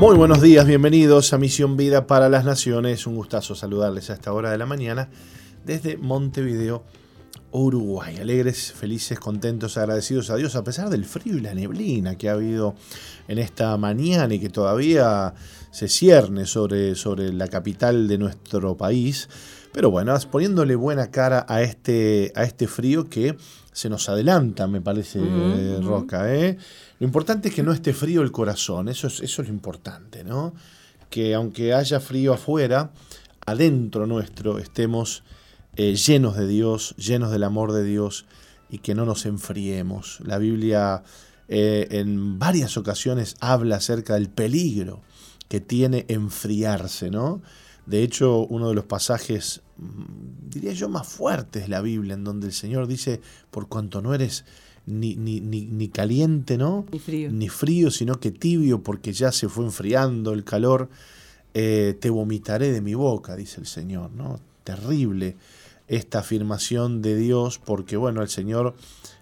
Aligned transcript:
Muy 0.00 0.16
buenos 0.16 0.40
días, 0.40 0.66
bienvenidos 0.66 1.34
a 1.34 1.38
Misión 1.38 1.76
Vida 1.76 2.06
para 2.06 2.30
las 2.30 2.46
Naciones. 2.46 3.06
Un 3.06 3.16
gustazo 3.16 3.54
saludarles 3.54 4.08
a 4.08 4.14
esta 4.14 4.32
hora 4.32 4.50
de 4.50 4.56
la 4.56 4.64
mañana 4.64 5.10
desde 5.66 5.98
Montevideo, 5.98 6.84
Uruguay. 7.50 8.16
Alegres, 8.16 8.72
felices, 8.72 9.20
contentos, 9.20 9.76
agradecidos 9.76 10.30
a 10.30 10.36
Dios 10.36 10.56
a 10.56 10.64
pesar 10.64 10.88
del 10.88 11.04
frío 11.04 11.36
y 11.36 11.42
la 11.42 11.52
neblina 11.52 12.16
que 12.16 12.30
ha 12.30 12.32
habido 12.32 12.74
en 13.28 13.36
esta 13.36 13.76
mañana 13.76 14.32
y 14.32 14.40
que 14.40 14.48
todavía 14.48 15.34
se 15.70 15.86
cierne 15.86 16.46
sobre, 16.46 16.94
sobre 16.94 17.30
la 17.34 17.48
capital 17.48 18.08
de 18.08 18.16
nuestro 18.16 18.78
país. 18.78 19.28
Pero 19.70 19.90
bueno, 19.90 20.16
poniéndole 20.30 20.76
buena 20.76 21.10
cara 21.10 21.44
a 21.46 21.60
este, 21.60 22.32
a 22.34 22.44
este 22.44 22.68
frío 22.68 23.10
que 23.10 23.36
se 23.72 23.90
nos 23.90 24.08
adelanta, 24.08 24.66
me 24.66 24.80
parece, 24.80 25.20
Roca. 25.82 26.34
¿eh? 26.34 26.56
Lo 27.00 27.06
importante 27.06 27.48
es 27.48 27.54
que 27.54 27.62
no 27.62 27.72
esté 27.72 27.94
frío 27.94 28.20
el 28.20 28.30
corazón, 28.30 28.88
eso 28.88 29.06
es, 29.06 29.20
eso 29.20 29.40
es 29.40 29.48
lo 29.48 29.54
importante, 29.54 30.22
¿no? 30.22 30.54
Que 31.08 31.34
aunque 31.34 31.72
haya 31.72 31.98
frío 31.98 32.34
afuera, 32.34 32.92
adentro 33.46 34.06
nuestro 34.06 34.58
estemos 34.58 35.24
eh, 35.76 35.96
llenos 35.96 36.36
de 36.36 36.46
Dios, 36.46 36.94
llenos 36.98 37.30
del 37.30 37.44
amor 37.44 37.72
de 37.72 37.84
Dios 37.84 38.26
y 38.68 38.78
que 38.78 38.94
no 38.94 39.06
nos 39.06 39.24
enfriemos. 39.24 40.20
La 40.26 40.36
Biblia 40.36 41.02
eh, 41.48 41.88
en 41.90 42.38
varias 42.38 42.76
ocasiones 42.76 43.34
habla 43.40 43.76
acerca 43.76 44.14
del 44.14 44.28
peligro 44.28 45.00
que 45.48 45.60
tiene 45.60 46.04
enfriarse, 46.08 47.10
¿no? 47.10 47.40
De 47.86 48.02
hecho, 48.02 48.46
uno 48.46 48.68
de 48.68 48.74
los 48.74 48.84
pasajes, 48.84 49.62
mm, 49.78 50.50
diría 50.50 50.74
yo, 50.74 50.90
más 50.90 51.08
fuertes 51.08 51.62
de 51.62 51.68
la 51.68 51.80
Biblia, 51.80 52.12
en 52.12 52.24
donde 52.24 52.46
el 52.46 52.52
Señor 52.52 52.86
dice, 52.86 53.22
por 53.50 53.68
cuanto 53.68 54.02
no 54.02 54.12
eres 54.12 54.44
ni, 54.90 55.16
ni, 55.16 55.40
ni, 55.40 55.88
caliente, 55.88 56.58
¿no? 56.58 56.86
Ni 56.92 56.98
frío. 56.98 57.30
Ni 57.30 57.48
frío, 57.48 57.90
sino 57.90 58.20
que 58.20 58.30
tibio, 58.30 58.82
porque 58.82 59.12
ya 59.12 59.32
se 59.32 59.48
fue 59.48 59.64
enfriando 59.64 60.32
el 60.32 60.44
calor, 60.44 60.88
eh, 61.54 61.96
te 62.00 62.10
vomitaré 62.10 62.72
de 62.72 62.80
mi 62.80 62.94
boca, 62.94 63.36
dice 63.36 63.60
el 63.60 63.66
Señor, 63.66 64.10
¿no? 64.12 64.40
Terrible 64.64 65.36
esta 65.88 66.20
afirmación 66.20 67.02
de 67.02 67.16
Dios, 67.16 67.58
porque 67.58 67.96
bueno, 67.96 68.20
al 68.20 68.28
Señor 68.28 68.76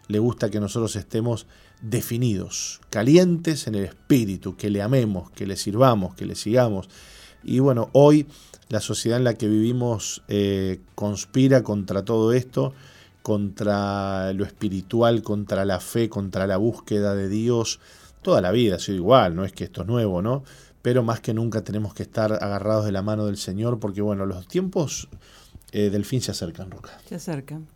le 0.09 0.19
gusta 0.19 0.51
que 0.51 0.61
nosotros 0.61 0.97
estemos 0.97 1.47
definidos, 1.81 2.81
calientes 2.91 3.67
en 3.67 3.75
el 3.75 3.85
espíritu, 3.85 4.57
que 4.57 4.69
le 4.69 4.83
amemos, 4.83 5.31
que 5.31 5.47
le 5.47 5.57
sirvamos, 5.57 6.15
que 6.15 6.27
le 6.27 6.35
sigamos. 6.35 6.89
Y 7.43 7.61
bueno, 7.61 7.89
hoy 7.93 8.27
la 8.69 8.81
sociedad 8.81 9.19
en 9.19 9.25
la 9.25 9.35
que 9.35 9.49
vivimos 9.49 10.23
eh, 10.29 10.81
conspira 10.95 11.63
contra 11.63 12.05
todo 12.05 12.33
esto, 12.33 12.75
contra 13.23 14.33
lo 14.33 14.45
espiritual, 14.45 15.23
contra 15.23 15.65
la 15.65 15.81
fe, 15.81 16.09
contra 16.09 16.47
la 16.47 16.56
búsqueda 16.56 17.15
de 17.15 17.29
Dios. 17.29 17.81
Toda 18.23 18.41
la 18.41 18.51
vida 18.51 18.77
ha 18.77 18.79
sido 18.79 18.99
igual, 18.99 19.34
no 19.34 19.45
es 19.45 19.53
que 19.53 19.65
esto 19.65 19.83
es 19.83 19.89
nuevo, 19.89 20.23
¿no? 20.23 20.45
Pero 20.83 21.03
más 21.03 21.21
que 21.21 21.34
nunca 21.34 21.62
tenemos 21.62 21.95
que 21.95 22.03
estar 22.03 22.33
agarrados 22.33 22.84
de 22.84 22.93
la 22.93 23.03
mano 23.03 23.27
del 23.27 23.37
Señor 23.37 23.78
porque, 23.78 24.01
bueno, 24.01 24.27
los 24.27 24.47
tiempos 24.49 25.09
eh, 25.73 25.91
del 25.91 26.05
fin 26.05 26.21
se 26.21 26.31
acercan, 26.31 26.71
Roca. 26.71 26.99
Se 27.07 27.17
acercan. 27.17 27.67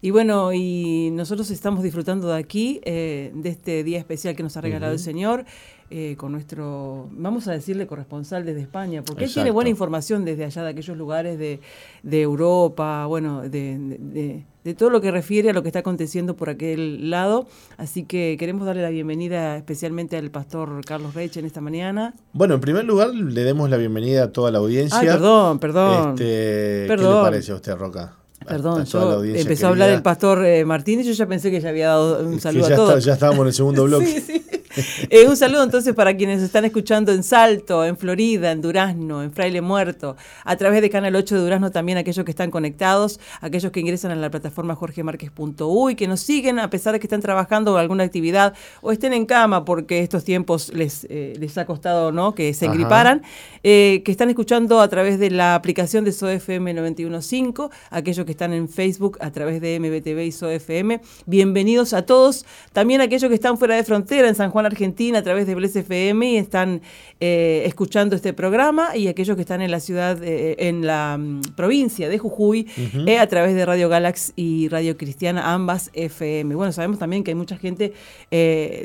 Y 0.00 0.10
bueno, 0.10 0.52
y 0.52 1.10
nosotros 1.12 1.50
estamos 1.50 1.82
disfrutando 1.82 2.28
de 2.28 2.38
aquí, 2.38 2.78
eh, 2.84 3.32
de 3.34 3.48
este 3.48 3.82
día 3.84 3.98
especial 3.98 4.36
que 4.36 4.42
nos 4.42 4.54
ha 4.56 4.60
regalado 4.60 4.92
el 4.92 4.98
Señor. 4.98 5.46
Eh, 5.90 6.16
con 6.16 6.32
nuestro, 6.32 7.08
vamos 7.12 7.46
a 7.46 7.52
decirle, 7.52 7.86
corresponsal 7.86 8.46
desde 8.46 8.62
España, 8.62 9.02
porque 9.04 9.24
él 9.24 9.32
tiene 9.32 9.50
buena 9.50 9.68
información 9.68 10.24
desde 10.24 10.44
allá 10.44 10.62
de 10.62 10.70
aquellos 10.70 10.96
lugares 10.96 11.38
de, 11.38 11.60
Europa, 12.02 13.04
bueno, 13.04 13.42
de, 13.42 14.44
todo 14.78 14.88
lo 14.88 15.02
que 15.02 15.10
refiere 15.10 15.50
a 15.50 15.52
lo 15.52 15.62
que 15.62 15.68
está 15.68 15.80
aconteciendo 15.80 16.36
por 16.36 16.48
aquel 16.48 17.10
lado. 17.10 17.46
Así 17.76 18.04
que 18.04 18.36
queremos 18.38 18.66
darle 18.66 18.80
la 18.80 18.88
bienvenida 18.88 19.58
especialmente 19.58 20.16
al 20.16 20.30
pastor 20.30 20.82
Carlos 20.86 21.14
Reich 21.14 21.36
en 21.36 21.44
esta 21.44 21.60
mañana. 21.60 22.14
Bueno, 22.32 22.54
en 22.54 22.60
primer 22.62 22.86
lugar, 22.86 23.10
le 23.10 23.44
demos 23.44 23.68
la 23.68 23.76
bienvenida 23.76 24.24
a 24.24 24.32
toda 24.32 24.50
la 24.50 24.58
audiencia. 24.58 24.98
perdón, 24.98 25.58
perdón. 25.58 26.12
Este, 26.12 26.86
¿Qué 26.88 26.96
le 26.96 27.04
parece 27.04 27.52
a 27.52 27.56
usted, 27.56 27.76
Roca? 27.76 28.16
Perdón, 28.48 28.84
yo 28.86 29.22
empezó 29.22 29.66
a 29.66 29.70
hablar 29.70 29.90
el 29.90 30.02
pastor 30.02 30.44
eh, 30.44 30.64
Martínez 30.64 31.06
y 31.06 31.10
yo 31.10 31.14
ya 31.14 31.26
pensé 31.26 31.50
que 31.50 31.60
ya 31.60 31.68
había 31.68 31.88
dado 31.88 32.26
un 32.26 32.40
saludo 32.40 32.66
a 32.66 32.74
todos. 32.74 33.04
ya 33.04 33.12
estábamos 33.12 33.42
en 33.42 33.46
el 33.48 33.54
segundo 33.54 33.84
bloque. 33.86 34.06
sí, 34.06 34.20
sí. 34.20 34.53
Eh, 35.10 35.28
un 35.28 35.36
saludo 35.36 35.62
entonces 35.62 35.94
para 35.94 36.16
quienes 36.16 36.42
están 36.42 36.64
escuchando 36.64 37.12
en 37.12 37.22
Salto, 37.22 37.84
en 37.84 37.96
Florida, 37.96 38.50
en 38.50 38.60
Durazno, 38.60 39.22
en 39.22 39.32
Fraile 39.32 39.60
Muerto, 39.60 40.16
a 40.44 40.56
través 40.56 40.82
de 40.82 40.90
Canal 40.90 41.14
8 41.14 41.34
de 41.34 41.40
Durazno 41.42 41.70
también 41.70 41.98
aquellos 41.98 42.24
que 42.24 42.30
están 42.30 42.50
conectados, 42.50 43.20
aquellos 43.40 43.70
que 43.70 43.80
ingresan 43.80 44.10
a 44.10 44.16
la 44.16 44.30
plataforma 44.30 44.74
jorgemarquez.uy, 44.74 45.94
que 45.94 46.08
nos 46.08 46.20
siguen 46.20 46.58
a 46.58 46.70
pesar 46.70 46.94
de 46.94 47.00
que 47.00 47.06
están 47.06 47.20
trabajando 47.20 47.74
en 47.74 47.80
alguna 47.80 48.04
actividad 48.04 48.54
o 48.80 48.92
estén 48.92 49.12
en 49.12 49.26
cama 49.26 49.64
porque 49.64 50.00
estos 50.00 50.24
tiempos 50.24 50.72
les, 50.74 51.06
eh, 51.10 51.34
les 51.38 51.56
ha 51.58 51.66
costado 51.66 52.10
no 52.10 52.34
que 52.34 52.52
se 52.54 52.66
engriparan, 52.66 53.22
eh, 53.62 54.02
que 54.04 54.10
están 54.10 54.28
escuchando 54.30 54.80
a 54.80 54.88
través 54.88 55.18
de 55.18 55.30
la 55.30 55.54
aplicación 55.54 56.04
de 56.04 56.12
SOFM 56.12 56.74
915, 56.74 57.68
aquellos 57.90 58.24
que 58.24 58.32
están 58.32 58.52
en 58.52 58.68
Facebook 58.68 59.18
a 59.20 59.30
través 59.30 59.60
de 59.60 59.78
MBTV 59.78 60.24
y 60.24 60.32
SOFM. 60.32 61.00
Bienvenidos 61.26 61.92
a 61.92 62.02
todos, 62.02 62.46
también 62.72 63.00
aquellos 63.00 63.28
que 63.28 63.34
están 63.34 63.58
fuera 63.58 63.76
de 63.76 63.84
frontera 63.84 64.28
en 64.28 64.34
San 64.34 64.50
Juan 64.50 64.63
Argentina 64.68 65.18
a 65.18 65.22
través 65.22 65.46
de 65.46 65.54
Bles 65.54 65.74
FM 65.76 66.32
y 66.32 66.36
están 66.36 66.82
eh, 67.20 67.62
escuchando 67.66 68.16
este 68.16 68.32
programa 68.32 68.96
y 68.96 69.08
aquellos 69.08 69.36
que 69.36 69.42
están 69.42 69.62
en 69.62 69.70
la 69.70 69.80
ciudad, 69.80 70.22
eh, 70.22 70.56
en 70.68 70.86
la 70.86 71.16
mm, 71.18 71.40
provincia 71.56 72.08
de 72.08 72.18
Jujuy, 72.18 72.68
eh, 73.06 73.18
a 73.18 73.26
través 73.28 73.54
de 73.54 73.64
Radio 73.66 73.88
Galax 73.88 74.32
y 74.36 74.68
Radio 74.68 74.96
Cristiana, 74.96 75.52
ambas 75.52 75.90
FM. 75.94 76.54
Bueno, 76.54 76.72
sabemos 76.72 76.98
también 76.98 77.24
que 77.24 77.30
hay 77.30 77.36
mucha 77.36 77.56
gente 77.56 77.92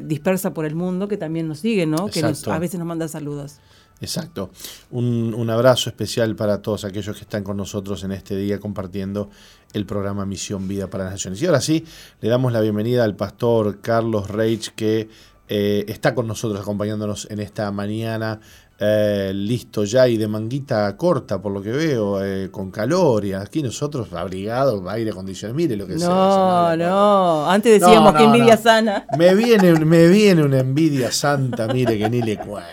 dispersa 0.03 0.53
por 0.53 0.65
el 0.65 0.75
mundo 0.75 1.07
que 1.07 1.17
también 1.17 1.47
nos 1.47 1.59
sigue, 1.59 1.85
¿no? 1.85 2.07
Que 2.07 2.21
a 2.21 2.59
veces 2.59 2.79
nos 2.79 2.87
manda 2.87 3.07
saludos. 3.07 3.59
Exacto. 4.01 4.51
Un, 4.91 5.33
un, 5.33 5.49
abrazo 5.49 5.89
especial 5.89 6.35
para 6.35 6.61
todos 6.61 6.85
aquellos 6.85 7.15
que 7.15 7.23
están 7.23 7.43
con 7.43 7.57
nosotros 7.57 8.03
en 8.03 8.13
este 8.13 8.37
día 8.37 8.59
compartiendo 8.59 9.29
el 9.73 9.85
programa 9.85 10.25
Misión 10.25 10.67
Vida 10.67 10.89
para 10.89 11.05
las 11.05 11.13
Naciones. 11.13 11.41
Y 11.41 11.45
ahora 11.45 11.61
sí, 11.61 11.85
le 12.21 12.29
damos 12.29 12.53
la 12.53 12.61
bienvenida 12.61 13.03
al 13.03 13.15
pastor 13.15 13.81
Carlos 13.81 14.29
Reich, 14.29 14.69
que 14.69 15.09
eh, 15.51 15.83
está 15.87 16.13
con 16.13 16.27
nosotros 16.27 16.61
acompañándonos 16.61 17.27
en 17.31 17.39
esta 17.39 17.71
mañana. 17.71 18.39
Eh, 18.81 19.33
listo 19.35 19.83
ya 19.83 20.07
y 20.07 20.15
de 20.15 20.27
manguita 20.27 20.95
corta, 20.95 21.41
por 21.41 21.51
lo 21.51 21.61
que 21.61 21.71
veo, 21.71 22.23
eh, 22.23 22.49
con 22.49 22.71
calor 22.71 23.25
y 23.25 23.33
aquí 23.33 23.61
nosotros 23.61 24.13
abrigados, 24.13 24.81
aire 24.87 25.11
acondicionado, 25.11 25.57
mire 25.57 25.75
lo 25.75 25.85
que 25.85 25.95
no, 25.95 26.77
No, 26.77 26.77
no, 26.77 27.49
antes 27.49 27.81
decíamos 27.81 28.13
que 28.13 28.23
envidia 28.23 28.55
sana. 28.55 29.05
Me 29.17 29.35
viene, 29.35 29.73
me 29.83 30.07
viene 30.07 30.43
una 30.43 30.59
envidia 30.59 31.11
santa, 31.11 31.67
mire 31.67 31.97
que 31.97 32.09
ni 32.09 32.21
le 32.21 32.37
cuento. 32.37 32.69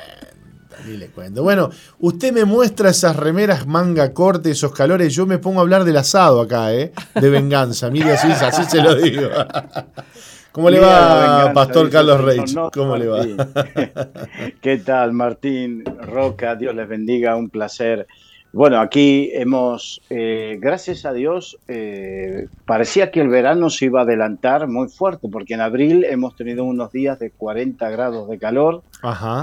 Ni 0.86 0.96
le 0.96 1.08
cuento. 1.08 1.42
Bueno, 1.42 1.70
usted 1.98 2.32
me 2.32 2.44
muestra 2.44 2.90
esas 2.90 3.16
remeras 3.16 3.66
manga 3.66 4.12
corta, 4.12 4.48
esos 4.48 4.70
calores. 4.70 5.12
Yo 5.12 5.26
me 5.26 5.38
pongo 5.38 5.58
a 5.58 5.62
hablar 5.62 5.82
del 5.82 5.96
asado 5.96 6.40
acá, 6.40 6.72
¿eh? 6.72 6.92
De 7.20 7.28
venganza. 7.30 7.90
Mire, 7.90 8.12
así, 8.12 8.28
así 8.30 8.62
se 8.70 8.80
lo 8.80 8.94
digo. 8.94 9.28
¿Cómo 10.56 10.70
le 10.70 10.80
va, 10.80 11.52
Pastor 11.52 11.90
Carlos 11.90 12.24
Reich? 12.24 12.56
¿Cómo 12.72 12.96
le 12.96 13.06
va? 13.08 13.26
¿Qué 14.62 14.78
tal, 14.78 15.12
Martín 15.12 15.84
Roca? 15.84 16.54
Dios 16.54 16.74
les 16.74 16.88
bendiga, 16.88 17.36
un 17.36 17.50
placer. 17.50 18.06
Bueno, 18.54 18.80
aquí 18.80 19.28
hemos, 19.34 20.00
eh, 20.08 20.56
gracias 20.58 21.04
a 21.04 21.12
Dios, 21.12 21.58
eh, 21.68 22.46
parecía 22.64 23.10
que 23.10 23.20
el 23.20 23.28
verano 23.28 23.68
se 23.68 23.84
iba 23.84 24.00
a 24.00 24.04
adelantar 24.04 24.66
muy 24.66 24.88
fuerte, 24.88 25.28
porque 25.30 25.52
en 25.52 25.60
abril 25.60 26.04
hemos 26.04 26.34
tenido 26.36 26.64
unos 26.64 26.90
días 26.90 27.18
de 27.18 27.32
40 27.32 27.90
grados 27.90 28.26
de 28.26 28.38
calor 28.38 28.82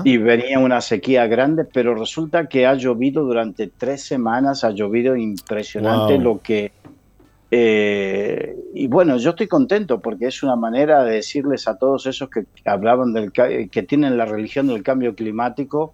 y 0.03 0.17
venía 0.17 0.57
una 0.57 0.81
sequía 0.81 1.27
grande, 1.27 1.63
pero 1.63 1.93
resulta 1.93 2.47
que 2.47 2.65
ha 2.65 2.73
llovido 2.73 3.23
durante 3.23 3.67
tres 3.67 4.01
semanas, 4.03 4.63
ha 4.63 4.71
llovido 4.71 5.15
impresionante 5.15 6.17
lo 6.17 6.41
que 6.41 6.71
eh, 7.55 8.55
y 8.73 8.87
bueno, 8.87 9.17
yo 9.17 9.29
estoy 9.29 9.47
contento 9.47 10.01
porque 10.01 10.25
es 10.25 10.41
una 10.41 10.55
manera 10.55 11.03
de 11.03 11.17
decirles 11.17 11.67
a 11.67 11.77
todos 11.77 12.07
esos 12.07 12.27
que 12.27 12.45
hablaban 12.65 13.13
del 13.13 13.31
que 13.31 13.83
tienen 13.83 14.17
la 14.17 14.25
religión 14.25 14.65
del 14.65 14.81
cambio 14.81 15.13
climático 15.13 15.93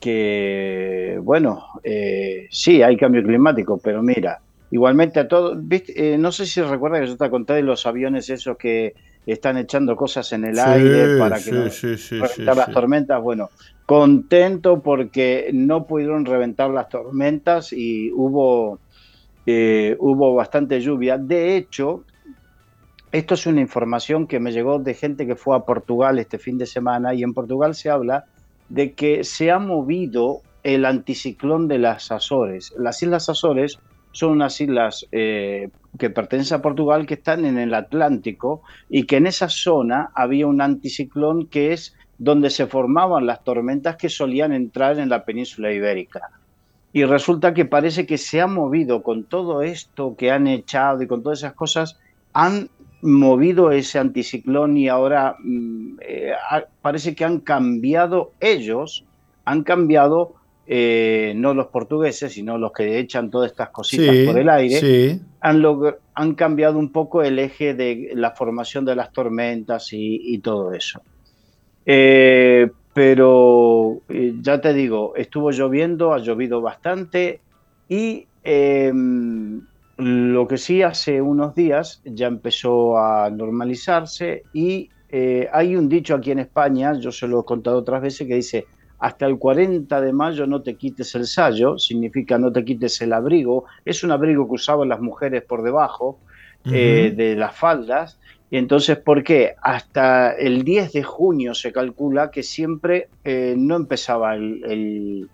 que, 0.00 1.18
bueno, 1.22 1.62
eh, 1.82 2.46
sí, 2.50 2.82
hay 2.82 2.96
cambio 2.96 3.22
climático, 3.22 3.78
pero 3.84 4.02
mira, 4.02 4.40
igualmente 4.70 5.20
a 5.20 5.28
todos, 5.28 5.58
eh, 5.70 6.16
no 6.18 6.32
sé 6.32 6.46
si 6.46 6.62
recuerda 6.62 7.00
que 7.00 7.06
yo 7.06 7.18
te 7.18 7.28
conté 7.28 7.52
de 7.52 7.62
los 7.62 7.84
aviones 7.84 8.30
esos 8.30 8.56
que 8.56 8.94
están 9.26 9.58
echando 9.58 9.96
cosas 9.96 10.32
en 10.32 10.46
el 10.46 10.58
aire 10.58 11.18
para 11.18 11.38
que 11.38 11.52
no 11.52 11.64
reventar 11.64 12.56
las 12.56 12.72
tormentas. 12.72 13.22
Bueno, 13.22 13.50
contento 13.84 14.80
porque 14.80 15.50
no 15.52 15.86
pudieron 15.86 16.24
reventar 16.24 16.70
las 16.70 16.88
tormentas 16.88 17.74
y 17.74 18.10
hubo, 18.12 18.78
eh, 19.46 19.96
hubo 19.98 20.34
bastante 20.34 20.80
lluvia. 20.80 21.18
De 21.18 21.56
hecho, 21.56 22.04
esto 23.12 23.34
es 23.34 23.46
una 23.46 23.60
información 23.60 24.26
que 24.26 24.40
me 24.40 24.52
llegó 24.52 24.78
de 24.78 24.94
gente 24.94 25.26
que 25.26 25.36
fue 25.36 25.56
a 25.56 25.60
Portugal 25.60 26.18
este 26.18 26.38
fin 26.38 26.58
de 26.58 26.66
semana 26.66 27.14
y 27.14 27.22
en 27.22 27.32
Portugal 27.34 27.74
se 27.74 27.90
habla 27.90 28.24
de 28.68 28.92
que 28.94 29.24
se 29.24 29.50
ha 29.50 29.58
movido 29.58 30.40
el 30.62 30.84
anticiclón 30.84 31.68
de 31.68 31.78
las 31.78 32.10
Azores. 32.10 32.74
Las 32.78 33.02
Islas 33.02 33.28
Azores 33.28 33.78
son 34.12 34.30
unas 34.30 34.60
islas 34.60 35.06
eh, 35.12 35.70
que 35.98 36.08
pertenecen 36.08 36.58
a 36.58 36.62
Portugal 36.62 37.04
que 37.04 37.14
están 37.14 37.44
en 37.44 37.58
el 37.58 37.74
Atlántico 37.74 38.62
y 38.88 39.04
que 39.04 39.16
en 39.16 39.26
esa 39.26 39.48
zona 39.48 40.10
había 40.14 40.46
un 40.46 40.60
anticiclón 40.60 41.46
que 41.46 41.72
es 41.72 41.94
donde 42.18 42.50
se 42.50 42.66
formaban 42.66 43.26
las 43.26 43.42
tormentas 43.42 43.96
que 43.96 44.08
solían 44.08 44.52
entrar 44.52 44.98
en 44.98 45.08
la 45.08 45.24
península 45.24 45.72
ibérica. 45.72 46.30
Y 46.94 47.04
resulta 47.04 47.54
que 47.54 47.64
parece 47.64 48.06
que 48.06 48.18
se 48.18 48.40
ha 48.40 48.46
movido 48.46 49.02
con 49.02 49.24
todo 49.24 49.62
esto 49.62 50.14
que 50.16 50.30
han 50.30 50.46
echado 50.46 51.02
y 51.02 51.08
con 51.08 51.24
todas 51.24 51.40
esas 51.40 51.54
cosas, 51.54 51.98
han 52.32 52.70
movido 53.02 53.72
ese 53.72 53.98
anticiclón 53.98 54.76
y 54.76 54.86
ahora 54.88 55.34
mm, 55.42 55.96
eh, 56.00 56.32
parece 56.80 57.16
que 57.16 57.24
han 57.24 57.40
cambiado 57.40 58.30
ellos, 58.38 59.04
han 59.44 59.64
cambiado 59.64 60.36
eh, 60.68 61.32
no 61.34 61.52
los 61.52 61.66
portugueses, 61.66 62.32
sino 62.32 62.58
los 62.58 62.70
que 62.70 63.00
echan 63.00 63.28
todas 63.28 63.50
estas 63.50 63.70
cositas 63.70 64.14
por 64.24 64.38
el 64.38 64.48
aire, 64.48 65.18
han, 65.40 65.64
han, 66.14 66.34
cambiado 66.36 66.78
un 66.78 66.92
poco 66.92 67.24
el 67.24 67.40
eje 67.40 67.74
de 67.74 68.12
la 68.14 68.30
formación 68.30 68.84
de 68.84 68.94
las 68.94 69.12
tormentas 69.12 69.88
y, 69.90 70.38
todo 70.38 70.72
eso. 70.72 71.02
Eh, 71.84 72.70
pero 72.94 74.00
ya 74.08 74.60
te 74.60 74.72
digo, 74.72 75.14
estuvo 75.16 75.50
lloviendo, 75.50 76.14
ha 76.14 76.18
llovido 76.18 76.60
bastante 76.60 77.40
y 77.88 78.26
em, 78.44 79.60
lo 79.96 80.46
que 80.48 80.56
sí, 80.56 80.82
hace 80.82 81.20
unos 81.20 81.54
días 81.54 82.00
ya 82.04 82.28
empezó 82.28 82.96
a 82.98 83.28
normalizarse 83.30 84.44
y 84.52 84.90
eh, 85.08 85.48
hay 85.52 85.76
un 85.76 85.88
dicho 85.88 86.14
aquí 86.14 86.30
en 86.30 86.40
España, 86.40 86.94
yo 86.98 87.12
se 87.12 87.28
lo 87.28 87.40
he 87.40 87.44
contado 87.44 87.78
otras 87.78 88.02
veces, 88.02 88.26
que 88.26 88.34
dice, 88.34 88.66
hasta 88.98 89.26
el 89.26 89.38
40 89.38 90.00
de 90.00 90.12
mayo 90.12 90.46
no 90.46 90.62
te 90.62 90.76
quites 90.76 91.14
el 91.14 91.26
sallo, 91.26 91.78
significa 91.78 92.38
no 92.38 92.50
te 92.52 92.64
quites 92.64 93.00
el 93.00 93.12
abrigo, 93.12 93.64
es 93.84 94.02
un 94.02 94.12
abrigo 94.12 94.46
que 94.46 94.54
usaban 94.54 94.88
las 94.88 95.00
mujeres 95.00 95.42
por 95.42 95.62
debajo 95.62 96.18
eh, 96.64 97.12
de 97.14 97.36
las 97.36 97.54
faldas, 97.54 98.18
y 98.54 98.58
entonces, 98.58 98.98
¿por 98.98 99.24
qué? 99.24 99.54
Hasta 99.62 100.32
el 100.32 100.62
10 100.62 100.92
de 100.92 101.02
junio 101.02 101.54
se 101.54 101.72
calcula 101.72 102.30
que 102.30 102.42
siempre 102.42 103.08
eh, 103.24 103.54
no 103.56 103.76
empezaba 103.76 104.34
el 104.34 105.28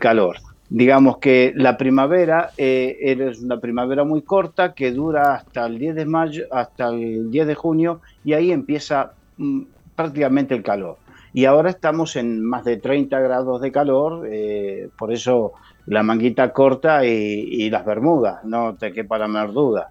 calor 0.00 0.36
digamos 0.70 1.18
que 1.18 1.52
la 1.56 1.76
primavera 1.76 2.50
eh, 2.56 2.96
es 3.00 3.40
una 3.40 3.58
primavera 3.58 4.04
muy 4.04 4.22
corta 4.22 4.74
que 4.74 4.92
dura 4.92 5.34
hasta 5.34 5.66
el 5.66 5.78
10 5.78 5.94
de 5.94 6.04
mayo, 6.04 6.44
hasta 6.50 6.88
el 6.88 7.30
10 7.30 7.46
de 7.46 7.54
junio 7.54 8.00
y 8.24 8.34
ahí 8.34 8.52
empieza 8.52 9.12
mm, 9.36 9.62
prácticamente 9.94 10.54
el 10.54 10.62
calor. 10.62 10.98
Y 11.32 11.44
ahora 11.44 11.70
estamos 11.70 12.16
en 12.16 12.42
más 12.42 12.64
de 12.64 12.78
30 12.78 13.18
grados 13.20 13.60
de 13.60 13.70
calor, 13.70 14.26
eh, 14.30 14.88
por 14.98 15.12
eso 15.12 15.52
la 15.86 16.02
manguita 16.02 16.52
corta 16.52 17.04
y, 17.04 17.70
las 17.70 17.84
bermudas, 17.84 18.44
no 18.44 18.74
te 18.74 18.92
quepa 18.92 19.18
la 19.18 19.28
menor 19.28 19.52
duda. 19.52 19.90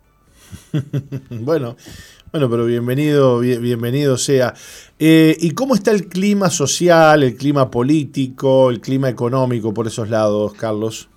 bueno, 1.29 1.75
bueno, 2.31 2.49
pero 2.49 2.65
bienvenido, 2.65 3.39
bienvenido 3.39 4.17
sea. 4.17 4.53
Eh, 4.99 5.35
¿Y 5.39 5.51
cómo 5.51 5.75
está 5.75 5.91
el 5.91 6.07
clima 6.07 6.49
social, 6.49 7.23
el 7.23 7.35
clima 7.35 7.71
político, 7.71 8.69
el 8.69 8.81
clima 8.81 9.09
económico 9.09 9.73
por 9.73 9.87
esos 9.87 10.09
lados, 10.09 10.53
Carlos? 10.53 11.09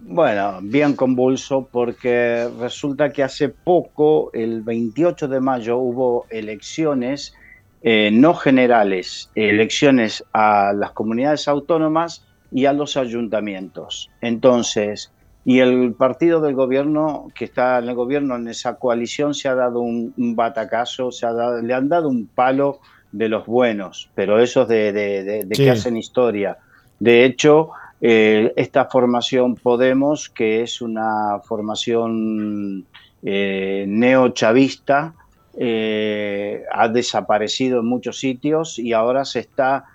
Bueno, 0.00 0.60
bien 0.62 0.94
convulso 0.94 1.68
porque 1.70 2.48
resulta 2.58 3.10
que 3.10 3.22
hace 3.22 3.48
poco, 3.48 4.30
el 4.32 4.62
28 4.62 5.28
de 5.28 5.40
mayo, 5.40 5.78
hubo 5.78 6.26
elecciones 6.30 7.34
eh, 7.82 8.10
no 8.12 8.34
generales, 8.34 9.30
elecciones 9.36 10.24
a 10.32 10.72
las 10.72 10.90
comunidades 10.92 11.46
autónomas 11.46 12.24
y 12.50 12.66
a 12.66 12.72
los 12.72 12.96
ayuntamientos. 12.96 14.10
Entonces, 14.20 15.12
y 15.44 15.60
el 15.60 15.94
partido 15.94 16.40
del 16.40 16.54
gobierno, 16.54 17.28
que 17.34 17.44
está 17.46 17.78
en 17.78 17.88
el 17.88 17.94
gobierno, 17.94 18.36
en 18.36 18.48
esa 18.48 18.76
coalición, 18.76 19.34
se 19.34 19.48
ha 19.48 19.54
dado 19.54 19.80
un, 19.80 20.12
batacazo, 20.36 21.10
se 21.10 21.26
ha 21.26 21.32
dado, 21.32 21.62
le 21.62 21.72
han 21.72 21.88
dado 21.88 22.08
un 22.08 22.26
palo 22.26 22.80
de 23.12 23.28
los 23.28 23.46
buenos, 23.46 24.10
pero 24.14 24.40
esos 24.40 24.68
de, 24.68 25.46
que 25.50 25.70
hacen 25.70 25.96
historia. 25.96 26.58
De 26.98 27.24
hecho, 27.24 27.70
eh, 28.00 28.52
esta 28.56 28.86
formación 28.86 29.54
Podemos, 29.56 30.28
que 30.28 30.62
es 30.62 30.80
una 30.80 31.40
formación 31.44 32.86
eh, 33.22 33.84
neochavista, 33.88 35.14
eh, 35.60 36.62
ha 36.72 36.88
desaparecido 36.88 37.80
en 37.80 37.86
muchos 37.86 38.18
sitios 38.18 38.78
y 38.78 38.92
ahora 38.92 39.24
se 39.24 39.40
está 39.40 39.86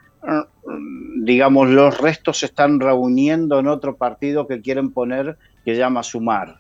digamos, 1.18 1.70
los 1.70 2.00
restos 2.00 2.40
se 2.40 2.48
están 2.48 2.80
reuniendo 2.80 3.60
en 3.60 3.68
otro 3.68 3.96
partido 3.96 4.48
que 4.48 4.62
quieren 4.62 4.92
poner 4.92 5.38
que 5.66 5.76
llama 5.76 6.04
Sumar. 6.04 6.58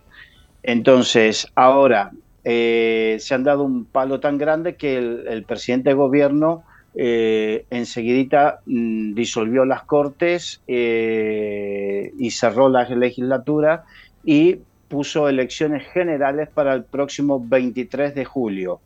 Entonces, 0.63 1.47
ahora 1.55 2.11
eh, 2.43 3.17
se 3.19 3.35
han 3.35 3.43
dado 3.43 3.63
un 3.63 3.85
palo 3.85 4.19
tan 4.19 4.37
grande 4.37 4.75
que 4.75 4.97
el, 4.97 5.43
presidente 5.43 5.89
de 5.89 5.95
gobierno 5.95 6.63
eh, 6.95 7.65
enseguidita 7.69 8.59
mm, 8.65 9.13
disolvió 9.13 9.65
las 9.65 9.83
cortes 9.83 10.61
eh, 10.67 12.11
y 12.17 12.31
cerró 12.31 12.69
la 12.69 12.87
legislatura 12.87 13.85
y 14.23 14.59
puso 14.87 15.27
elecciones 15.27 15.87
generales 15.91 16.49
para 16.53 16.73
el 16.73 16.83
próximo 16.83 17.43
23 17.43 18.13
de 18.13 18.25
julio. 18.25 18.79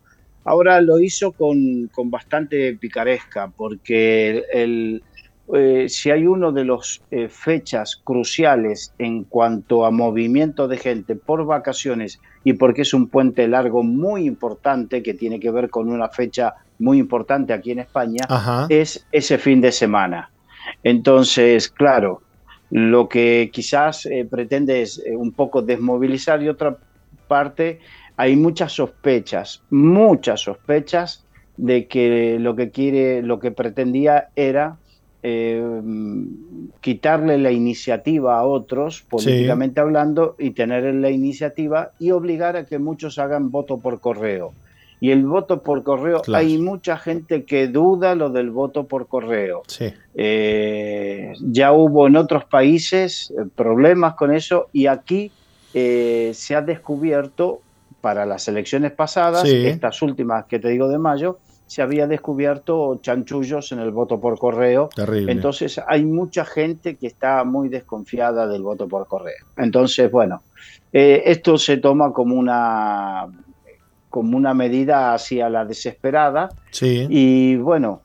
Ahora 0.48 0.80
lo 0.80 0.98
hizo 1.02 1.34
con, 1.34 1.92
bastante 2.06 2.74
picaresca, 2.78 3.50
porque 3.50 4.46
el, 4.54 5.04
eh, 5.54 5.90
si 5.90 6.10
hay 6.10 6.26
uno 6.26 6.54
de 6.54 6.64
las 6.64 7.02
eh, 7.12 7.28
fechas 7.28 8.00
cruciales 8.01 8.94
en 8.98 9.25
cuanto 9.25 9.86
a 9.86 9.92
movimiento 9.92 10.70
de 10.70 10.77
gente 10.77 11.18
por 11.18 11.46
vacaciones 11.46 12.22
y 12.46 12.54
porque 12.54 12.84
es 12.84 12.94
un 12.94 13.10
puente 13.10 13.46
largo 13.50 13.84
muy 13.84 14.25
importante 14.25 15.04
que 15.04 15.13
tiene 15.13 15.42
que 15.42 15.51
ver 15.51 15.70
con 15.70 15.89
una 15.89 16.08
fecha 16.08 16.54
muy 16.80 16.98
importante 16.98 17.51
aquí 17.51 17.72
en 17.72 17.80
España, 17.80 18.25
es 18.70 19.06
ese 19.12 19.38
fin 19.38 19.60
de 19.60 19.74
semana. 19.74 20.32
Entonces, 20.82 21.68
claro, 21.68 22.22
lo 22.70 23.10
que 23.10 23.50
quizás 23.51 24.06
eh, 24.06 24.25
pretende 24.30 24.82
es 24.82 25.04
un 25.12 25.34
poco 25.34 25.62
desmovilizar 25.62 26.42
y 26.42 26.48
otra 26.48 26.77
parte 27.27 27.82
hay 28.17 28.36
muchas 28.36 28.74
sospechas, 28.74 29.62
muchas 29.69 30.41
sospechas 30.41 31.24
de 31.55 31.88
que 31.88 32.38
lo 32.39 32.55
que 32.55 32.71
quiere, 32.71 33.21
lo 33.21 33.39
que 33.39 33.51
pretendía 33.51 34.29
era 34.36 34.77
eh, 35.21 35.63
quitarle 36.81 37.38
la 37.38 37.51
iniciativa 37.51 38.39
a 38.39 38.43
otros, 38.43 39.03
políticamente 39.07 39.79
hablando, 39.79 40.36
y 40.39 40.51
tener 40.51 40.93
la 40.95 41.12
iniciativa 41.12 41.91
y 42.00 42.12
obligar 42.12 42.57
a 42.57 42.65
que 42.65 42.79
muchos 42.79 43.19
hagan 43.19 43.51
voto 43.51 43.77
por 43.77 44.00
correo. 44.00 44.51
Y 45.00 45.12
el 45.12 45.24
voto 45.24 45.62
por 45.62 45.83
correo, 45.83 46.24
hay 46.33 46.57
mucha 46.57 46.97
gente 46.97 47.43
que 47.43 47.67
duda 47.67 48.15
lo 48.15 48.31
del 48.31 48.50
voto 48.50 48.88
por 48.88 49.07
correo. 49.07 49.62
Eh, 50.15 51.33
ya 51.39 51.71
hubo 51.71 52.07
en 52.07 52.15
otros 52.15 52.45
países 52.45 53.31
eh, 53.31 53.43
problemas 53.55 54.15
con 54.15 54.33
eso 54.33 54.69
y 54.74 54.88
aquí 54.88 55.31
se 55.74 56.55
ha 56.55 56.62
descubierto 56.63 57.62
para 58.01 58.25
las 58.25 58.48
elecciones 58.48 58.92
pasadas, 58.92 59.46
estas 59.46 60.01
últimas 60.01 60.46
que 60.46 60.60
te 60.60 60.70
digo 60.70 60.88
de 60.88 60.98
mayo, 60.98 61.39
se 61.68 61.82
había 61.82 62.08
descubierto 62.08 63.00
chanchullos 63.01 63.72
en 63.74 63.80
el 63.80 63.92
voto 63.92 64.20
por 64.20 64.39
correo. 64.39 64.89
Entonces 65.27 65.80
hay 65.86 66.06
mucha 66.06 66.46
gente 66.46 66.96
que 66.96 67.08
está 67.08 67.44
muy 67.44 67.68
desconfiada 67.68 68.48
del 68.48 68.63
voto 68.63 68.88
por 68.88 69.08
correo. 69.08 69.46
Entonces, 69.58 70.10
bueno, 70.10 70.44
eh, 70.94 71.24
esto 71.25 71.58
se 71.58 71.77
toma 71.77 72.13
como 72.13 72.36
una, 72.36 73.27
como 74.10 74.38
una 74.38 74.54
medida 74.54 75.13
hacia 75.13 75.50
la 75.50 75.66
desesperada. 75.66 76.50
Y 76.82 77.58
bueno, 77.58 78.01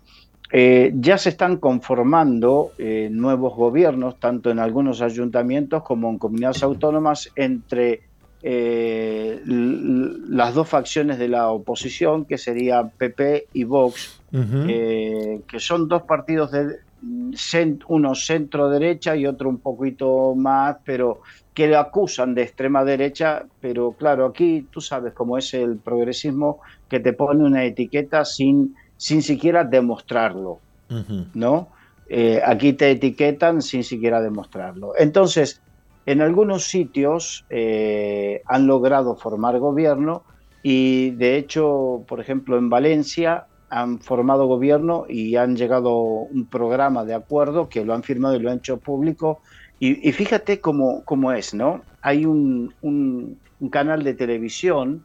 eh, 0.55 0.93
ya 0.97 1.17
se 1.17 1.31
están 1.31 1.57
conformando 1.57 2.73
eh, 2.79 3.09
nuevos 3.11 3.55
gobiernos, 3.55 4.19
tanto 4.19 4.51
en 4.51 4.59
algunos 4.59 5.01
ayuntamientos 5.01 5.83
como 5.85 6.11
en 6.11 6.19
comunidades 6.19 6.63
autónomas, 6.63 7.31
entre 7.37 8.03
eh, 8.43 9.41
las 9.45 10.55
dos 10.55 10.69
facciones 10.69 11.19
de 11.19 11.29
la 11.29 11.51
oposición, 11.51 12.25
que 12.25 12.39
serían 12.39 12.91
PP 12.91 13.47
y 13.53 13.65
Vox, 13.65 14.21
eh, 14.33 15.41
que 15.47 15.61
son 15.61 15.89
dos 15.89 16.03
partidos 16.03 16.51
de, 16.51 16.79
uno 17.89 18.15
centro 18.15 18.69
derecha 18.69 19.17
y 19.17 19.27
otro 19.27 19.49
un 19.49 19.59
poquito 19.59 20.35
más, 20.35 20.77
pero 20.85 21.21
que 21.55 21.69
le 21.69 21.77
acusan 21.77 22.35
de 22.35 22.43
extrema 22.43 22.85
derecha, 22.85 23.45
pero 23.61 23.93
claro, 23.93 24.27
aquí 24.27 24.67
tú 24.71 24.81
sabes 24.81 25.13
cómo 25.13 25.37
es 25.37 25.53
el 25.55 25.77
progresismo 25.77 26.61
que 26.89 27.01
te 27.01 27.13
pone 27.13 27.45
una 27.45 27.65
etiqueta 27.65 28.25
sin, 28.25 28.75
sin 28.97 29.23
siquiera 29.23 29.65
demostrarlo, 29.65 30.59
¿no? 31.35 31.69
Eh, 32.09 32.43
aquí 32.45 32.75
te 32.75 32.91
etiquetan 32.91 33.63
sin 33.63 33.85
siquiera 33.85 34.21
demostrarlo. 34.21 34.93
Entonces, 34.99 35.61
en 36.07 36.21
algunos 36.21 36.65
sitios 36.65 37.45
eh, 37.51 38.43
han 38.47 38.67
logrado 38.67 39.17
formar 39.17 39.59
gobierno 39.59 40.25
y 40.63 41.11
de 41.11 41.37
hecho, 41.37 42.05
por 42.07 42.21
ejemplo, 42.21 42.59
en 42.59 42.71
Valencia 42.71 43.47
han 43.69 44.01
formado 44.01 44.47
gobierno 44.47 45.07
y 45.09 45.37
han 45.37 45.57
llegado 45.57 45.97
un 45.97 46.47
programa 46.47 47.05
de 47.05 47.15
acuerdo 47.15 47.69
que 47.69 47.85
lo 47.85 47.95
han 47.95 48.03
firmado 48.03 48.37
y 48.37 48.41
lo 48.41 48.51
han 48.51 48.59
hecho 48.59 48.79
público. 48.79 49.41
Y, 49.81 50.13
fíjate 50.13 50.61
cómo, 50.61 51.03
cómo, 51.05 51.33
es, 51.33 51.55
¿no? 51.55 51.83
Hay 52.03 52.25
un, 52.25 52.73
un, 52.83 53.41
canal 53.71 54.05
de 54.05 54.15
televisión 54.15 55.05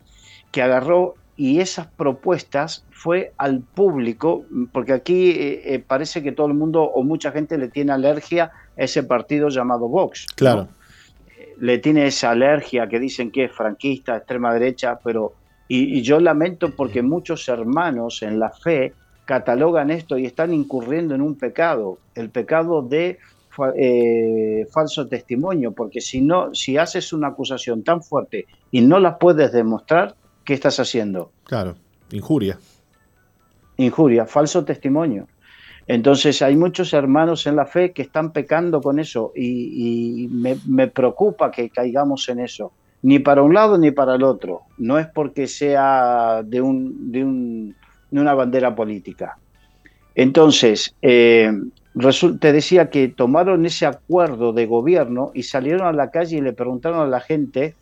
que 0.52 0.62
agarró 0.62 1.16
y 1.36 1.62
esas 1.62 1.88
propuestas 1.88 2.86
fue 2.92 3.34
al 3.38 3.62
público, 3.62 4.46
porque 4.72 4.94
aquí 4.94 5.32
eh, 5.32 5.74
eh, 5.74 5.80
parece 5.80 6.22
que 6.22 6.32
todo 6.32 6.46
el 6.46 6.54
mundo 6.54 6.84
o 6.84 7.04
mucha 7.04 7.32
gente 7.32 7.58
le 7.58 7.70
tiene 7.70 7.92
alergia 7.92 8.52
a 8.78 8.84
ese 8.84 9.02
partido 9.02 9.50
llamado 9.50 9.88
Vox. 9.88 10.28
Claro. 10.36 10.68
Le 11.60 11.80
tiene 11.80 12.08
esa 12.08 12.32
alergia 12.32 12.88
que 12.88 13.00
dicen 13.00 13.32
que 13.32 13.46
es 13.46 13.52
franquista, 13.52 14.18
extrema 14.18 14.54
derecha, 14.54 15.00
pero 15.04 15.34
y, 15.68 16.02
yo 16.02 16.20
lamento 16.20 16.76
porque 16.76 17.02
muchos 17.02 17.48
hermanos 17.50 18.22
en 18.22 18.40
la 18.40 18.52
fe 18.52 18.94
catalogan 19.26 19.92
esto 19.92 20.18
y 20.18 20.26
están 20.26 20.54
incurriendo 20.54 21.14
en 21.14 21.22
un 21.22 21.36
pecado, 21.36 21.98
el 22.16 22.30
pecado 22.30 22.82
de 22.82 23.20
eh, 23.76 24.68
falso 24.72 25.08
testimonio, 25.08 25.74
porque 25.74 26.00
si 26.00 26.22
no, 26.22 26.54
si 26.54 26.78
haces 26.78 27.12
una 27.12 27.30
acusación 27.30 27.84
tan 27.84 28.02
fuerte 28.02 28.46
y 28.72 28.82
no 28.82 29.00
la 29.00 29.18
puedes 29.18 29.52
demostrar, 29.52 30.16
¿qué 30.46 30.54
estás 30.54 30.80
haciendo? 30.80 31.32
Claro, 31.44 31.76
injuria. 32.12 32.58
Injuria, 33.78 34.26
falso 34.26 34.64
testimonio. 34.64 35.28
Entonces 35.88 36.42
hay 36.42 36.56
muchos 36.58 36.94
hermanos 36.94 37.48
en 37.48 37.56
la 37.56 37.66
fe 37.66 37.94
que 37.94 38.02
están 38.02 38.34
pecando 38.34 38.82
con 38.82 39.00
eso 39.00 39.32
y, 39.36 40.28
me, 40.32 40.88
preocupa 40.88 41.50
que 41.50 41.70
caigamos 41.70 42.28
en 42.30 42.42
eso 42.42 42.74
ni 43.04 43.20
para 43.20 43.44
un 43.44 43.54
lado 43.54 43.78
ni 43.78 43.92
para 43.92 44.16
el 44.16 44.24
otro. 44.24 44.64
No 44.78 45.00
es 45.00 45.08
porque 45.08 45.48
sea 45.48 46.42
de, 46.44 46.60
un, 46.60 47.12
de, 47.12 47.24
un, 47.24 47.76
una 48.12 48.34
bandera 48.34 48.76
política. 48.76 49.38
Entonces, 50.16 50.94
eh, 51.02 51.52
te 52.40 52.52
decía 52.52 52.90
que 52.90 53.08
tomaron 53.08 53.66
ese 53.66 53.86
acuerdo 53.86 54.52
de 54.52 54.66
gobierno 54.66 55.32
y 55.34 55.44
salieron 55.44 55.88
a 55.88 55.94
la 55.94 56.12
calle 56.12 56.38
y 56.38 56.42
le 56.42 56.54
preguntaron 56.54 57.00
a 57.00 57.08
la 57.08 57.20
gente 57.20 57.76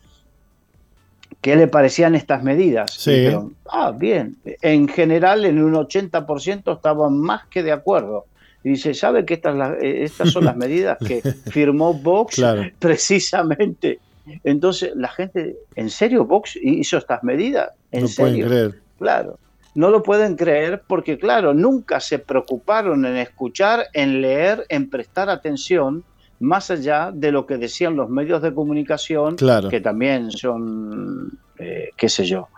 qué 1.46 1.56
le 1.56 1.68
parecían 1.68 2.16
estas 2.16 2.42
medidas. 2.42 2.92
Sí. 2.92 3.28
ah, 3.70 3.92
bien. 3.92 4.36
En 4.62 4.88
general, 4.88 5.44
en 5.44 5.62
un 5.62 5.74
80% 5.74 6.74
estaban 6.74 7.18
más 7.18 7.46
que 7.46 7.62
de 7.62 7.70
acuerdo. 7.70 8.26
Y 8.64 8.70
dice, 8.70 8.94
¿sabe 8.94 9.24
que 9.24 9.34
estas, 9.34 9.74
eh, 9.80 10.02
estas 10.02 10.30
son 10.30 10.44
las 10.44 10.56
medidas 10.56 10.98
que 10.98 11.22
firmó 11.50 11.94
Vox 11.94 12.42
precisamente 12.80 14.00
entonces 14.42 14.92
la 14.96 15.08
gente, 15.08 15.56
¿en 15.74 15.90
serio 15.90 16.24
Vox 16.24 16.58
hizo 16.60 16.98
estas 16.98 17.22
medidas? 17.22 17.70
¿En 17.92 18.04
no 18.04 18.08
pueden 18.16 18.46
creer. 18.46 18.74
Claro, 18.98 19.38
no 19.74 19.90
lo 19.90 20.02
pueden 20.02 20.36
creer 20.36 20.82
porque, 20.86 21.18
claro, 21.18 21.54
nunca 21.54 22.00
se 22.00 22.18
preocuparon 22.18 23.04
en 23.06 23.16
escuchar, 23.16 23.86
en 23.92 24.20
leer, 24.20 24.66
en 24.68 24.90
prestar 24.90 25.30
atención 25.30 26.02
más 26.40 26.70
allá 26.70 27.10
de 27.12 27.32
lo 27.32 27.46
que 27.46 27.56
decían 27.56 27.96
los 27.96 28.08
medios 28.08 28.42
de 28.42 28.52
comunicación, 28.52 29.36
que 29.70 29.80
también 29.80 30.30
son, 30.30 31.38
eh, 31.58 31.90
qué 31.96 32.08
sé 32.08 32.24
yo, 32.24 32.48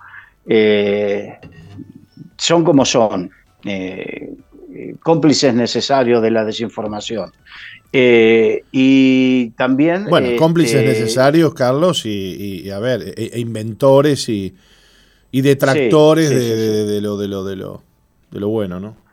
eh, 0.47 1.39
son 2.37 2.65
como 2.65 2.85
son, 2.85 3.31
eh, 3.65 4.35
cómplices 5.01 5.55
necesarios 5.55 6.23
de 6.23 6.31
la 6.31 6.45
desinformación. 6.45 7.33
Eh, 7.93 8.65
y 8.71 9.51
también... 9.51 10.07
Bueno, 10.07 10.37
cómplices 10.37 10.85
necesarios, 10.85 11.55
Carlos, 11.55 12.05
y, 12.05 12.71
a 12.71 12.79
ver, 12.79 13.15
e, 13.17 13.31
e 13.35 13.41
inventores 13.41 14.29
y, 14.29 14.55
detractores 15.33 16.31
de, 16.31 17.01
lo, 17.01 17.17
de, 17.17 17.29
lo, 17.29 17.45
de, 17.45 17.57
lo, 17.57 17.83
de 18.31 18.41
lo 18.41 18.49
bueno, 18.49 18.81
¿no? 18.81 19.08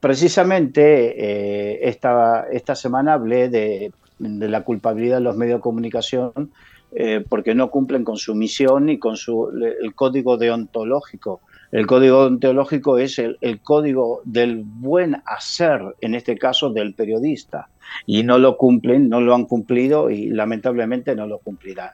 Precisamente 0.00 0.82
eh, 1.16 1.88
esta, 1.88 2.46
esta 2.50 2.74
semana 2.74 3.14
hablé 3.14 3.48
de, 3.48 3.92
la 4.18 4.62
culpabilidad 4.62 5.16
de 5.18 5.22
los 5.22 5.36
medios 5.36 5.58
de 5.58 5.62
comunicación 5.62 6.52
eh, 6.92 7.24
porque 7.28 7.54
no 7.54 7.70
cumplen 7.70 8.04
con 8.04 8.16
su 8.16 8.34
misión 8.34 8.88
y 8.88 8.98
con 8.98 9.16
su, 9.16 9.50
el 9.80 9.94
código 9.94 10.36
deontológico 10.36 11.40
el 11.70 11.86
código 11.86 12.24
ontológico 12.24 12.98
es 12.98 13.18
el, 13.18 13.36
código 13.62 14.22
del 14.24 14.62
buen 14.64 15.16
hacer, 15.26 15.82
en 16.00 16.14
este 16.14 16.38
caso 16.38 16.70
del 16.70 16.94
periodista, 16.94 17.68
y 18.06 18.22
no 18.22 18.38
lo 18.38 18.56
cumplen, 18.56 19.08
no 19.10 19.20
lo 19.20 19.34
han 19.34 19.44
cumplido 19.44 20.08
y 20.08 20.30
lamentablemente 20.30 21.14
no 21.14 21.26
lo 21.26 21.38
cumplirán. 21.38 21.90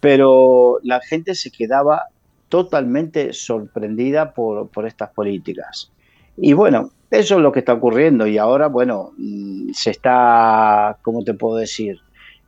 Pero 0.00 0.80
la 0.82 1.00
gente 1.00 1.36
se 1.36 1.52
quedaba 1.52 2.06
totalmente 2.48 3.32
sorprendida 3.32 4.32
por, 4.32 4.68
estas 4.84 5.10
políticas. 5.10 5.92
Y 6.36 6.52
bueno, 6.52 6.90
eso 7.10 7.36
es 7.36 7.40
lo 7.40 7.52
que 7.52 7.60
está 7.60 7.72
ocurriendo 7.74 8.26
y 8.26 8.38
ahora, 8.38 8.68
bueno, 8.68 9.12
mm, 9.16 9.70
se 9.72 9.90
está, 9.90 10.98
¿cómo 11.02 11.24
te 11.24 11.34
puedo 11.34 11.56
decir? 11.56 12.00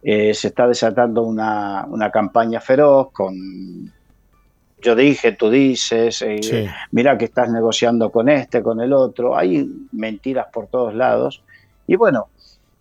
Eh, 0.03 0.33
se 0.35 0.49
está 0.49 0.67
desatando 0.67 1.23
una, 1.23 1.87
una 1.89 2.11
campaña 2.11 2.61
feroz 2.61 3.11
con 3.13 3.93
yo 4.83 4.97
dije, 4.97 5.33
tú 5.33 5.51
dices, 5.51 6.23
eh, 6.23 6.71
mira 6.91 7.19
que 7.19 7.27
estás 7.27 7.51
negociando 7.51 8.11
con 8.11 8.29
este, 8.29 8.63
con 8.63 8.81
el 8.81 8.93
otro, 8.93 9.37
hay 9.37 9.69
mentiras 9.93 10.47
por 10.53 10.69
todos 10.69 10.95
lados. 10.95 11.43
Y 11.87 11.97
bueno, 11.97 12.29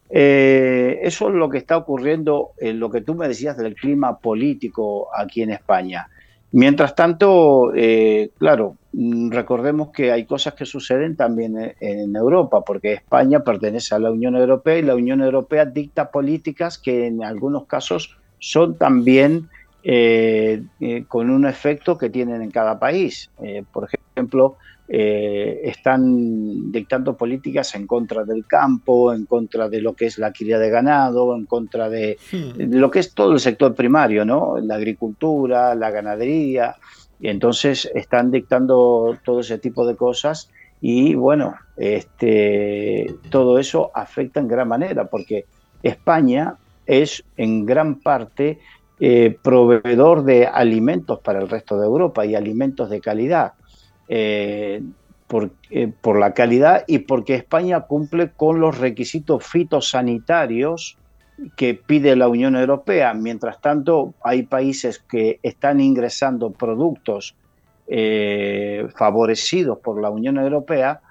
eh, 0.09 0.99
eso 1.03 1.29
es 1.29 1.35
lo 1.35 1.49
que 1.49 1.57
está 1.57 1.77
ocurriendo 1.77 2.51
en 2.57 2.79
lo 2.79 2.89
que 2.89 3.01
tú 3.01 3.15
me 3.15 3.27
decías 3.27 3.57
del 3.57 3.75
clima 3.75 4.17
político 4.17 5.09
aquí 5.15 5.41
en 5.41 5.51
España. 5.51 6.07
Mientras 6.51 6.95
tanto, 6.95 7.73
eh, 7.75 8.31
claro, 8.37 8.75
mm, 8.93 9.29
recordemos 9.31 9.89
que 9.89 10.11
hay 10.11 10.25
cosas 10.25 10.55
que 10.55 10.65
suceden 10.65 11.15
también 11.15 11.75
en 11.79 12.15
Europa, 12.15 12.61
porque 12.65 12.93
España 12.93 13.43
pertenece 13.43 13.93
a 13.93 13.99
la 13.99 14.11
Unión 14.11 14.35
Europea 14.35 14.77
y 14.77 14.81
la 14.81 14.95
Unión 14.95 15.21
Europea 15.21 15.65
dicta 15.65 16.09
políticas 16.09 16.77
que 16.77 17.07
en 17.07 17.23
algunos 17.23 17.65
casos 17.65 18.17
son 18.39 18.77
también 18.77 19.49
eh, 19.83 20.63
eh, 20.79 21.05
con 21.07 21.29
un 21.29 21.45
efecto 21.45 21.97
que 21.97 22.09
tienen 22.09 22.41
en 22.41 22.51
cada 22.51 22.79
país. 22.79 23.29
Por 23.71 23.87
ejemplo, 24.15 24.57
están 24.91 26.71
dictando 26.71 27.15
políticas 27.15 27.75
en 27.75 27.85
contra 27.85 28.23
del 28.23 28.47
campo, 28.47 29.13
en 29.13 29.25
contra 29.25 29.69
de 29.69 29.81
lo 29.81 29.93
que 29.93 30.07
es 30.07 30.17
la 30.17 30.33
cría 30.33 30.57
de 30.57 30.71
ganado, 30.71 31.35
en 31.35 31.45
contra 31.45 31.89
de, 31.89 32.17
hmm. 32.31 32.73
lo 32.73 32.89
que 32.89 32.99
es 32.99 33.13
todo 33.13 33.33
el 33.33 33.39
sector 33.39 33.75
primario, 33.75 34.25
¿no? 34.25 34.57
La 34.59 34.75
agricultura, 34.75 35.75
la 35.75 35.91
ganadería. 35.91 36.75
Y 37.19 37.27
entonces 37.27 37.89
están 37.93 38.31
dictando 38.31 39.17
todo 39.23 39.41
ese 39.41 39.59
tipo 39.59 39.85
de 39.85 39.95
cosas 39.95 40.49
y 40.81 41.13
bueno, 41.15 41.55
este, 41.77 43.13
todo 43.29 43.59
eso 43.59 43.91
afecta 43.93 44.39
en 44.39 44.47
gran 44.47 44.67
manera 44.67 45.05
porque 45.05 45.45
España 45.83 46.55
es 46.85 47.23
en 47.37 47.65
gran 47.65 47.99
parte 47.99 48.59
eh, 48.99 49.37
proveedor 49.41 50.23
de 50.23 50.47
alimentos 50.47 51.19
para 51.19 51.39
el 51.39 51.49
resto 51.49 51.79
de 51.79 51.85
Europa 51.85 52.25
y 52.25 52.35
alimentos 52.35 52.89
de 52.89 53.01
calidad. 53.01 53.53
Eh, 54.11 54.81
eh, 55.69 55.91
por, 56.01 56.19
la 56.19 56.33
calidad 56.33 56.83
y 56.87 56.99
porque 56.99 57.35
España 57.35 57.81
cumple 57.81 58.31
con 58.31 58.59
los 58.59 58.79
requisitos 58.79 59.45
fitosanitarios 59.45 60.97
que 61.55 61.75
pide 61.75 62.15
la 62.15 62.27
Unión 62.27 62.55
Europea. 62.55 63.13
Mientras 63.13 63.61
tanto, 63.61 64.15
hay 64.23 64.43
países 64.43 64.97
que 64.97 65.39
están 65.43 65.79
ingresando 65.79 66.51
productos 66.51 67.35
favorecidos 68.95 69.79
por 69.79 69.99
la 69.99 70.11
Unión 70.11 70.37
Europea, 70.37 71.01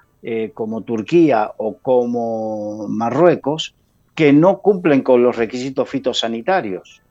como 0.53 0.81
Turquía 0.81 1.51
o 1.57 1.77
como 1.77 2.87
Marruecos, 2.87 3.75
que 4.15 4.33
no 4.33 4.59
cumplen 4.59 5.01
con 5.01 5.23
los 5.23 5.35
requisitos 5.35 5.89
fitosanitarios. 5.89 7.01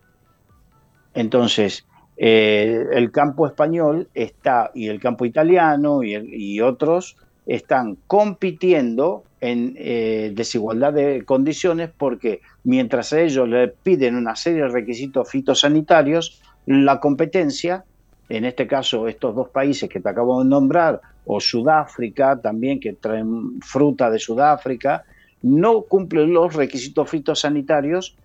Entonces, 1.15 1.88
eh, 2.21 2.85
el 2.93 3.13
campo 3.13 3.47
español 3.47 4.09
está, 4.13 4.73
y 4.75 4.89
el 4.89 5.01
campo 5.01 5.25
italiano 5.25 6.03
y, 6.03 6.61
otros 6.61 7.17
están 7.47 7.97
compitiendo 8.09 9.23
en 9.41 9.75
eh, 9.79 10.33
desigualdad 10.35 10.93
de 10.93 11.25
condiciones 11.25 11.91
porque 11.97 12.41
mientras 12.65 13.13
ellos 13.13 13.49
le 13.49 13.69
piden 13.69 14.17
una 14.17 14.35
serie 14.35 14.63
de 14.63 14.69
requisitos 14.69 15.31
fitosanitarios, 15.31 16.43
la 16.67 16.99
competencia, 16.99 17.85
en 18.29 18.45
este 18.45 18.67
caso 18.67 19.07
estos 19.07 19.37
dos 19.37 19.49
países 19.51 19.89
que 19.89 20.01
te 20.01 20.09
acabo 20.09 20.43
de 20.43 20.51
nombrar, 20.51 21.01
o 21.25 21.39
Sudáfrica 21.39 22.41
también, 22.41 22.81
que 22.81 22.95
traen 22.95 23.61
fruta 23.61 24.11
de 24.11 24.19
Sudáfrica, 24.19 25.05
no 25.43 25.83
cumplen 25.83 26.33
los 26.33 26.55
requisitos 26.55 27.09
fitosanitarios 27.09 28.17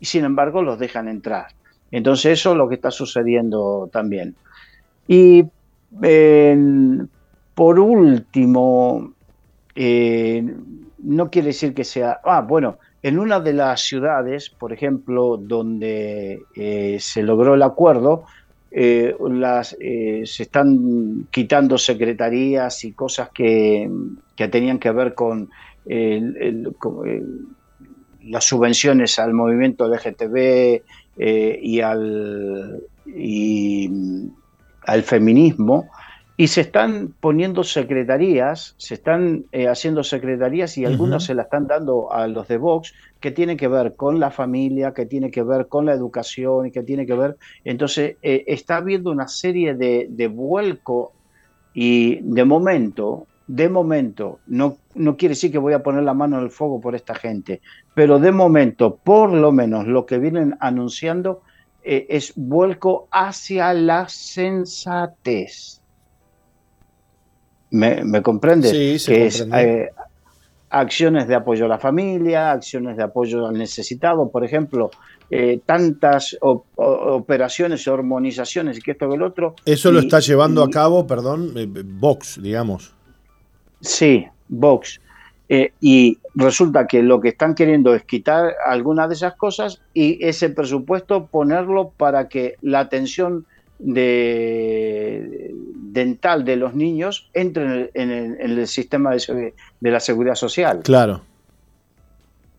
y 0.00 0.06
sin 0.06 0.24
embargo 0.24 0.62
los 0.62 0.78
dejan 0.78 1.08
entrar. 1.08 1.48
Entonces 1.92 2.40
eso 2.40 2.52
es 2.52 2.56
lo 2.56 2.68
que 2.68 2.74
está 2.74 2.90
sucediendo 2.90 3.88
también. 3.92 4.34
Y 5.06 5.44
por 7.54 7.78
último, 7.78 9.12
eh, 9.74 10.54
no 10.98 11.30
quiere 11.30 11.48
decir 11.48 11.74
que 11.74 11.84
sea... 11.84 12.20
Ah, 12.24 12.40
bueno, 12.40 12.78
en 13.02 13.18
una 13.18 13.40
de 13.40 13.52
las 13.52 13.82
ciudades, 13.82 14.48
por 14.50 14.72
ejemplo, 14.72 15.36
donde 15.36 16.42
eh, 16.54 16.96
se 16.98 17.22
logró 17.22 17.54
el 17.54 17.62
acuerdo, 17.62 18.24
eh, 18.70 19.14
las, 19.30 19.76
se 19.78 20.42
están 20.42 21.26
quitando 21.30 21.76
secretarías 21.76 22.84
y 22.84 22.92
cosas 22.92 23.28
que, 23.30 23.90
tenían 24.50 24.78
que 24.78 24.90
ver 24.90 25.14
con, 25.14 25.50
las 28.24 28.44
subvenciones 28.44 29.18
al 29.18 29.34
movimiento 29.34 29.86
LGTB 29.88 30.82
y, 31.16 31.80
al, 31.80 32.82
y 33.06 33.90
al 34.86 35.02
feminismo 35.02 35.88
y 36.36 36.48
se 36.48 36.62
están 36.62 37.14
poniendo 37.20 37.62
secretarías, 37.62 38.74
se 38.78 38.94
están 38.94 39.44
eh, 39.52 39.68
haciendo 39.68 40.02
secretarías 40.02 40.78
y 40.78 40.84
algunas 40.84 41.24
se 41.24 41.34
las 41.34 41.46
están 41.46 41.66
dando 41.66 42.12
a 42.12 42.26
los 42.26 42.48
de 42.48 42.56
Vox, 42.56 42.94
que 43.20 43.30
tienen 43.30 43.56
que 43.56 43.68
ver 43.68 43.94
con 43.94 44.18
la 44.18 44.30
familia, 44.30 44.92
que 44.92 45.06
tiene 45.06 45.30
que 45.30 45.42
ver 45.42 45.68
con 45.68 45.86
la 45.86 45.92
educación 45.92 46.70
que 46.70 46.82
tiene 46.82 47.06
que 47.06 47.14
ver. 47.14 47.36
Entonces, 47.64 48.16
eh, 48.22 48.44
está 48.46 48.78
habiendo 48.78 49.10
una 49.10 49.28
serie 49.28 49.74
de, 49.74 50.06
de, 50.10 50.26
vuelco 50.26 51.12
y 51.74 52.16
de 52.22 52.44
momento, 52.44 53.26
de 53.46 53.68
momento, 53.68 54.40
no, 54.46 54.76
no 54.94 55.16
quiere 55.16 55.32
decir 55.34 55.50
que 55.50 55.58
voy 55.58 55.72
a 55.72 55.82
poner 55.82 56.02
la 56.02 56.14
mano 56.14 56.38
en 56.38 56.44
el 56.44 56.50
fuego 56.50 56.80
por 56.80 56.94
esta 56.94 57.14
gente, 57.14 57.60
pero 57.94 58.18
de 58.18 58.32
momento, 58.32 58.96
por 58.96 59.32
lo 59.32 59.52
menos 59.52 59.86
lo 59.86 60.06
que 60.06 60.18
vienen 60.18 60.56
anunciando 60.60 61.42
eh, 61.82 62.06
es 62.08 62.32
vuelco 62.36 63.08
hacia 63.10 63.74
la 63.74 64.08
sensatez. 64.08 65.80
¿Me, 67.70 68.04
me 68.04 68.22
comprende? 68.22 68.68
Sí, 68.68 69.04
que 69.12 69.26
es 69.26 69.46
eh, 69.52 69.88
acciones 70.70 71.26
de 71.26 71.34
apoyo 71.34 71.64
a 71.64 71.68
la 71.68 71.78
familia, 71.78 72.52
acciones 72.52 72.96
de 72.96 73.02
apoyo 73.02 73.46
al 73.46 73.54
necesitado, 73.54 74.30
por 74.30 74.44
ejemplo, 74.44 74.90
eh, 75.30 75.60
tantas 75.64 76.36
operaciones, 76.40 77.88
hormonizaciones 77.88 78.78
y 78.78 78.82
que 78.82 78.92
esto 78.92 79.08
que 79.08 79.14
el 79.16 79.22
otro. 79.22 79.54
Eso 79.64 79.90
lo 79.90 80.00
está 80.00 80.20
llevando 80.20 80.62
a 80.62 80.70
cabo, 80.70 81.06
perdón, 81.06 81.54
Vox, 81.98 82.40
digamos. 82.42 82.94
Sí, 83.82 84.26
Vox. 84.48 85.00
Eh, 85.48 85.72
y 85.80 86.18
resulta 86.34 86.86
que 86.86 87.02
lo 87.02 87.20
que 87.20 87.28
están 87.28 87.54
queriendo 87.54 87.94
es 87.94 88.04
quitar 88.04 88.54
algunas 88.64 89.08
de 89.08 89.16
esas 89.16 89.34
cosas 89.34 89.82
y 89.92 90.24
ese 90.24 90.48
presupuesto 90.48 91.26
ponerlo 91.26 91.90
para 91.90 92.28
que 92.28 92.54
la 92.62 92.80
atención 92.80 93.44
de, 93.78 95.52
dental 95.92 96.44
de 96.44 96.56
los 96.56 96.74
niños 96.74 97.28
entre 97.34 97.90
en 97.94 98.10
el, 98.40 98.66
sistema 98.66 99.10
de, 99.10 99.54
la 99.80 100.00
seguridad 100.00 100.36
social. 100.36 100.80
Claro. 100.84 101.20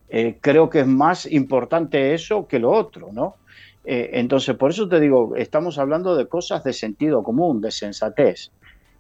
Eh, 0.10 0.38
creo 0.40 0.70
que 0.70 0.82
es 0.82 0.88
más 0.88 1.26
importante 1.26 2.14
eso 2.14 2.48
que 2.48 2.60
lo 2.60 2.70
otro, 2.72 3.10
¿no? 3.12 3.38
Eh, 3.86 4.12
entonces, 4.14 4.56
por 4.56 4.70
eso 4.70 4.88
te 4.88 5.00
digo, 5.00 5.36
estamos 5.36 5.80
hablando 5.80 6.16
de 6.16 6.28
cosas 6.28 6.64
de 6.64 6.74
sentido 6.74 7.24
común, 7.24 7.60
de 7.60 7.72
sensatez. 7.72 8.52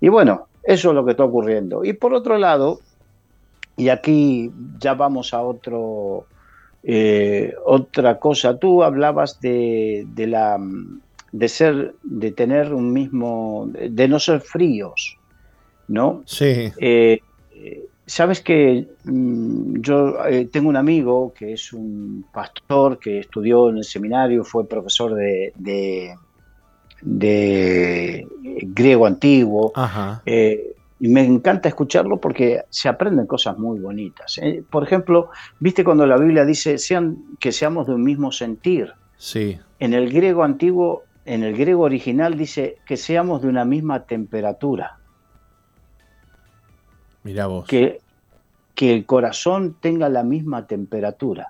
Y 0.01 0.09
bueno, 0.09 0.47
eso 0.63 0.89
es 0.89 0.95
lo 0.95 1.05
que 1.05 1.11
está 1.11 1.23
ocurriendo. 1.23 1.83
Y 1.83 1.93
por 1.93 2.13
otro 2.13 2.37
lado, 2.37 2.79
y 3.77 3.89
aquí 3.89 4.51
ya 4.79 4.93
vamos 4.93 5.33
a 5.33 5.41
otro, 5.41 6.25
eh, 6.83 7.53
otra 7.65 8.19
cosa. 8.19 8.57
Tú 8.57 8.83
hablabas 8.83 9.39
de, 9.41 10.05
la 10.15 10.57
de 11.31 11.47
ser, 11.49 11.95
de 12.03 12.31
tener 12.31 12.73
un 12.73 12.93
mismo, 12.93 13.69
de 13.73 14.07
no 14.07 14.19
ser 14.19 14.41
fríos, 14.41 15.17
¿no? 15.87 16.23
Sí. 16.25 16.71
Eh, 16.77 17.19
Sabes 18.05 18.41
que 18.41 18.85
mm, 19.05 19.79
yo 19.79 20.25
eh, 20.25 20.49
tengo 20.51 20.67
un 20.67 20.75
amigo 20.75 21.33
que 21.33 21.53
es 21.53 21.71
un 21.71 22.25
pastor 22.33 22.99
que 22.99 23.19
estudió 23.19 23.69
en 23.69 23.77
el 23.77 23.85
seminario, 23.85 24.43
fue 24.43 24.67
profesor 24.67 25.13
de, 25.15 25.53
de, 25.55 26.13
griego 27.03 29.05
antiguo. 29.05 29.71
Ajá. 29.75 30.23
Y 31.03 31.09
me 31.09 31.21
encanta 31.21 31.67
escucharlo 31.67 32.21
porque 32.21 32.63
se 32.69 32.87
aprenden 32.87 33.27
cosas 33.27 33.57
muy 33.57 33.77
bonitas. 33.77 34.37
¿eh? 34.37 34.63
Por 34.69 34.83
ejemplo, 34.83 35.31
viste 35.59 35.83
cuando 35.83 36.07
la 36.07 36.15
Biblia 36.15 36.45
dice 36.45 36.77
sean, 36.77 37.17
que 37.41 37.51
seamos 37.51 37.87
de 37.87 37.95
un 37.95 38.03
mismo 38.03 38.31
sentir. 38.31 38.93
Sí. 39.17 39.59
En 39.79 39.93
el 39.93 40.13
griego 40.13 40.45
antiguo, 40.45 41.03
en 41.25 41.43
el 41.43 41.57
griego 41.57 41.83
original 41.83 42.37
dice 42.37 42.77
que 42.85 42.95
seamos 42.95 43.41
de 43.41 43.49
una 43.49 43.65
misma 43.65 44.05
temperatura. 44.05 44.97
Mira 47.23 47.47
vos. 47.47 47.67
Que, 47.67 47.99
que 48.73 48.93
el 48.93 49.05
corazón 49.05 49.75
tenga 49.81 50.07
la 50.07 50.23
misma 50.23 50.67
temperatura. 50.67 51.49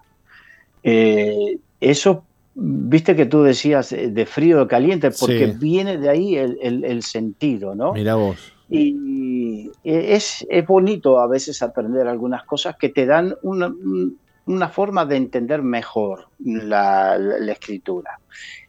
Eh, 0.81 1.59
eso, 1.79 2.25
viste 2.55 3.15
que 3.15 3.25
tú 3.25 3.43
decías 3.43 3.91
eh, 3.91 4.09
de 4.09 4.25
frío 4.25 4.61
o 4.61 4.67
caliente, 4.67 5.11
porque 5.11 5.53
viene 5.57 5.97
de 5.97 6.09
ahí 6.09 6.35
el, 6.35 6.83
el 6.83 7.03
sentido, 7.03 7.75
¿no? 7.75 7.93
Mira 7.93 8.15
vos. 8.15 8.53
Y 8.69 9.69
es, 9.83 10.45
bonito 10.67 11.19
a 11.19 11.27
veces 11.27 11.61
aprender 11.61 12.07
algunas 12.07 12.43
cosas 12.43 12.75
que 12.77 12.89
te 12.89 13.05
dan 13.05 13.35
una, 13.43 14.69
forma 14.69 15.05
de 15.05 15.17
entender 15.17 15.61
mejor 15.61 16.27
la, 16.39 17.17
escritura. 17.51 18.19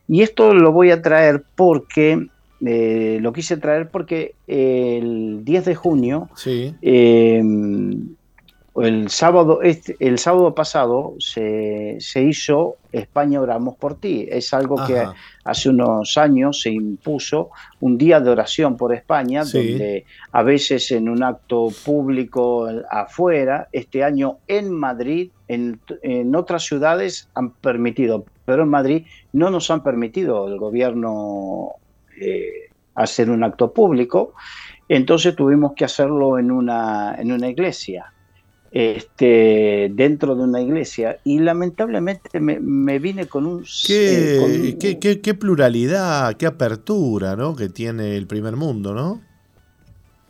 Y 0.09 0.23
esto 0.23 0.53
lo 0.53 0.73
voy 0.73 0.91
a 0.91 1.01
traer 1.01 1.45
porque, 1.55 2.27
eh, 2.65 3.19
lo 3.21 3.33
quise 3.33 3.57
traer 3.57 3.91
porque 3.91 4.35
el 4.47 5.45
10 5.45 5.65
de 5.65 5.75
junio 5.75 6.29
sí. 6.35 6.75
Em, 6.83 8.15
el 8.77 9.09
sábado, 9.09 9.63
este, 9.63 9.97
el 10.01 10.19
sábado 10.19 10.53
pasado 10.55 11.15
se, 11.19 11.99
hizo 12.17 12.77
España 12.91 13.41
Oramos 13.41 13.77
por 13.77 14.01
ti. 14.01 14.27
Es 14.29 14.53
algo 14.53 14.85
que 14.85 15.05
hace 15.45 15.69
unos 15.69 16.19
años 16.19 16.61
se 16.61 16.71
impuso 16.71 17.51
un 17.81 17.97
día 17.97 18.19
de 18.21 18.31
oración 18.31 18.77
por 18.77 18.93
España, 18.93 19.45
donde 19.45 20.07
a 20.33 20.43
veces 20.43 20.91
en 20.91 21.09
un 21.09 21.23
acto 21.23 21.69
público 21.85 22.69
afuera, 22.91 23.69
este 23.71 24.03
año 24.03 24.39
en 24.49 24.73
Madrid, 24.73 25.31
en, 25.47 25.79
otras 26.35 26.65
ciudades 26.65 27.29
han 27.35 27.51
permitido, 27.51 28.25
pero 28.45 28.65
en 28.65 28.71
Madrid 28.71 29.07
no 29.33 29.51
nos 29.51 29.71
han 29.71 29.85
permitido 29.85 30.49
el 30.49 30.59
gobierno 30.59 31.75
eh, 32.21 32.71
hacer 32.97 33.31
un 33.31 33.45
acto 33.45 33.73
público. 33.73 34.35
Entonces 34.89 35.37
tuvimos 35.37 35.75
que 35.75 35.85
hacerlo 35.85 36.39
en 36.39 36.51
una, 36.51 37.15
en 37.17 37.31
una 37.31 37.49
iglesia 37.49 38.14
este, 38.75 39.89
dentro 39.95 40.35
de 40.35 40.43
una 40.43 40.61
iglesia 40.61 41.21
y 41.23 41.39
lamentablemente 41.39 42.41
me, 42.41 42.99
vine 42.99 43.27
con 43.27 43.47
un... 43.47 43.65
Qué, 43.87 44.77
qué, 45.01 45.21
qué, 45.21 45.35
pluralidad, 45.35 46.35
qué 46.37 46.47
apertura 46.47 47.37
¿no? 47.37 47.55
que 47.55 47.69
tiene 47.69 48.17
el 48.17 48.27
primer 48.27 48.57
mundo, 48.57 48.93
¿no? 48.93 49.23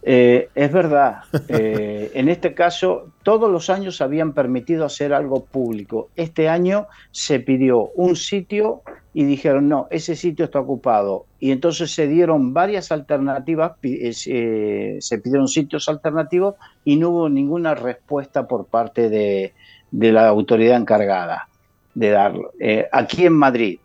Eh, 0.06 0.50
es 0.54 0.70
verdad, 0.70 1.20
eh, 1.48 2.10
en 2.12 2.28
este 2.28 2.52
caso 2.52 3.08
todos 3.22 3.50
los 3.50 3.70
años 3.70 4.02
habían 4.02 4.34
permitido 4.34 4.84
hacer 4.84 5.14
algo 5.14 5.46
público. 5.46 6.10
Este 6.14 6.50
año 6.50 6.88
se 7.10 7.40
pidió 7.40 7.88
un 7.94 8.14
sitio 8.14 8.82
y 9.14 9.24
dijeron, 9.24 9.66
no, 9.66 9.86
ese 9.90 10.14
sitio 10.14 10.44
está 10.44 10.60
ocupado. 10.60 11.24
Y 11.40 11.52
entonces 11.52 11.90
se 11.90 12.06
dieron 12.06 12.52
varias 12.52 12.92
alternativas, 12.92 13.72
eh, 13.82 14.98
se 15.00 15.18
pidieron 15.20 15.48
sitios 15.48 15.88
alternativos 15.88 16.56
y 16.84 16.96
no 16.96 17.08
hubo 17.08 17.28
ninguna 17.30 17.74
respuesta 17.74 18.46
por 18.46 18.66
parte 18.66 19.08
de, 19.08 19.54
la 19.90 20.28
autoridad 20.28 20.76
encargada 20.76 21.48
de 21.94 22.10
darlo. 22.10 22.50
aquí 22.92 23.24
en 23.24 23.32
Madrid, 23.32 23.78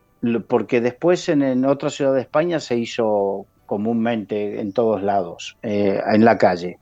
porque 0.47 0.81
después 0.81 1.29
en, 1.29 1.43
en 1.43 1.63
otra 1.63 1.89
ciudad 1.89 2.13
de 2.13 2.21
España 2.21 2.59
se 2.59 2.75
hizo 2.77 3.45
comúnmente 3.69 4.59
en 4.59 4.73
todos 4.73 5.03
lados, 5.03 5.55
eh, 5.61 6.01
en 6.11 6.25
la 6.25 6.39
calle. 6.39 6.79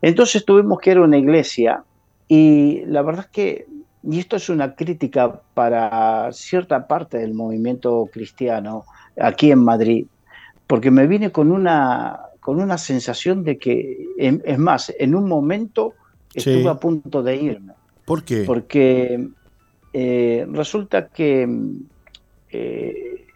Entonces 0.00 0.46
tuvimos 0.46 0.78
que 0.78 0.92
ir 0.92 0.96
a 0.96 1.02
una 1.02 1.18
iglesia 1.18 1.84
y 2.26 2.82
la 2.86 3.02
verdad 3.02 3.26
es 3.26 3.30
que, 3.30 3.66
y 4.02 4.18
esto 4.18 4.36
es 4.36 4.48
una 4.48 4.74
crítica 4.74 5.42
para 5.52 6.32
cierta 6.32 6.88
parte 6.88 7.18
del 7.18 7.34
movimiento 7.34 8.08
cristiano 8.10 8.86
aquí 9.20 9.50
en 9.50 9.58
Madrid, 9.58 10.06
porque 10.66 10.90
me 10.90 11.06
vine 11.06 11.30
con 11.30 11.52
una, 11.52 12.18
con 12.40 12.62
una 12.62 12.78
sensación 12.78 13.44
de 13.44 13.58
que, 13.58 14.06
es 14.16 14.58
más, 14.58 14.94
en 14.98 15.14
un 15.14 15.28
momento 15.28 15.92
estuve 16.32 16.66
a 16.66 16.76
punto 16.76 17.22
de 17.22 17.36
irme. 17.36 17.74
¿Por 18.06 18.24
qué? 18.24 18.44
Porque 18.46 19.28
eh, 19.92 20.46
resulta 20.50 21.08
que 21.08 21.46
eh, 22.50 23.26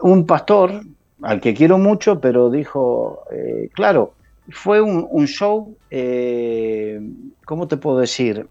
un 0.00 0.24
pastor 0.24 0.80
al 1.22 1.40
que 1.40 1.54
quiero 1.54 1.78
mucho, 1.78 2.20
pero 2.20 2.50
dijo, 2.50 3.22
eh, 3.30 3.70
claro, 3.72 4.14
fue 4.50 4.80
un, 4.80 5.26
show, 5.26 5.76
eh, 5.90 7.00
¿cómo 7.44 7.66
te 7.68 7.76
puedo 7.76 7.98
decir? 7.98 8.46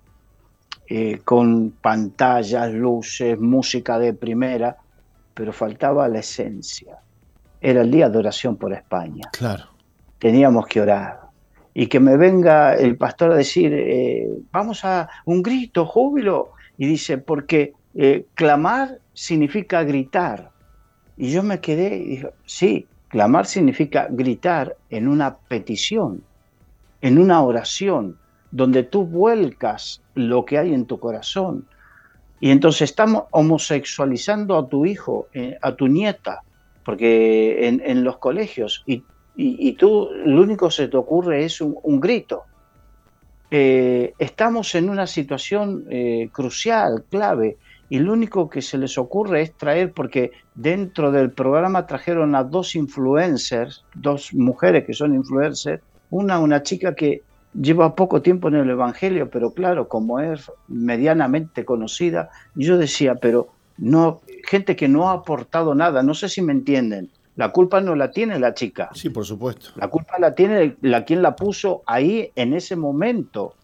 eh, 0.88 1.22
con 1.26 1.72
pantallas, 1.72 2.72
luces, 2.72 3.40
música 3.40 3.98
de 3.98 4.14
primera, 4.14 4.78
pero 5.34 5.52
faltaba 5.52 6.08
la 6.08 6.20
esencia. 6.20 7.00
Era 7.60 7.82
el 7.82 7.90
día 7.90 8.08
de 8.08 8.20
oración 8.20 8.56
por 8.56 8.72
España. 8.72 9.28
Claro. 9.32 9.64
Teníamos 10.20 10.68
que 10.68 10.82
orar. 10.82 11.22
Y 11.74 11.88
que 11.88 12.00
me 12.00 12.18
venga 12.18 12.76
el 12.76 12.98
pastor 12.98 13.32
a 13.32 13.36
decir, 13.36 13.74
vamos 14.52 14.86
a 14.86 15.10
un 15.26 15.42
grito, 15.42 15.88
júbilo. 15.88 16.52
Y 16.78 16.86
dice, 16.86 17.18
porque 17.18 17.74
clamar 18.36 19.00
significa 19.14 19.84
gritar. 19.84 20.52
Y 21.18 21.32
yo 21.32 21.44
me 21.44 21.60
quedé 21.60 21.98
y 21.98 22.06
dije, 22.06 22.30
sí, 22.46 22.88
clamar 23.08 23.46
significa 23.46 24.08
gritar 24.10 24.76
en 24.90 25.08
una 25.08 25.38
petición, 25.38 26.24
en 27.02 27.18
una 27.18 27.42
oración, 27.42 28.18
donde 28.52 28.84
tú 28.84 29.06
vuelcas 29.06 30.02
lo 30.14 30.46
que 30.46 30.58
hay 30.58 30.74
en 30.74 30.86
tu 30.86 31.00
corazón. 31.00 31.66
Y 32.40 32.52
entonces 32.52 32.90
estamos 32.90 33.24
homosexualizando 33.32 34.58
a 34.58 34.68
tu 34.68 34.86
hijo, 34.86 35.28
eh, 35.34 35.58
a 35.62 35.76
tu 35.76 35.88
nieta, 35.88 36.42
porque 36.84 37.68
en, 37.68 38.04
los 38.04 38.18
colegios, 38.18 38.84
y, 38.86 39.04
tú 39.74 40.10
lo 40.26 40.42
único 40.42 40.68
que 40.68 40.76
se 40.76 40.88
te 40.88 40.98
ocurre 40.98 41.44
es 41.44 41.60
un, 41.60 42.00
grito. 42.00 42.44
Eh, 43.50 44.14
estamos 44.20 44.76
en 44.76 44.90
una 44.90 45.08
situación 45.08 45.86
eh, 45.90 46.30
crucial, 46.32 47.04
clave, 47.10 47.58
y 47.90 48.00
lo 48.00 48.14
único 48.14 48.50
que 48.50 48.62
se 48.62 48.78
les 48.78 48.98
ocurre 48.98 49.42
es 49.42 49.54
traer, 49.54 49.92
porque 49.92 50.32
dentro 50.56 51.12
del 51.12 51.32
programa 51.32 51.86
trajeron 51.86 52.36
a 52.36 52.44
dos 52.44 52.76
influencers, 52.76 53.84
dos 53.94 54.34
mujeres 54.34 54.86
que 54.86 54.94
son 54.94 55.14
influencers, 55.14 55.82
una, 56.10 56.40
una 56.40 56.64
chica 56.64 56.96
que 56.96 57.22
lleva 57.54 57.96
poco 57.96 58.22
tiempo 58.22 58.48
en 58.48 58.56
el 58.56 58.70
Evangelio, 58.70 59.30
pero 59.30 59.52
claro, 59.52 59.88
como 59.88 60.20
es 60.20 60.52
medianamente 60.68 61.64
conocida, 61.64 62.30
yo 62.56 62.78
decía, 62.78 63.16
pero 63.16 63.50
no, 63.78 64.22
gente 64.46 64.76
que 64.76 64.88
no 64.88 65.10
ha 65.10 65.14
aportado 65.14 65.76
nada, 65.76 66.04
no 66.04 66.14
sé 66.14 66.30
si 66.30 66.42
me 66.42 66.54
entienden. 66.54 67.10
La 67.36 67.52
culpa 67.52 67.82
no 67.82 67.96
la 67.96 68.12
tiene 68.12 68.40
la 68.40 68.54
chica. 68.54 68.90
Sí, 68.94 69.10
por 69.10 69.26
supuesto. 69.26 69.72
La 69.76 69.90
culpa 69.90 70.18
la 70.20 70.34
tiene 70.36 70.78
la 70.82 71.04
quien 71.04 71.22
la 71.22 71.36
puso 71.36 71.84
ahí 71.86 72.32
en 72.36 72.54
ese 72.54 72.78
momento, 72.78 73.56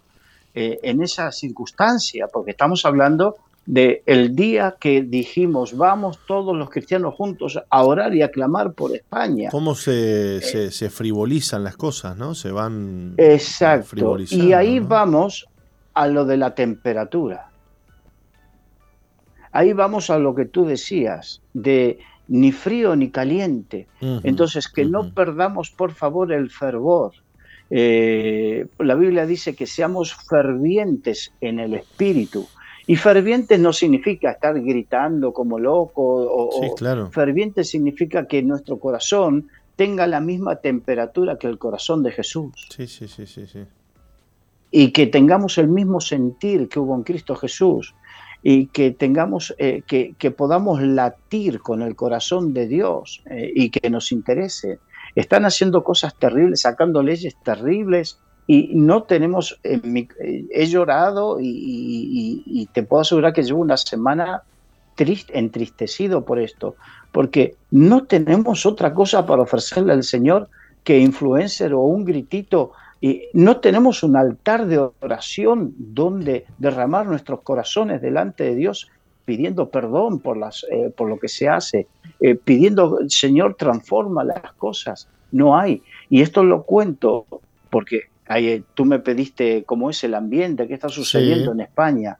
eh, 0.53 0.79
en 0.83 1.01
esa 1.01 1.31
circunstancia, 1.31 2.27
porque 2.27 2.51
estamos 2.51 2.85
hablando 2.85 3.37
de 3.65 4.01
el 4.05 4.35
día 4.35 4.75
que 4.79 5.03
dijimos 5.03 5.77
vamos 5.77 6.19
todos 6.27 6.57
los 6.57 6.69
cristianos 6.69 7.13
juntos 7.13 7.59
a 7.69 7.83
orar 7.83 8.13
y 8.15 8.21
a 8.21 8.31
clamar 8.31 8.73
por 8.73 8.95
España. 8.95 9.49
¿Cómo 9.51 9.75
se, 9.75 10.37
eh, 10.37 10.71
se, 10.71 10.89
frivolizan 10.89 11.63
las 11.63 11.77
cosas, 11.77 12.17
no? 12.17 12.33
Se 12.33 12.51
van 12.51 13.13
Exacto. 13.17 14.17
Y 14.29 14.53
ahí 14.53 14.79
vamos 14.79 15.47
a 15.93 16.07
lo 16.07 16.25
de 16.25 16.37
la 16.37 16.55
temperatura. 16.55 17.49
Ahí 19.51 19.73
vamos 19.73 20.09
a 20.09 20.17
lo 20.17 20.33
que 20.33 20.45
tú 20.45 20.65
decías, 20.65 21.41
de 21.53 21.99
ni 22.27 22.53
frío 22.53 22.95
ni 22.95 23.09
caliente. 23.09 23.87
Entonces, 23.99 24.69
que 24.69 24.85
no 24.85 25.13
perdamos, 25.13 25.69
por 25.69 25.91
favor, 25.91 26.31
el 26.31 26.49
fervor. 26.49 27.11
Eh, 27.69 28.67
la 28.79 28.95
Biblia 28.95 29.25
dice 29.25 29.55
que 29.55 29.67
seamos 29.67 30.13
fervientes 30.13 31.33
en 31.41 31.59
el 31.59 31.73
espíritu. 31.73 32.47
Y 32.91 32.97
ferviente 32.97 33.57
no 33.57 33.71
significa 33.71 34.31
estar 34.31 34.59
gritando 34.59 35.31
como 35.31 35.57
loco, 35.57 36.03
o, 36.03 37.09
ferviente 37.09 37.63
significa 37.63 38.27
que 38.27 38.43
nuestro 38.43 38.79
corazón 38.79 39.47
tenga 39.77 40.05
la 40.07 40.19
misma 40.19 40.57
temperatura 40.57 41.37
que 41.37 41.47
el 41.47 41.57
corazón 41.57 42.03
de 42.03 42.11
Jesús. 42.11 42.51
Sí, 42.69 42.87
sí, 42.87 43.07
sí, 43.07 43.25
sí, 43.25 43.47
sí. 43.47 43.63
Y 44.71 44.91
que 44.91 45.07
tengamos 45.07 45.57
el 45.57 45.69
mismo 45.69 46.01
sentir 46.01 46.67
que 46.67 46.79
hubo 46.79 46.93
en 46.93 47.03
Cristo 47.03 47.33
Jesús 47.37 47.95
y 48.43 48.65
que 48.65 48.91
tengamos, 48.91 49.55
eh, 49.57 49.83
que, 49.87 50.31
podamos 50.31 50.81
latir 50.81 51.61
con 51.61 51.83
el 51.83 51.95
corazón 51.95 52.53
de 52.53 52.67
Dios 52.67 53.23
eh, 53.29 53.53
y 53.55 53.69
que 53.69 53.89
nos 53.89 54.11
interese. 54.11 54.79
Están 55.15 55.45
haciendo 55.45 55.85
cosas 55.85 56.13
terribles, 56.15 56.59
sacando 56.59 57.01
leyes 57.01 57.37
terribles 57.41 58.19
y 58.53 58.71
no 58.73 59.03
tenemos, 59.03 59.61
he 59.63 60.65
llorado 60.65 61.37
y, 61.39 62.67
te 62.73 62.83
puedo 62.83 62.99
asegurar 62.99 63.31
que 63.31 63.43
llevo 63.43 63.61
una 63.61 63.77
semana 63.77 64.43
triste, 64.95 65.39
entristecido 65.39 66.25
por 66.25 66.37
esto, 66.37 66.75
porque 67.13 67.55
no 67.69 68.03
tenemos 68.03 68.65
otra 68.65 68.93
cosa 68.93 69.25
para 69.25 69.43
ofrecerle 69.43 69.93
al 69.93 70.03
Señor 70.03 70.49
que 70.83 70.99
influencer 70.99 71.73
o 71.73 71.79
un 71.79 72.03
gritito. 72.03 72.73
Y 72.99 73.23
no 73.31 73.61
tenemos 73.61 74.03
un 74.03 74.17
altar 74.17 74.67
de 74.67 74.79
oración 74.99 75.73
donde 75.77 76.45
derramar 76.57 77.07
nuestros 77.07 77.43
corazones 77.43 78.01
delante 78.01 78.43
de 78.43 78.55
Dios 78.55 78.89
pidiendo 79.23 79.69
perdón 79.69 80.19
por, 80.19 80.35
las, 80.35 80.65
eh, 80.69 80.91
por 80.93 81.07
lo 81.07 81.17
que 81.19 81.29
se 81.29 81.47
hace, 81.47 81.87
eh, 82.19 82.35
pidiendo, 82.35 82.97
Señor, 83.07 83.55
transforma 83.55 84.25
las 84.25 84.51
cosas. 84.57 85.07
No 85.31 85.57
hay. 85.57 85.83
Y 86.09 86.21
esto 86.21 86.43
lo 86.43 86.63
cuento 86.63 87.25
porque 87.69 88.10
eh, 88.39 88.63
tú 88.73 88.85
me 88.85 88.99
pediste 88.99 89.63
cómo 89.63 89.89
es 89.89 90.03
el 90.03 90.13
ambiente, 90.13 90.67
qué 90.67 90.73
está 90.73 90.89
sucediendo 90.89 91.51
en 91.51 91.61
España. 91.61 92.17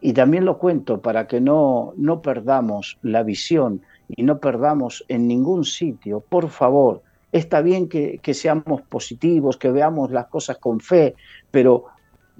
Y 0.00 0.12
también 0.12 0.44
lo 0.44 0.58
cuento 0.58 1.00
para 1.00 1.26
que 1.26 1.40
no, 1.40 1.92
no 1.96 2.22
perdamos 2.22 2.98
la 3.02 3.24
visión 3.24 3.82
y 4.08 4.22
no 4.22 4.38
perdamos 4.38 5.04
en 5.08 5.26
ningún 5.26 5.64
sitio. 5.64 6.20
Por 6.20 6.50
favor, 6.50 7.02
está 7.32 7.60
bien 7.62 7.88
que, 7.88 8.20
seamos 8.32 8.82
positivos, 8.82 9.56
que 9.56 9.70
veamos 9.70 10.10
las 10.12 10.26
cosas 10.26 10.58
con 10.58 10.78
fe, 10.78 11.16
pero 11.50 11.86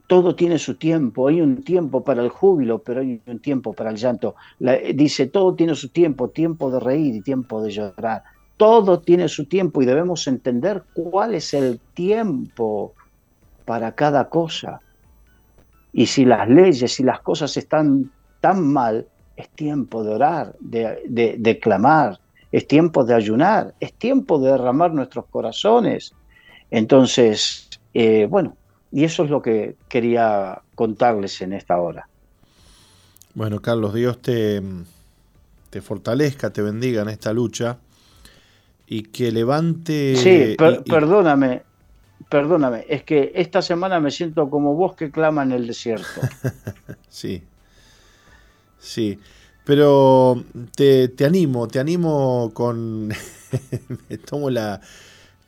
todo 0.06 0.36
tiene 0.36 0.58
su 0.58 0.76
tiempo. 0.76 1.26
Hay 1.26 1.40
un 1.40 1.64
tiempo 1.64 2.04
para 2.04 2.22
el 2.22 2.28
júbilo, 2.28 2.78
pero 2.78 3.00
hay 3.00 3.20
un 3.26 3.40
tiempo 3.40 3.72
para 3.72 3.90
el 3.90 3.96
llanto. 3.96 4.36
dice, 4.94 5.26
todo 5.26 5.54
tiene 5.54 5.74
su 5.74 5.88
tiempo, 5.88 6.30
tiempo 6.30 6.70
de 6.70 6.78
reír 6.78 7.16
y 7.16 7.22
tiempo 7.22 7.60
de 7.60 7.70
llorar 7.72 8.22
todo 8.58 8.98
tiene 9.00 9.28
su 9.28 9.46
tiempo 9.46 9.80
y 9.80 9.86
debemos 9.86 10.26
entender 10.26 10.82
cuál 10.92 11.34
es 11.34 11.54
el 11.54 11.80
tiempo 11.94 12.92
para 13.64 13.92
cada 13.92 14.28
cosa. 14.28 14.80
Y 15.92 16.06
si 16.06 16.24
las 16.24 16.48
leyes 16.48 17.00
y 17.00 17.04
las 17.04 17.20
cosas 17.20 17.56
están 17.56 18.10
tan 18.40 18.66
mal, 18.66 19.06
es 19.36 19.48
tiempo 19.50 20.02
de 20.02 20.14
orar, 20.14 20.56
de, 20.58 21.58
clamar, 21.62 22.18
es 22.50 22.66
tiempo 22.66 23.04
de 23.04 23.14
ayunar, 23.14 23.74
es 23.78 23.92
tiempo 23.94 24.40
de 24.40 24.50
derramar 24.50 24.92
nuestros 24.92 25.26
corazones. 25.26 26.12
Entonces, 26.70 27.68
eh, 27.94 28.26
bueno, 28.28 28.56
y 28.90 29.04
eso 29.04 29.22
es 29.22 29.30
lo 29.30 29.40
que 29.40 29.76
quería 29.88 30.60
contarles 30.74 31.40
en 31.42 31.52
esta 31.52 31.78
hora. 31.78 32.08
Bueno, 33.34 33.60
Carlos, 33.60 33.94
Dios 33.94 34.20
te, 34.20 34.60
te 35.70 35.80
fortalezca, 35.80 36.50
te 36.50 36.60
bendiga 36.60 37.02
en 37.02 37.10
esta 37.10 37.32
lucha 37.32 37.78
y 38.88 39.02
que 39.02 39.30
levante... 39.30 40.16
Sí, 40.16 40.56
perdóname, 40.88 41.62
perdóname, 42.28 42.86
es 42.88 43.02
que 43.04 43.32
esta 43.34 43.60
semana 43.60 44.00
me 44.00 44.10
siento 44.10 44.48
como 44.48 44.74
vos 44.74 44.96
que 44.96 45.10
clama 45.10 45.42
en 45.42 45.52
el 45.52 45.66
desierto. 45.66 46.20
sí, 47.08 47.42
sí, 48.78 49.18
pero 49.64 50.42
te, 50.74 51.12
animo, 51.24 51.68
te 51.68 51.78
animo 51.78 52.50
con... 52.54 53.08
me 54.08 54.18
tomo 54.18 54.48
la, 54.48 54.80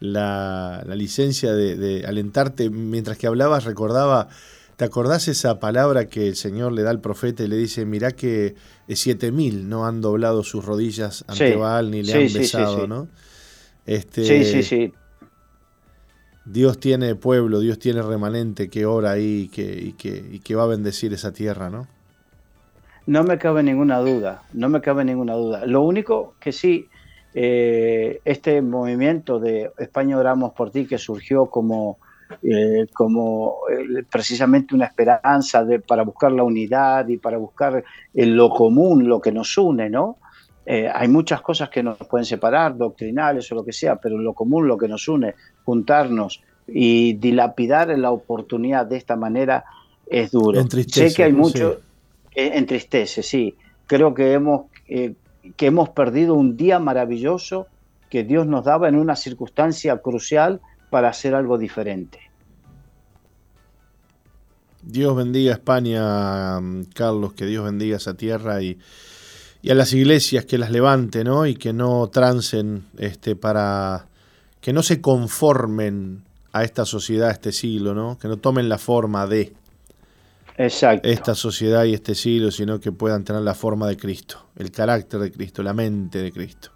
la, 0.01 0.85
licencia 0.95 1.55
de, 1.55 2.05
alentarte. 2.07 2.69
Mientras 2.69 3.17
que 3.17 3.27
hablabas 3.27 3.65
recordaba... 3.65 4.29
¿Te 4.77 4.87
acordás 4.87 5.29
esa 5.29 5.61
palabra 5.61 6.07
que 6.07 6.27
el 6.27 6.37
Señor 6.37 6.73
le 6.73 6.83
da 6.83 6.89
al 6.89 7.03
profeta 7.03 7.43
y 7.43 7.49
le 7.49 7.57
dice, 7.59 7.85
mirá 7.85 8.13
que 8.13 8.55
siete 8.89 9.31
mil 9.31 9.69
no 9.69 9.87
han 9.87 10.01
doblado 10.01 10.43
sus 10.43 10.65
rodillas 10.65 11.23
ante 11.29 11.55
Baal 11.55 11.91
ni 11.91 12.03
le 12.03 12.15
han 12.15 12.33
besado, 12.33 12.87
¿no? 12.87 13.07
Este, 13.87 14.25
sí, 14.25 14.45
sí, 14.45 14.63
sí. 14.63 14.93
Dios 16.45 16.81
tiene 16.81 17.15
pueblo, 17.15 17.61
Dios 17.61 17.79
tiene 17.79 18.03
remanente 18.03 18.71
que 18.71 18.87
ora 18.87 19.13
ahí 19.13 19.43
y 19.43 19.49
que, 19.49 20.23
y 20.33 20.39
que, 20.41 20.55
va 20.55 20.65
a 20.65 20.67
bendecir 20.67 21.13
esa 21.13 21.33
tierra, 21.33 21.71
¿no? 21.71 21.87
No 23.07 23.25
me 23.25 23.39
cabe 23.39 23.63
ninguna 23.63 23.99
duda, 23.99 24.43
no 24.53 24.69
me 24.69 24.81
cabe 24.81 25.05
ninguna 25.05 25.35
duda. 25.35 25.67
Lo 25.67 25.83
único 25.83 26.35
que 26.41 26.53
sí, 26.53 26.89
eh, 27.35 28.21
este 28.25 28.63
movimiento 28.63 29.39
de 29.39 29.71
España 29.79 30.19
oramos 30.19 30.53
por 30.53 30.71
ti 30.71 30.87
que 30.87 30.99
surgió 30.99 31.47
como, 31.47 31.99
eh, 32.43 32.87
como 32.93 33.59
eh, 33.71 34.05
precisamente 34.11 34.75
una 34.75 34.87
esperanza 34.87 35.65
de, 35.65 35.81
para 35.81 36.03
buscar 36.03 36.33
la 36.33 36.43
unidad 36.43 37.07
y 37.09 37.17
para 37.17 37.37
buscar 37.37 37.85
lo 38.15 38.51
común, 38.51 39.09
lo 39.09 39.21
que 39.21 39.33
nos 39.33 39.57
une, 39.59 39.89
¿no? 39.91 40.19
Eh, 40.73 40.89
hay 40.89 41.09
muchas 41.09 41.43
cosas 41.43 41.69
que 41.69 41.83
nos 41.83 41.99
pueden 41.99 42.25
separar, 42.25 42.77
doctrinales 42.77 43.51
o 43.51 43.57
lo 43.57 43.65
que 43.65 43.73
sea, 43.73 43.97
pero 43.97 44.17
lo 44.17 44.35
común, 44.35 44.69
lo 44.69 44.79
que 44.79 44.87
nos 44.87 45.09
une, 45.09 45.35
juntarnos 45.65 46.45
y 46.69 47.15
dilapidar 47.15 47.89
la 47.99 48.13
oportunidad 48.13 48.87
de 48.87 48.97
esta 48.97 49.17
manera 49.17 49.65
es 50.07 50.31
duro. 50.31 50.65
sé 50.87 51.13
que 51.13 51.25
hay 51.25 51.33
mucho, 51.33 51.81
eh, 52.33 52.53
entristece, 52.55 53.25
sí. 53.25 53.57
Creo 53.89 54.15
que 54.15 54.33
hemos, 54.33 54.67
eh, 54.87 55.15
que 55.57 55.67
hemos 55.67 55.89
perdido 55.89 56.35
un 56.35 56.57
día 56.57 56.79
maravilloso 56.79 57.67
que 58.09 58.23
Dios 58.23 58.47
nos 58.47 58.65
daba 58.65 58.89
en 58.89 58.95
una 58.95 59.17
circunstancia 59.17 59.97
crucial 59.97 60.61
para 60.89 61.09
hacer 61.09 61.35
algo 61.35 61.59
diferente. 61.59 62.21
Dios 64.83 65.17
bendiga 65.17 65.51
a 65.51 65.55
España, 65.55 66.61
Carlos, 66.95 67.33
que 67.33 67.47
Dios 67.47 67.65
bendiga 67.65 67.97
esa 67.97 68.15
tierra 68.15 68.63
y, 68.63 68.79
y 69.63 69.71
a 69.71 69.75
las 69.75 69.93
iglesias 69.93 70.45
que 70.47 70.59
las 70.59 70.71
levante, 70.71 71.25
¿no? 71.25 71.47
Y 71.47 71.55
que 71.55 71.73
no 71.73 72.09
trancen 72.09 72.85
este, 72.99 73.37
para 73.37 74.07
que 74.61 74.73
no 74.73 74.83
se 74.83 75.01
conformen 75.01 76.23
a 76.53 76.65
esta 76.65 76.85
sociedad, 76.85 77.29
a 77.29 77.33
este 77.33 77.53
siglo, 77.53 77.95
¿no? 77.95 78.19
Que 78.19 78.29
no 78.29 78.37
tomen 78.37 78.69
la 78.69 78.79
forma 78.79 79.27
de 79.27 79.53
Exacto. 80.57 81.09
esta 81.09 81.35
sociedad 81.35 81.85
y 81.85 81.95
este 81.95 82.15
siglo, 82.15 82.51
sino 82.51 82.81
que 82.81 82.93
puedan 82.93 83.25
tener 83.25 83.43
la 83.43 83.55
forma 83.55 83.87
de 83.89 83.97
Cristo, 83.97 84.47
el 84.57 84.71
carácter 84.71 85.21
de 85.21 85.33
Cristo, 85.33 85.63
la 85.63 85.73
mente 85.73 86.19
de 86.19 86.33
Cristo. 86.33 86.71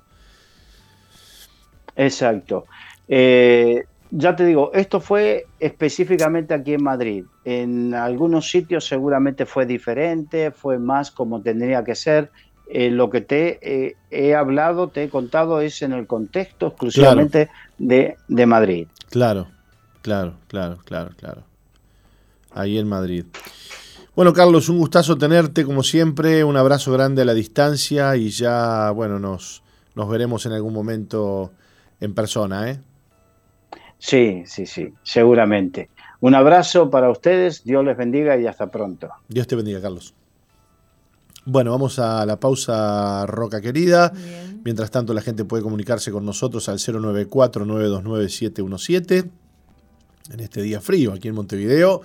Exacto. 1.97 2.67
Eh, 3.09 3.85
ya 4.11 4.37
te 4.37 4.47
digo, 4.47 4.73
esto 4.73 5.01
fue 5.01 5.47
específicamente 5.59 6.55
aquí 6.55 6.75
en 6.75 6.83
Madrid. 6.83 7.25
En 7.45 7.95
algunos 7.95 8.49
sitios 8.49 8.87
seguramente 8.87 9.45
fue 9.45 9.67
diferente, 9.67 10.51
fue 10.51 10.79
más 10.79 11.11
como 11.11 11.43
tendría 11.43 11.83
que 11.83 11.95
ser. 11.95 12.31
Eh, 12.67 12.91
lo 12.91 13.11
que 13.11 13.21
te 13.21 13.59
eh, 13.63 13.97
he 14.11 14.35
hablado, 14.35 14.89
te 14.89 15.05
he 15.05 15.09
contado, 15.09 15.61
es 15.61 15.83
en 15.83 15.93
el 15.93 16.07
contexto 16.07 16.69
exclusivamente 16.69 17.51
de, 17.79 18.17
de 18.29 18.47
Madrid. 18.47 18.89
Claro, 19.11 19.49
claro, 20.03 20.35
claro, 20.49 20.79
claro, 20.85 21.11
claro. 21.17 21.43
Ahí 22.53 22.79
en 22.79 22.89
Madrid. 22.89 23.27
Bueno, 24.17 24.33
Carlos, 24.33 24.69
un 24.69 24.79
gustazo 24.79 25.19
tenerte 25.19 25.65
como 25.65 25.83
siempre. 25.83 26.45
Un 26.45 26.57
abrazo 26.57 26.93
grande 26.93 27.23
a 27.23 27.25
la 27.25 27.35
distancia 27.35 28.17
y 28.17 28.31
ya, 28.31 28.91
bueno, 28.93 29.19
nos, 29.19 29.63
nos 29.95 30.09
veremos 30.09 30.47
en 30.47 30.53
algún 30.53 30.73
momento 30.73 31.51
en 32.01 32.15
persona, 32.15 32.71
¿eh? 32.71 32.81
Sí, 33.99 34.45
sí, 34.47 34.67
sí, 34.67 34.93
seguramente. 35.03 35.91
Un 36.21 36.35
abrazo 36.35 36.91
para 36.91 37.11
ustedes, 37.11 37.65
Dios 37.65 37.85
les 37.85 37.97
bendiga 37.97 38.39
y 38.39 38.47
hasta 38.47 38.71
pronto. 38.71 39.11
Dios 39.29 39.47
te 39.47 39.57
bendiga, 39.57 39.81
Carlos. 39.81 40.15
Bueno, 41.47 41.71
vamos 41.71 41.99
a 41.99 42.25
la 42.25 42.41
pausa, 42.41 43.27
Roca 43.27 43.61
querida. 43.61 44.09
Bien. 44.11 44.63
Mientras 44.65 44.91
tanto, 44.91 45.13
la 45.13 45.21
gente 45.21 45.45
puede 45.45 45.63
comunicarse 45.63 46.11
con 46.11 46.25
nosotros 46.25 46.71
al 46.71 46.79
094-929-717 46.79 49.31
en 50.33 50.41
este 50.41 50.63
día 50.63 50.81
frío 50.81 51.13
aquí 51.13 51.29
en 51.29 51.35
Montevideo, 51.35 52.01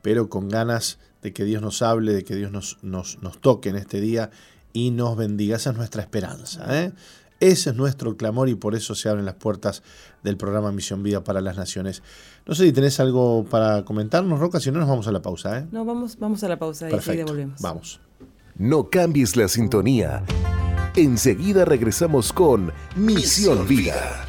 pero 0.00 0.30
con 0.30 0.48
ganas 0.48 0.98
de 1.22 1.32
que 1.32 1.44
Dios 1.44 1.60
nos 1.60 1.82
hable, 1.82 2.14
de 2.14 2.24
que 2.24 2.34
Dios 2.34 2.50
nos, 2.50 2.78
nos, 2.82 3.22
nos 3.22 3.40
toque 3.40 3.68
en 3.68 3.76
este 3.76 4.00
día 4.00 4.30
y 4.72 4.90
nos 4.90 5.16
bendiga. 5.16 5.56
Esa 5.56 5.70
es 5.70 5.76
nuestra 5.76 6.02
esperanza. 6.02 6.82
¿eh? 6.82 6.92
Ese 7.40 7.70
es 7.70 7.76
nuestro 7.76 8.16
clamor 8.16 8.48
y 8.48 8.54
por 8.54 8.74
eso 8.74 8.94
se 8.94 9.08
abren 9.08 9.26
las 9.26 9.34
puertas 9.34 9.82
del 10.22 10.36
programa 10.36 10.72
Misión 10.72 11.02
Vida 11.02 11.22
para 11.22 11.40
las 11.40 11.56
Naciones. 11.56 12.02
No 12.46 12.54
sé 12.54 12.64
si 12.64 12.72
tenés 12.72 12.98
algo 13.00 13.44
para 13.44 13.84
comentarnos, 13.84 14.38
Roca, 14.38 14.60
si 14.60 14.70
no 14.70 14.80
nos 14.80 14.88
vamos 14.88 15.06
a 15.08 15.12
la 15.12 15.20
pausa. 15.20 15.58
¿eh? 15.58 15.66
No, 15.70 15.84
vamos, 15.84 16.18
vamos 16.18 16.42
a 16.42 16.48
la 16.48 16.58
pausa 16.58 16.88
y 16.88 16.92
Perfecto. 16.92 17.26
volvemos. 17.26 17.60
Vamos. 17.60 18.00
No 18.58 18.90
cambies 18.90 19.36
la 19.36 19.46
sintonía. 19.46 20.24
Enseguida 20.96 21.64
regresamos 21.64 22.32
con 22.32 22.72
Misión 22.96 23.68
Vida. 23.68 24.26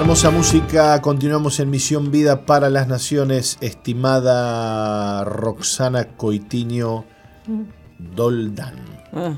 Esta 0.00 0.12
hermosa 0.12 0.30
música 0.30 1.02
continuamos 1.02 1.60
en 1.60 1.68
Misión 1.68 2.10
Vida 2.10 2.46
para 2.46 2.70
las 2.70 2.88
Naciones, 2.88 3.58
estimada 3.60 5.24
Roxana 5.24 6.16
Coitiño 6.16 7.04
Doldán. 7.98 8.76
Ah, 9.12 9.36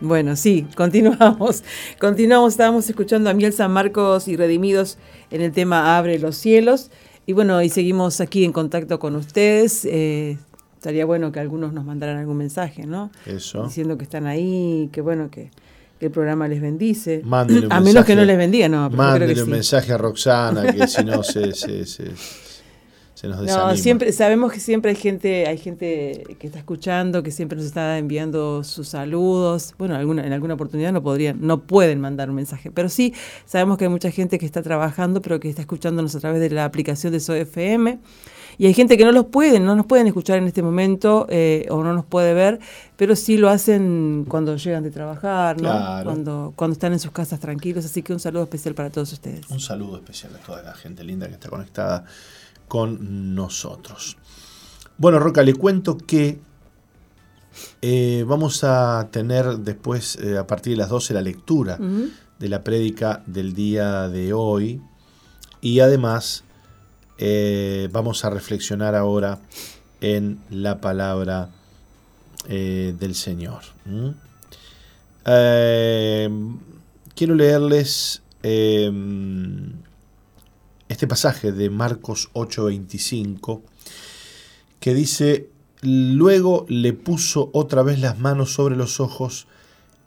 bueno, 0.00 0.34
sí, 0.34 0.66
continuamos. 0.76 1.62
Continuamos, 2.00 2.54
estábamos 2.54 2.88
escuchando 2.88 3.28
a 3.28 3.34
Miel 3.34 3.52
San 3.52 3.70
Marcos 3.70 4.28
y 4.28 4.36
Redimidos 4.38 4.96
en 5.30 5.42
el 5.42 5.52
tema 5.52 5.98
Abre 5.98 6.18
los 6.18 6.36
cielos. 6.36 6.90
Y 7.26 7.34
bueno, 7.34 7.60
y 7.60 7.68
seguimos 7.68 8.22
aquí 8.22 8.46
en 8.46 8.52
contacto 8.52 8.98
con 8.98 9.14
ustedes. 9.14 9.84
Eh, 9.84 10.38
estaría 10.74 11.04
bueno 11.04 11.32
que 11.32 11.40
algunos 11.40 11.74
nos 11.74 11.84
mandaran 11.84 12.16
algún 12.16 12.38
mensaje, 12.38 12.86
¿no? 12.86 13.10
Eso. 13.26 13.64
Diciendo 13.64 13.98
que 13.98 14.04
están 14.04 14.26
ahí, 14.26 14.88
que 14.90 15.02
bueno, 15.02 15.30
que, 15.30 15.50
que 15.98 16.06
el 16.06 16.12
programa 16.12 16.48
les 16.48 16.60
bendice. 16.60 17.22
Mándenle 17.24 17.66
a 17.66 17.80
menos 17.80 17.84
mensaje. 17.84 18.06
que 18.06 18.16
no 18.16 18.24
les 18.24 18.38
bendiga, 18.38 18.68
no. 18.68 18.90
yo 18.90 18.96
creo 18.96 19.34
que 19.34 19.40
un 19.40 19.46
sí. 19.46 19.50
mensaje 19.50 19.92
a 19.92 19.98
Roxana 19.98 20.72
que 20.72 20.86
si 20.86 21.04
no 21.04 21.22
se, 21.22 21.52
se, 21.52 21.84
se, 21.86 22.04
se 23.18 23.26
nos 23.26 23.40
desanima. 23.40 23.72
No, 23.72 23.76
siempre 23.76 24.12
sabemos 24.12 24.52
que 24.52 24.60
siempre 24.60 24.92
hay 24.92 24.96
gente, 24.96 25.48
hay 25.48 25.58
gente 25.58 26.36
que 26.38 26.46
está 26.46 26.60
escuchando, 26.60 27.24
que 27.24 27.32
siempre 27.32 27.56
nos 27.56 27.66
está 27.66 27.98
enviando 27.98 28.62
sus 28.62 28.86
saludos. 28.86 29.74
Bueno, 29.76 29.96
alguna, 29.96 30.24
en 30.24 30.32
alguna 30.32 30.54
oportunidad 30.54 30.92
no 30.92 31.02
podrían, 31.02 31.38
no 31.40 31.62
pueden 31.62 32.00
mandar 32.00 32.30
un 32.30 32.36
mensaje, 32.36 32.70
pero 32.70 32.88
sí 32.88 33.12
sabemos 33.44 33.76
que 33.76 33.86
hay 33.86 33.90
mucha 33.90 34.12
gente 34.12 34.38
que 34.38 34.46
está 34.46 34.62
trabajando, 34.62 35.20
pero 35.20 35.40
que 35.40 35.48
está 35.48 35.62
escuchándonos 35.62 36.14
a 36.14 36.20
través 36.20 36.40
de 36.40 36.50
la 36.50 36.64
aplicación 36.64 37.12
de 37.12 37.18
SOFM. 37.18 37.98
Y 38.56 38.66
hay 38.66 38.74
gente 38.74 38.96
que 38.96 39.04
no 39.04 39.10
los 39.10 39.26
pueden, 39.26 39.64
no 39.64 39.74
nos 39.74 39.86
pueden 39.86 40.06
escuchar 40.06 40.38
en 40.38 40.46
este 40.46 40.62
momento 40.62 41.26
eh, 41.28 41.66
o 41.70 41.82
no 41.82 41.94
nos 41.94 42.04
puede 42.04 42.34
ver, 42.34 42.60
pero 42.96 43.14
sí 43.16 43.36
lo 43.36 43.48
hacen 43.50 44.26
cuando 44.28 44.56
llegan 44.56 44.82
de 44.84 44.90
trabajar, 44.90 45.56
¿no? 45.56 45.70
Claro. 45.70 46.04
Cuando, 46.04 46.52
cuando 46.56 46.72
están 46.72 46.92
en 46.92 46.98
sus 46.98 47.12
casas 47.12 47.38
tranquilos. 47.38 47.84
Así 47.84 48.02
que 48.02 48.12
un 48.12 48.20
saludo 48.20 48.44
especial 48.44 48.74
para 48.74 48.90
todos 48.90 49.12
ustedes. 49.12 49.48
Un 49.50 49.60
saludo 49.60 49.96
especial 49.96 50.32
a 50.34 50.44
toda 50.44 50.62
la 50.62 50.74
gente 50.74 51.04
linda 51.04 51.28
que 51.28 51.34
está 51.34 51.48
conectada 51.48 52.04
con 52.68 53.34
nosotros. 53.34 54.16
Bueno, 54.98 55.18
Roca, 55.18 55.42
le 55.42 55.54
cuento 55.54 55.96
que 55.96 56.40
eh, 57.82 58.24
vamos 58.26 58.64
a 58.64 59.08
tener 59.10 59.58
después, 59.58 60.16
eh, 60.16 60.38
a 60.38 60.46
partir 60.46 60.72
de 60.72 60.78
las 60.78 60.90
12, 60.90 61.14
la 61.14 61.22
lectura 61.22 61.78
de 62.38 62.48
la 62.48 62.62
prédica 62.62 63.22
del 63.26 63.54
día 63.54 64.08
de 64.08 64.32
hoy. 64.32 64.80
Y 65.60 65.80
además 65.80 66.44
eh, 67.18 67.88
vamos 67.92 68.24
a 68.24 68.30
reflexionar 68.30 68.94
ahora 68.94 69.40
en 70.00 70.40
la 70.50 70.80
palabra 70.80 71.50
del 72.48 73.14
Señor. 73.14 73.60
quiero 77.14 77.34
leerles 77.34 78.22
este 80.88 81.06
pasaje 81.06 81.52
de 81.52 81.70
Marcos 81.70 82.30
8:25 82.32 83.62
que 84.80 84.94
dice, 84.94 85.50
luego 85.82 86.64
le 86.68 86.92
puso 86.92 87.50
otra 87.52 87.82
vez 87.82 88.00
las 88.00 88.18
manos 88.18 88.52
sobre 88.52 88.76
los 88.76 89.00
ojos 89.00 89.46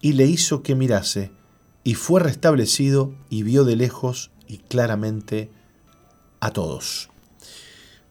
y 0.02 0.14
le 0.14 0.26
hizo 0.26 0.64
que 0.64 0.76
mirase, 0.76 1.32
y 1.84 1.96
fue 1.96 2.22
restablecido 2.22 3.14
y 3.30 3.44
vio 3.44 3.64
de 3.64 3.76
lejos 3.76 4.32
y 4.48 4.58
claramente 4.58 5.52
a 6.40 6.52
todos. 6.52 7.11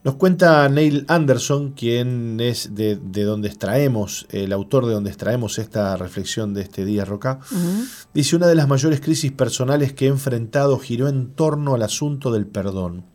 Nos 0.03 0.15
cuenta 0.15 0.67
Neil 0.67 1.05
Anderson, 1.07 1.73
quien 1.73 2.39
es 2.39 2.73
de, 2.73 2.95
de 2.95 3.23
donde 3.23 3.47
extraemos, 3.47 4.25
el 4.31 4.51
autor 4.51 4.87
de 4.87 4.93
donde 4.93 5.11
extraemos 5.11 5.59
esta 5.59 5.95
reflexión 5.95 6.55
de 6.55 6.61
este 6.61 6.85
día, 6.85 7.05
Roca. 7.05 7.39
Ujú. 7.51 7.85
Dice, 8.13 8.35
una 8.35 8.47
de 8.47 8.55
las 8.55 8.67
mayores 8.67 8.99
crisis 8.99 9.31
personales 9.31 9.93
que 9.93 10.05
he 10.05 10.09
enfrentado 10.09 10.79
giró 10.79 11.07
en 11.07 11.33
torno 11.33 11.75
al 11.75 11.83
asunto 11.83 12.31
del 12.31 12.47
perdón 12.47 13.05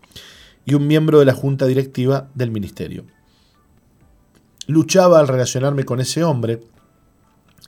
y 0.65 0.75
un 0.75 0.87
miembro 0.87 1.21
de 1.21 1.25
la 1.25 1.33
junta 1.33 1.67
directiva 1.67 2.29
del 2.35 2.51
ministerio. 2.51 3.05
Luchaba 4.67 5.21
al 5.21 5.29
relacionarme 5.29 5.85
con 5.85 6.01
ese 6.01 6.25
hombre 6.25 6.61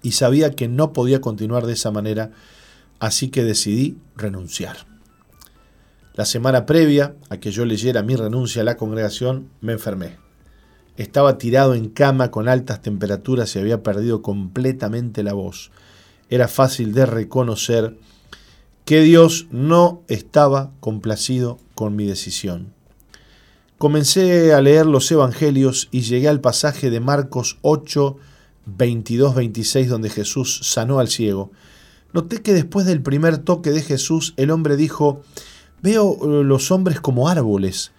y 0.02 0.12
sabía 0.12 0.50
que 0.50 0.68
no 0.68 0.92
podía 0.92 1.20
continuar 1.20 1.64
de 1.64 1.72
esa 1.72 1.90
manera, 1.90 2.32
así 2.98 3.28
que 3.28 3.44
decidí 3.44 3.98
renunciar. 4.16 4.87
La 6.18 6.24
semana 6.24 6.66
previa 6.66 7.14
a 7.28 7.36
que 7.36 7.52
yo 7.52 7.64
leyera 7.64 8.02
mi 8.02 8.16
renuncia 8.16 8.62
a 8.62 8.64
la 8.64 8.76
congregación, 8.76 9.50
me 9.60 9.74
enfermé. 9.74 10.16
Estaba 10.96 11.38
tirado 11.38 11.76
en 11.76 11.90
cama 11.90 12.32
con 12.32 12.48
altas 12.48 12.82
temperaturas 12.82 13.54
y 13.54 13.60
había 13.60 13.84
perdido 13.84 14.20
completamente 14.20 15.22
la 15.22 15.32
voz. 15.34 15.70
Era 16.28 16.48
fácil 16.48 16.92
de 16.92 17.06
reconocer 17.06 17.96
que 18.84 19.00
Dios 19.02 19.46
no 19.52 20.02
estaba 20.08 20.72
complacido 20.80 21.60
con 21.76 21.94
mi 21.94 22.04
decisión. 22.04 22.72
Comencé 23.78 24.52
a 24.52 24.60
leer 24.60 24.86
los 24.86 25.08
Evangelios 25.12 25.86
y 25.92 26.00
llegué 26.00 26.26
al 26.26 26.40
pasaje 26.40 26.90
de 26.90 26.98
Marcos 26.98 27.58
8, 27.62 28.16
22, 28.66 29.36
26, 29.36 29.88
donde 29.88 30.10
Jesús 30.10 30.62
sanó 30.64 30.98
al 30.98 31.06
ciego. 31.06 31.52
Noté 32.12 32.42
que 32.42 32.54
después 32.54 32.86
del 32.86 33.02
primer 33.02 33.38
toque 33.38 33.70
de 33.70 33.82
Jesús, 33.82 34.34
el 34.36 34.50
hombre 34.50 34.76
dijo, 34.76 35.22
Veo 35.82 36.40
eh, 36.40 36.44
los 36.44 36.70
hombres 36.70 37.00
como 37.00 37.28
árboles. 37.28 37.92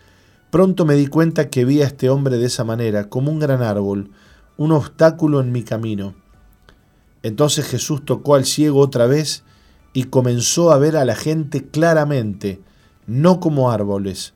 Pronto 0.51 0.85
me 0.85 0.95
di 0.95 1.07
cuenta 1.07 1.49
que 1.49 1.65
vi 1.65 1.81
a 1.81 1.85
este 1.87 2.09
hombre 2.09 2.37
de 2.37 2.45
esa 2.47 2.63
manera, 2.63 3.09
como 3.09 3.31
un 3.31 3.39
gran 3.39 3.61
árbol, 3.61 4.11
un 4.57 4.71
obstáculo 4.71 5.39
en 5.39 5.51
mi 5.51 5.63
camino. 5.63 6.15
Entonces 7.23 7.65
Jesús 7.67 8.03
tocó 8.03 8.35
al 8.35 8.45
ciego 8.45 8.79
otra 8.79 9.05
vez 9.05 9.43
y 9.93 10.05
comenzó 10.05 10.71
a 10.71 10.77
ver 10.77 10.97
a 10.97 11.05
la 11.05 11.15
gente 11.15 11.67
claramente, 11.67 12.61
no 13.07 13.39
como 13.39 13.71
árboles. 13.71 14.33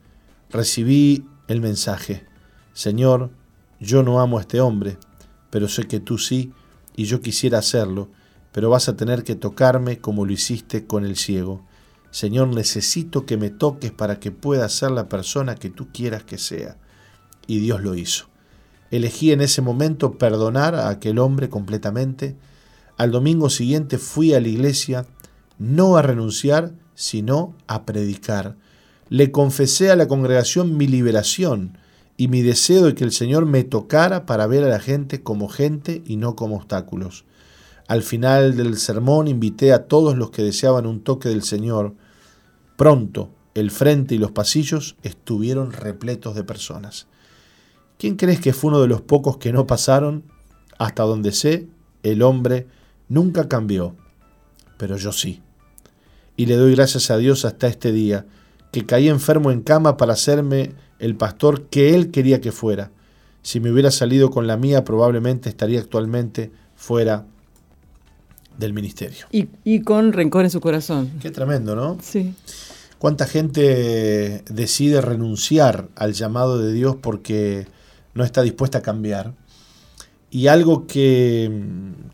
Recibí 0.49 1.25
el 1.47 1.61
mensaje, 1.61 2.25
Señor, 2.73 3.31
yo 3.79 4.03
no 4.03 4.19
amo 4.19 4.37
a 4.37 4.41
este 4.41 4.61
hombre, 4.61 4.97
pero 5.49 5.67
sé 5.67 5.87
que 5.87 5.99
tú 5.99 6.17
sí, 6.17 6.53
y 6.95 7.05
yo 7.05 7.21
quisiera 7.21 7.59
hacerlo, 7.59 8.09
pero 8.51 8.69
vas 8.69 8.87
a 8.87 8.95
tener 8.95 9.23
que 9.23 9.35
tocarme 9.35 9.99
como 9.99 10.25
lo 10.25 10.31
hiciste 10.31 10.85
con 10.85 11.05
el 11.05 11.17
ciego. 11.17 11.65
Señor, 12.13 12.49
necesito 12.49 13.25
que 13.25 13.37
me 13.37 13.49
toques 13.49 13.91
para 13.91 14.19
que 14.19 14.29
pueda 14.29 14.69
ser 14.69 14.91
la 14.91 15.09
persona 15.09 15.55
que 15.55 15.71
tú 15.71 15.87
quieras 15.91 16.23
que 16.23 16.37
sea. 16.37 16.77
Y 17.47 17.57
Dios 17.57 17.81
lo 17.81 17.95
hizo. 17.95 18.27
Elegí 18.91 19.31
en 19.31 19.41
ese 19.41 19.63
momento 19.63 20.19
perdonar 20.19 20.75
a 20.75 20.89
aquel 20.89 21.17
hombre 21.17 21.49
completamente. 21.49 22.35
Al 22.97 23.09
domingo 23.09 23.49
siguiente 23.49 23.97
fui 23.97 24.35
a 24.35 24.39
la 24.39 24.47
iglesia, 24.47 25.07
no 25.57 25.97
a 25.97 26.03
renunciar, 26.03 26.73
sino 26.93 27.55
a 27.65 27.83
predicar. 27.83 28.57
Le 29.09 29.31
confesé 29.31 29.89
a 29.89 29.95
la 29.95 30.07
congregación 30.07 30.77
mi 30.77 30.85
liberación 30.85 31.79
y 32.15 32.27
mi 32.27 32.43
deseo 32.43 32.85
de 32.85 32.93
que 32.93 33.05
el 33.05 33.11
Señor 33.11 33.47
me 33.47 33.63
tocara 33.63 34.27
para 34.27 34.45
ver 34.45 34.63
a 34.63 34.69
la 34.69 34.79
gente 34.79 35.23
como 35.23 35.49
gente 35.49 36.03
y 36.05 36.17
no 36.17 36.35
como 36.35 36.57
obstáculos. 36.57 37.25
Al 37.87 38.03
final 38.03 38.55
del 38.55 38.77
sermón 38.77 39.27
invité 39.27 39.73
a 39.73 39.87
todos 39.87 40.15
los 40.15 40.29
que 40.29 40.43
deseaban 40.43 40.85
un 40.85 41.03
toque 41.03 41.29
del 41.29 41.41
Señor 41.41 41.95
Pronto 42.75 43.29
el 43.53 43.71
frente 43.71 44.15
y 44.15 44.17
los 44.17 44.31
pasillos 44.31 44.95
estuvieron 45.03 45.71
repletos 45.71 46.35
de 46.35 46.43
personas. 46.43 47.07
¿Quién 47.97 48.15
crees 48.15 48.39
que 48.39 48.53
fue 48.53 48.69
uno 48.69 48.81
de 48.81 48.87
los 48.87 49.01
pocos 49.01 49.37
que 49.37 49.53
no 49.53 49.67
pasaron? 49.67 50.23
Hasta 50.79 51.03
donde 51.03 51.31
sé, 51.31 51.67
el 52.01 52.21
hombre 52.23 52.67
nunca 53.07 53.47
cambió, 53.47 53.95
pero 54.77 54.97
yo 54.97 55.11
sí. 55.11 55.41
Y 56.35 56.47
le 56.47 56.55
doy 56.55 56.73
gracias 56.73 57.11
a 57.11 57.17
Dios 57.17 57.45
hasta 57.45 57.67
este 57.67 57.91
día, 57.91 58.25
que 58.71 58.85
caí 58.87 59.07
enfermo 59.07 59.51
en 59.51 59.61
cama 59.61 59.97
para 59.97 60.13
hacerme 60.13 60.71
el 60.97 61.15
pastor 61.15 61.67
que 61.67 61.93
él 61.93 62.09
quería 62.09 62.41
que 62.41 62.51
fuera. 62.51 62.91
Si 63.43 63.59
me 63.59 63.71
hubiera 63.71 63.91
salido 63.91 64.31
con 64.31 64.47
la 64.47 64.57
mía, 64.57 64.83
probablemente 64.83 65.49
estaría 65.49 65.79
actualmente 65.79 66.51
fuera 66.75 67.27
del 68.57 68.73
ministerio. 68.73 69.25
Y, 69.31 69.81
con 69.81 70.13
rencor 70.13 70.45
en 70.45 70.51
su 70.51 70.61
corazón. 70.61 71.11
Qué 71.21 71.31
tremendo, 71.31 71.75
¿no? 71.75 71.97
Sí. 72.01 72.33
¿Cuánta 72.99 73.25
gente 73.25 74.43
decide 74.49 75.01
renunciar 75.01 75.89
al 75.95 76.13
llamado 76.13 76.57
de 76.57 76.71
Dios 76.71 76.95
porque 77.01 77.67
no 78.13 78.23
está 78.23 78.41
dispuesta 78.41 78.79
a 78.79 78.81
cambiar? 78.81 79.33
Y 80.29 80.47
algo 80.47 80.87
que, 80.87 81.51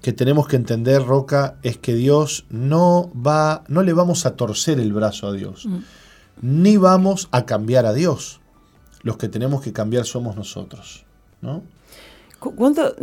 que, 0.02 0.12
tenemos 0.12 0.48
que 0.48 0.56
entender, 0.56 1.06
Roca, 1.06 1.58
es 1.64 1.78
que 1.78 1.94
Dios 1.94 2.46
no 2.50 3.12
va, 3.14 3.64
no 3.68 3.84
le 3.84 3.94
vamos 3.94 4.26
a 4.26 4.36
torcer 4.36 4.80
el 4.80 4.92
brazo 4.92 5.28
a 5.28 5.34
Dios, 5.34 5.66
mm. 5.68 5.78
ni 6.42 6.76
vamos 6.76 7.30
a 7.32 7.46
cambiar 7.46 7.86
a 7.86 7.94
Dios. 7.94 8.42
Los 9.04 9.16
que 9.16 9.30
tenemos 9.30 9.62
que 9.62 9.72
cambiar 9.72 10.06
somos 10.06 10.36
nosotros, 10.36 11.06
¿no? 11.42 11.64
¿Cuánto, 12.40 12.96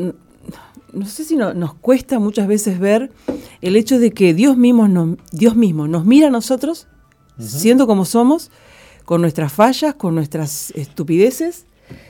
no 0.97 1.05
sé 1.05 1.25
si 1.25 1.37
nos 1.37 1.75
cuesta 1.75 2.19
muchas 2.19 2.49
veces 2.49 2.79
ver 2.79 3.13
el 3.61 3.77
hecho 3.77 3.99
de 3.99 4.13
que 4.13 4.33
Dios 4.33 4.57
mismo, 4.57 4.89
nos, 4.89 5.19
Dios 5.31 5.55
mismo 5.55 5.87
nos 5.87 6.07
mira 6.07 6.29
a 6.29 6.31
nosotros, 6.31 6.89
siendo 7.39 7.87
como 7.87 8.07
somos, 8.07 8.51
con 9.05 9.21
nuestras 9.21 9.53
fallas, 9.53 9.95
con 9.95 10.15
nuestras 10.15 10.71
estupideces, 10.71 11.67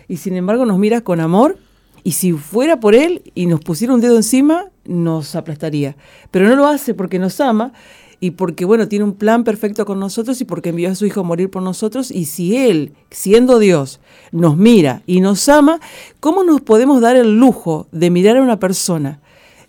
y 0.09 0.19
sin 0.19 0.37
embargo 0.37 0.65
nos 0.67 0.79
mira 0.79 1.01
con 1.01 1.21
amor, 1.21 1.59
y 2.05 2.13
si 2.13 2.33
fuera 2.33 2.79
por 2.79 2.95
Él 2.95 3.33
y 3.35 3.47
nos 3.47 3.61
pusiera 3.61 3.93
un 3.93 4.01
dedo 4.01 4.17
encima, 4.17 4.67
nos 4.85 5.35
aplastaría. 5.35 5.97
Pero 6.31 6.49
no 6.49 6.55
lo 6.55 6.69
hace 6.69 6.95
porque 6.95 7.19
nos 7.19 7.41
ama 7.41 7.73
y 8.19 8.33
porque, 8.33 8.65
bueno, 8.65 8.89
tiene 8.89 9.05
un 9.05 9.15
plan 9.15 9.45
perfecto 9.45 9.85
con 9.85 10.01
nosotros 10.01 10.41
y 10.41 10.45
porque 10.45 10.71
envió 10.71 10.91
a 10.91 10.95
su 10.95 11.07
Hijo 11.07 11.21
a 11.21 11.25
morir 11.25 11.51
por 11.51 11.63
nosotros. 11.63 12.11
Y 12.11 12.25
si 12.25 12.57
Él, 12.57 12.95
siendo 13.11 13.59
Dios, 13.59 14.01
nos 14.33 14.57
mira 14.57 15.03
y 15.07 15.21
nos 15.21 15.49
ama, 15.49 15.81
¿cómo 16.21 16.43
nos 16.43 16.61
podemos 16.63 17.01
dar 17.01 17.17
el 17.17 17.37
lujo 17.37 17.89
de 17.93 18.11
mirar 18.11 18.39
a 18.39 18.43
una 18.43 18.59
persona, 18.59 19.21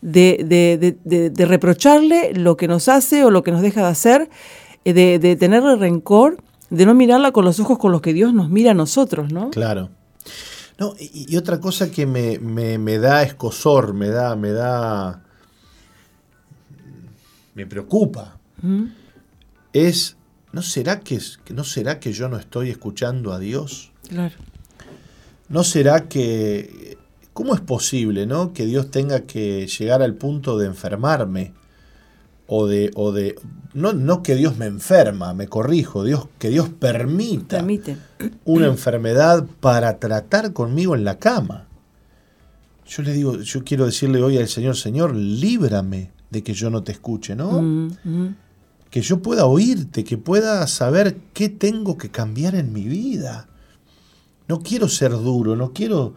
de, 0.01 0.95
de, 1.03 1.45
reprocharle 1.45 2.33
lo 2.33 2.55
que 2.55 2.67
nos 2.67 2.87
hace 2.87 3.25
o 3.25 3.31
lo 3.31 3.43
que 3.43 3.51
nos 3.51 3.61
deja 3.61 3.81
de 3.81 3.87
hacer, 3.87 4.29
eh, 4.85 4.93
de, 4.93 5.35
tenerle 5.35 5.75
rencor, 5.75 6.37
de 6.69 6.85
no 6.85 6.93
mirarla 6.93 7.31
con 7.31 7.43
los 7.43 7.59
ojos 7.59 7.77
con 7.77 7.91
los 7.91 8.01
que 8.01 8.13
Dios 8.13 8.33
nos 8.33 8.49
mira 8.49 8.71
a 8.71 8.75
nosotros, 8.75 9.31
¿no? 9.31 9.49
Claro. 9.49 9.89
No, 10.79 10.93
y, 10.99 11.35
otra 11.35 11.59
cosa 11.59 11.91
que 11.91 12.05
me, 12.05 12.37
me, 12.37 12.77
me 12.77 12.99
da 12.99 13.23
escosor, 13.23 13.93
me 13.93 14.09
da, 14.09 14.35
me 14.35 14.51
da 14.51 15.23
me 17.57 17.65
preocupa 17.65 18.36
es, 19.73 20.17
¿no 20.51 20.61
será 20.61 20.99
que, 20.99 21.19
¿no 21.53 21.63
será 21.63 21.99
que 21.99 22.13
yo 22.13 22.29
no 22.29 22.37
estoy 22.37 22.69
escuchando 22.69 23.33
a 23.33 23.39
Dios? 23.39 23.91
Claro. 24.07 24.35
¿No 25.49 25.63
será 25.63 26.07
que, 26.07 26.97
cómo 27.33 27.53
es 27.53 27.61
posible, 27.61 28.25
¿no? 28.25 28.53
Que 28.53 28.65
Dios 28.65 28.91
tenga 28.91 29.21
que 29.21 29.67
llegar 29.67 30.01
al 30.01 30.15
punto 30.15 30.57
de 30.57 30.67
enfermarme? 30.67 31.53
O 32.49 32.65
de, 32.65 32.91
o 32.95 33.11
de 33.11 33.35
no, 33.73 33.91
no 33.91 34.23
que 34.23 34.35
Dios 34.35 34.57
me 34.57 34.67
enferma, 34.67 35.33
me 35.33 35.49
corrijo, 35.49 36.05
Dios, 36.05 36.29
que 36.39 36.49
Dios 36.49 36.69
permita 36.69 37.57
Permite. 37.57 37.97
una 38.45 38.67
enfermedad 38.67 39.45
para 39.59 39.99
tratar 39.99 40.53
conmigo 40.53 40.95
en 40.95 41.03
la 41.03 41.19
cama. 41.19 41.67
Yo 42.85 43.03
le 43.03 43.11
digo, 43.11 43.41
yo 43.41 43.65
quiero 43.65 43.85
decirle 43.85 44.23
hoy 44.23 44.37
al 44.37 44.47
Señor, 44.47 44.77
Señor, 44.77 45.13
líbrame 45.13 46.11
de 46.29 46.41
que 46.41 46.53
yo 46.53 46.69
no 46.69 46.83
te 46.83 46.93
escuche, 46.93 47.35
¿no? 47.35 47.61
Mm, 47.61 47.97
mm 48.05 48.35
que 48.89 49.01
yo 49.01 49.21
pueda 49.21 49.45
oírte, 49.45 50.03
que 50.03 50.17
pueda 50.17 50.65
saber 50.67 51.17
qué 51.33 51.49
tengo 51.49 51.97
que 51.97 52.09
cambiar 52.09 52.55
en 52.55 52.73
mi 52.73 52.83
vida. 52.83 53.47
No 54.47 54.61
quiero 54.61 54.87
ser 54.87 55.11
duro, 55.11 55.55
no 55.55 55.73
quiero 55.73 56.13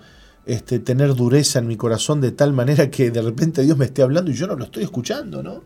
este, 0.46 0.78
tener 0.78 1.14
dureza 1.14 1.59
en 1.59 1.66
mi 1.66 1.76
corazón 1.76 2.20
de 2.20 2.33
tal 2.33 2.52
manera 2.52 2.90
que 2.90 3.11
de 3.11 3.22
repente 3.22 3.62
Dios 3.62 3.76
me 3.76 3.87
esté 3.87 4.02
hablando 4.02 4.30
y 4.30 4.35
yo 4.35 4.46
no 4.46 4.56
lo 4.56 4.64
estoy 4.64 4.85
escuchando, 4.85 5.42
¿no? 5.42 5.62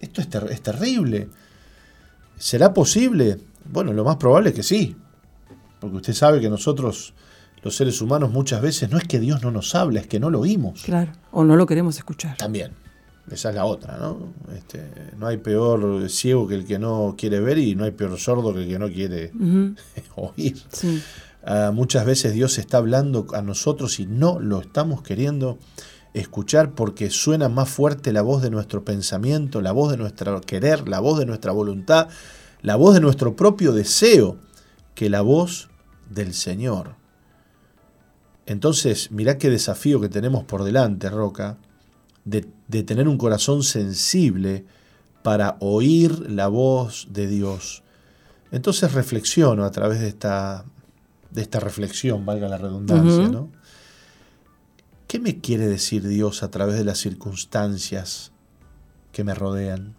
Esto 0.00 0.20
es, 0.20 0.28
es 0.50 0.60
terrible. 0.60 1.28
¿Será 2.36 2.74
posible? 2.74 3.40
Bueno, 3.64 3.92
lo 3.92 4.04
más 4.04 4.16
probable 4.16 4.50
es 4.50 4.54
que 4.54 4.62
sí. 4.62 4.96
Porque 5.80 5.96
usted 5.96 6.12
sabe 6.12 6.40
que 6.40 6.50
nosotros, 6.50 7.14
los 7.62 7.76
seres 7.76 8.00
humanos, 8.00 8.30
muchas 8.30 8.60
veces 8.60 8.90
no 8.90 8.98
es 8.98 9.04
que 9.04 9.20
Dios 9.20 9.42
no 9.42 9.50
nos 9.50 9.74
habla, 9.74 10.00
es 10.00 10.06
que 10.06 10.20
no 10.20 10.30
lo 10.30 10.40
oímos. 10.40 10.82
Claro, 10.82 11.12
o 11.32 11.44
no 11.44 11.56
lo 11.56 11.66
queremos 11.66 11.96
escuchar. 11.96 12.36
También. 12.36 12.72
Esa 13.30 13.48
es 13.48 13.54
la 13.56 13.64
otra, 13.64 13.98
¿no? 13.98 14.32
Este, 14.56 14.88
no 15.18 15.26
hay 15.26 15.38
peor 15.38 16.08
ciego 16.08 16.46
que 16.46 16.54
el 16.54 16.64
que 16.64 16.78
no 16.78 17.16
quiere 17.18 17.40
ver 17.40 17.58
y 17.58 17.74
no 17.74 17.84
hay 17.84 17.90
peor 17.90 18.18
sordo 18.18 18.54
que 18.54 18.62
el 18.62 18.68
que 18.68 18.78
no 18.78 18.88
quiere 18.88 19.32
oír. 20.14 20.56
Ah, 21.44 21.72
muchas 21.74 22.06
veces 22.06 22.34
Dios 22.34 22.58
está 22.58 22.78
hablando 22.78 23.26
a 23.32 23.42
nosotros 23.42 23.98
y 23.98 24.06
no 24.06 24.38
lo 24.38 24.60
estamos 24.60 25.02
queriendo 25.02 25.58
escuchar 26.14 26.72
porque 26.72 27.10
suena 27.10 27.48
más 27.48 27.68
fuerte 27.68 28.12
la 28.12 28.22
voz 28.22 28.42
de 28.42 28.50
nuestro 28.50 28.84
pensamiento, 28.84 29.60
la 29.60 29.72
voz 29.72 29.90
de 29.90 29.96
nuestro 29.96 30.40
querer, 30.40 30.88
la 30.88 31.00
voz 31.00 31.18
de 31.18 31.26
nuestra 31.26 31.52
voluntad, 31.52 32.08
la 32.62 32.76
voz 32.76 32.94
de 32.94 33.00
nuestro 33.00 33.36
propio 33.36 33.72
deseo 33.72 34.38
que 34.94 35.10
la 35.10 35.20
voz 35.20 35.68
del 36.10 36.32
Señor. 36.32 36.94
Entonces, 38.46 39.10
mirá 39.10 39.36
qué 39.38 39.50
desafío 39.50 40.00
que 40.00 40.08
tenemos 40.08 40.44
por 40.44 40.62
delante, 40.62 41.10
Roca, 41.10 41.58
de, 42.26 42.82
tener 42.82 43.08
un 43.08 43.16
corazón 43.16 43.62
sensible 43.62 44.66
para 45.22 45.56
oír 45.60 46.30
la 46.30 46.48
voz 46.48 47.06
de 47.10 47.26
Dios. 47.28 47.82
Entonces 48.50 48.92
reflexiono 48.92 49.64
a 49.64 49.70
través 49.70 50.00
de 50.00 50.08
esta, 50.08 50.64
de 51.30 51.42
esta 51.42 51.60
reflexión, 51.60 52.26
valga 52.26 52.48
la 52.48 52.58
redundancia, 52.58 53.28
¿no? 53.28 53.50
¿Qué 55.06 55.20
me 55.20 55.40
quiere 55.40 55.68
decir 55.68 56.06
Dios 56.06 56.42
a 56.42 56.50
través 56.50 56.76
de 56.76 56.84
las 56.84 56.98
circunstancias 56.98 58.32
que 59.12 59.22
me 59.22 59.34
rodean? 59.34 59.94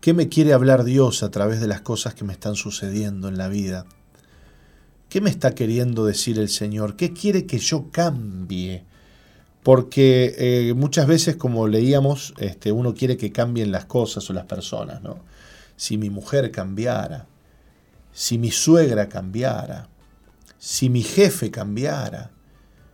¿Qué 0.00 0.12
me 0.12 0.28
quiere 0.28 0.52
hablar 0.52 0.82
Dios 0.82 1.22
a 1.22 1.30
través 1.30 1.60
de 1.60 1.68
las 1.68 1.80
cosas 1.80 2.14
que 2.14 2.24
me 2.24 2.32
están 2.32 2.56
sucediendo 2.56 3.28
en 3.28 3.38
la 3.38 3.48
vida? 3.48 3.86
¿Qué 5.08 5.20
me 5.20 5.30
está 5.30 5.54
queriendo 5.54 6.04
decir 6.04 6.38
el 6.38 6.48
Señor? 6.48 6.96
¿Qué 6.96 7.12
quiere 7.12 7.46
que 7.46 7.58
yo 7.58 7.90
cambie? 7.92 8.87
Porque 9.62 10.34
eh, 10.38 10.74
muchas 10.74 11.06
veces, 11.06 11.36
como 11.36 11.66
leíamos, 11.66 12.34
este, 12.38 12.72
uno 12.72 12.94
quiere 12.94 13.16
que 13.16 13.32
cambien 13.32 13.72
las 13.72 13.84
cosas 13.84 14.28
o 14.30 14.32
las 14.32 14.46
personas, 14.46 15.02
¿no? 15.02 15.18
Si 15.76 15.98
mi 15.98 16.10
mujer 16.10 16.50
cambiara, 16.50 17.26
si 18.12 18.38
mi 18.38 18.50
suegra 18.50 19.08
cambiara, 19.08 19.88
si 20.58 20.90
mi 20.90 21.02
jefe 21.02 21.50
cambiara, 21.50 22.30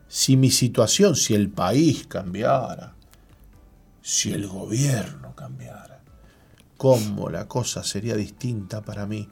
si 0.08 0.36
mi 0.36 0.50
situación, 0.50 1.16
si 1.16 1.34
el 1.34 1.48
país 1.48 2.06
cambiara, 2.06 2.94
si 4.02 4.32
el 4.32 4.46
gobierno 4.46 5.34
cambiara, 5.34 6.00
cómo 6.76 7.30
la 7.30 7.48
cosa 7.48 7.82
sería 7.82 8.14
distinta 8.16 8.82
para 8.82 9.06
mí. 9.06 9.28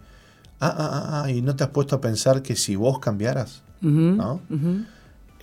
Ah, 0.61 0.75
ah, 0.77 0.91
ah, 0.93 1.23
ah 1.25 1.31
y 1.31 1.43
no 1.43 1.57
te 1.57 1.65
has 1.65 1.71
puesto 1.71 1.97
a 1.97 2.01
pensar 2.01 2.43
que 2.43 2.57
si 2.57 2.75
vos 2.77 2.99
cambiaras, 2.99 3.63
¿no? 3.81 4.41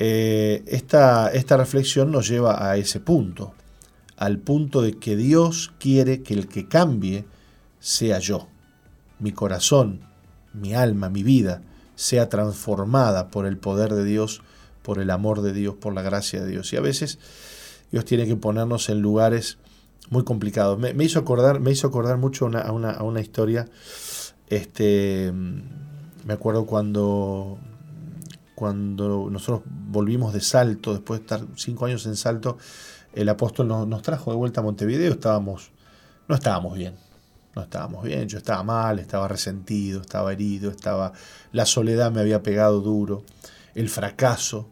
Eh, 0.02 0.64
esta, 0.68 1.30
esta 1.30 1.58
reflexión 1.58 2.10
nos 2.10 2.30
lleva 2.30 2.66
a 2.66 2.78
ese 2.78 3.02
punto, 3.02 3.54
al 4.16 4.39
punto 4.39 4.82
de 4.82 4.93
que 4.93 5.18
Dios 5.18 5.74
quiere 5.78 6.24
que 6.24 6.34
el 6.34 6.47
que 6.47 6.68
cambie 6.70 7.26
sea 7.80 8.20
yo. 8.20 8.47
Mi 9.20 9.34
corazón, 9.34 10.00
mi 10.54 10.74
alma, 10.74 11.10
mi 11.10 11.22
vida 11.22 11.62
sea 11.95 12.30
transformada 12.30 13.28
por 13.30 13.45
el 13.45 13.58
poder 13.58 13.93
de 13.93 14.06
Dios, 14.06 14.41
por 14.84 15.00
el 15.00 15.10
amor 15.10 15.41
de 15.41 15.52
Dios, 15.52 15.76
por 15.76 15.93
la 15.93 16.02
gracia 16.02 16.41
de 16.41 16.50
Dios. 16.50 16.72
Y 16.72 16.78
a 16.78 16.82
veces 16.82 17.20
Dios 17.91 18.06
tiene 18.06 18.26
que 18.26 18.38
ponernos 18.38 18.88
en 18.88 19.02
lugares 19.02 19.58
muy 20.10 20.24
complicados. 20.24 20.80
Me, 20.80 21.04
hizo, 21.04 21.20
acordar, 21.20 21.60
me 21.60 21.72
hizo 21.72 21.88
acordar 21.88 22.18
mucho 22.18 22.47
a, 22.47 22.72
una, 22.72 22.91
a 22.91 23.04
una 23.04 23.20
historia. 23.20 23.68
Este, 24.47 25.34
me 26.26 26.34
acuerdo 26.34 26.66
cuando 26.66 27.60
cuando 28.60 29.30
nosotros 29.32 29.62
volvimos 29.66 30.34
de 30.34 30.41
Salto, 30.41 30.91
después 30.91 31.22
de 31.22 31.24
estar 31.24 31.47
cinco 31.55 31.86
años 31.86 32.05
en 32.05 32.18
Salto, 32.18 32.57
el 33.14 33.30
apóstol 33.30 33.70
nos, 33.70 34.01
trajo 34.01 34.32
de 34.32 34.38
vuelta 34.38 34.60
a 34.60 34.64
Montevideo, 34.66 35.14
estábamos, 35.14 35.72
no 36.28 36.36
estábamos 36.36 36.78
bien, 36.78 36.95
no 37.55 37.62
estábamos 37.62 38.03
bien, 38.03 38.28
yo 38.28 38.38
estaba 38.38 38.62
mal, 38.64 38.99
estaba 38.99 39.30
resentido, 39.30 40.01
estaba 40.01 40.34
herido, 40.34 40.72
estaba, 40.72 41.14
la 41.53 41.66
soledad 41.66 42.12
me 42.12 42.20
había 42.20 42.43
pegado 42.43 42.82
duro, 42.82 43.24
el 43.76 43.88
fracaso 43.88 44.68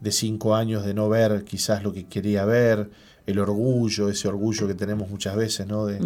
de 0.00 0.10
cinco 0.10 0.54
años 0.54 0.86
de 0.86 0.94
no 0.94 1.10
ver 1.10 1.44
quizás 1.44 1.82
lo 1.82 1.92
que 1.92 2.06
quería 2.06 2.46
ver, 2.46 2.90
el 3.26 3.38
orgullo, 3.40 4.08
ese 4.08 4.26
orgullo 4.26 4.66
que 4.66 4.74
tenemos 4.74 5.10
muchas 5.10 5.36
veces, 5.36 5.66
¿no? 5.66 5.84
De, 5.84 6.00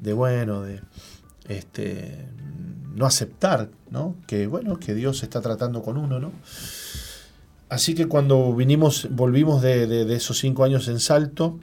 de 0.00 0.12
bueno, 0.12 0.62
de 0.62 0.80
este, 1.46 2.26
no 2.96 3.06
aceptar, 3.06 3.68
¿no? 3.90 4.16
Que 4.26 4.46
bueno, 4.46 4.78
que 4.78 4.94
Dios 4.94 5.22
está 5.22 5.40
tratando 5.42 5.82
con 5.82 5.98
uno, 5.98 6.18
¿no? 6.18 6.32
Así 7.68 7.94
que 7.94 8.06
cuando 8.06 8.54
vinimos, 8.54 9.08
volvimos 9.10 9.60
de, 9.60 10.14
esos 10.14 10.38
cinco 10.38 10.64
años 10.64 10.88
en 10.88 10.98
Salto, 10.98 11.60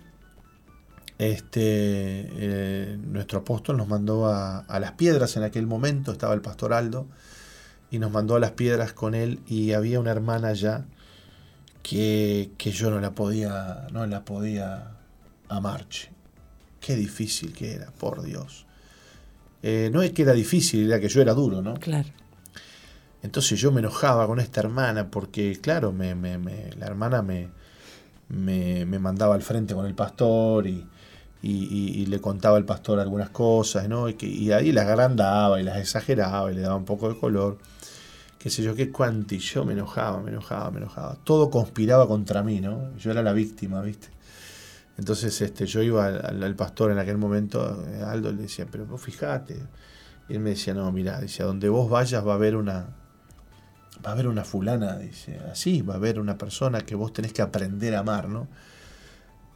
este, 1.18 1.62
eh, 1.62 2.98
nuestro 3.02 3.40
apóstol 3.40 3.78
nos 3.78 3.88
mandó 3.88 4.28
a, 4.28 4.66
las 4.80 4.92
piedras 4.92 5.36
en 5.36 5.44
aquel 5.44 5.66
momento, 5.66 6.12
estaba 6.12 6.34
el 6.34 6.42
pastor 6.42 6.74
Aldo, 6.74 7.08
y 7.90 8.00
nos 8.00 8.12
mandó 8.12 8.36
a 8.36 8.40
las 8.40 8.52
piedras 8.52 8.94
con 8.94 9.16
él, 9.16 9.40
y 9.48 9.72
había 9.74 10.00
una 10.00 10.12
hermana 10.12 10.50
allá 10.50 10.86
que, 11.82 12.52
que 12.58 12.72
yo 12.72 12.92
no 12.92 13.00
la 13.00 13.12
podía, 13.12 13.88
no 13.92 14.06
la 14.06 14.24
podía 14.24 14.92
amar. 15.50 15.86
Qué 16.80 16.96
difícil 16.96 17.54
que 17.54 17.74
era, 17.74 17.92
por 17.92 18.22
Dios. 18.22 18.66
Eh, 19.64 19.90
no 19.94 20.02
es 20.02 20.12
que 20.12 20.24
era 20.24 20.34
difícil, 20.34 20.88
era 20.88 21.00
que 21.00 21.08
yo 21.08 21.22
era 21.22 21.34
duro, 21.34 21.62
¿no? 21.62 21.76
Claro. 21.76 22.10
Entonces 23.24 23.58
yo 23.58 23.72
me 23.72 23.80
enojaba 23.80 24.28
con 24.28 24.42
esta 24.42 24.60
hermana 24.60 25.10
porque, 25.10 25.58
claro, 25.62 25.94
me, 25.94 26.14
me, 26.14 26.38
la 26.78 26.86
hermana 26.86 27.22
me, 27.22 27.50
me, 28.28 28.86
mandaba 29.00 29.36
al 29.36 29.42
frente 29.42 29.74
con 29.74 29.86
el 29.86 29.96
pastor 29.96 30.68
y, 30.68 30.86
y, 31.42 32.06
le 32.06 32.20
contaba 32.20 32.58
al 32.58 32.66
pastor 32.66 33.00
algunas 33.00 33.30
cosas, 33.30 33.88
¿no? 33.88 34.10
Y, 34.10 34.16
que, 34.16 34.28
y 34.28 34.52
ahí 34.52 34.74
las 34.74 34.86
agrandaba 34.88 35.62
y 35.62 35.64
las 35.64 35.78
exageraba 35.78 36.52
y 36.52 36.56
le 36.56 36.62
daba 36.62 36.76
un 36.76 36.86
poco 36.86 37.08
de 37.08 37.18
color. 37.18 37.58
Qué 38.38 38.50
sé 38.50 38.62
yo, 38.62 38.76
qué 38.76 38.92
cuanti. 38.92 39.40
Yo 39.40 39.64
me 39.64 39.72
enojaba, 39.72 40.22
me 40.22 40.32
enojaba, 40.32 40.70
me 40.72 40.80
enojaba. 40.80 41.16
Todo 41.24 41.50
conspiraba 41.50 42.06
contra 42.06 42.44
mí, 42.44 42.60
¿no? 42.60 42.94
Yo 42.98 43.12
era 43.12 43.24
la 43.24 43.32
víctima, 43.32 43.82
¿viste? 43.82 44.10
Entonces 44.98 45.42
este, 45.42 45.66
yo 45.66 45.82
iba 45.82 46.06
al, 46.06 46.56
pastor 46.56 46.92
en 46.92 47.00
aquel 47.00 47.18
momento, 47.18 47.84
eh, 47.88 48.04
Aldo 48.04 48.32
le 48.32 48.44
decía, 48.44 48.68
pero 48.70 48.86
vos 48.86 49.02
fijate. 49.02 49.58
Y 50.30 50.34
él 50.34 50.40
me 50.40 50.52
decía, 50.52 50.74
no, 50.74 50.92
mira, 50.92 51.20
dice, 51.20 51.44
a 51.44 51.48
donde 51.48 51.70
vos 51.70 51.90
vayas 51.90 52.26
va 52.26 52.34
a 52.34 52.36
haber 52.36 52.56
una, 52.56 52.96
va 54.06 54.10
a 54.10 54.14
haber 54.14 54.28
una 54.28 54.44
fulana, 54.44 54.98
dice, 54.98 55.40
así, 55.52 55.82
va 55.82 55.96
a 55.96 55.98
haber 55.98 56.20
una 56.20 56.38
persona 56.38 56.82
que 56.82 56.96
vos 56.96 57.12
tenés 57.12 57.34
que 57.34 57.42
aprender 57.42 57.96
a 57.96 58.00
amar, 58.00 58.30
¿no? 58.30 58.48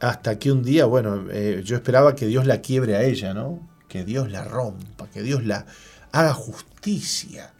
Hasta 0.00 0.38
que 0.38 0.52
un 0.52 0.62
día, 0.62 0.84
bueno, 0.84 1.26
eh, 1.30 1.62
yo 1.64 1.76
esperaba 1.76 2.14
que 2.14 2.26
Dios 2.26 2.46
la 2.46 2.60
quiebre 2.60 2.96
a 2.96 3.02
ella, 3.02 3.34
¿no? 3.34 3.68
Que 3.88 4.04
Dios 4.04 4.30
la 4.30 4.44
rompa, 4.44 5.08
que 5.08 5.22
Dios 5.22 5.44
la 5.44 5.66
haga 6.12 6.34
justicia, 6.34 7.52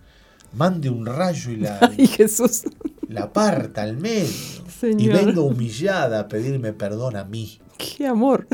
mande 0.53 0.91
un 0.91 1.07
rayo 1.07 1.51
y 1.51 1.57
la, 1.57 1.79
Ay, 1.99 2.07
Jesús. 2.07 2.65
la 3.09 3.33
parta 3.33 3.83
al 3.83 3.97
medio 3.97 4.65
y 4.83 5.09
venga 5.09 5.41
humillada 5.41 6.21
a 6.21 6.29
pedirme 6.29 6.73
perdón 6.73 7.17
a 7.17 7.25
mí. 7.25 7.59
¡Qué 7.79 8.07
amor! 8.07 8.47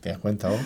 ¿Te 0.00 0.08
das 0.08 0.18
cuenta 0.18 0.48
vos? 0.48 0.60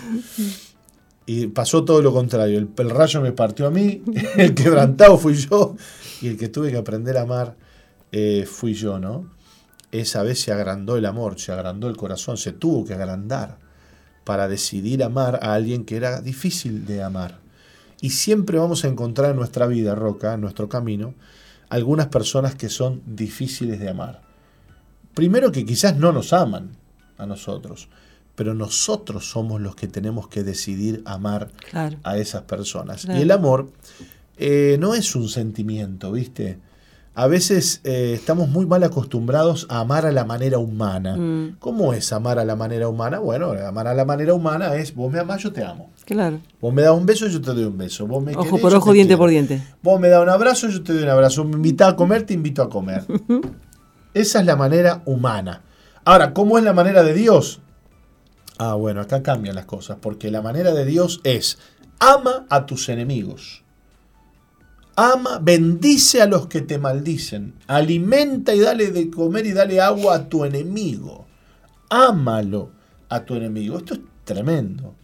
Y 1.26 1.46
pasó 1.48 1.84
todo 1.84 2.02
lo 2.02 2.12
contrario. 2.12 2.58
El, 2.58 2.90
rayo 2.90 3.20
me 3.20 3.32
partió 3.32 3.66
a 3.66 3.70
mí, 3.70 4.02
el 4.36 4.54
quebrantado 4.54 5.18
fui 5.18 5.34
yo, 5.34 5.74
y 6.20 6.28
el 6.28 6.36
que 6.36 6.48
tuve 6.48 6.70
que 6.70 6.76
aprender 6.76 7.16
a 7.16 7.22
amar 7.22 7.56
eh, 8.12 8.46
fui 8.46 8.74
yo, 8.74 8.98
¿no? 8.98 9.30
Esa 9.90 10.22
vez 10.22 10.40
se 10.40 10.52
agrandó 10.52 10.96
el 10.96 11.06
amor, 11.06 11.40
se 11.40 11.52
agrandó 11.52 11.88
el 11.88 11.96
corazón, 11.96 12.36
se 12.36 12.52
tuvo 12.52 12.84
que 12.84 12.94
agrandar 12.94 13.58
para 14.24 14.48
decidir 14.48 15.02
amar 15.02 15.40
a 15.42 15.54
alguien 15.54 15.84
que 15.84 15.96
era 15.96 16.20
difícil 16.20 16.84
de 16.84 17.02
amar. 17.02 17.38
Y 18.00 18.10
siempre 18.10 18.58
vamos 18.58 18.84
a 18.84 18.88
encontrar 18.88 19.30
en 19.30 19.36
nuestra 19.36 19.66
vida, 19.66 19.94
Roca, 19.94 20.34
en 20.34 20.40
nuestro 20.40 20.68
camino, 20.68 21.14
algunas 21.68 22.08
personas 22.08 22.54
que 22.54 22.68
son 22.68 23.02
difíciles 23.06 23.80
de 23.80 23.88
amar. 23.88 24.20
Primero 25.14 25.52
que 25.52 25.64
quizás 25.64 25.96
no 25.96 26.12
nos 26.12 26.32
aman, 26.32 26.76
a 27.18 27.26
nosotros. 27.26 27.88
Pero 28.34 28.54
nosotros 28.54 29.30
somos 29.30 29.60
los 29.60 29.76
que 29.76 29.86
tenemos 29.86 30.28
que 30.28 30.42
decidir 30.42 31.02
amar 31.04 31.50
a 32.02 32.18
esas 32.18 32.42
personas. 32.42 33.04
Y 33.04 33.22
el 33.22 33.30
amor 33.30 33.70
eh, 34.36 34.76
no 34.80 34.94
es 34.94 35.14
un 35.14 35.28
sentimiento, 35.28 36.10
¿viste? 36.10 36.58
A 37.16 37.28
veces 37.28 37.80
eh, 37.84 38.12
estamos 38.14 38.48
muy 38.48 38.66
mal 38.66 38.82
acostumbrados 38.82 39.68
a 39.70 39.78
amar 39.78 40.04
a 40.04 40.10
la 40.10 40.24
manera 40.24 40.58
humana. 40.58 41.16
Mm. 41.16 41.56
¿Cómo 41.60 41.92
es 41.92 42.12
amar 42.12 42.40
a 42.40 42.44
la 42.44 42.56
manera 42.56 42.88
humana? 42.88 43.20
Bueno, 43.20 43.52
amar 43.52 43.86
a 43.86 43.94
la 43.94 44.04
manera 44.04 44.34
humana 44.34 44.74
es 44.74 44.92
vos 44.92 45.12
me 45.12 45.20
amás, 45.20 45.40
yo 45.40 45.52
te 45.52 45.62
amo. 45.62 45.90
Claro. 46.04 46.40
Vos 46.60 46.74
me 46.74 46.82
das 46.82 46.90
un 46.90 47.06
beso, 47.06 47.28
yo 47.28 47.40
te 47.40 47.52
doy 47.52 47.64
un 47.64 47.78
beso. 47.78 48.08
Vos 48.08 48.22
me 48.22 48.34
ojo 48.34 48.58
por 48.58 48.74
ojo, 48.74 48.92
diente 48.92 49.16
por 49.16 49.30
diente. 49.30 49.62
Vos 49.80 50.00
me 50.00 50.08
das 50.08 50.24
un 50.24 50.28
abrazo, 50.28 50.68
yo 50.68 50.82
te 50.82 50.92
doy 50.92 51.04
un 51.04 51.08
abrazo. 51.08 51.44
Me 51.44 51.54
invitas 51.54 51.92
a 51.92 51.96
comer, 51.96 52.24
te 52.24 52.34
invito 52.34 52.62
a 52.62 52.68
comer. 52.68 53.04
Esa 54.14 54.40
es 54.40 54.46
la 54.46 54.56
manera 54.56 55.02
humana. 55.04 55.62
Ahora, 56.04 56.34
¿cómo 56.34 56.58
es 56.58 56.64
la 56.64 56.74
manera 56.74 57.02
de 57.02 57.14
Dios? 57.14 57.60
Ah, 58.58 58.74
bueno, 58.74 59.00
acá 59.00 59.22
cambian 59.22 59.54
las 59.54 59.64
cosas, 59.64 59.98
porque 60.00 60.30
la 60.30 60.42
manera 60.42 60.72
de 60.72 60.84
Dios 60.84 61.20
es, 61.24 61.58
ama 61.98 62.46
a 62.50 62.66
tus 62.66 62.88
enemigos. 62.88 63.62
Ama, 64.96 65.40
bendice 65.42 66.22
a 66.22 66.26
los 66.26 66.46
que 66.46 66.60
te 66.60 66.78
maldicen. 66.78 67.54
Alimenta 67.66 68.54
y 68.54 68.60
dale 68.60 68.92
de 68.92 69.10
comer 69.10 69.46
y 69.46 69.52
dale 69.52 69.80
agua 69.80 70.14
a 70.14 70.28
tu 70.28 70.44
enemigo. 70.44 71.26
Ámalo 71.90 72.70
a 73.08 73.24
tu 73.24 73.34
enemigo. 73.34 73.78
Esto 73.78 73.94
es 73.94 74.00
tremendo. 74.24 74.94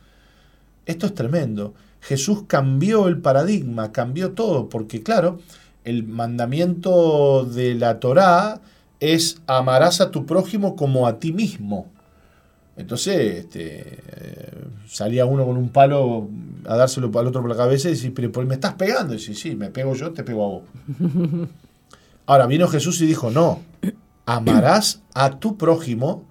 Esto 0.87 1.07
es 1.07 1.15
tremendo. 1.15 1.75
Jesús 2.01 2.45
cambió 2.47 3.09
el 3.09 3.21
paradigma, 3.21 3.91
cambió 3.91 4.33
todo, 4.33 4.69
porque 4.69 5.03
claro, 5.03 5.41
el 5.85 6.05
mandamiento 6.05 7.45
de 7.45 7.75
la 7.75 7.99
Torá 8.01 8.61
es 9.01 9.41
amarás 9.47 10.01
a 10.01 10.11
tu 10.11 10.27
prójimo 10.27 10.77
como 10.77 11.07
a 11.07 11.19
ti 11.19 11.33
mismo. 11.33 11.91
Entonces 12.77 13.45
este, 13.45 13.99
eh, 14.07 14.65
salía 14.87 15.27
uno 15.27 15.45
con 15.45 15.57
un 15.57 15.71
palo 15.71 16.29
a 16.67 16.77
dárselo 16.77 17.11
al 17.19 17.27
otro 17.27 17.41
por 17.41 17.51
la 17.51 17.57
cabeza 17.57 17.89
y 17.89 17.93
decía, 17.93 18.13
pero 18.15 18.47
me 18.47 18.55
estás 18.55 18.75
pegando. 18.75 19.15
Y 19.15 19.17
dice, 19.17 19.35
sí, 19.35 19.57
me 19.57 19.71
pego 19.71 19.95
yo, 19.95 20.13
te 20.13 20.23
pego 20.23 20.45
a 20.45 20.49
vos. 20.49 20.63
Ahora 22.27 22.47
vino 22.47 22.69
Jesús 22.69 23.01
y 23.01 23.07
dijo, 23.07 23.31
no, 23.31 23.61
amarás 24.25 25.03
a 25.15 25.39
tu 25.41 25.57
prójimo 25.57 26.25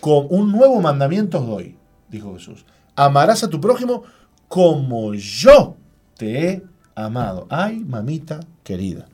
con 0.00 0.26
un 0.30 0.50
nuevo 0.50 0.80
mandamiento 0.80 1.38
os 1.38 1.46
doy, 1.46 1.76
dijo 2.08 2.34
Jesús. 2.34 2.64
Amarás 2.96 3.44
a 3.44 3.50
tu 3.50 3.60
prójimo 3.60 4.02
como 4.48 5.14
yo 5.14 5.76
te 6.16 6.48
he 6.48 6.62
amado. 6.94 7.46
Ay, 7.50 7.78
mamita 7.78 8.40
querida. 8.64 9.06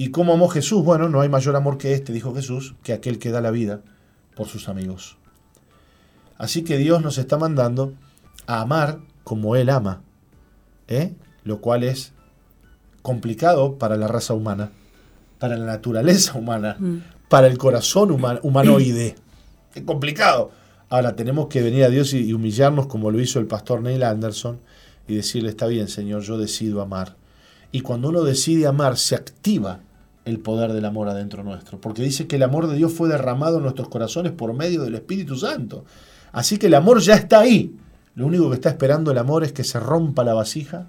¿Y 0.00 0.12
cómo 0.12 0.32
amó 0.32 0.48
Jesús? 0.48 0.82
Bueno, 0.82 1.10
no 1.10 1.20
hay 1.20 1.28
mayor 1.28 1.56
amor 1.56 1.76
que 1.76 1.92
este, 1.92 2.14
dijo 2.14 2.34
Jesús, 2.34 2.74
que 2.82 2.94
aquel 2.94 3.18
que 3.18 3.30
da 3.30 3.42
la 3.42 3.50
vida 3.50 3.82
por 4.34 4.48
sus 4.48 4.70
amigos. 4.70 5.18
Así 6.38 6.64
que 6.64 6.78
Dios 6.78 7.02
nos 7.02 7.18
está 7.18 7.36
mandando 7.36 7.92
a 8.46 8.62
amar 8.62 9.00
como 9.24 9.56
Él 9.56 9.68
ama, 9.68 10.00
¿eh? 10.88 11.12
lo 11.44 11.60
cual 11.60 11.84
es 11.84 12.14
complicado 13.02 13.76
para 13.76 13.98
la 13.98 14.08
raza 14.08 14.32
humana, 14.32 14.70
para 15.38 15.58
la 15.58 15.66
naturaleza 15.66 16.38
humana, 16.38 16.76
mm. 16.78 16.96
para 17.28 17.46
el 17.46 17.58
corazón 17.58 18.10
humanoide. 18.10 19.16
Es 19.74 19.82
complicado. 19.82 20.50
Ahora 20.88 21.14
tenemos 21.14 21.48
que 21.48 21.60
venir 21.60 21.84
a 21.84 21.90
Dios 21.90 22.14
y, 22.14 22.32
humillarnos 22.32 22.86
como 22.86 23.10
lo 23.10 23.20
hizo 23.20 23.38
el 23.38 23.46
pastor 23.46 23.82
Neil 23.82 24.02
Anderson 24.02 24.60
y 25.06 25.14
decirle, 25.14 25.50
está 25.50 25.66
bien 25.66 25.88
Señor, 25.88 26.22
yo 26.22 26.38
decido 26.38 26.80
amar. 26.80 27.16
Y 27.70 27.82
cuando 27.82 28.08
uno 28.08 28.22
decide 28.22 28.66
amar, 28.66 28.96
se 28.96 29.14
activa 29.14 29.80
el 30.24 30.38
poder 30.38 30.72
del 30.72 30.84
amor 30.84 31.08
adentro 31.08 31.42
nuestro, 31.42 31.80
porque 31.80 32.02
dice 32.02 32.26
que 32.26 32.36
el 32.36 32.42
amor 32.42 32.66
de 32.68 32.76
Dios 32.76 32.92
fue 32.92 33.08
derramado 33.08 33.56
en 33.56 33.62
nuestros 33.62 33.88
corazones 33.88 34.32
por 34.32 34.52
medio 34.52 34.82
del 34.82 34.94
Espíritu 34.94 35.36
Santo. 35.36 35.84
Así 36.32 36.58
que 36.58 36.66
el 36.66 36.74
amor 36.74 37.00
ya 37.00 37.14
está 37.14 37.40
ahí. 37.40 37.76
Lo 38.14 38.26
único 38.26 38.48
que 38.50 38.56
está 38.56 38.68
esperando 38.68 39.10
el 39.10 39.18
amor 39.18 39.44
es 39.44 39.52
que 39.52 39.64
se 39.64 39.80
rompa 39.80 40.24
la 40.24 40.34
vasija 40.34 40.86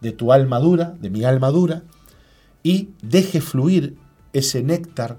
de 0.00 0.12
tu 0.12 0.32
alma 0.32 0.58
dura, 0.58 0.94
de 1.00 1.10
mi 1.10 1.24
alma 1.24 1.50
dura, 1.50 1.82
y 2.62 2.90
deje 3.02 3.40
fluir 3.40 3.96
ese 4.32 4.62
néctar 4.62 5.18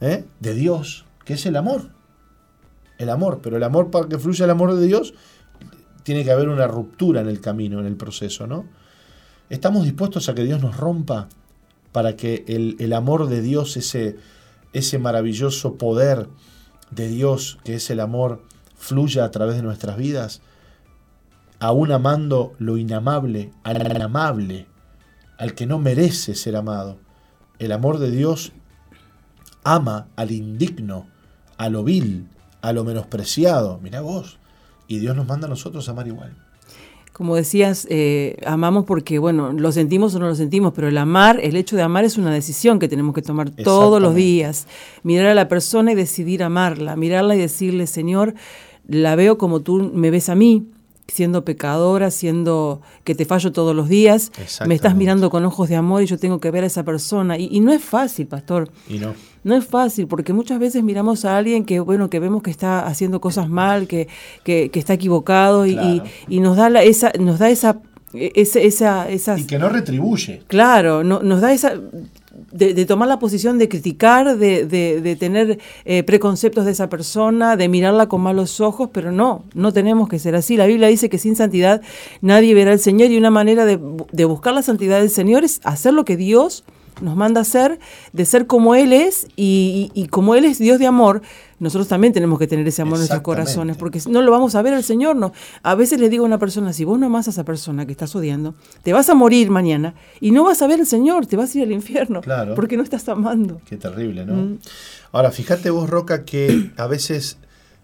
¿eh? 0.00 0.24
de 0.40 0.54
Dios, 0.54 1.04
que 1.24 1.34
es 1.34 1.44
el 1.46 1.56
amor. 1.56 1.90
El 2.98 3.10
amor, 3.10 3.40
pero 3.42 3.56
el 3.56 3.64
amor 3.64 3.90
para 3.90 4.08
que 4.08 4.18
fluya 4.18 4.44
el 4.44 4.50
amor 4.50 4.74
de 4.74 4.86
Dios, 4.86 5.14
tiene 6.04 6.24
que 6.24 6.30
haber 6.30 6.48
una 6.48 6.66
ruptura 6.66 7.20
en 7.20 7.28
el 7.28 7.40
camino, 7.40 7.80
en 7.80 7.86
el 7.86 7.96
proceso, 7.96 8.46
¿no? 8.46 8.66
¿Estamos 9.50 9.84
dispuestos 9.84 10.28
a 10.28 10.34
que 10.34 10.44
Dios 10.44 10.62
nos 10.62 10.76
rompa 10.76 11.28
para 11.94 12.16
que 12.16 12.44
el, 12.46 12.76
el 12.80 12.92
amor 12.92 13.28
de 13.28 13.40
Dios, 13.40 13.78
ese, 13.78 14.18
ese 14.74 14.98
maravilloso 14.98 15.76
poder 15.76 16.28
de 16.90 17.08
Dios, 17.08 17.58
que 17.64 17.76
es 17.76 17.88
el 17.88 18.00
amor, 18.00 18.42
fluya 18.76 19.24
a 19.24 19.30
través 19.30 19.56
de 19.56 19.62
nuestras 19.62 19.96
vidas? 19.96 20.42
aún 21.64 21.92
amando 21.92 22.52
lo 22.58 22.76
inamable, 22.76 23.50
al 23.62 23.80
inamable, 23.90 24.66
al 25.38 25.54
que 25.54 25.66
no 25.66 25.78
merece 25.78 26.34
ser 26.34 26.56
amado. 26.56 26.98
El 27.58 27.72
amor 27.72 27.98
de 27.98 28.10
Dios 28.10 28.52
ama 29.62 30.08
al 30.16 30.30
indigno, 30.30 31.06
a 31.56 31.70
lo 31.70 31.82
vil, 31.82 32.28
a 32.60 32.74
lo 32.74 32.84
menospreciado. 32.84 33.78
Mirá 33.78 34.02
vos. 34.02 34.38
Y 34.88 34.98
Dios 34.98 35.16
nos 35.16 35.26
manda 35.26 35.46
a 35.46 35.50
nosotros 35.50 35.88
a 35.88 35.92
amar 35.92 36.06
igual. 36.06 36.36
Como 37.14 37.36
decías, 37.36 37.86
eh, 37.90 38.38
amamos 38.44 38.86
porque, 38.86 39.20
bueno, 39.20 39.52
lo 39.52 39.70
sentimos 39.70 40.16
o 40.16 40.18
no 40.18 40.26
lo 40.26 40.34
sentimos, 40.34 40.72
pero 40.74 40.88
el 40.88 40.98
amar, 40.98 41.38
el 41.40 41.54
hecho 41.54 41.76
de 41.76 41.82
amar 41.82 42.04
es 42.04 42.18
una 42.18 42.32
decisión 42.32 42.80
que 42.80 42.88
tenemos 42.88 43.14
que 43.14 43.22
tomar 43.22 43.50
todos 43.50 44.02
los 44.02 44.16
días. 44.16 44.66
Mirar 45.04 45.26
a 45.26 45.34
la 45.34 45.46
persona 45.46 45.92
y 45.92 45.94
decidir 45.94 46.42
amarla, 46.42 46.96
mirarla 46.96 47.36
y 47.36 47.38
decirle, 47.38 47.86
Señor, 47.86 48.34
la 48.88 49.14
veo 49.14 49.38
como 49.38 49.60
tú 49.60 49.92
me 49.94 50.10
ves 50.10 50.28
a 50.28 50.34
mí, 50.34 50.66
siendo 51.06 51.44
pecadora, 51.44 52.10
siendo 52.10 52.82
que 53.04 53.14
te 53.14 53.24
fallo 53.26 53.52
todos 53.52 53.76
los 53.76 53.88
días, 53.88 54.32
me 54.66 54.74
estás 54.74 54.96
mirando 54.96 55.30
con 55.30 55.44
ojos 55.44 55.68
de 55.68 55.76
amor 55.76 56.02
y 56.02 56.06
yo 56.06 56.18
tengo 56.18 56.40
que 56.40 56.50
ver 56.50 56.64
a 56.64 56.66
esa 56.66 56.82
persona. 56.82 57.38
Y, 57.38 57.60
no 57.60 57.72
es 57.72 57.80
fácil, 57.80 58.26
pastor. 58.26 58.72
Y 58.88 58.98
no. 58.98 59.14
No 59.44 59.54
es 59.54 59.64
fácil, 59.64 60.06
porque 60.06 60.32
muchas 60.32 60.58
veces 60.58 60.82
miramos 60.82 61.24
a 61.24 61.36
alguien 61.36 61.64
que, 61.64 61.80
bueno, 61.80 62.10
que 62.10 62.18
vemos 62.18 62.42
que 62.42 62.50
está 62.50 62.86
haciendo 62.86 63.20
cosas 63.20 63.48
mal, 63.48 63.86
que, 63.86 64.08
que, 64.42 64.70
está 64.74 64.94
equivocado 64.94 65.66
y, 65.66 66.02
y, 66.28 66.40
nos 66.40 66.56
da 66.56 66.70
la, 66.70 66.82
esa, 66.82 67.12
nos 67.18 67.38
da 67.38 67.50
esa 67.50 67.80
esa, 68.14 69.08
esa, 69.08 69.38
y 69.38 69.44
que 69.44 69.58
no 69.58 69.68
retribuye. 69.68 70.42
Claro, 70.46 71.02
no, 71.02 71.22
nos 71.22 71.40
da 71.40 71.52
esa 71.52 71.74
de, 72.52 72.86
tomar 72.86 73.08
la 73.08 73.18
posición 73.18 73.58
de 73.58 73.68
criticar, 73.68 74.38
de, 74.38 74.66
de 74.66 75.16
tener 75.16 75.58
eh, 75.84 76.02
preconceptos 76.02 76.64
de 76.64 76.72
esa 76.72 76.88
persona, 76.88 77.56
de 77.56 77.68
mirarla 77.68 78.08
con 78.08 78.20
malos 78.20 78.60
ojos, 78.60 78.90
pero 78.92 79.12
no, 79.12 79.44
no 79.54 79.72
tenemos 79.72 80.08
que 80.08 80.18
ser 80.18 80.34
así. 80.34 80.56
La 80.56 80.66
Biblia 80.66 80.88
dice 80.88 81.08
que 81.08 81.18
sin 81.18 81.36
santidad 81.36 81.82
nadie 82.20 82.54
verá 82.54 82.72
al 82.72 82.78
Señor 82.80 83.10
y 83.10 83.18
una 83.18 83.30
manera 83.30 83.64
de, 83.64 83.76
buscar 84.24 84.54
la 84.54 84.62
santidad 84.62 85.00
del 85.00 85.10
Señor 85.10 85.44
es 85.44 85.60
hacer 85.64 85.92
lo 85.92 86.04
que 86.04 86.16
Dios 86.16 86.64
nos 87.00 87.16
manda 87.16 87.40
hacer, 87.40 87.78
de 88.12 88.24
ser 88.24 88.46
como 88.46 88.74
Él 88.74 88.92
es 88.92 89.26
y, 89.36 89.90
y, 89.94 90.08
como 90.08 90.34
Él 90.34 90.44
es 90.44 90.58
Dios 90.58 90.78
de 90.78 90.86
amor, 90.86 91.22
nosotros 91.58 91.88
también 91.88 92.12
tenemos 92.12 92.38
que 92.38 92.46
tener 92.46 92.66
ese 92.66 92.82
amor 92.82 92.94
en 92.94 93.00
nuestros 93.00 93.22
corazones, 93.22 93.76
porque 93.76 94.00
no 94.08 94.22
lo 94.22 94.30
vamos 94.30 94.54
a 94.54 94.62
ver 94.62 94.74
al 94.74 94.84
Señor. 94.84 95.16
No. 95.16 95.32
A 95.62 95.74
veces 95.74 96.00
le 96.00 96.08
digo 96.08 96.24
a 96.24 96.26
una 96.26 96.38
persona, 96.38 96.72
si 96.72 96.84
vos 96.84 96.98
no 96.98 97.06
amas 97.06 97.26
a 97.28 97.30
esa 97.30 97.44
persona 97.44 97.86
que 97.86 97.92
estás 97.92 98.14
odiando, 98.14 98.54
te 98.82 98.92
vas 98.92 99.08
a 99.08 99.14
morir 99.14 99.50
mañana 99.50 99.94
y 100.20 100.30
no 100.30 100.44
vas 100.44 100.62
a 100.62 100.66
ver 100.66 100.80
al 100.80 100.86
Señor, 100.86 101.26
te 101.26 101.36
vas 101.36 101.54
a 101.54 101.58
ir 101.58 101.64
al 101.64 101.72
infierno, 101.72 102.20
claro. 102.20 102.54
porque 102.54 102.76
no 102.76 102.82
estás 102.82 103.08
amando. 103.08 103.60
Qué 103.64 103.76
terrible, 103.76 104.26
¿no? 104.26 104.34
Mm. 104.34 104.58
Ahora, 105.12 105.30
fíjate 105.30 105.70
vos, 105.70 105.88
Roca, 105.88 106.24
que 106.24 106.72
a 106.76 106.86
veces 106.86 107.38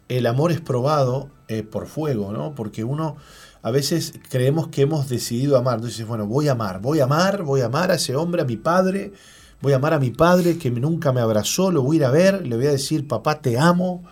el 0.08 0.26
amor 0.26 0.52
es 0.52 0.60
probado 0.60 1.30
eh, 1.48 1.62
por 1.62 1.86
fuego, 1.86 2.32
¿no? 2.32 2.54
Porque 2.54 2.84
uno 2.84 3.16
a 3.62 3.70
veces 3.70 4.14
creemos 4.28 4.68
que 4.68 4.82
hemos 4.82 5.08
decidido 5.08 5.56
amar. 5.56 5.76
Entonces, 5.76 6.06
bueno, 6.06 6.26
voy 6.26 6.48
a 6.48 6.52
amar, 6.52 6.80
voy 6.80 7.00
a 7.00 7.04
amar, 7.04 7.42
voy 7.42 7.60
a 7.60 7.66
amar 7.66 7.90
a 7.90 7.94
ese 7.94 8.16
hombre, 8.16 8.42
a 8.42 8.44
mi 8.44 8.56
padre, 8.56 9.12
voy 9.60 9.72
a 9.72 9.76
amar 9.76 9.94
a 9.94 9.98
mi 9.98 10.10
padre 10.10 10.58
que 10.58 10.70
nunca 10.70 11.12
me 11.12 11.20
abrazó, 11.20 11.70
lo 11.70 11.82
voy 11.82 11.96
a 11.96 11.98
ir 11.98 12.04
a 12.06 12.10
ver, 12.10 12.46
le 12.46 12.56
voy 12.56 12.66
a 12.66 12.72
decir, 12.72 13.06
papá, 13.06 13.40
te 13.40 13.58
amo, 13.58 14.04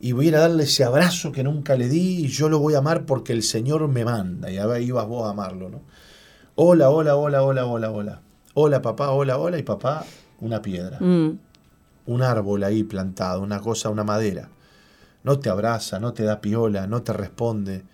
y 0.00 0.12
voy 0.12 0.26
a 0.26 0.28
ir 0.28 0.36
a 0.36 0.40
darle 0.40 0.64
ese 0.64 0.84
abrazo 0.84 1.32
que 1.32 1.42
nunca 1.42 1.76
le 1.76 1.88
di, 1.88 2.24
y 2.24 2.28
yo 2.28 2.48
lo 2.48 2.58
voy 2.58 2.74
a 2.74 2.78
amar 2.78 3.04
porque 3.04 3.32
el 3.32 3.42
Señor 3.42 3.86
me 3.88 4.04
manda, 4.04 4.50
y 4.50 4.58
ahí 4.58 4.90
vas 4.90 5.06
vos 5.06 5.26
a 5.26 5.30
amarlo, 5.30 5.68
¿no? 5.68 5.80
Hola, 6.54 6.90
hola, 6.90 7.16
hola, 7.16 7.42
hola, 7.42 7.64
hola, 7.64 7.90
hola. 7.90 8.20
Hola, 8.54 8.82
papá, 8.82 9.10
hola, 9.10 9.38
hola, 9.38 9.58
y 9.58 9.62
papá, 9.62 10.04
una 10.40 10.60
piedra. 10.60 10.98
Mm. 11.00 11.38
Un 12.04 12.22
árbol 12.22 12.62
ahí 12.64 12.84
plantado, 12.84 13.40
una 13.40 13.60
cosa, 13.60 13.88
una 13.88 14.04
madera. 14.04 14.50
No 15.24 15.38
te 15.38 15.48
abraza, 15.48 15.98
no 15.98 16.12
te 16.12 16.24
da 16.24 16.40
piola, 16.40 16.86
no 16.86 17.02
te 17.02 17.14
responde. 17.14 17.84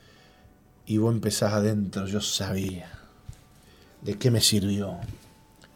Y 0.89 0.99
vos 0.99 1.15
empezás 1.15 1.53
adentro, 1.53 2.07
yo 2.07 2.21
sabía. 2.21 2.91
¿De 4.03 4.19
qué 4.19 4.33
me 4.33 4.41
sirvió? 4.41 4.97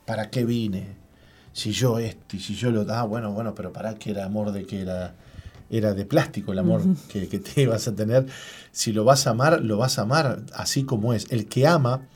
¿Para 0.05 0.31
qué 0.31 0.45
vine? 0.45 1.03
si 1.53 1.73
yo 1.73 1.99
esto 1.99 2.37
y 2.37 2.41
si 2.41 2.55
yo 2.55 2.71
lo 2.71 2.85
da, 2.85 3.01
ah, 3.01 3.05
bueno, 3.05 3.33
bueno, 3.33 3.55
pero 3.55 3.73
para 3.73 3.95
qué 3.95 4.11
era 4.11 4.25
amor 4.25 4.53
de 4.53 4.65
que 4.65 4.81
era, 4.81 5.15
era 5.71 5.93
de 5.93 6.05
plástico 6.05 6.53
el 6.53 6.59
amor 6.59 6.83
que, 7.09 7.29
que, 7.29 7.39
te 7.39 7.63
ibas 7.63 7.87
a 7.89 7.95
tener. 7.95 8.27
Si 8.71 8.93
lo 8.93 9.05
vas 9.05 9.27
a 9.27 9.31
amar, 9.31 9.61
lo 9.63 9.77
vas 9.77 9.99
a 9.99 10.03
amar 10.03 10.43
así 10.55 10.85
como 10.85 11.15
es. 11.15 11.31
El 11.31 11.47
que 11.47 11.67
ama 11.67 12.09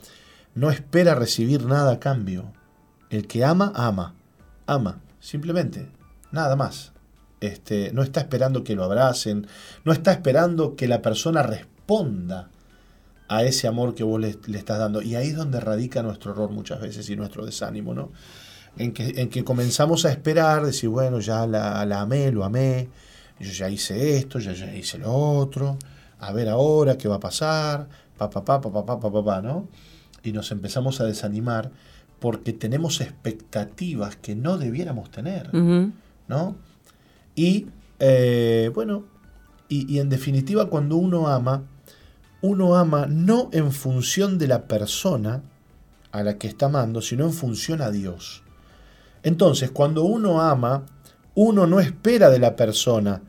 no 0.55 0.71
espera 0.71 1.15
recibir 1.15 1.65
nada 1.65 1.93
a 1.93 2.01
cambio. 2.01 2.53
El 3.11 3.27
que 3.27 3.45
ama, 3.45 3.73
ama. 3.75 4.15
Ama, 4.67 5.01
simplemente, 5.21 5.91
nada 6.33 6.57
más. 6.57 6.93
Este, 7.41 7.93
no 7.93 8.03
está 8.03 8.21
esperando 8.21 8.65
que 8.65 8.75
lo 8.75 8.83
abracen, 8.83 9.47
no 9.85 9.93
está 9.93 10.11
esperando 10.11 10.75
que 10.75 10.89
la 10.89 11.03
persona 11.03 11.43
responda 11.43 12.49
a 13.29 13.45
ese 13.45 13.67
amor 13.67 13.95
que 13.95 14.05
vos 14.05 14.21
le, 14.21 14.39
le 14.47 14.59
estás 14.59 14.79
dando. 14.79 15.03
Y 15.03 15.15
ahí 15.15 15.29
es 15.29 15.37
donde 15.37 15.61
radica 15.61 16.03
nuestro 16.03 16.33
error 16.33 16.51
muchas 16.51 16.81
veces 16.81 17.09
y 17.11 17.17
nuestro 17.17 17.45
desánimo, 17.45 17.95
¿no? 17.95 18.11
en 18.79 18.93
que, 18.93 19.45
comenzamos 19.45 20.05
a 20.05 20.11
esperar, 20.11 20.65
decir, 20.65 20.89
bueno, 20.89 21.21
ya 21.21 21.47
la, 21.47 22.01
amé, 22.01 22.31
lo 22.31 22.45
amé, 22.45 22.89
yo 23.41 23.51
ya 23.51 23.71
hice 23.71 24.19
esto, 24.19 24.39
ya, 24.39 24.53
ya 24.53 24.75
hice 24.75 24.99
lo 24.99 25.13
otro, 25.13 25.79
a 26.19 26.33
ver 26.33 26.49
ahora 26.49 26.99
qué 26.99 27.09
va 27.09 27.17
a 27.17 27.21
pasar, 27.21 27.89
pa, 28.17 28.29
pa, 28.29 28.45
pa, 28.45 28.61
pa, 28.61 28.71
pa, 28.71 28.85
pa, 28.85 29.01
pa, 29.01 29.25
pa, 29.25 29.43
¿no? 29.43 29.69
Y 30.23 30.33
nos 30.33 30.51
empezamos 30.51 31.01
a 31.01 31.05
desanimar 31.05 31.71
porque 32.21 32.53
tenemos 32.53 33.01
expectativas 33.01 34.17
que 34.17 34.35
no 34.35 34.59
debiéramos 34.59 35.11
tener, 35.11 35.53
¿no? 36.29 36.57
Y, 37.35 37.67
eh, 37.99 38.71
bueno, 38.75 39.05
y, 39.69 39.93
y 39.93 40.01
en 40.01 40.09
definitiva 40.09 40.69
cuando 40.69 40.97
uno 40.97 41.29
ama, 41.29 41.65
uno 42.43 42.77
ama 42.77 43.07
no 43.09 43.49
en 43.53 43.73
función 43.73 44.39
de 44.39 44.49
la 44.49 44.69
persona 44.69 45.43
a 46.13 46.23
la 46.23 46.39
que 46.39 46.49
está 46.49 46.67
amando, 46.67 47.03
sino 47.03 47.25
en 47.25 47.33
función 47.33 47.83
a 47.83 47.91
Dios. 47.91 48.43
Entonces, 49.23 49.71
cuando 49.71 50.05
uno 50.05 50.41
ama, 50.41 50.87
uno 51.35 51.67
no 51.67 51.81
espera 51.81 52.31
de 52.31 52.39
la 52.39 52.57
persona 52.57 53.23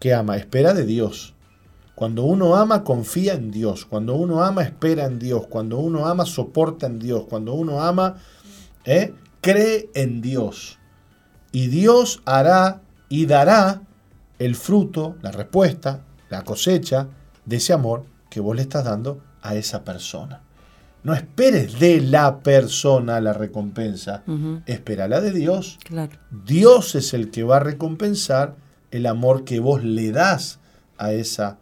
que 0.00 0.14
ama, 0.14 0.36
espera 0.36 0.74
de 0.74 0.84
Dios. 0.84 1.34
Cuando 1.94 2.24
uno 2.24 2.56
ama, 2.56 2.84
confía 2.84 3.34
en 3.34 3.50
Dios. 3.50 3.84
Cuando 3.84 4.14
uno 4.14 4.42
ama, 4.42 4.62
espera 4.62 5.04
en 5.04 5.18
Dios. 5.18 5.46
Cuando 5.48 5.78
uno 5.78 6.06
ama, 6.06 6.24
soporta 6.24 6.86
en 6.86 6.98
Dios. 6.98 7.24
Cuando 7.28 7.52
uno 7.54 7.82
ama, 7.82 8.16
¿eh? 8.84 9.14
cree 9.40 9.90
en 9.94 10.22
Dios. 10.22 10.78
Y 11.52 11.66
Dios 11.66 12.22
hará 12.24 12.80
y 13.08 13.26
dará 13.26 13.82
el 14.38 14.56
fruto, 14.56 15.16
la 15.20 15.30
respuesta, 15.30 16.02
la 16.30 16.42
cosecha 16.42 17.08
de 17.44 17.56
ese 17.56 17.74
amor 17.74 18.06
que 18.32 18.40
vos 18.40 18.56
le 18.56 18.62
estás 18.62 18.86
dando 18.86 19.20
a 19.42 19.56
esa 19.56 19.84
persona. 19.84 20.40
No 21.02 21.12
esperes 21.12 21.78
de 21.78 22.00
la 22.00 22.38
persona 22.38 23.20
la 23.20 23.34
recompensa, 23.34 24.22
espera 24.64 25.06
de 25.20 25.32
Dios. 25.32 25.78
Dios 26.30 26.94
es 26.94 27.12
el 27.12 27.30
que 27.30 27.42
va 27.42 27.56
a 27.56 27.60
recompensar 27.60 28.56
el 28.90 29.04
amor 29.04 29.44
que 29.44 29.60
vos 29.60 29.84
le 29.84 30.12
das 30.12 30.60
a 30.96 31.12
esa 31.12 31.58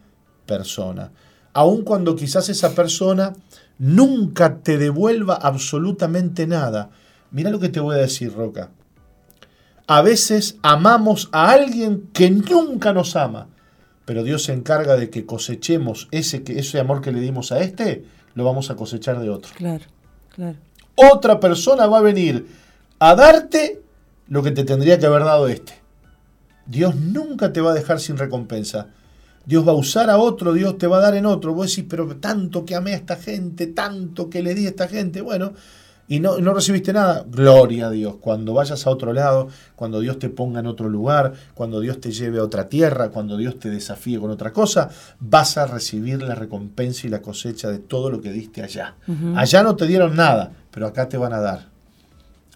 persona. 0.46 1.10
Aun 1.54 1.82
cuando 1.82 2.14
quizás 2.14 2.48
esa 2.48 2.72
persona 2.72 3.32
nunca 3.78 4.58
te 4.58 4.78
devuelva 4.78 5.34
absolutamente 5.34 6.46
nada. 6.46 6.90
Mira 7.32 7.50
lo 7.50 7.58
que 7.58 7.68
te 7.68 7.80
voy 7.80 7.96
a 7.96 7.98
decir, 7.98 8.32
Roca. 8.32 8.70
A 9.88 10.02
veces 10.02 10.56
amamos 10.62 11.28
a 11.32 11.50
alguien 11.50 12.10
que 12.12 12.30
nunca 12.30 12.92
nos 12.92 13.16
ama, 13.16 13.48
pero 14.10 14.24
Dios 14.24 14.42
se 14.42 14.52
encarga 14.52 14.96
de 14.96 15.08
que 15.08 15.24
cosechemos 15.24 16.08
ese, 16.10 16.42
ese 16.48 16.80
amor 16.80 17.00
que 17.00 17.12
le 17.12 17.20
dimos 17.20 17.52
a 17.52 17.60
este, 17.60 18.04
lo 18.34 18.42
vamos 18.42 18.68
a 18.68 18.74
cosechar 18.74 19.20
de 19.20 19.30
otro. 19.30 19.52
Claro, 19.54 19.84
claro. 20.34 20.58
Otra 20.96 21.38
persona 21.38 21.86
va 21.86 21.98
a 21.98 22.02
venir 22.02 22.44
a 22.98 23.14
darte 23.14 23.80
lo 24.26 24.42
que 24.42 24.50
te 24.50 24.64
tendría 24.64 24.98
que 24.98 25.06
haber 25.06 25.22
dado 25.22 25.46
este. 25.46 25.74
Dios 26.66 26.96
nunca 26.96 27.52
te 27.52 27.60
va 27.60 27.70
a 27.70 27.74
dejar 27.74 28.00
sin 28.00 28.16
recompensa. 28.18 28.88
Dios 29.46 29.64
va 29.64 29.70
a 29.70 29.76
usar 29.76 30.10
a 30.10 30.18
otro, 30.18 30.54
Dios 30.54 30.76
te 30.76 30.88
va 30.88 30.96
a 30.96 31.02
dar 31.02 31.14
en 31.14 31.24
otro. 31.24 31.54
Vos 31.54 31.68
decís, 31.68 31.88
pero 31.88 32.16
tanto 32.16 32.64
que 32.64 32.74
amé 32.74 32.94
a 32.94 32.96
esta 32.96 33.14
gente, 33.14 33.68
tanto 33.68 34.28
que 34.28 34.42
le 34.42 34.56
di 34.56 34.66
a 34.66 34.70
esta 34.70 34.88
gente. 34.88 35.20
Bueno, 35.20 35.52
y 36.10 36.18
no, 36.18 36.38
no, 36.38 36.52
recibiste 36.52 36.92
nada. 36.92 37.24
Gloria 37.24 37.86
a 37.86 37.90
Dios. 37.90 38.16
Cuando 38.20 38.52
vayas 38.52 38.84
a 38.84 38.90
otro 38.90 39.12
lado, 39.12 39.46
cuando 39.76 40.00
Dios 40.00 40.18
te 40.18 40.28
ponga 40.28 40.58
en 40.58 40.66
otro 40.66 40.88
lugar, 40.88 41.34
cuando 41.54 41.78
Dios 41.78 42.00
te 42.00 42.10
lleve 42.10 42.40
a 42.40 42.42
otra 42.42 42.68
tierra, 42.68 43.10
cuando 43.10 43.36
Dios 43.36 43.60
te 43.60 43.70
desafíe 43.70 44.18
con 44.18 44.28
otra 44.28 44.52
cosa, 44.52 44.90
vas 45.20 45.56
a 45.56 45.66
recibir 45.66 46.20
la 46.20 46.34
recompensa 46.34 47.06
y 47.06 47.10
la 47.10 47.22
cosecha 47.22 47.70
de 47.70 47.78
todo 47.78 48.10
lo 48.10 48.20
que 48.20 48.32
diste 48.32 48.60
allá. 48.60 48.96
Allá 49.36 49.62
no 49.62 49.76
te 49.76 49.86
dieron 49.86 50.16
nada, 50.16 50.50
pero 50.72 50.88
acá 50.88 51.08
te 51.08 51.16
van 51.16 51.32
a 51.32 51.38
dar. 51.38 51.68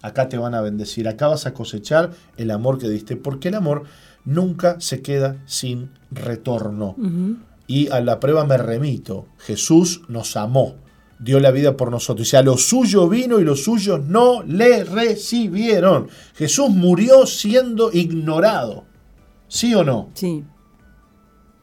Acá 0.01 0.27
te 0.27 0.37
van 0.37 0.53
a 0.53 0.59
bendecir. 0.59 1.07
Acá 1.07 1.29
vas 1.29 1.45
a 1.45 1.53
cosechar 1.53 2.11
el 2.35 2.51
amor 2.51 2.77
que 2.77 2.89
diste. 2.89 3.15
Porque 3.15 3.47
el 3.47 3.55
amor 3.55 3.83
nunca 4.25 4.81
se 4.81 5.01
queda 5.01 5.37
sin 5.45 5.91
retorno. 6.11 6.97
Y 7.67 7.87
a 7.87 8.01
la 8.01 8.19
prueba 8.19 8.43
me 8.43 8.57
remito. 8.57 9.27
Jesús 9.37 10.01
nos 10.09 10.35
amó, 10.35 10.75
dio 11.19 11.39
la 11.39 11.51
vida 11.51 11.77
por 11.77 11.91
nosotros. 11.91 12.31
Y 12.31 12.35
a 12.35 12.41
lo 12.41 12.57
suyo 12.57 13.07
vino 13.07 13.39
y 13.39 13.43
los 13.43 13.63
suyos 13.63 14.03
no 14.05 14.43
le 14.43 14.83
recibieron. 14.83 16.09
Jesús 16.35 16.69
murió 16.69 17.25
siendo 17.25 17.91
ignorado. 17.91 18.85
¿Sí 19.47 19.73
o 19.75 19.83
no? 19.83 20.09
Sí. 20.13 20.43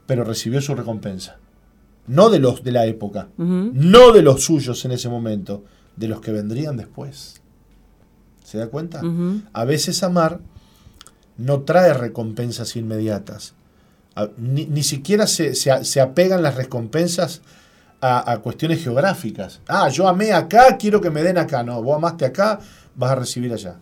Pero 0.05 0.23
recibió 0.23 0.61
su 0.61 0.75
recompensa. 0.75 1.37
No 2.07 2.29
de 2.29 2.39
los 2.39 2.63
de 2.63 2.73
la 2.73 2.85
época, 2.85 3.29
no 3.37 4.11
de 4.11 4.21
los 4.21 4.43
suyos 4.43 4.83
en 4.83 4.91
ese 4.91 5.07
momento, 5.07 5.63
de 5.95 6.09
los 6.09 6.19
que 6.19 6.33
vendrían 6.33 6.75
después. 6.75 7.41
¿Se 8.43 8.57
da 8.57 8.67
cuenta? 8.67 9.01
A 9.53 9.63
veces 9.63 10.03
amar 10.03 10.41
no 11.37 11.61
trae 11.61 11.93
recompensas 11.93 12.75
inmediatas. 12.75 13.53
Ni, 14.37 14.83
siquiera 14.83 15.27
se, 15.27 16.01
apegan 16.01 16.43
las 16.43 16.55
recompensas 16.55 17.41
a, 18.05 18.37
cuestiones 18.39 18.83
geográficas. 18.83 19.61
Ah, 19.67 19.87
yo 19.87 20.07
amé 20.07 20.33
acá, 20.33 20.77
quiero 20.77 20.99
que 20.99 21.09
me 21.09 21.23
den 21.23 21.37
acá. 21.37 21.63
No, 21.63 21.81
vos 21.81 21.95
amaste 21.95 22.25
acá, 22.25 22.59
vas 22.95 23.11
a 23.11 23.15
recibir 23.15 23.53
allá. 23.53 23.79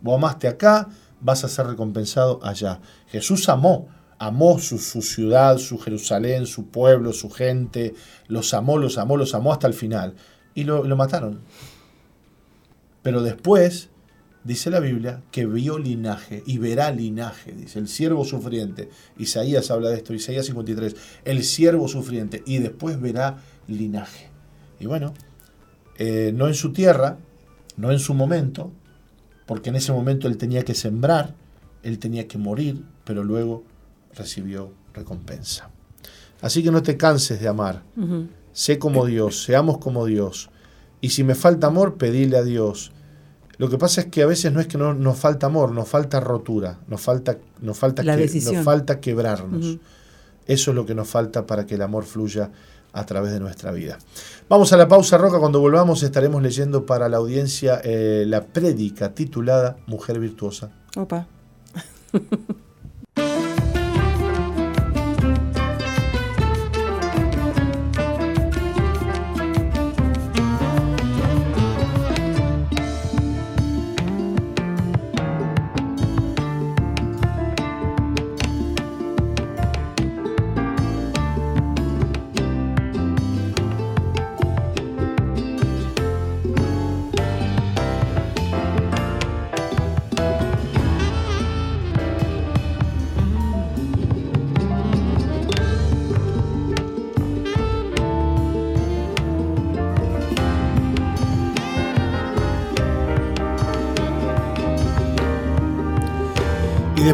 Vos 0.00 0.16
amaste 0.16 0.46
acá, 0.46 0.88
vas 1.20 1.42
a 1.42 1.48
ser 1.48 1.66
recompensado 1.66 2.38
allá. 2.44 2.80
Jesús 3.08 3.48
amó, 3.48 3.88
amó 4.18 4.60
su, 4.60 4.78
ciudad, 4.78 5.58
su 5.58 5.78
Jerusalén, 5.78 6.46
su 6.46 6.68
pueblo, 6.68 7.12
su 7.12 7.28
gente, 7.28 7.94
los 8.28 8.54
amó, 8.54 8.78
los 8.78 8.98
amó, 8.98 9.16
los 9.16 9.34
amó 9.34 9.52
hasta 9.52 9.66
el 9.66 9.74
final. 9.74 10.14
Y 10.54 10.62
lo, 10.62 10.84
lo 10.84 10.96
mataron. 10.96 11.40
Pero 13.02 13.20
después 13.22 13.90
dice 14.44 14.70
la 14.70 14.80
Biblia, 14.80 15.22
que 15.30 15.46
vio 15.46 15.78
linaje 15.78 16.42
y 16.46 16.58
verá 16.58 16.90
linaje, 16.90 17.52
dice 17.52 17.78
el 17.78 17.88
siervo 17.88 18.24
sufriente. 18.24 18.88
Isaías 19.18 19.70
habla 19.70 19.90
de 19.90 19.96
esto, 19.96 20.14
Isaías 20.14 20.46
53, 20.46 20.96
el 21.24 21.44
siervo 21.44 21.88
sufriente, 21.88 22.42
y 22.46 22.58
después 22.58 23.00
verá 23.00 23.38
linaje. 23.68 24.30
Y 24.80 24.86
bueno, 24.86 25.14
eh, 25.98 26.32
no 26.34 26.48
en 26.48 26.54
su 26.54 26.72
tierra, 26.72 27.18
no 27.76 27.92
en 27.92 27.98
su 27.98 28.14
momento, 28.14 28.72
porque 29.46 29.70
en 29.70 29.76
ese 29.76 29.92
momento 29.92 30.28
él 30.28 30.36
tenía 30.36 30.64
que 30.64 30.74
sembrar, 30.74 31.34
él 31.82 31.98
tenía 31.98 32.26
que 32.26 32.38
morir, 32.38 32.84
pero 33.04 33.24
luego 33.24 33.64
recibió 34.14 34.72
recompensa. 34.94 35.70
Así 36.40 36.62
que 36.62 36.70
no 36.70 36.82
te 36.82 36.96
canses 36.96 37.40
de 37.40 37.48
amar. 37.48 37.82
Sé 38.52 38.78
como 38.78 39.06
Dios, 39.06 39.44
seamos 39.44 39.78
como 39.78 40.06
Dios. 40.06 40.50
Y 41.00 41.10
si 41.10 41.24
me 41.24 41.34
falta 41.34 41.68
amor, 41.68 41.96
pedile 41.96 42.36
a 42.36 42.42
Dios 42.42 42.92
lo 43.62 43.68
que 43.68 43.78
pasa 43.78 44.00
es 44.00 44.06
que 44.08 44.24
a 44.24 44.26
veces 44.26 44.52
no 44.52 44.58
es 44.58 44.66
que 44.66 44.76
no, 44.76 44.92
nos 44.92 45.16
falta 45.16 45.46
amor, 45.46 45.70
nos 45.70 45.88
falta 45.88 46.18
rotura, 46.18 46.80
nos 46.88 47.00
falta, 47.00 47.38
nos 47.60 47.78
falta, 47.78 48.02
nos 48.02 48.64
falta 48.64 48.98
quebrarnos. 48.98 49.78
Eso 50.48 50.72
es 50.72 50.74
lo 50.74 50.84
que 50.84 50.96
nos 50.96 51.08
falta 51.08 51.46
para 51.46 51.64
que 51.64 51.76
el 51.76 51.82
amor 51.82 52.02
fluya 52.02 52.50
a 52.92 53.06
través 53.06 53.30
de 53.30 53.38
nuestra 53.38 53.70
vida. 53.70 53.98
Vamos 54.48 54.72
a 54.72 54.76
la 54.76 54.88
pausa, 54.88 55.16
Roca. 55.16 55.38
Cuando 55.38 55.60
volvamos 55.60 56.02
estaremos 56.02 56.42
leyendo 56.42 56.86
para 56.86 57.08
la 57.08 57.18
audiencia 57.18 57.80
eh, 57.84 58.24
la 58.26 58.42
prédica 58.42 59.14
titulada 59.14 59.76
Mujer 59.86 60.18
Virtuosa. 60.18 60.72
Opa. 60.96 61.28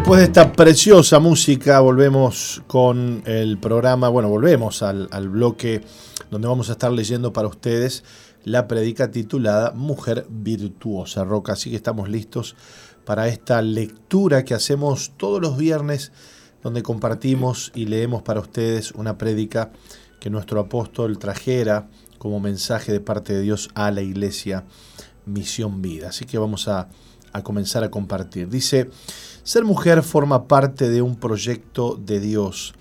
Después 0.09 0.21
de 0.21 0.41
esta 0.41 0.53
preciosa 0.55 1.19
música, 1.19 1.81
volvemos 1.81 2.63
con 2.67 3.23
el 3.27 3.59
programa, 3.59 4.09
bueno, 4.09 4.31
volvemos 4.31 4.83
al, 4.83 5.29
bloque 5.29 5.83
donde 6.31 6.49
vamos 6.49 6.71
a 6.71 6.73
estar 6.73 6.91
leyendo 6.91 7.35
para 7.35 7.47
ustedes 7.47 8.05
la 8.43 8.67
predica 8.69 9.11
titulada 9.11 9.73
Mujer 9.73 10.25
Virtuosa 10.31 11.25
Roca. 11.25 11.53
Así 11.53 11.69
que 11.69 11.77
estamos 11.77 12.09
listos 12.09 12.57
para 13.05 13.29
esta 13.29 13.61
lectura 13.61 14.47
que 14.47 14.55
hacemos 14.55 15.13
todos 15.19 15.43
los 15.43 15.59
viernes, 15.59 16.11
donde 16.63 16.83
compartimos 16.83 17.71
y 17.75 17.85
leemos 17.85 18.23
para 18.23 18.41
ustedes 18.41 18.93
una 18.93 19.19
prédica 19.19 19.73
que 20.21 20.31
nuestro 20.31 20.59
apóstol 20.59 21.19
trajera 21.19 21.91
como 22.17 22.41
mensaje 22.41 22.93
de 22.93 23.01
parte 23.01 23.35
de 23.35 23.43
Dios 23.43 23.69
a 23.75 23.91
la 23.91 24.01
iglesia 24.01 24.65
Misión 25.27 25.83
Vida. 25.83 26.09
Así 26.09 26.25
que 26.25 26.39
vamos 26.39 26.67
a, 26.67 26.89
a 27.35 27.43
comenzar 27.43 27.85
a 27.85 27.91
compartir. 27.91 28.49
Dice, 28.49 28.89
ser 29.49 29.64
mujer 29.64 30.03
forma 30.03 30.46
parte 30.46 30.90
de 30.90 31.01
un 31.01 31.16
proyecto 31.16 31.99
de 31.99 32.20
Dios. 32.20 32.74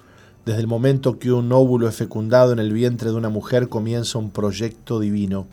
Desde 0.45 0.59
el 0.59 0.67
momento 0.67 1.17
que 1.17 1.31
un 1.31 1.49
óvulo 1.53 1.87
es 1.87 1.95
fecundado 1.95 2.51
en 2.51 2.59
el 2.59 2.73
vientre 2.73 3.09
de 3.09 3.15
una 3.15 3.29
mujer 3.29 3.69
comienza 3.69 4.17
un 4.17 4.31
proyecto 4.31 4.99
divino. 4.99 5.47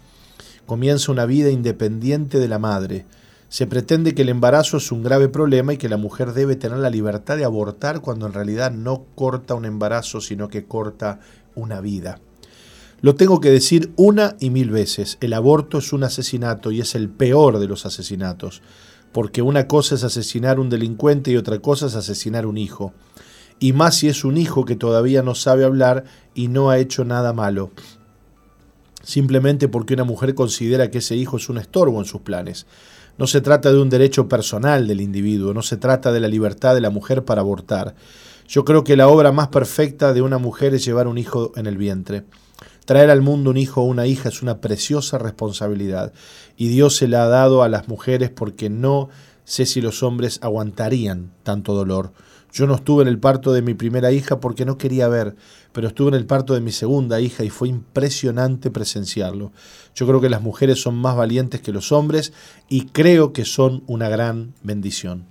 Comienza 0.67 1.13
una 1.13 1.25
vida 1.25 1.51
independiente 1.51 2.41
de 2.41 2.49
la 2.49 2.59
madre. 2.59 3.07
Se 3.49 3.69
pretende 3.69 4.13
que 4.13 4.23
el 4.23 4.29
embarazo 4.29 4.79
es 4.79 4.91
un 4.91 5.05
grave 5.05 5.29
problema 5.29 5.73
y 5.75 5.77
que 5.77 5.89
la 5.89 5.99
mujer 5.99 6.33
debe 6.33 6.57
tener 6.57 6.79
la 6.79 6.91
libertad 6.91 7.37
de 7.37 7.45
abortar 7.45 8.01
cuando 8.01 8.27
en 8.27 8.33
realidad 8.33 8.73
no 8.73 9.05
corta 9.15 9.55
un 9.55 9.67
embarazo, 9.67 10.21
sino 10.21 10.49
que 10.49 10.65
corta 10.65 11.21
una 11.55 11.81
vida. 11.81 12.19
Lo 13.03 13.15
tengo 13.15 13.41
que 13.41 13.51
decir 13.51 13.93
una 13.95 14.35
y 14.41 14.51
mil 14.51 14.71
veces, 14.71 15.19
el 15.21 15.35
aborto 15.35 15.79
es 15.79 15.93
un 15.93 16.03
asesinato 16.03 16.73
y 16.73 16.81
es 16.81 16.97
el 16.97 17.09
peor 17.09 17.61
de 17.61 17.69
los 17.69 17.87
asesinatos 17.87 18.63
porque 19.15 19.43
una 19.43 19.69
cosa 19.69 19.95
es 19.95 20.03
asesinar 20.03 20.59
un 20.59 20.69
delincuente 20.69 21.31
y 21.31 21.37
otra 21.37 21.61
cosa 21.61 21.87
es 21.87 21.95
asesinar 21.95 22.47
un 22.47 22.59
hijo. 22.59 22.93
Y 23.61 23.73
más 23.73 23.95
si 23.95 24.09
es 24.09 24.25
un 24.25 24.37
hijo 24.37 24.65
que 24.65 24.75
todavía 24.75 25.23
no 25.23 25.37
sabe 25.37 25.65
hablar 25.65 26.03
y 26.35 26.49
no 26.49 26.69
ha 26.69 26.79
hecho 26.79 27.05
nada 27.05 27.33
malo. 27.33 27.71
Simplemente 29.05 29.69
porque 29.69 29.95
una 29.95 30.03
mujer 30.03 30.35
considera 30.35 30.91
que 30.91 30.99
ese 30.99 31.15
hijo 31.15 31.37
es 31.37 31.49
un 31.49 31.59
estorbo 31.59 32.01
en 32.01 32.07
sus 32.07 32.23
planes. 32.23 32.67
No 33.17 33.29
se 33.29 33.41
trata 33.41 33.71
de 33.71 33.81
un 33.81 33.89
derecho 33.89 34.29
personal 34.29 34.89
del 34.89 35.01
individuo, 35.01 35.55
no 35.55 35.63
se 35.63 35.77
trata 35.77 36.11
de 36.11 36.19
la 36.19 36.27
libertad 36.27 36.75
de 36.75 36.81
la 36.81 36.91
mujer 36.91 37.25
para 37.25 37.41
abortar. 37.41 37.95
Yo 38.49 38.65
creo 38.65 38.83
que 38.83 38.97
la 38.97 39.07
obra 39.07 39.31
más 39.31 39.47
perfecta 39.47 40.13
de 40.13 40.23
una 40.23 40.39
mujer 40.39 40.75
es 40.75 40.85
llevar 40.85 41.07
un 41.07 41.19
hijo 41.19 41.53
en 41.55 41.67
el 41.67 41.77
vientre. 41.77 42.25
Traer 42.85 43.11
al 43.11 43.23
mundo 43.23 43.51
un 43.51 43.57
hijo 43.57 43.81
o 43.83 43.85
una 43.85 44.07
hija 44.07 44.29
es 44.29 44.43
una 44.43 44.61
preciosa 44.61 45.19
responsabilidad 45.19 46.13
y 46.57 46.69
Dios 46.69 46.97
se 46.97 47.09
la 47.09 47.25
ha 47.25 47.29
dado 47.29 47.63
a 47.63 47.69
las 47.69 47.89
mujeres 47.89 48.31
porque 48.31 48.69
no 48.69 49.09
sé 49.45 49.65
si 49.65 49.81
los 49.81 50.03
hombres 50.03 50.39
aguantarían 50.43 51.33
tanto 51.43 51.75
dolor. 51.75 52.13
Yo 52.53 52.67
no 52.67 52.77
estuve 52.77 53.03
en 53.03 53.09
el 53.09 53.19
parto 53.19 53.53
de 53.53 53.63
mi 53.63 53.75
primera 53.75 54.13
hija 54.13 54.39
porque 54.39 54.65
no 54.65 54.79
quería 54.79 55.09
ver, 55.09 55.35
pero 55.73 55.89
estuve 55.89 56.11
en 56.11 56.15
el 56.15 56.27
parto 56.27 56.55
de 56.55 56.61
mi 56.61 56.71
segunda 56.71 57.21
hija 57.21 57.43
y 57.43 57.51
fue 57.51 57.69
impresionante 57.69 58.71
presenciarlo. 58.71 59.51
Yo 59.95 60.07
creo 60.07 60.21
que 60.21 60.31
las 60.31 60.41
mujeres 60.41 60.81
son 60.81 60.95
más 60.95 61.17
valientes 61.17 61.61
que 61.63 61.73
los 61.73 61.91
hombres 61.91 62.33
y 62.69 62.87
creo 62.87 63.33
que 63.33 63.45
son 63.45 63.83
una 63.87 64.09
gran 64.09 64.55
bendición. 64.63 65.25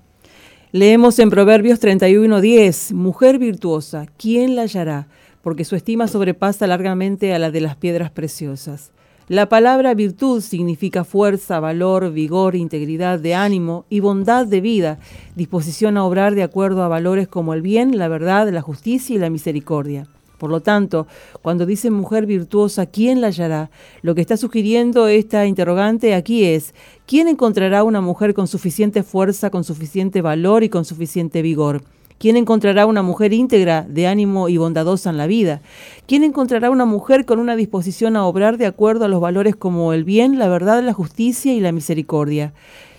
Leemos 0.73 1.19
en 1.19 1.29
Proverbios 1.29 1.79
31:10, 1.79 2.93
Mujer 2.93 3.37
virtuosa, 3.37 4.07
¿quién 4.17 4.55
la 4.55 4.63
hallará? 4.63 5.07
Porque 5.43 5.65
su 5.65 5.75
estima 5.75 6.07
sobrepasa 6.07 6.65
largamente 6.65 7.35
a 7.35 7.37
la 7.37 7.51
de 7.51 7.61
las 7.61 7.75
piedras 7.75 8.09
preciosas. 8.09 8.91
La 9.29 9.47
palabra 9.47 9.93
virtud 9.93 10.41
significa 10.41 11.03
fuerza, 11.03 11.59
valor, 11.59 12.11
vigor, 12.11 12.55
integridad 12.55 13.19
de 13.19 13.35
ánimo 13.35 13.85
y 13.89 13.99
bondad 13.99 14.47
de 14.47 14.59
vida, 14.59 14.99
disposición 15.35 15.95
a 15.97 16.03
obrar 16.03 16.33
de 16.33 16.43
acuerdo 16.43 16.83
a 16.83 16.87
valores 16.87 17.27
como 17.27 17.53
el 17.53 17.61
bien, 17.61 17.97
la 17.97 18.07
verdad, 18.07 18.49
la 18.49 18.61
justicia 18.61 19.15
y 19.15 19.19
la 19.19 19.29
misericordia. 19.29 20.07
Por 20.37 20.49
lo 20.49 20.59
tanto, 20.59 21.07
cuando 21.41 21.65
dice 21.65 21.89
mujer 21.89 22.25
virtuosa, 22.25 22.85
¿quién 22.85 23.21
la 23.21 23.27
hallará? 23.27 23.71
Lo 24.01 24.13
que 24.13 24.19
está 24.19 24.35
sugiriendo 24.35 25.07
esta 25.07 25.45
interrogante 25.45 26.15
aquí 26.15 26.43
es, 26.43 26.73
¿quién 27.05 27.29
encontrará 27.29 27.85
una 27.85 28.01
mujer 28.01 28.33
con 28.33 28.47
suficiente 28.47 29.03
fuerza, 29.03 29.49
con 29.51 29.63
suficiente 29.63 30.21
valor 30.21 30.63
y 30.63 30.69
con 30.69 30.83
suficiente 30.83 31.41
vigor? 31.41 31.81
¿Quién 32.23 32.37
encontrará 32.37 32.85
una 32.85 33.01
mujer 33.01 33.33
íntegra, 33.33 33.85
de 33.89 34.07
ánimo 34.07 34.47
y 34.47 34.55
bondadosa 34.55 35.09
en 35.09 35.17
la 35.17 35.27
vida? 35.27 35.59
¿Quién 36.07 36.23
encontrará 36.23 36.69
una 36.69 36.85
mujer 36.85 37.25
con 37.25 37.37
una 37.37 37.57
disposición 37.57 38.15
a 38.15 38.25
obrar 38.25 38.57
de 38.57 38.65
acuerdo 38.65 39.03
a 39.03 39.07
los 39.09 39.19
valores 39.19 39.57
como 39.57 39.91
el 39.91 40.05
bien, 40.05 40.39
la 40.39 40.47
verdad, 40.47 40.81
la 40.83 40.93
justicia 40.93 41.53
y 41.53 41.59
la 41.59 41.73
misericordia? 41.73 42.53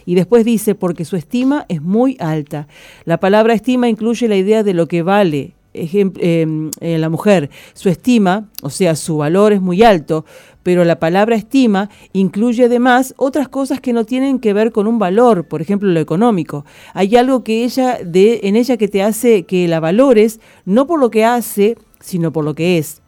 Y 0.04 0.14
después 0.14 0.44
dice, 0.44 0.74
porque 0.74 1.06
su 1.06 1.16
estima 1.16 1.64
es 1.70 1.80
muy 1.80 2.18
alta. 2.20 2.68
La 3.06 3.16
palabra 3.16 3.54
estima 3.54 3.88
incluye 3.88 4.28
la 4.28 4.36
idea 4.36 4.62
de 4.62 4.74
lo 4.74 4.88
que 4.88 5.00
vale, 5.02 5.54
eh, 5.74 6.98
la 6.98 7.08
mujer, 7.08 7.50
su 7.74 7.88
estima, 7.88 8.48
o 8.62 8.70
sea, 8.70 8.96
su 8.96 9.18
valor 9.18 9.52
es 9.52 9.60
muy 9.60 9.82
alto, 9.82 10.24
pero 10.62 10.84
la 10.84 10.98
palabra 10.98 11.36
estima 11.36 11.90
incluye 12.12 12.64
además 12.64 13.14
otras 13.16 13.48
cosas 13.48 13.80
que 13.80 13.92
no 13.92 14.04
tienen 14.04 14.38
que 14.38 14.52
ver 14.52 14.72
con 14.72 14.86
un 14.86 14.98
valor, 14.98 15.46
por 15.46 15.60
ejemplo, 15.60 15.90
lo 15.90 16.00
económico. 16.00 16.64
Hay 16.94 17.14
algo 17.16 17.44
que 17.44 17.64
ella 17.64 17.98
de 18.04 18.40
en 18.44 18.56
ella 18.56 18.76
que 18.76 18.88
te 18.88 19.02
hace 19.02 19.44
que 19.44 19.68
la 19.68 19.80
valores 19.80 20.40
no 20.64 20.86
por 20.86 20.98
lo 20.98 21.10
que 21.10 21.24
hace, 21.24 21.76
sino 22.00 22.32
por 22.32 22.44
lo 22.44 22.54
que 22.54 22.78
es. 22.78 23.03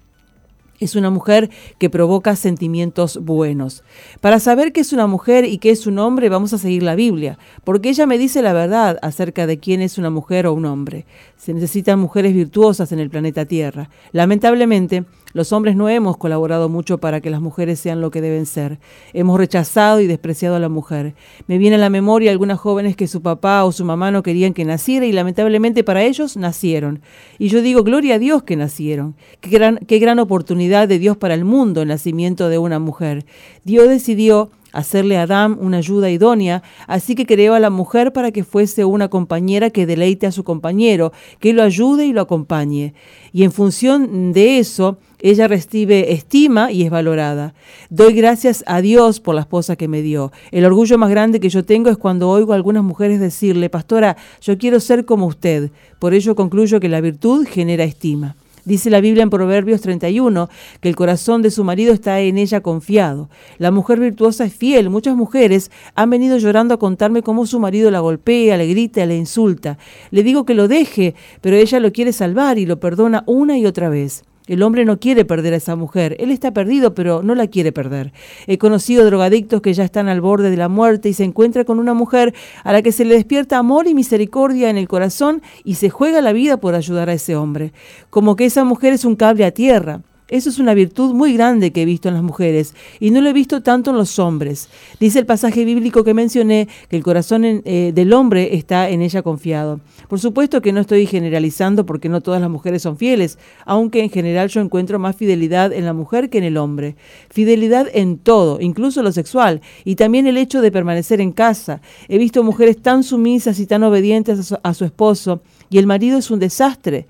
Es 0.78 0.94
una 0.94 1.10
mujer 1.10 1.50
que 1.78 1.90
provoca 1.90 2.36
sentimientos 2.36 3.18
buenos. 3.22 3.82
Para 4.20 4.40
saber 4.40 4.72
qué 4.72 4.80
es 4.80 4.92
una 4.92 5.06
mujer 5.06 5.44
y 5.44 5.58
qué 5.58 5.70
es 5.70 5.86
un 5.86 5.98
hombre, 5.98 6.28
vamos 6.28 6.52
a 6.52 6.58
seguir 6.58 6.82
la 6.82 6.94
Biblia, 6.94 7.38
porque 7.64 7.88
ella 7.88 8.06
me 8.06 8.18
dice 8.18 8.42
la 8.42 8.52
verdad 8.52 8.98
acerca 9.02 9.46
de 9.46 9.58
quién 9.58 9.80
es 9.80 9.98
una 9.98 10.10
mujer 10.10 10.46
o 10.46 10.52
un 10.52 10.66
hombre. 10.66 11.06
Se 11.36 11.54
necesitan 11.54 11.98
mujeres 11.98 12.34
virtuosas 12.34 12.92
en 12.92 12.98
el 12.98 13.10
planeta 13.10 13.46
Tierra. 13.46 13.90
Lamentablemente, 14.12 15.04
los 15.36 15.52
hombres 15.52 15.76
no 15.76 15.90
hemos 15.90 16.16
colaborado 16.16 16.70
mucho 16.70 16.96
para 16.96 17.20
que 17.20 17.28
las 17.28 17.42
mujeres 17.42 17.78
sean 17.78 18.00
lo 18.00 18.10
que 18.10 18.22
deben 18.22 18.46
ser. 18.46 18.78
Hemos 19.12 19.36
rechazado 19.38 20.00
y 20.00 20.06
despreciado 20.06 20.56
a 20.56 20.58
la 20.58 20.70
mujer. 20.70 21.14
Me 21.46 21.58
viene 21.58 21.76
a 21.76 21.78
la 21.78 21.90
memoria 21.90 22.30
algunas 22.30 22.58
jóvenes 22.58 22.96
que 22.96 23.06
su 23.06 23.20
papá 23.20 23.62
o 23.64 23.70
su 23.70 23.84
mamá 23.84 24.10
no 24.10 24.22
querían 24.22 24.54
que 24.54 24.64
naciera 24.64 25.04
y 25.04 25.12
lamentablemente 25.12 25.84
para 25.84 26.04
ellos 26.04 26.38
nacieron. 26.38 27.02
Y 27.38 27.48
yo 27.48 27.60
digo, 27.60 27.84
gloria 27.84 28.14
a 28.14 28.18
Dios 28.18 28.44
que 28.44 28.56
nacieron. 28.56 29.14
Qué 29.42 29.50
gran, 29.50 29.76
qué 29.86 29.98
gran 29.98 30.20
oportunidad 30.20 30.88
de 30.88 30.98
Dios 30.98 31.18
para 31.18 31.34
el 31.34 31.44
mundo 31.44 31.82
el 31.82 31.88
nacimiento 31.88 32.48
de 32.48 32.56
una 32.56 32.78
mujer. 32.78 33.26
Dios 33.62 33.90
decidió 33.90 34.50
hacerle 34.76 35.16
a 35.16 35.22
Adán 35.22 35.56
una 35.60 35.78
ayuda 35.78 36.10
idónea, 36.10 36.62
así 36.86 37.14
que 37.14 37.26
creó 37.26 37.54
a 37.54 37.60
la 37.60 37.70
mujer 37.70 38.12
para 38.12 38.30
que 38.30 38.44
fuese 38.44 38.84
una 38.84 39.08
compañera 39.08 39.70
que 39.70 39.86
deleite 39.86 40.26
a 40.26 40.32
su 40.32 40.44
compañero, 40.44 41.12
que 41.40 41.52
lo 41.52 41.62
ayude 41.62 42.06
y 42.06 42.12
lo 42.12 42.20
acompañe. 42.20 42.94
Y 43.32 43.44
en 43.44 43.52
función 43.52 44.32
de 44.32 44.58
eso, 44.58 44.98
ella 45.20 45.48
recibe 45.48 46.12
estima 46.12 46.70
y 46.70 46.82
es 46.82 46.90
valorada. 46.90 47.54
Doy 47.90 48.12
gracias 48.12 48.62
a 48.66 48.80
Dios 48.80 49.20
por 49.20 49.34
la 49.34 49.40
esposa 49.42 49.76
que 49.76 49.88
me 49.88 50.02
dio. 50.02 50.30
El 50.50 50.64
orgullo 50.64 50.98
más 50.98 51.10
grande 51.10 51.40
que 51.40 51.48
yo 51.48 51.64
tengo 51.64 51.90
es 51.90 51.96
cuando 51.96 52.28
oigo 52.28 52.52
a 52.52 52.56
algunas 52.56 52.84
mujeres 52.84 53.18
decirle, 53.18 53.70
pastora, 53.70 54.16
yo 54.40 54.58
quiero 54.58 54.78
ser 54.80 55.04
como 55.04 55.26
usted. 55.26 55.70
Por 55.98 56.14
ello 56.14 56.36
concluyo 56.36 56.80
que 56.80 56.88
la 56.88 57.00
virtud 57.00 57.46
genera 57.46 57.84
estima. 57.84 58.36
Dice 58.66 58.90
la 58.90 59.00
Biblia 59.00 59.22
en 59.22 59.30
Proverbios 59.30 59.80
31 59.80 60.48
que 60.80 60.88
el 60.88 60.96
corazón 60.96 61.40
de 61.40 61.52
su 61.52 61.62
marido 61.62 61.94
está 61.94 62.18
en 62.18 62.36
ella 62.36 62.60
confiado. 62.62 63.30
La 63.58 63.70
mujer 63.70 64.00
virtuosa 64.00 64.44
es 64.44 64.54
fiel. 64.54 64.90
Muchas 64.90 65.14
mujeres 65.14 65.70
han 65.94 66.10
venido 66.10 66.36
llorando 66.36 66.74
a 66.74 66.78
contarme 66.80 67.22
cómo 67.22 67.46
su 67.46 67.60
marido 67.60 67.92
la 67.92 68.00
golpea, 68.00 68.56
le 68.56 68.66
grita, 68.66 69.06
le 69.06 69.16
insulta. 69.16 69.78
Le 70.10 70.24
digo 70.24 70.44
que 70.44 70.54
lo 70.54 70.66
deje, 70.66 71.14
pero 71.40 71.54
ella 71.54 71.78
lo 71.78 71.92
quiere 71.92 72.12
salvar 72.12 72.58
y 72.58 72.66
lo 72.66 72.80
perdona 72.80 73.22
una 73.26 73.56
y 73.56 73.66
otra 73.66 73.88
vez. 73.88 74.24
El 74.46 74.62
hombre 74.62 74.84
no 74.84 75.00
quiere 75.00 75.24
perder 75.24 75.54
a 75.54 75.56
esa 75.56 75.74
mujer. 75.74 76.16
Él 76.20 76.30
está 76.30 76.52
perdido, 76.52 76.94
pero 76.94 77.22
no 77.22 77.34
la 77.34 77.48
quiere 77.48 77.72
perder. 77.72 78.12
He 78.46 78.58
conocido 78.58 79.04
drogadictos 79.04 79.60
que 79.60 79.74
ya 79.74 79.84
están 79.84 80.08
al 80.08 80.20
borde 80.20 80.50
de 80.50 80.56
la 80.56 80.68
muerte 80.68 81.08
y 81.08 81.14
se 81.14 81.24
encuentra 81.24 81.64
con 81.64 81.78
una 81.78 81.94
mujer 81.94 82.34
a 82.62 82.72
la 82.72 82.82
que 82.82 82.92
se 82.92 83.04
le 83.04 83.14
despierta 83.14 83.58
amor 83.58 83.88
y 83.88 83.94
misericordia 83.94 84.70
en 84.70 84.76
el 84.76 84.88
corazón 84.88 85.42
y 85.64 85.74
se 85.74 85.90
juega 85.90 86.20
la 86.20 86.32
vida 86.32 86.58
por 86.58 86.74
ayudar 86.74 87.08
a 87.08 87.14
ese 87.14 87.34
hombre. 87.34 87.72
Como 88.10 88.36
que 88.36 88.44
esa 88.44 88.64
mujer 88.64 88.92
es 88.92 89.04
un 89.04 89.16
cable 89.16 89.44
a 89.44 89.50
tierra. 89.50 90.02
Eso 90.28 90.50
es 90.50 90.58
una 90.58 90.74
virtud 90.74 91.14
muy 91.14 91.34
grande 91.34 91.70
que 91.70 91.82
he 91.82 91.84
visto 91.84 92.08
en 92.08 92.14
las 92.14 92.22
mujeres 92.24 92.74
y 92.98 93.12
no 93.12 93.20
lo 93.20 93.28
he 93.28 93.32
visto 93.32 93.62
tanto 93.62 93.90
en 93.90 93.96
los 93.96 94.18
hombres. 94.18 94.68
Dice 94.98 95.20
el 95.20 95.26
pasaje 95.26 95.64
bíblico 95.64 96.02
que 96.02 96.14
mencioné 96.14 96.66
que 96.88 96.96
el 96.96 97.04
corazón 97.04 97.44
eh, 97.44 97.92
del 97.94 98.12
hombre 98.12 98.56
está 98.56 98.90
en 98.90 99.02
ella 99.02 99.22
confiado. 99.22 99.78
Por 100.08 100.18
supuesto 100.18 100.60
que 100.60 100.72
no 100.72 100.80
estoy 100.80 101.06
generalizando 101.06 101.86
porque 101.86 102.08
no 102.08 102.22
todas 102.22 102.40
las 102.40 102.50
mujeres 102.50 102.82
son 102.82 102.96
fieles, 102.96 103.38
aunque 103.64 104.02
en 104.02 104.10
general 104.10 104.48
yo 104.48 104.60
encuentro 104.60 104.98
más 104.98 105.14
fidelidad 105.14 105.72
en 105.72 105.84
la 105.84 105.92
mujer 105.92 106.28
que 106.28 106.38
en 106.38 106.44
el 106.44 106.56
hombre. 106.56 106.96
Fidelidad 107.30 107.86
en 107.94 108.18
todo, 108.18 108.60
incluso 108.60 109.04
lo 109.04 109.12
sexual, 109.12 109.60
y 109.84 109.94
también 109.94 110.26
el 110.26 110.38
hecho 110.38 110.60
de 110.60 110.72
permanecer 110.72 111.20
en 111.20 111.30
casa. 111.30 111.80
He 112.08 112.18
visto 112.18 112.42
mujeres 112.42 112.82
tan 112.82 113.04
sumisas 113.04 113.60
y 113.60 113.66
tan 113.66 113.84
obedientes 113.84 114.52
a 114.60 114.74
su 114.74 114.84
esposo 114.84 115.40
y 115.70 115.78
el 115.78 115.86
marido 115.86 116.18
es 116.18 116.32
un 116.32 116.40
desastre. 116.40 117.06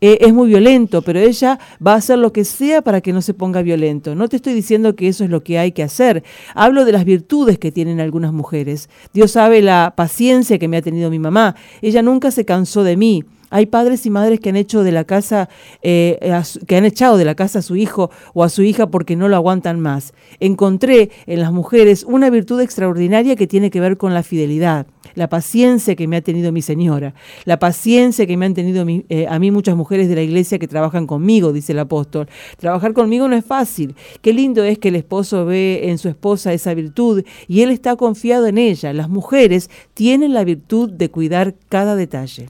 Eh, 0.00 0.18
es 0.20 0.32
muy 0.32 0.48
violento, 0.48 1.02
pero 1.02 1.20
ella 1.20 1.58
va 1.84 1.94
a 1.94 1.96
hacer 1.96 2.18
lo 2.18 2.32
que 2.32 2.44
sea 2.44 2.82
para 2.82 3.00
que 3.00 3.12
no 3.12 3.22
se 3.22 3.34
ponga 3.34 3.62
violento. 3.62 4.14
No 4.14 4.28
te 4.28 4.36
estoy 4.36 4.52
diciendo 4.54 4.94
que 4.94 5.08
eso 5.08 5.24
es 5.24 5.30
lo 5.30 5.42
que 5.42 5.58
hay 5.58 5.72
que 5.72 5.82
hacer. 5.82 6.22
Hablo 6.54 6.84
de 6.84 6.92
las 6.92 7.04
virtudes 7.04 7.58
que 7.58 7.72
tienen 7.72 8.00
algunas 8.00 8.32
mujeres. 8.32 8.90
Dios 9.14 9.32
sabe 9.32 9.62
la 9.62 9.94
paciencia 9.96 10.58
que 10.58 10.68
me 10.68 10.76
ha 10.76 10.82
tenido 10.82 11.10
mi 11.10 11.18
mamá. 11.18 11.56
Ella 11.80 12.02
nunca 12.02 12.30
se 12.30 12.44
cansó 12.44 12.84
de 12.84 12.96
mí. 12.96 13.24
Hay 13.48 13.66
padres 13.66 14.04
y 14.06 14.10
madres 14.10 14.40
que 14.40 14.48
han 14.48 14.56
eh, 14.56 16.42
que 16.66 16.76
han 16.76 16.84
echado 16.84 17.16
de 17.16 17.24
la 17.24 17.34
casa 17.34 17.60
a 17.60 17.62
su 17.62 17.76
hijo 17.76 18.10
o 18.34 18.42
a 18.42 18.48
su 18.48 18.62
hija 18.62 18.88
porque 18.88 19.14
no 19.14 19.28
lo 19.28 19.36
aguantan 19.36 19.80
más. 19.80 20.14
Encontré 20.40 21.10
en 21.26 21.40
las 21.40 21.52
mujeres 21.52 22.04
una 22.08 22.28
virtud 22.28 22.60
extraordinaria 22.60 23.36
que 23.36 23.46
tiene 23.46 23.70
que 23.70 23.80
ver 23.80 23.96
con 23.96 24.14
la 24.14 24.24
fidelidad, 24.24 24.86
la 25.16 25.28
paciencia 25.28 25.96
que 25.96 26.06
me 26.06 26.16
ha 26.16 26.20
tenido 26.20 26.52
mi 26.52 26.62
señora, 26.62 27.14
la 27.44 27.58
paciencia 27.58 28.26
que 28.26 28.36
me 28.36 28.46
han 28.46 28.54
tenido 28.54 28.86
eh, 28.88 29.26
a 29.28 29.38
mí 29.40 29.50
muchas 29.50 29.74
mujeres 29.74 30.08
de 30.08 30.14
la 30.14 30.22
iglesia 30.22 30.60
que 30.60 30.68
trabajan 30.68 31.08
conmigo, 31.08 31.52
dice 31.52 31.72
el 31.72 31.80
apóstol. 31.80 32.28
Trabajar 32.58 32.92
conmigo 32.92 33.26
no 33.26 33.34
es 33.34 33.44
fácil. 33.44 33.96
Qué 34.22 34.32
lindo 34.32 34.62
es 34.62 34.78
que 34.78 34.88
el 34.88 34.96
esposo 34.96 35.44
ve 35.44 35.90
en 35.90 35.98
su 35.98 36.08
esposa 36.08 36.52
esa 36.52 36.72
virtud 36.74 37.24
y 37.48 37.62
él 37.62 37.70
está 37.70 37.96
confiado 37.96 38.46
en 38.46 38.58
ella. 38.58 38.92
Las 38.92 39.08
mujeres 39.08 39.70
tienen 39.94 40.34
la 40.34 40.44
virtud 40.44 40.90
de 40.90 41.10
cuidar 41.10 41.54
cada 41.68 41.96
detalle. 41.96 42.48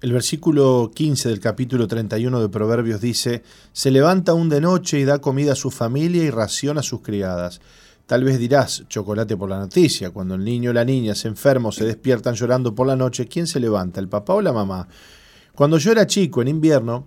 El 0.00 0.12
versículo 0.12 0.90
15 0.94 1.30
del 1.30 1.40
capítulo 1.40 1.86
31 1.86 2.40
de 2.40 2.48
Proverbios 2.48 3.00
dice, 3.00 3.42
Se 3.72 3.90
levanta 3.90 4.32
aún 4.32 4.48
de 4.48 4.60
noche 4.60 5.00
y 5.00 5.04
da 5.04 5.20
comida 5.20 5.52
a 5.52 5.56
su 5.56 5.70
familia 5.70 6.22
y 6.22 6.30
ración 6.30 6.78
a 6.78 6.82
sus 6.82 7.00
criadas. 7.00 7.60
Tal 8.06 8.22
vez 8.22 8.38
dirás, 8.38 8.84
chocolate 8.88 9.36
por 9.36 9.50
la 9.50 9.58
noticia, 9.58 10.10
cuando 10.10 10.36
el 10.36 10.44
niño 10.44 10.70
o 10.70 10.72
la 10.72 10.84
niña 10.84 11.16
se 11.16 11.26
enferma 11.26 11.72
se 11.72 11.84
despiertan 11.84 12.34
llorando 12.34 12.72
por 12.72 12.86
la 12.86 12.94
noche, 12.94 13.26
¿quién 13.26 13.48
se 13.48 13.58
levanta, 13.58 13.98
el 13.98 14.08
papá 14.08 14.34
o 14.34 14.40
la 14.40 14.52
mamá? 14.52 14.86
Cuando 15.56 15.76
yo 15.78 15.90
era 15.90 16.06
chico, 16.06 16.40
en 16.40 16.46
invierno, 16.46 17.06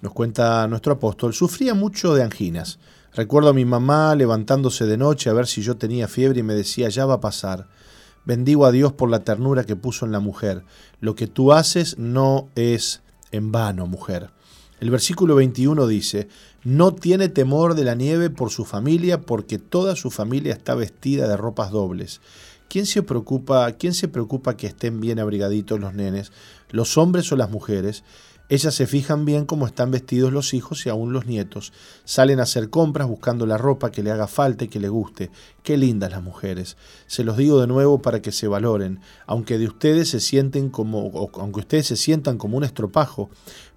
nos 0.00 0.12
cuenta 0.12 0.66
nuestro 0.66 0.94
apóstol, 0.94 1.32
sufría 1.32 1.74
mucho 1.74 2.12
de 2.14 2.24
anginas. 2.24 2.80
Recuerdo 3.14 3.50
a 3.50 3.54
mi 3.54 3.64
mamá 3.64 4.16
levantándose 4.16 4.84
de 4.84 4.96
noche 4.96 5.30
a 5.30 5.32
ver 5.32 5.46
si 5.46 5.62
yo 5.62 5.76
tenía 5.76 6.08
fiebre 6.08 6.40
y 6.40 6.42
me 6.42 6.54
decía, 6.54 6.88
ya 6.88 7.06
va 7.06 7.14
a 7.14 7.20
pasar. 7.20 7.68
Bendigo 8.24 8.66
a 8.66 8.72
Dios 8.72 8.92
por 8.92 9.10
la 9.10 9.22
ternura 9.22 9.62
que 9.62 9.76
puso 9.76 10.06
en 10.06 10.12
la 10.12 10.20
mujer. 10.20 10.64
Lo 11.00 11.14
que 11.14 11.28
tú 11.28 11.52
haces 11.52 11.98
no 11.98 12.48
es 12.56 13.02
en 13.30 13.52
vano, 13.52 13.86
mujer. 13.86 14.30
El 14.82 14.90
versículo 14.90 15.36
21 15.36 15.86
dice, 15.86 16.26
no 16.64 16.92
tiene 16.92 17.28
temor 17.28 17.76
de 17.76 17.84
la 17.84 17.94
nieve 17.94 18.30
por 18.30 18.50
su 18.50 18.64
familia, 18.64 19.20
porque 19.20 19.60
toda 19.60 19.94
su 19.94 20.10
familia 20.10 20.52
está 20.52 20.74
vestida 20.74 21.28
de 21.28 21.36
ropas 21.36 21.70
dobles. 21.70 22.20
¿Quién 22.68 22.86
se 22.86 23.04
preocupa, 23.04 23.70
quién 23.74 23.94
se 23.94 24.08
preocupa 24.08 24.56
que 24.56 24.66
estén 24.66 25.00
bien 25.00 25.20
abrigaditos 25.20 25.78
los 25.78 25.94
nenes, 25.94 26.32
los 26.70 26.98
hombres 26.98 27.30
o 27.30 27.36
las 27.36 27.48
mujeres? 27.48 28.02
Ellas 28.48 28.74
se 28.74 28.86
fijan 28.86 29.24
bien 29.24 29.46
cómo 29.46 29.66
están 29.66 29.90
vestidos 29.90 30.30
los 30.32 30.52
hijos 30.52 30.84
y 30.84 30.90
aún 30.90 31.12
los 31.14 31.26
nietos. 31.26 31.72
Salen 32.04 32.38
a 32.38 32.42
hacer 32.42 32.68
compras 32.68 33.08
buscando 33.08 33.46
la 33.46 33.56
ropa 33.56 33.90
que 33.90 34.02
le 34.02 34.10
haga 34.10 34.26
falta 34.26 34.64
y 34.64 34.68
que 34.68 34.80
le 34.80 34.90
guste. 34.90 35.30
Qué 35.62 35.78
lindas 35.78 36.10
las 36.10 36.22
mujeres. 36.22 36.76
Se 37.06 37.24
los 37.24 37.38
digo 37.38 37.60
de 37.60 37.66
nuevo 37.66 38.02
para 38.02 38.20
que 38.20 38.30
se 38.30 38.48
valoren, 38.48 39.00
aunque 39.26 39.56
de 39.56 39.68
ustedes 39.68 40.10
se 40.10 40.20
sienten 40.20 40.68
como 40.68 41.30
aunque 41.34 41.60
ustedes 41.60 41.86
se 41.86 41.96
sientan 41.96 42.36
como 42.36 42.58
un 42.58 42.64
estropajo, 42.64 43.30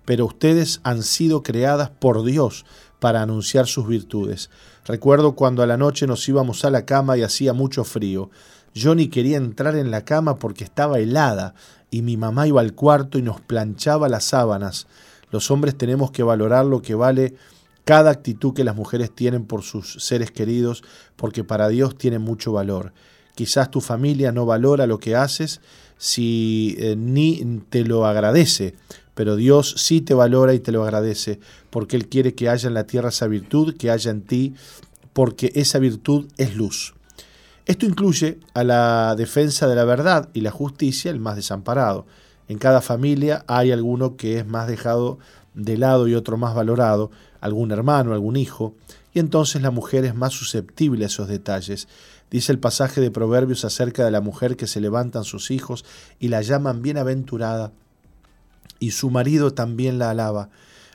pero 0.05 0.25
ustedes 0.25 0.79
han 0.83 1.03
sido 1.03 1.43
creadas 1.43 1.89
por 1.89 2.23
Dios 2.23 2.65
para 2.99 3.21
anunciar 3.21 3.67
sus 3.67 3.87
virtudes. 3.87 4.49
Recuerdo 4.85 5.35
cuando 5.35 5.63
a 5.63 5.67
la 5.67 5.77
noche 5.77 6.07
nos 6.07 6.27
íbamos 6.29 6.63
a 6.63 6.69
la 6.69 6.85
cama 6.85 7.17
y 7.17 7.23
hacía 7.23 7.53
mucho 7.53 7.83
frío. 7.83 8.29
Yo 8.73 8.93
ni 8.93 9.07
quería 9.07 9.37
entrar 9.37 9.75
en 9.75 9.91
la 9.91 10.05
cama 10.05 10.37
porque 10.37 10.63
estaba 10.63 10.99
helada 10.99 11.55
y 11.89 12.01
mi 12.01 12.17
mamá 12.17 12.47
iba 12.47 12.61
al 12.61 12.73
cuarto 12.73 13.17
y 13.17 13.21
nos 13.21 13.41
planchaba 13.41 14.09
las 14.09 14.25
sábanas. 14.25 14.87
Los 15.31 15.49
hombres 15.49 15.77
tenemos 15.77 16.11
que 16.11 16.23
valorar 16.23 16.65
lo 16.65 16.81
que 16.81 16.95
vale 16.95 17.35
cada 17.83 18.11
actitud 18.11 18.53
que 18.53 18.63
las 18.63 18.75
mujeres 18.75 19.13
tienen 19.13 19.45
por 19.45 19.61
sus 19.61 20.03
seres 20.03 20.31
queridos, 20.31 20.83
porque 21.15 21.43
para 21.43 21.67
Dios 21.69 21.97
tiene 21.97 22.19
mucho 22.19 22.51
valor. 22.51 22.93
Quizás 23.35 23.69
tu 23.69 23.81
familia 23.81 24.31
no 24.31 24.45
valora 24.45 24.87
lo 24.87 24.97
que 24.97 25.15
haces 25.15 25.61
si 25.97 26.75
eh, 26.79 26.95
ni 26.97 27.61
te 27.69 27.83
lo 27.83 28.05
agradece, 28.05 28.75
pero 29.15 29.35
Dios 29.35 29.73
sí 29.77 30.01
te 30.01 30.13
valora 30.13 30.53
y 30.53 30.59
te 30.59 30.71
lo 30.71 30.83
agradece, 30.83 31.39
porque 31.71 31.95
Él 31.95 32.07
quiere 32.07 32.35
que 32.35 32.49
haya 32.49 32.67
en 32.67 32.75
la 32.75 32.85
tierra 32.85 33.09
esa 33.09 33.27
virtud, 33.27 33.75
que 33.75 33.89
haya 33.89 34.11
en 34.11 34.21
ti, 34.21 34.53
porque 35.13 35.51
esa 35.55 35.79
virtud 35.79 36.27
es 36.37 36.55
luz. 36.55 36.93
Esto 37.65 37.87
incluye 37.87 38.39
a 38.53 38.63
la 38.63 39.15
defensa 39.15 39.67
de 39.67 39.75
la 39.75 39.85
verdad 39.85 40.29
y 40.33 40.41
la 40.41 40.51
justicia, 40.51 41.09
el 41.09 41.19
más 41.19 41.35
desamparado. 41.35 42.05
En 42.47 42.59
cada 42.59 42.81
familia 42.81 43.43
hay 43.47 43.71
alguno 43.71 44.17
que 44.17 44.37
es 44.37 44.45
más 44.45 44.67
dejado 44.67 45.17
de 45.55 45.77
lado 45.77 46.07
y 46.07 46.13
otro 46.13 46.37
más 46.37 46.53
valorado, 46.53 47.09
algún 47.41 47.71
hermano, 47.71 48.13
algún 48.13 48.35
hijo, 48.35 48.75
y 49.13 49.19
entonces 49.19 49.61
la 49.61 49.71
mujer 49.71 50.03
es 50.05 50.13
más 50.13 50.33
susceptible 50.33 51.05
a 51.05 51.07
esos 51.07 51.29
detalles. 51.29 51.87
Dice 52.29 52.51
el 52.51 52.59
pasaje 52.59 52.99
de 52.99 53.11
Proverbios 53.11 53.63
acerca 53.63 54.03
de 54.03 54.11
la 54.11 54.19
mujer 54.19 54.57
que 54.57 54.67
se 54.67 54.81
levantan 54.81 55.23
sus 55.23 55.51
hijos 55.51 55.85
y 56.19 56.27
la 56.27 56.41
llaman 56.41 56.81
bienaventurada, 56.81 57.71
y 58.79 58.91
su 58.91 59.09
marido 59.09 59.53
también 59.53 59.99
la 59.99 60.09
alaba. 60.09 60.49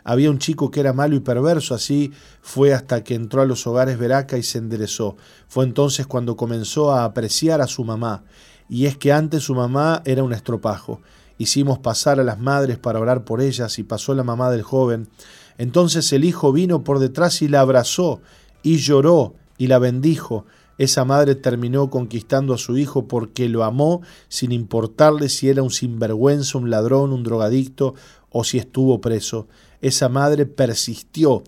Había 0.04 0.30
un 0.30 0.38
chico 0.38 0.70
que 0.70 0.80
era 0.80 0.92
malo 0.92 1.14
y 1.14 1.20
perverso, 1.20 1.74
así 1.74 2.12
fue 2.40 2.72
hasta 2.72 3.04
que 3.04 3.14
entró 3.14 3.42
a 3.42 3.46
los 3.46 3.66
hogares 3.66 3.98
Veraca 3.98 4.38
y 4.38 4.42
se 4.42 4.58
enderezó. 4.58 5.16
Fue 5.48 5.64
entonces 5.64 6.06
cuando 6.06 6.36
comenzó 6.36 6.92
a 6.92 7.04
apreciar 7.04 7.60
a 7.60 7.66
su 7.66 7.84
mamá. 7.84 8.24
Y 8.68 8.86
es 8.86 8.96
que 8.96 9.12
antes 9.12 9.42
su 9.42 9.54
mamá 9.54 10.02
era 10.04 10.22
un 10.22 10.32
estropajo. 10.32 11.00
Hicimos 11.38 11.78
pasar 11.78 12.20
a 12.20 12.24
las 12.24 12.38
madres 12.38 12.78
para 12.78 13.00
orar 13.00 13.24
por 13.24 13.40
ellas 13.40 13.78
y 13.78 13.82
pasó 13.82 14.14
la 14.14 14.24
mamá 14.24 14.50
del 14.50 14.62
joven. 14.62 15.08
Entonces 15.58 16.12
el 16.12 16.24
hijo 16.24 16.52
vino 16.52 16.84
por 16.84 16.98
detrás 16.98 17.42
y 17.42 17.48
la 17.48 17.60
abrazó 17.60 18.20
y 18.62 18.76
lloró 18.78 19.34
y 19.58 19.66
la 19.66 19.78
bendijo. 19.78 20.46
Esa 20.80 21.04
madre 21.04 21.34
terminó 21.34 21.90
conquistando 21.90 22.54
a 22.54 22.58
su 22.58 22.78
hijo 22.78 23.06
porque 23.06 23.48
lo 23.48 23.64
amó 23.64 24.00
sin 24.28 24.50
importarle 24.50 25.28
si 25.28 25.50
era 25.50 25.62
un 25.62 25.70
sinvergüenza, 25.70 26.56
un 26.56 26.70
ladrón, 26.70 27.12
un 27.12 27.22
drogadicto 27.22 27.94
o 28.30 28.44
si 28.44 28.58
estuvo 28.58 29.00
preso 29.00 29.46
esa 29.80 30.08
madre 30.08 30.46
persistió. 30.46 31.42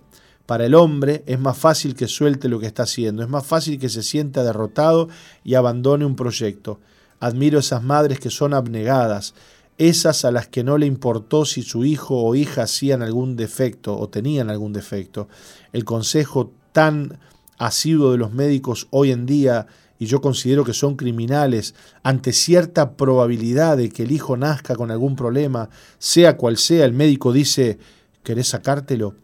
Para 0.46 0.66
el 0.66 0.74
hombre 0.74 1.22
es 1.26 1.38
más 1.38 1.56
fácil 1.56 1.94
que 1.94 2.08
suelte 2.08 2.48
lo 2.48 2.58
que 2.58 2.66
está 2.66 2.82
haciendo, 2.82 3.22
es 3.22 3.28
más 3.28 3.46
fácil 3.46 3.78
que 3.78 3.88
se 3.88 4.02
sienta 4.02 4.42
derrotado 4.42 5.08
y 5.44 5.54
abandone 5.54 6.04
un 6.04 6.16
proyecto. 6.16 6.80
Admiro 7.20 7.60
esas 7.60 7.82
madres 7.82 8.18
que 8.18 8.30
son 8.30 8.52
abnegadas, 8.52 9.34
esas 9.78 10.24
a 10.24 10.32
las 10.32 10.48
que 10.48 10.64
no 10.64 10.78
le 10.78 10.86
importó 10.86 11.44
si 11.44 11.62
su 11.62 11.84
hijo 11.84 12.22
o 12.22 12.34
hija 12.34 12.64
hacían 12.64 13.02
algún 13.02 13.36
defecto 13.36 13.96
o 13.96 14.08
tenían 14.08 14.50
algún 14.50 14.72
defecto. 14.72 15.28
El 15.72 15.84
consejo 15.84 16.52
tan 16.72 17.18
asiduo 17.59 18.12
de 18.12 18.18
los 18.18 18.32
médicos 18.32 18.88
hoy 18.90 19.11
en 19.11 19.26
día, 19.26 19.66
y 19.98 20.07
yo 20.07 20.20
considero 20.20 20.64
que 20.64 20.74
son 20.74 20.96
criminales, 20.96 21.74
ante 22.03 22.32
cierta 22.32 22.96
probabilidad 22.96 23.76
de 23.76 23.88
que 23.88 24.03
el 24.03 24.12
hijo 24.12 24.36
nazca 24.36 24.74
con 24.74 24.90
algún 24.90 25.14
problema, 25.14 25.70
sea 25.98 26.36
cual 26.36 26.57
sea, 26.57 26.84
el 26.84 26.92
médico 26.92 27.32
dice, 27.32 27.78
¿Querés 28.22 28.48
sacártelo? 28.48 29.14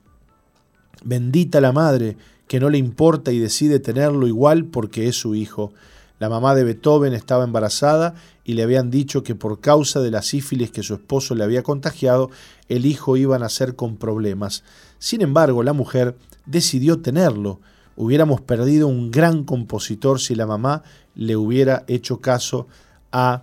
Bendita 1.05 1.61
la 1.61 1.73
madre, 1.73 2.17
que 2.49 2.59
no 2.59 2.69
le 2.69 2.79
importa 2.79 3.31
y 3.31 3.39
decide 3.39 3.79
tenerlo 3.79 4.27
igual 4.27 4.65
porque 4.65 5.07
es 5.07 5.17
su 5.17 5.37
hijo. 5.37 5.73
La 6.19 6.29
mamá 6.29 6.57
de 6.57 6.65
Beethoven 6.65 7.13
estaba 7.13 7.45
embarazada 7.45 8.15
y 8.43 8.55
le 8.55 8.65
habían 8.65 8.91
dicho 8.91 9.23
que 9.23 9.37
por 9.37 9.61
causa 9.61 10.01
de 10.01 10.11
la 10.11 10.23
sífilis 10.23 10.73
que 10.73 10.83
su 10.83 10.95
esposo 10.95 11.37
le 11.37 11.45
había 11.45 11.63
contagiado, 11.63 12.31
el 12.69 12.87
hijo 12.87 13.17
iba 13.17 13.37
a 13.37 13.39
nacer 13.39 13.77
con 13.77 13.97
problemas. 13.97 14.65
Sin 14.99 15.21
embargo, 15.21 15.63
la 15.63 15.75
mujer 15.75 16.17
decidió 16.47 17.01
tenerlo. 17.01 17.61
Hubiéramos 18.01 18.41
perdido 18.41 18.87
un 18.87 19.11
gran 19.11 19.43
compositor 19.43 20.21
si 20.21 20.37
la 20.37 20.47
mamá 20.47 20.85
le 21.17 21.35
hubiera 21.35 21.83
hecho 21.89 22.21
caso 22.21 22.69
a 23.11 23.43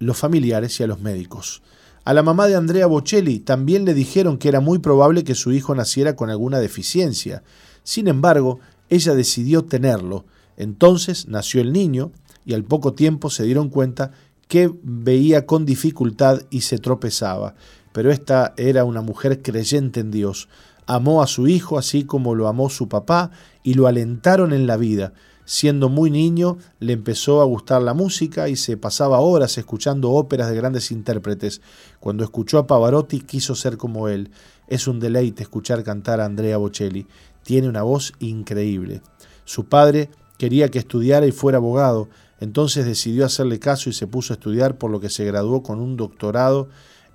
los 0.00 0.16
familiares 0.16 0.80
y 0.80 0.82
a 0.82 0.88
los 0.88 1.00
médicos. 1.00 1.62
A 2.04 2.12
la 2.12 2.24
mamá 2.24 2.48
de 2.48 2.56
Andrea 2.56 2.88
Bocelli 2.88 3.38
también 3.38 3.84
le 3.84 3.94
dijeron 3.94 4.36
que 4.36 4.48
era 4.48 4.58
muy 4.58 4.80
probable 4.80 5.22
que 5.22 5.36
su 5.36 5.52
hijo 5.52 5.76
naciera 5.76 6.16
con 6.16 6.28
alguna 6.28 6.58
deficiencia. 6.58 7.44
Sin 7.84 8.08
embargo, 8.08 8.58
ella 8.88 9.14
decidió 9.14 9.64
tenerlo. 9.64 10.24
Entonces 10.56 11.28
nació 11.28 11.60
el 11.60 11.72
niño 11.72 12.10
y 12.44 12.54
al 12.54 12.64
poco 12.64 12.94
tiempo 12.94 13.30
se 13.30 13.44
dieron 13.44 13.68
cuenta 13.68 14.10
que 14.48 14.74
veía 14.82 15.46
con 15.46 15.64
dificultad 15.64 16.42
y 16.50 16.62
se 16.62 16.78
tropezaba. 16.78 17.54
Pero 17.92 18.10
esta 18.10 18.54
era 18.56 18.82
una 18.82 19.02
mujer 19.02 19.40
creyente 19.40 20.00
en 20.00 20.10
Dios. 20.10 20.48
Amó 20.86 21.22
a 21.22 21.26
su 21.26 21.48
hijo 21.48 21.78
así 21.78 22.04
como 22.04 22.34
lo 22.34 22.48
amó 22.48 22.68
su 22.70 22.88
papá 22.88 23.30
y 23.62 23.74
lo 23.74 23.86
alentaron 23.86 24.52
en 24.52 24.66
la 24.66 24.76
vida. 24.76 25.12
Siendo 25.46 25.90
muy 25.90 26.10
niño, 26.10 26.56
le 26.80 26.94
empezó 26.94 27.42
a 27.42 27.44
gustar 27.44 27.82
la 27.82 27.92
música 27.92 28.48
y 28.48 28.56
se 28.56 28.78
pasaba 28.78 29.20
horas 29.20 29.58
escuchando 29.58 30.10
óperas 30.10 30.48
de 30.48 30.56
grandes 30.56 30.90
intérpretes. 30.90 31.60
Cuando 32.00 32.24
escuchó 32.24 32.58
a 32.58 32.66
Pavarotti 32.66 33.20
quiso 33.20 33.54
ser 33.54 33.76
como 33.76 34.08
él. 34.08 34.30
Es 34.68 34.88
un 34.88 35.00
deleite 35.00 35.42
escuchar 35.42 35.84
cantar 35.84 36.20
a 36.20 36.24
Andrea 36.24 36.56
Bocelli. 36.56 37.06
Tiene 37.42 37.68
una 37.68 37.82
voz 37.82 38.14
increíble. 38.20 39.02
Su 39.44 39.66
padre 39.66 40.08
quería 40.38 40.70
que 40.70 40.78
estudiara 40.78 41.26
y 41.26 41.32
fuera 41.32 41.58
abogado, 41.58 42.08
entonces 42.40 42.86
decidió 42.86 43.26
hacerle 43.26 43.58
caso 43.58 43.90
y 43.90 43.92
se 43.92 44.06
puso 44.06 44.32
a 44.32 44.36
estudiar 44.36 44.78
por 44.78 44.90
lo 44.90 45.00
que 45.00 45.10
se 45.10 45.24
graduó 45.24 45.62
con 45.62 45.80
un 45.80 45.96
doctorado 45.96 46.68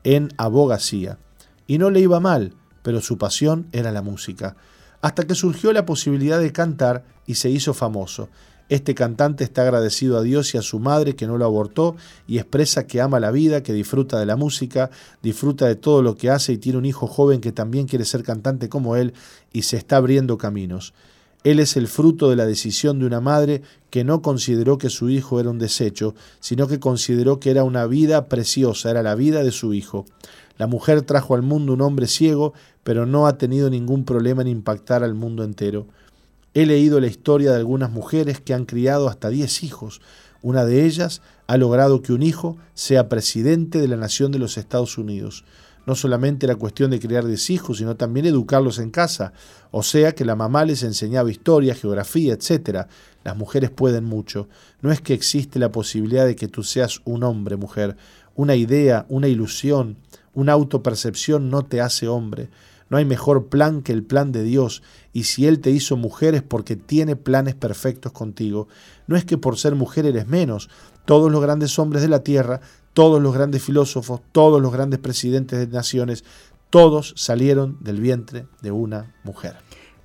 en 0.04 0.30
abogacía. 0.38 1.18
Y 1.66 1.80
no 1.80 1.90
le 1.90 2.00
iba 2.00 2.20
mal, 2.20 2.54
pero 2.82 3.02
su 3.02 3.18
pasión 3.18 3.68
era 3.72 3.92
la 3.92 4.02
música 4.02 4.56
hasta 5.02 5.26
que 5.26 5.36
surgió 5.36 5.72
la 5.74 5.86
posibilidad 5.86 6.40
de 6.40 6.52
cantar 6.52 7.04
y 7.26 7.36
se 7.36 7.50
hizo 7.50 7.74
famoso. 7.74 8.30
Este 8.68 8.94
cantante 8.94 9.44
está 9.44 9.64
agradecido 9.64 10.18
a 10.18 10.22
Dios 10.22 10.54
y 10.54 10.60
a 10.60 10.62
su 10.62 10.78
madre 10.80 11.16
que 11.16 11.26
no 11.26 11.40
lo 11.40 11.46
abortó 11.46 11.96
y 12.28 12.38
expresa 12.38 12.86
que 12.86 13.02
ama 13.02 13.20
la 13.20 13.32
vida, 13.32 13.64
que 13.64 13.74
disfruta 13.74 14.20
de 14.20 14.28
la 14.28 14.36
música, 14.36 14.92
disfruta 15.24 15.66
de 15.66 15.76
todo 15.76 16.04
lo 16.04 16.16
que 16.16 16.30
hace 16.30 16.54
y 16.54 16.58
tiene 16.60 16.78
un 16.78 16.86
hijo 16.86 17.08
joven 17.08 17.42
que 17.42 17.52
también 17.52 17.88
quiere 17.88 18.06
ser 18.06 18.22
cantante 18.24 18.70
como 18.70 18.96
él 18.96 19.14
y 19.52 19.64
se 19.64 19.78
está 19.78 19.98
abriendo 19.98 20.38
caminos. 20.38 20.94
Él 21.44 21.60
es 21.60 21.78
el 21.78 21.88
fruto 21.88 22.30
de 22.30 22.36
la 22.36 22.46
decisión 22.46 23.00
de 23.00 23.06
una 23.06 23.22
madre 23.22 23.64
que 23.90 24.04
no 24.04 24.22
consideró 24.22 24.78
que 24.78 24.90
su 24.90 25.10
hijo 25.10 25.40
era 25.40 25.50
un 25.50 25.58
desecho, 25.58 26.14
sino 26.40 26.68
que 26.68 26.80
consideró 26.80 27.40
que 27.40 27.50
era 27.50 27.64
una 27.64 27.88
vida 27.88 28.28
preciosa, 28.28 28.92
era 28.92 29.02
la 29.02 29.16
vida 29.16 29.42
de 29.42 29.52
su 29.52 29.74
hijo. 29.74 30.06
La 30.60 30.68
mujer 30.68 31.02
trajo 31.04 31.36
al 31.36 31.42
mundo 31.42 31.72
un 31.72 31.82
hombre 31.82 32.06
ciego, 32.06 32.54
pero 32.84 33.06
no 33.06 33.28
ha 33.28 33.38
tenido 33.38 33.70
ningún 33.70 34.04
problema 34.04 34.42
en 34.42 34.50
impactar 34.50 35.06
al 35.06 35.14
mundo 35.14 35.46
entero. 35.46 35.88
He 36.54 36.66
leído 36.66 37.00
la 37.00 37.08
historia 37.08 37.52
de 37.52 37.58
algunas 37.58 37.92
mujeres 37.92 38.42
que 38.42 38.54
han 38.54 38.66
criado 38.66 39.08
hasta 39.08 39.30
diez 39.30 39.64
hijos. 39.64 40.02
Una 40.42 40.66
de 40.66 40.86
ellas 40.86 41.22
ha 41.48 41.56
logrado 41.56 42.02
que 42.02 42.12
un 42.12 42.24
hijo 42.24 42.58
sea 42.74 43.08
presidente 43.08 43.80
de 43.80 43.88
la 43.88 43.96
nación 43.96 44.34
de 44.34 44.40
los 44.40 44.58
Estados 44.58 44.98
Unidos. 44.98 45.46
No 45.86 45.96
solamente 45.96 46.46
era 46.46 46.58
cuestión 46.58 46.92
de 46.92 47.00
criar 47.00 47.26
diez 47.26 47.50
hijos, 47.50 47.78
sino 47.78 47.96
también 47.96 48.26
educarlos 48.26 48.80
en 48.80 48.92
casa. 48.92 49.32
O 49.72 49.82
sea 49.82 50.14
que 50.14 50.26
la 50.26 50.36
mamá 50.36 50.66
les 50.66 50.84
enseñaba 50.84 51.32
historia, 51.32 51.74
geografía, 51.74 52.34
etc. 52.34 52.86
Las 53.24 53.38
mujeres 53.38 53.70
pueden 53.70 54.04
mucho. 54.04 54.50
No 54.82 54.92
es 54.92 55.00
que 55.00 55.14
existe 55.14 55.58
la 55.58 55.72
posibilidad 55.72 56.26
de 56.26 56.36
que 56.36 56.50
tú 56.50 56.64
seas 56.64 57.00
un 57.06 57.24
hombre, 57.24 57.56
mujer. 57.56 57.96
Una 58.36 58.56
idea, 58.56 59.06
una 59.08 59.30
ilusión, 59.30 59.96
una 60.34 60.54
autopercepción 60.54 61.50
no 61.50 61.64
te 61.64 61.82
hace 61.82 62.08
hombre. 62.08 62.50
No 62.90 62.98
hay 62.98 63.06
mejor 63.06 63.48
plan 63.48 63.82
que 63.82 63.92
el 63.92 64.04
plan 64.04 64.32
de 64.32 64.44
Dios, 64.44 64.82
y 65.14 65.24
si 65.24 65.46
Él 65.46 65.60
te 65.60 65.70
hizo 65.70 65.96
mujer 65.96 66.34
es 66.34 66.42
porque 66.42 66.76
tiene 66.76 67.16
planes 67.16 67.56
perfectos 67.56 68.12
contigo. 68.12 68.68
No 69.08 69.16
es 69.16 69.26
que 69.26 69.38
por 69.38 69.58
ser 69.58 69.76
mujer 69.76 70.06
eres 70.06 70.28
menos. 70.28 70.70
Todos 71.06 71.32
los 71.32 71.42
grandes 71.42 71.78
hombres 71.78 72.02
de 72.02 72.10
la 72.10 72.24
tierra, 72.24 72.62
todos 72.94 73.22
los 73.22 73.34
grandes 73.34 73.64
filósofos, 73.64 74.22
todos 74.32 74.62
los 74.62 74.72
grandes 74.72 75.00
presidentes 75.00 75.60
de 75.60 75.68
naciones, 75.68 76.24
todos 76.70 77.14
salieron 77.16 77.78
del 77.80 78.02
vientre 78.02 78.46
de 78.62 78.72
una 78.72 79.16
mujer. 79.24 79.56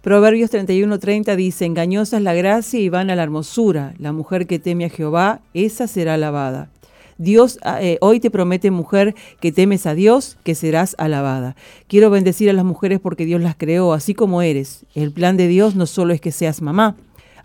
Proverbios 0.02 0.50
31:30 0.50 1.34
dice, 1.34 1.64
engañosa 1.64 2.18
es 2.18 2.22
la 2.22 2.34
gracia 2.34 2.78
y 2.78 2.90
vana 2.90 3.16
la 3.16 3.22
hermosura. 3.22 3.94
La 3.98 4.12
mujer 4.12 4.46
que 4.46 4.58
teme 4.58 4.84
a 4.84 4.90
Jehová, 4.90 5.40
esa 5.54 5.88
será 5.88 6.14
alabada. 6.14 6.70
Dios 7.18 7.58
ah, 7.62 7.82
eh, 7.82 7.98
hoy 8.00 8.20
te 8.20 8.30
promete, 8.30 8.70
mujer, 8.70 9.14
que 9.40 9.52
temes 9.52 9.86
a 9.86 9.94
Dios, 9.94 10.36
que 10.42 10.54
serás 10.54 10.94
alabada. 10.98 11.56
Quiero 11.88 12.10
bendecir 12.10 12.50
a 12.50 12.52
las 12.52 12.64
mujeres 12.64 13.00
porque 13.00 13.24
Dios 13.24 13.40
las 13.40 13.56
creó 13.56 13.92
así 13.92 14.14
como 14.14 14.42
eres. 14.42 14.84
El 14.94 15.12
plan 15.12 15.36
de 15.36 15.48
Dios 15.48 15.76
no 15.76 15.86
solo 15.86 16.12
es 16.12 16.20
que 16.20 16.32
seas 16.32 16.62
mamá, 16.62 16.96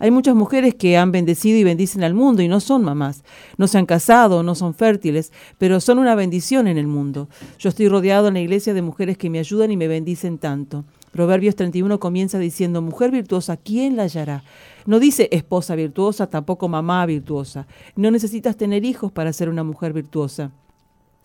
hay 0.02 0.10
muchas 0.10 0.34
mujeres 0.34 0.74
que 0.74 0.96
han 0.96 1.12
bendecido 1.12 1.58
y 1.58 1.64
bendicen 1.64 2.02
al 2.02 2.14
mundo 2.14 2.40
y 2.40 2.48
no 2.48 2.60
son 2.60 2.82
mamás. 2.82 3.22
No 3.58 3.68
se 3.68 3.76
han 3.76 3.84
casado, 3.84 4.42
no 4.42 4.54
son 4.54 4.72
fértiles, 4.72 5.30
pero 5.58 5.78
son 5.78 5.98
una 5.98 6.14
bendición 6.14 6.66
en 6.68 6.78
el 6.78 6.86
mundo. 6.86 7.28
Yo 7.58 7.68
estoy 7.68 7.86
rodeado 7.86 8.28
en 8.28 8.34
la 8.34 8.40
iglesia 8.40 8.72
de 8.72 8.80
mujeres 8.80 9.18
que 9.18 9.28
me 9.28 9.38
ayudan 9.38 9.70
y 9.70 9.76
me 9.76 9.88
bendicen 9.88 10.38
tanto. 10.38 10.86
Proverbios 11.12 11.54
31 11.54 12.00
comienza 12.00 12.38
diciendo, 12.38 12.80
mujer 12.80 13.10
virtuosa, 13.10 13.58
¿quién 13.58 13.96
la 13.96 14.04
hallará? 14.04 14.42
No 14.86 14.98
dice 15.00 15.28
esposa 15.32 15.74
virtuosa, 15.74 16.28
tampoco 16.28 16.68
mamá 16.68 17.04
virtuosa. 17.06 17.66
No 17.96 18.10
necesitas 18.10 18.56
tener 18.56 18.84
hijos 18.84 19.12
para 19.12 19.32
ser 19.32 19.48
una 19.48 19.64
mujer 19.64 19.92
virtuosa. 19.92 20.52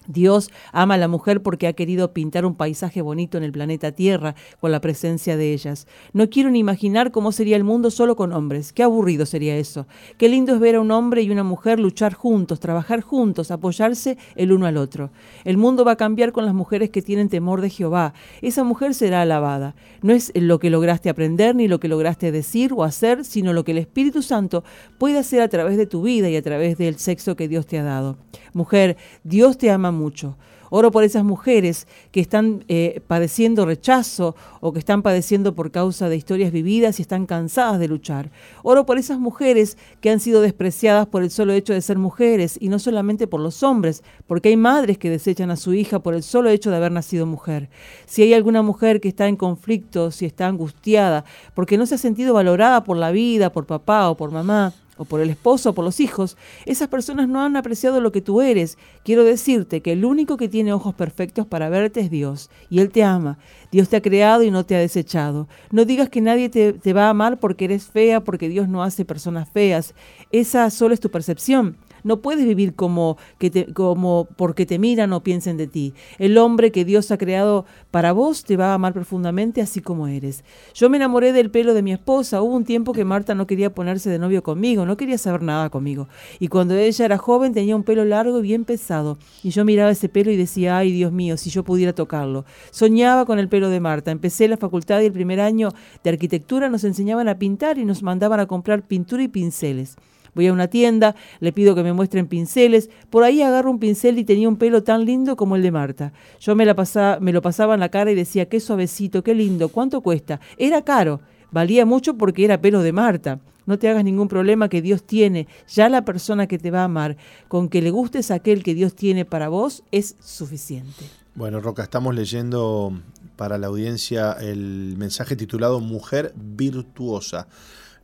Dios 0.08 0.52
ama 0.72 0.96
a 0.96 0.98
la 0.98 1.08
mujer 1.08 1.42
porque 1.42 1.68
ha 1.68 1.74
querido 1.74 2.14
pintar 2.14 2.46
un 2.46 2.56
paisaje 2.56 3.02
bonito 3.02 3.38
en 3.38 3.44
el 3.44 3.52
planeta 3.52 3.92
Tierra 3.92 4.36
con 4.60 4.72
la 4.72 4.82
presencia 4.82 5.38
de 5.38 5.54
ellas. 5.54 5.88
No 6.14 6.30
quiero 6.30 6.50
ni 6.50 6.60
imaginar 6.60 7.12
cómo 7.12 7.32
sería 7.32 7.56
el 7.56 7.64
mundo 7.64 7.92
solo 7.92 8.16
con 8.16 8.34
hombres. 8.34 8.74
Qué 8.74 8.84
aburrido 8.84 9.26
sería 9.26 9.58
eso. 9.58 9.88
Qué 10.18 10.30
lindo 10.30 10.54
es 10.54 10.60
ver 10.60 10.76
a 10.76 10.82
un 10.82 10.92
hombre 10.92 11.22
y 11.22 11.30
una 11.30 11.44
mujer 11.44 11.80
luchar 11.80 12.14
juntos, 12.14 12.60
trabajar 12.60 13.02
juntos, 13.02 13.52
apoyarse 13.52 14.18
el 14.36 14.52
uno 14.52 14.66
al 14.66 14.78
otro. 14.78 15.12
El 15.44 15.58
mundo 15.58 15.86
va 15.86 15.94
a 15.94 15.98
cambiar 15.98 16.32
con 16.32 16.46
las 16.46 16.54
mujeres 16.54 16.90
que 16.90 17.02
tienen 17.02 17.30
temor 17.30 17.62
de 17.62 17.70
Jehová. 17.70 18.14
Esa 18.42 18.64
mujer 18.64 18.94
será 18.94 19.22
alabada. 19.22 19.76
No 20.02 20.14
es 20.14 20.32
lo 20.36 20.60
que 20.60 20.70
lograste 20.70 21.10
aprender 21.10 21.56
ni 21.56 21.68
lo 21.68 21.80
que 21.80 21.88
lograste 21.88 22.32
decir 22.32 22.74
o 22.74 22.84
hacer, 22.84 23.26
sino 23.26 23.54
lo 23.54 23.64
que 23.64 23.72
el 23.72 23.78
Espíritu 23.80 24.22
Santo 24.22 24.64
puede 24.98 25.18
hacer 25.18 25.42
a 25.42 25.50
través 25.50 25.78
de 25.78 25.86
tu 25.86 26.02
vida 26.02 26.30
y 26.30 26.36
a 26.36 26.42
través 26.42 26.78
del 26.78 26.98
sexo 26.98 27.36
que 27.36 27.48
Dios 27.48 27.66
te 27.66 27.80
ha 27.80 27.84
dado. 27.84 28.18
Mujer, 28.54 28.98
Dios 29.24 29.58
te 29.58 29.72
ama 29.72 29.92
mucho. 29.96 30.36
Oro 30.70 30.92
por 30.92 31.04
esas 31.04 31.24
mujeres 31.24 31.88
que 32.12 32.20
están 32.20 32.66
eh, 32.68 33.02
padeciendo 33.08 33.66
rechazo 33.66 34.36
o 34.62 34.74
que 34.74 34.80
están 34.80 35.04
padeciendo 35.04 35.56
por 35.56 35.72
causa 35.72 36.10
de 36.10 36.16
historias 36.16 36.52
vividas 36.52 37.00
y 37.00 37.04
están 37.04 37.26
cansadas 37.26 37.80
de 37.80 37.88
luchar. 37.88 38.32
Oro 38.64 38.86
por 38.86 38.98
esas 38.98 39.20
mujeres 39.20 39.78
que 40.02 40.10
han 40.10 40.20
sido 40.20 40.42
despreciadas 40.42 41.08
por 41.08 41.24
el 41.24 41.32
solo 41.32 41.54
hecho 41.54 41.74
de 41.74 41.82
ser 41.82 41.98
mujeres 41.98 42.58
y 42.60 42.70
no 42.70 42.80
solamente 42.80 43.28
por 43.28 43.40
los 43.40 43.64
hombres, 43.64 44.04
porque 44.28 44.50
hay 44.50 44.58
madres 44.58 44.98
que 44.98 45.10
desechan 45.10 45.52
a 45.52 45.56
su 45.56 45.74
hija 45.74 46.00
por 46.00 46.14
el 46.14 46.24
solo 46.24 46.50
hecho 46.50 46.72
de 46.72 46.78
haber 46.78 46.92
nacido 46.92 47.26
mujer. 47.26 47.70
Si 48.06 48.24
hay 48.24 48.34
alguna 48.34 48.62
mujer 48.62 49.00
que 49.00 49.10
está 49.10 49.28
en 49.28 49.36
conflicto, 49.36 50.12
si 50.12 50.26
está 50.26 50.48
angustiada, 50.48 51.26
porque 51.54 51.78
no 51.78 51.86
se 51.86 51.96
ha 51.96 52.00
sentido 52.00 52.34
valorada 52.34 52.84
por 52.84 52.98
la 52.98 53.12
vida, 53.12 53.52
por 53.52 53.66
papá 53.66 54.10
o 54.10 54.18
por 54.18 54.32
mamá, 54.32 54.74
o 54.98 55.06
por 55.06 55.22
el 55.22 55.30
esposo 55.30 55.70
o 55.70 55.74
por 55.74 55.86
los 55.86 56.00
hijos, 56.00 56.38
esas 56.66 56.88
personas 56.88 57.28
no 57.28 57.42
han 57.42 57.56
apreciado 57.56 58.02
lo 58.02 58.12
que 58.12 58.22
tú 58.22 58.42
eres. 58.42 58.78
Quiero 59.04 59.24
decirte 59.24 59.82
que 59.82 59.92
el 59.92 60.06
único 60.06 60.38
que 60.38 60.50
tiene 60.50 60.74
ojos 60.74 60.94
perfectos 60.94 61.46
para 61.48 61.70
verte 61.70 62.00
es 62.02 62.10
Dios, 62.10 62.50
y 62.70 62.80
Él 62.80 62.92
te 62.92 63.04
ama. 63.04 63.38
Dios 63.72 63.90
te 63.90 63.98
ha 63.98 64.02
creado 64.02 64.44
y 64.44 64.52
no 64.52 64.66
te 64.66 64.76
ha 64.76 64.80
desechado. 64.80 65.48
No 65.72 65.86
digas 65.86 66.10
que 66.10 66.22
nadie 66.22 66.50
te, 66.50 66.74
te 66.74 66.94
va 66.94 67.08
a 67.08 67.10
amar 67.10 67.40
porque 67.40 67.66
eres 67.66 67.86
fea, 67.86 68.24
porque 68.24 68.50
Dios 68.50 68.70
no 68.70 68.84
hace 68.84 69.06
personas 69.06 69.50
feas. 69.50 69.94
Esa 70.32 70.70
solo 70.70 70.94
es 70.94 71.00
tu 71.00 71.12
percepción. 71.12 71.78
No 72.06 72.22
puedes 72.22 72.46
vivir 72.46 72.76
como, 72.76 73.18
que 73.40 73.50
te, 73.50 73.74
como 73.74 74.28
porque 74.38 74.68
te 74.68 74.78
miran 74.78 75.12
o 75.12 75.24
piensen 75.24 75.58
de 75.58 75.66
ti. 75.66 75.96
El 76.20 76.38
hombre 76.38 76.72
que 76.72 76.86
Dios 76.86 77.10
ha 77.10 77.18
creado 77.18 77.66
para 77.90 78.12
vos 78.12 78.44
te 78.44 78.58
va 78.58 78.68
a 78.68 78.74
amar 78.76 78.94
profundamente 78.94 79.60
así 79.60 79.82
como 79.82 80.08
eres. 80.08 80.44
Yo 80.76 80.88
me 80.88 80.98
enamoré 80.98 81.34
del 81.34 81.50
pelo 81.50 81.74
de 81.74 81.82
mi 81.82 81.92
esposa. 81.92 82.44
Hubo 82.44 82.54
un 82.54 82.64
tiempo 82.64 82.94
que 82.94 83.04
Marta 83.06 83.34
no 83.34 83.48
quería 83.48 83.74
ponerse 83.74 84.12
de 84.12 84.20
novio 84.20 84.44
conmigo, 84.44 84.86
no 84.86 84.98
quería 84.98 85.18
saber 85.18 85.42
nada 85.42 85.72
conmigo. 85.72 86.08
Y 86.40 86.48
cuando 86.48 86.76
ella 86.76 87.06
era 87.06 87.18
joven 87.18 87.54
tenía 87.54 87.76
un 87.76 87.84
pelo 87.84 88.06
largo 88.06 88.38
y 88.38 88.44
bien 88.44 88.66
pesado. 88.66 89.18
Y 89.42 89.50
yo 89.50 89.66
miraba 89.66 89.90
ese 89.90 90.08
pelo 90.08 90.30
y 90.30 90.38
decía, 90.38 90.78
ay 90.78 90.92
Dios 90.92 91.12
mío, 91.12 91.38
si 91.38 91.50
yo 91.50 91.64
pudiera 91.64 91.94
tocarlo. 91.94 92.46
Soñaba 92.70 93.26
con 93.26 93.40
el 93.40 93.50
pelo 93.50 93.70
de 93.70 93.80
Marta. 93.80 94.12
Empecé 94.12 94.48
la 94.48 94.58
facultad 94.58 95.02
y 95.02 95.06
el 95.06 95.12
primer 95.12 95.42
año 95.42 95.70
de 96.04 96.12
arquitectura 96.12 96.70
nos 96.70 96.84
enseñaban 96.84 97.28
a 97.30 97.40
pintar 97.40 97.80
y 97.80 97.86
nos 97.86 98.04
mandaban 98.04 98.40
a 98.40 98.46
comprar 98.46 98.84
pintura 98.84 99.24
y 99.24 99.28
pinceles. 99.28 99.98
Voy 100.36 100.48
a 100.48 100.54
una 100.54 100.68
tienda, 100.68 101.16
le 101.40 101.52
pido 101.52 101.74
que 101.74 101.84
me 101.84 101.94
muestren 101.94 102.28
pinceles, 102.28 102.90
por 103.10 103.24
ahí 103.24 103.42
agarro 103.42 103.72
un 103.72 103.80
pincel 103.80 104.20
y 104.20 104.26
tenía 104.26 104.50
un 104.50 104.58
pelo 104.58 104.84
tan 104.84 105.06
lindo 105.06 105.36
como 105.36 105.56
el 105.56 105.64
de 105.64 105.72
Marta. 105.72 106.14
Yo 106.40 106.56
me, 106.56 106.66
la 106.66 106.76
pasaba, 106.76 107.20
me 107.20 107.34
lo 107.34 107.42
pasaba 107.42 107.74
en 107.74 107.80
la 107.80 107.90
cara 107.90 108.12
y 108.12 108.16
decía, 108.16 108.48
qué 108.48 108.60
suavecito, 108.60 109.24
qué 109.24 109.34
lindo, 109.34 109.70
¿cuánto 109.70 110.02
cuesta? 110.02 110.40
Era 110.58 110.84
caro, 110.84 111.22
valía 111.52 111.86
mucho 111.86 112.18
porque 112.18 112.46
era 112.46 112.62
pelo 112.62 112.82
de 112.82 112.92
Marta. 112.92 113.40
No 113.66 113.80
te 113.80 113.90
hagas 113.90 114.04
ningún 114.04 114.28
problema 114.28 114.70
que 114.70 114.82
Dios 114.82 115.04
tiene. 115.04 115.48
Ya 115.68 115.90
la 115.90 116.06
persona 116.06 116.48
que 116.48 116.60
te 116.60 116.70
va 116.70 116.82
a 116.82 116.86
amar, 116.86 117.18
con 117.48 117.70
que 117.70 117.82
le 117.82 117.90
gustes 117.90 118.30
aquel 118.30 118.62
que 118.62 118.76
Dios 118.76 118.96
tiene 118.96 119.26
para 119.26 119.50
vos, 119.50 119.84
es 119.92 120.16
suficiente. 120.20 121.06
Bueno, 121.34 121.60
Roca, 121.60 121.84
estamos 121.84 122.14
leyendo 122.14 122.94
para 123.36 123.58
la 123.58 123.68
audiencia 123.68 124.34
el 124.34 124.96
mensaje 124.98 125.36
titulado 125.36 125.80
Mujer 125.80 126.34
Virtuosa. 126.36 127.48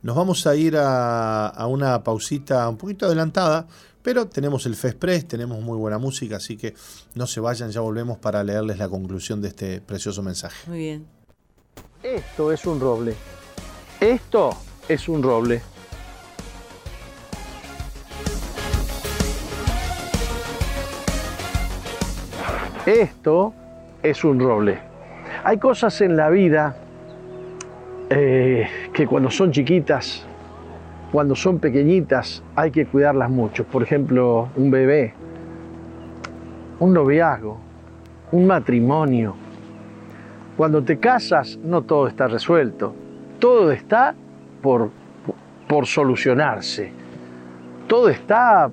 Nos 0.02 0.16
vamos 0.16 0.48
a 0.48 0.56
ir 0.56 0.76
a, 0.76 1.64
una 1.68 2.02
pausita 2.02 2.68
un 2.68 2.76
poquito 2.76 3.06
adelantada, 3.06 3.68
pero 4.02 4.26
tenemos 4.26 4.66
el 4.66 4.74
Fest 4.74 4.98
tenemos 5.28 5.60
muy 5.62 5.78
buena 5.78 5.96
música, 5.98 6.38
así 6.38 6.56
que 6.56 6.74
no 7.14 7.28
se 7.28 7.38
vayan, 7.38 7.70
ya 7.70 7.82
volvemos 7.82 8.18
para 8.18 8.42
leerles 8.42 8.78
la 8.78 8.88
conclusión 8.88 9.40
de 9.40 9.48
este 9.48 9.80
precioso 9.80 10.20
mensaje. 10.24 10.68
Muy 10.68 10.78
bien. 10.78 11.06
Esto 12.02 12.50
es 12.50 12.66
un 12.66 12.80
roble. 12.80 13.14
Esto 14.00 14.50
es 14.88 15.08
un 15.08 15.22
roble. 15.22 15.62
Esto 22.86 23.54
es 24.02 24.24
un 24.24 24.40
roble. 24.40 24.80
Hay 25.44 25.58
cosas 25.58 26.00
en 26.00 26.16
la 26.16 26.28
vida 26.28 26.76
eh, 28.10 28.81
que 28.92 29.06
cuando 29.06 29.30
son 29.30 29.50
chiquitas, 29.50 30.26
cuando 31.10 31.34
son 31.34 31.58
pequeñitas, 31.58 32.42
hay 32.54 32.70
que 32.70 32.86
cuidarlas 32.86 33.30
mucho. 33.30 33.64
Por 33.64 33.82
ejemplo, 33.82 34.48
un 34.56 34.70
bebé, 34.70 35.14
un 36.78 36.92
noviazgo, 36.92 37.58
un 38.32 38.46
matrimonio. 38.46 39.34
Cuando 40.56 40.82
te 40.82 40.98
casas, 40.98 41.58
no 41.62 41.82
todo 41.82 42.06
está 42.06 42.28
resuelto. 42.28 42.94
Todo 43.38 43.72
está 43.72 44.14
por, 44.62 44.90
por 45.68 45.86
solucionarse. 45.86 46.92
Todo 47.88 48.08
está 48.08 48.70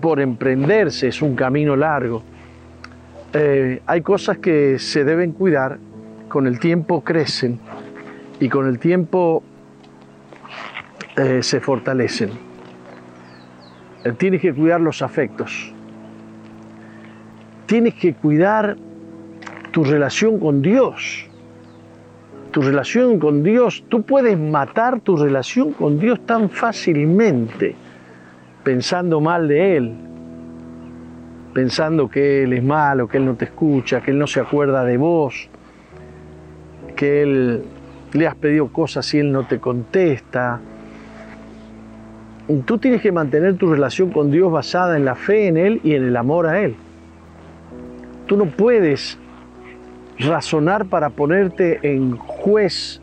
por 0.00 0.20
emprenderse, 0.20 1.08
es 1.08 1.22
un 1.22 1.34
camino 1.34 1.76
largo. 1.76 2.22
Eh, 3.32 3.82
hay 3.86 4.00
cosas 4.02 4.38
que 4.38 4.78
se 4.78 5.04
deben 5.04 5.32
cuidar, 5.32 5.78
con 6.28 6.46
el 6.46 6.58
tiempo 6.58 7.02
crecen 7.02 7.58
y 8.40 8.48
con 8.48 8.66
el 8.66 8.78
tiempo 8.78 9.42
eh, 11.16 11.42
se 11.42 11.60
fortalecen. 11.60 12.30
Eh, 14.04 14.12
tienes 14.12 14.40
que 14.40 14.52
cuidar 14.52 14.80
los 14.80 15.02
afectos. 15.02 15.72
Tienes 17.66 17.94
que 17.94 18.14
cuidar 18.14 18.76
tu 19.70 19.84
relación 19.84 20.38
con 20.38 20.62
Dios. 20.62 21.26
Tu 22.50 22.62
relación 22.62 23.18
con 23.18 23.42
Dios, 23.42 23.84
tú 23.88 24.02
puedes 24.02 24.38
matar 24.38 25.00
tu 25.00 25.16
relación 25.16 25.72
con 25.72 25.98
Dios 25.98 26.24
tan 26.24 26.50
fácilmente 26.50 27.74
pensando 28.62 29.20
mal 29.20 29.46
de 29.46 29.76
Él, 29.76 29.94
pensando 31.52 32.08
que 32.08 32.44
Él 32.44 32.54
es 32.54 32.64
malo, 32.64 33.06
que 33.06 33.18
Él 33.18 33.26
no 33.26 33.34
te 33.34 33.44
escucha, 33.44 34.00
que 34.00 34.10
Él 34.10 34.18
no 34.18 34.26
se 34.26 34.40
acuerda 34.40 34.84
de 34.84 34.96
vos, 34.96 35.48
que 36.96 37.22
Él 37.22 37.64
le 38.14 38.26
has 38.26 38.36
pedido 38.36 38.68
cosas 38.68 39.12
y 39.14 39.18
él 39.18 39.32
no 39.32 39.44
te 39.46 39.58
contesta. 39.58 40.60
Tú 42.66 42.78
tienes 42.78 43.00
que 43.00 43.10
mantener 43.10 43.56
tu 43.56 43.70
relación 43.70 44.10
con 44.10 44.30
Dios 44.30 44.52
basada 44.52 44.96
en 44.96 45.04
la 45.04 45.14
fe 45.14 45.46
en 45.46 45.56
Él 45.56 45.80
y 45.82 45.94
en 45.94 46.04
el 46.04 46.16
amor 46.16 46.46
a 46.46 46.60
Él. 46.60 46.76
Tú 48.26 48.36
no 48.36 48.46
puedes 48.46 49.18
razonar 50.18 50.86
para 50.86 51.10
ponerte 51.10 51.78
en 51.82 52.16
juez 52.16 53.00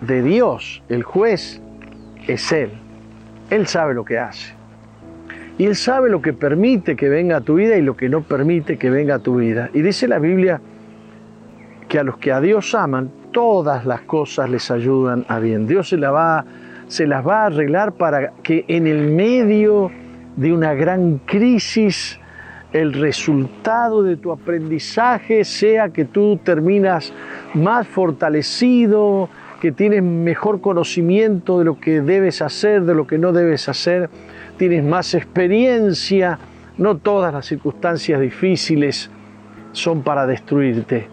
de 0.00 0.22
Dios. 0.22 0.82
El 0.88 1.04
juez 1.04 1.60
es 2.26 2.50
Él. 2.52 2.70
Él 3.50 3.66
sabe 3.66 3.94
lo 3.94 4.04
que 4.04 4.18
hace. 4.18 4.54
Y 5.58 5.66
Él 5.66 5.76
sabe 5.76 6.10
lo 6.10 6.22
que 6.22 6.32
permite 6.32 6.96
que 6.96 7.08
venga 7.08 7.36
a 7.36 7.40
tu 7.40 7.54
vida 7.54 7.76
y 7.76 7.82
lo 7.82 7.96
que 7.96 8.08
no 8.08 8.22
permite 8.22 8.78
que 8.78 8.90
venga 8.90 9.16
a 9.16 9.18
tu 9.20 9.36
vida. 9.36 9.70
Y 9.74 9.82
dice 9.82 10.08
la 10.08 10.18
Biblia 10.18 10.60
que 11.88 11.98
a 11.98 12.02
los 12.02 12.16
que 12.16 12.32
a 12.32 12.40
Dios 12.40 12.74
aman, 12.74 13.10
todas 13.32 13.84
las 13.84 14.00
cosas 14.02 14.48
les 14.50 14.70
ayudan 14.70 15.24
a 15.28 15.38
bien. 15.38 15.66
Dios 15.66 15.90
se, 15.90 15.98
la 15.98 16.10
va, 16.10 16.44
se 16.92 17.06
las 17.06 17.26
va 17.26 17.44
a 17.44 17.46
arreglar 17.46 17.92
para 17.92 18.34
que 18.42 18.66
en 18.68 18.86
el 18.86 19.10
medio 19.12 19.90
de 20.36 20.52
una 20.52 20.74
gran 20.74 21.20
crisis 21.24 22.20
el 22.74 22.92
resultado 22.92 24.02
de 24.02 24.18
tu 24.18 24.30
aprendizaje 24.30 25.44
sea 25.44 25.88
que 25.88 26.04
tú 26.04 26.38
terminas 26.44 27.14
más 27.54 27.88
fortalecido, 27.88 29.30
que 29.62 29.72
tienes 29.72 30.02
mejor 30.02 30.60
conocimiento 30.60 31.58
de 31.58 31.64
lo 31.64 31.80
que 31.80 32.02
debes 32.02 32.42
hacer, 32.42 32.82
de 32.82 32.94
lo 32.94 33.06
que 33.06 33.16
no 33.16 33.32
debes 33.32 33.70
hacer, 33.70 34.10
tienes 34.58 34.84
más 34.84 35.14
experiencia, 35.14 36.38
No 36.76 36.98
todas 36.98 37.32
las 37.32 37.46
circunstancias 37.46 38.20
difíciles 38.20 39.10
son 39.72 40.02
para 40.02 40.26
destruirte. 40.26 41.08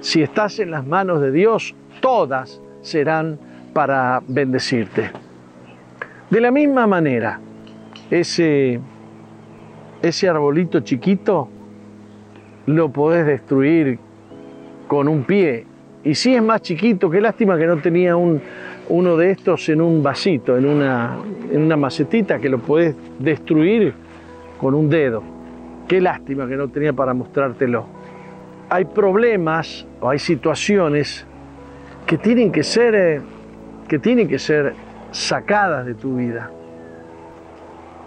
Si 0.00 0.22
estás 0.22 0.58
en 0.58 0.72
las 0.72 0.84
manos 0.84 1.20
de 1.20 1.30
Dios, 1.30 1.76
todas 2.00 2.60
serán 2.82 3.38
para 3.72 4.22
bendecirte. 4.26 5.10
De 6.30 6.40
la 6.40 6.50
misma 6.50 6.86
manera, 6.86 7.40
ese, 8.10 8.80
ese 10.02 10.28
arbolito 10.28 10.80
chiquito 10.80 11.48
lo 12.66 12.90
podés 12.90 13.26
destruir 13.26 13.98
con 14.86 15.08
un 15.08 15.24
pie. 15.24 15.66
Y 16.02 16.14
si 16.14 16.34
es 16.34 16.42
más 16.42 16.62
chiquito, 16.62 17.10
qué 17.10 17.20
lástima 17.20 17.58
que 17.58 17.66
no 17.66 17.76
tenía 17.78 18.16
un, 18.16 18.40
uno 18.88 19.16
de 19.16 19.30
estos 19.30 19.68
en 19.68 19.80
un 19.80 20.02
vasito, 20.02 20.56
en 20.56 20.66
una, 20.66 21.16
en 21.50 21.62
una 21.62 21.76
macetita 21.76 22.38
que 22.38 22.48
lo 22.48 22.58
podés 22.58 22.94
destruir 23.18 23.94
con 24.58 24.74
un 24.74 24.88
dedo. 24.88 25.22
Qué 25.86 26.00
lástima 26.00 26.46
que 26.46 26.56
no 26.56 26.68
tenía 26.68 26.92
para 26.92 27.14
mostrártelo. 27.14 27.86
Hay 28.68 28.84
problemas 28.84 29.86
o 30.00 30.08
hay 30.08 30.18
situaciones 30.18 31.26
que 32.06 32.18
tienen 32.18 32.50
que 32.50 32.62
ser, 32.62 32.94
eh, 32.94 33.20
que 33.90 33.98
tienen 33.98 34.28
que 34.28 34.38
ser 34.38 34.74
sacadas 35.10 35.84
de 35.84 35.94
tu 35.94 36.14
vida, 36.14 36.48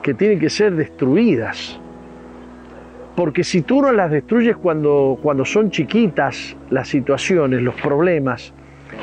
que 0.01 0.13
tienen 0.13 0.39
que 0.39 0.49
ser 0.49 0.73
destruidas. 0.75 1.77
Porque 3.17 3.43
si 3.43 3.63
tú 3.63 3.81
no 3.81 3.91
las 3.91 4.09
destruyes 4.09 4.55
cuando, 4.55 5.19
cuando 5.21 5.43
son 5.43 5.71
chiquitas 5.71 6.55
las 6.69 6.87
situaciones, 6.87 7.61
los 7.61 7.75
problemas, 7.75 8.53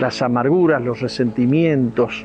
las 0.01 0.23
amarguras, 0.23 0.81
los 0.81 1.03
resentimientos, 1.03 2.25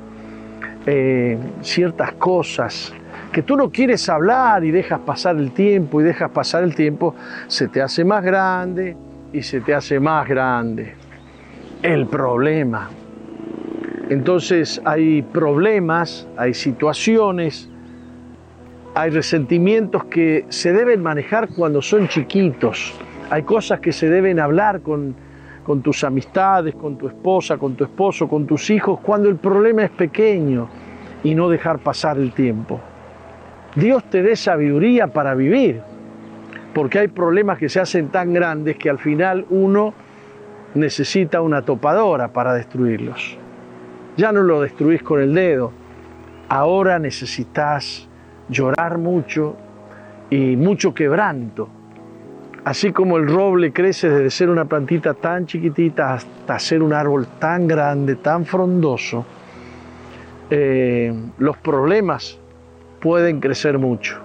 eh, 0.85 1.37
ciertas 1.59 2.13
cosas 2.13 2.93
que 3.33 3.41
tú 3.41 3.57
no 3.57 3.69
quieres 3.69 4.07
hablar 4.07 4.63
y 4.63 4.71
dejas 4.71 5.01
pasar 5.01 5.35
el 5.35 5.51
tiempo 5.51 5.99
y 5.99 6.05
dejas 6.05 6.31
pasar 6.31 6.63
el 6.63 6.75
tiempo, 6.75 7.13
se 7.47 7.67
te 7.67 7.81
hace 7.81 8.05
más 8.05 8.23
grande 8.23 8.95
y 9.33 9.43
se 9.43 9.59
te 9.59 9.75
hace 9.75 9.99
más 9.99 10.25
grande 10.25 10.93
el 11.83 12.07
problema. 12.07 12.89
Entonces 14.09 14.81
hay 14.85 15.23
problemas, 15.23 16.27
hay 16.37 16.53
situaciones, 16.53 17.69
hay 18.93 19.09
resentimientos 19.09 20.05
que 20.05 20.45
se 20.49 20.71
deben 20.71 21.01
manejar 21.01 21.49
cuando 21.49 21.81
son 21.81 22.07
chiquitos. 22.07 22.93
Hay 23.31 23.43
cosas 23.43 23.79
que 23.79 23.91
se 23.91 24.07
deben 24.07 24.39
hablar 24.39 24.81
con, 24.81 25.15
tus 25.81 26.03
amistades, 26.03 26.75
con 26.75 26.97
tu 26.97 27.07
esposa, 27.07 27.57
con 27.57 27.75
tu 27.75 27.83
esposo, 27.83 28.27
con 28.27 28.45
tus 28.45 28.69
hijos, 28.69 28.99
cuando 29.01 29.27
el 29.27 29.37
problema 29.37 29.83
es 29.83 29.89
pequeño 29.89 30.69
y 31.23 31.33
no 31.33 31.49
dejar 31.49 31.79
pasar 31.79 32.19
el 32.19 32.31
tiempo. 32.31 32.79
Dios 33.75 34.03
te 34.11 34.21
dé 34.21 34.35
sabiduría 34.35 35.07
para 35.07 35.33
vivir, 35.33 35.81
porque 36.73 36.99
hay 36.99 37.07
problemas 37.07 37.57
que 37.57 37.67
se 37.67 37.79
hacen 37.79 38.09
tan 38.09 38.33
grandes 38.33 38.77
que 38.77 38.91
al 38.91 38.99
final 38.99 39.45
uno 39.49 39.95
necesita 40.75 41.41
una 41.41 41.63
topadora 41.63 42.27
para 42.27 42.53
destruirlos. 42.53 43.39
Ya 44.17 44.31
no 44.31 44.41
lo 44.41 44.61
destruís 44.61 45.03
con 45.03 45.21
el 45.21 45.33
dedo, 45.33 45.71
ahora 46.49 46.99
necesitas 46.99 48.07
llorar 48.49 48.97
mucho 48.97 49.55
y 50.29 50.55
mucho 50.55 50.93
quebranto 50.93 51.69
Así 52.65 52.91
como 52.91 53.17
el 53.17 53.27
roble 53.27 53.71
crece 53.71 54.09
desde 54.09 54.31
ser 54.31 54.49
una 54.49 54.65
plantita 54.65 55.13
tan 55.13 55.45
chiquitita 55.45 56.15
hasta 56.15 56.57
ser 56.57 56.81
un 56.81 56.93
árbol 56.93 57.27
tan 57.37 57.67
grande, 57.67 58.15
tan 58.15 58.43
frondoso, 58.43 59.23
eh, 60.49 61.13
los 61.37 61.57
problemas 61.57 62.39
pueden 62.99 63.39
crecer 63.39 63.77
mucho. 63.77 64.17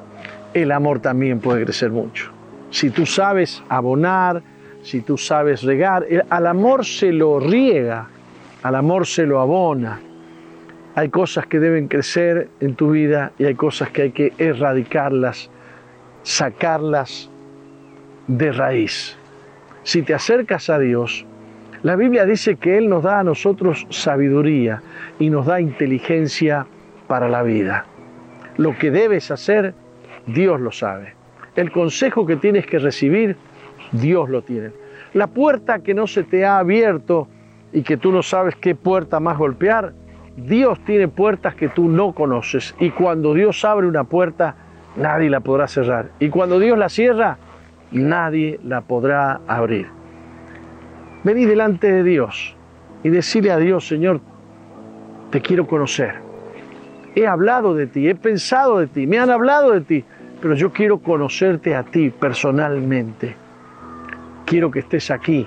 El 0.55 0.72
amor 0.72 1.01
también 1.01 1.38
puede 1.38 1.64
crecer 1.64 1.91
mucho. 1.91 2.30
Si 2.70 2.88
tú 2.88 3.05
sabes 3.05 3.62
abonar, 3.68 4.43
si 4.82 5.03
tú 5.03 5.18
sabes 5.18 5.62
regar, 5.62 6.07
al 6.30 6.47
amor 6.47 6.86
se 6.86 7.12
lo 7.12 7.41
riega, 7.41 8.09
al 8.63 8.75
amor 8.75 9.07
se 9.07 9.27
lo 9.27 9.41
abona. 9.41 10.01
Hay 10.95 11.09
cosas 11.09 11.47
que 11.47 11.61
deben 11.61 11.89
crecer 11.89 12.49
en 12.61 12.75
tu 12.75 12.91
vida 12.91 13.33
y 13.39 13.45
hay 13.45 13.55
cosas 13.55 13.91
que 13.91 14.03
hay 14.03 14.11
que 14.11 14.33
erradicarlas, 14.39 15.51
sacarlas 16.23 17.31
de 18.27 18.53
raíz. 18.53 19.17
Si 19.83 20.03
te 20.03 20.15
acercas 20.15 20.69
a 20.69 20.79
Dios, 20.79 21.25
la 21.83 21.97
Biblia 21.97 22.27
dice 22.27 22.57
que 22.57 22.77
Él 22.77 22.89
nos 22.89 23.05
da 23.05 23.21
a 23.21 23.25
nosotros 23.25 23.87
sabiduría 23.89 24.83
y 25.19 25.31
nos 25.31 25.47
da 25.47 25.61
inteligencia 25.61 26.67
para 27.07 27.29
la 27.29 27.43
vida. 27.43 27.87
Lo 28.59 28.77
que 28.77 28.91
debes 28.91 29.31
hacer, 29.31 29.73
Dios 30.27 30.61
lo 30.61 30.73
sabe. 30.73 31.15
El 31.57 31.73
consejo 31.73 32.27
que 32.27 32.37
tienes 32.37 32.67
que 32.67 32.79
recibir, 32.79 33.37
Dios 33.93 34.29
lo 34.29 34.43
tiene. 34.43 34.73
La 35.15 35.29
puerta 35.29 35.79
que 35.79 35.95
no 35.95 36.07
se 36.07 36.25
te 36.25 36.45
ha 36.45 36.59
abierto 36.59 37.29
y 37.73 37.83
que 37.83 37.97
tú 37.97 38.12
no 38.12 38.23
sabes 38.23 38.57
qué 38.57 38.75
puerta 38.75 39.21
más 39.21 39.39
golpear, 39.39 39.93
Dios 40.37 40.79
tiene 40.85 41.09
puertas 41.09 41.55
que 41.55 41.68
tú 41.68 41.89
no 41.89 42.12
conoces. 42.12 42.75
Y 42.79 42.91
cuando 42.91 43.35
Dios 43.35 43.64
abre 43.64 43.87
una 43.87 44.05
puerta, 44.05 44.55
nadie 44.97 45.31
la 45.31 45.41
podrá 45.41 45.68
cerrar. 45.68 46.11
Y 46.18 46.31
cuando 46.31 46.59
Dios 46.59 46.79
la 46.79 46.89
cierra, 46.89 47.39
nadie 47.93 48.59
la 48.64 48.83
podrá 48.83 49.41
abrir. 49.47 49.89
Vení 51.25 51.45
delante 51.45 51.93
de 51.93 52.03
Dios 52.03 52.57
y 53.03 53.11
decirle 53.11 53.53
a 53.53 53.59
Dios, 53.59 53.87
Señor, 53.87 54.21
te 55.31 55.41
quiero 55.41 55.66
conocer. 55.66 56.14
He 57.14 57.27
hablado 57.27 57.75
de 57.75 57.87
ti, 57.87 58.09
he 58.09 58.14
pensado 58.14 58.79
de 58.79 58.87
ti, 58.87 59.07
me 59.07 59.18
han 59.18 59.31
hablado 59.31 59.73
de 59.73 59.81
ti, 59.81 60.05
pero 60.41 60.55
yo 60.55 60.73
quiero 60.73 61.01
conocerte 61.01 61.75
a 61.75 61.83
ti 61.83 62.11
personalmente. 62.11 63.35
Quiero 64.47 64.71
que 64.71 64.81
estés 64.81 65.11
aquí 65.11 65.47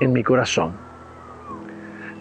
en 0.00 0.12
mi 0.12 0.22
corazón. 0.22 0.81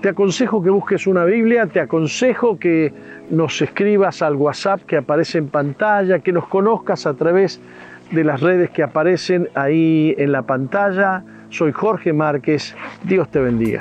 Te 0.01 0.09
aconsejo 0.09 0.63
que 0.63 0.71
busques 0.71 1.05
una 1.05 1.25
Biblia, 1.25 1.67
te 1.67 1.79
aconsejo 1.79 2.57
que 2.57 2.91
nos 3.29 3.61
escribas 3.61 4.23
al 4.23 4.35
WhatsApp 4.35 4.81
que 4.87 4.97
aparece 4.97 5.37
en 5.37 5.47
pantalla, 5.47 6.19
que 6.19 6.31
nos 6.31 6.47
conozcas 6.47 7.05
a 7.05 7.13
través 7.13 7.61
de 8.09 8.23
las 8.23 8.41
redes 8.41 8.71
que 8.71 8.81
aparecen 8.81 9.49
ahí 9.53 10.15
en 10.17 10.31
la 10.31 10.41
pantalla. 10.41 11.23
Soy 11.49 11.71
Jorge 11.71 12.13
Márquez. 12.13 12.75
Dios 13.03 13.29
te 13.29 13.41
bendiga. 13.41 13.79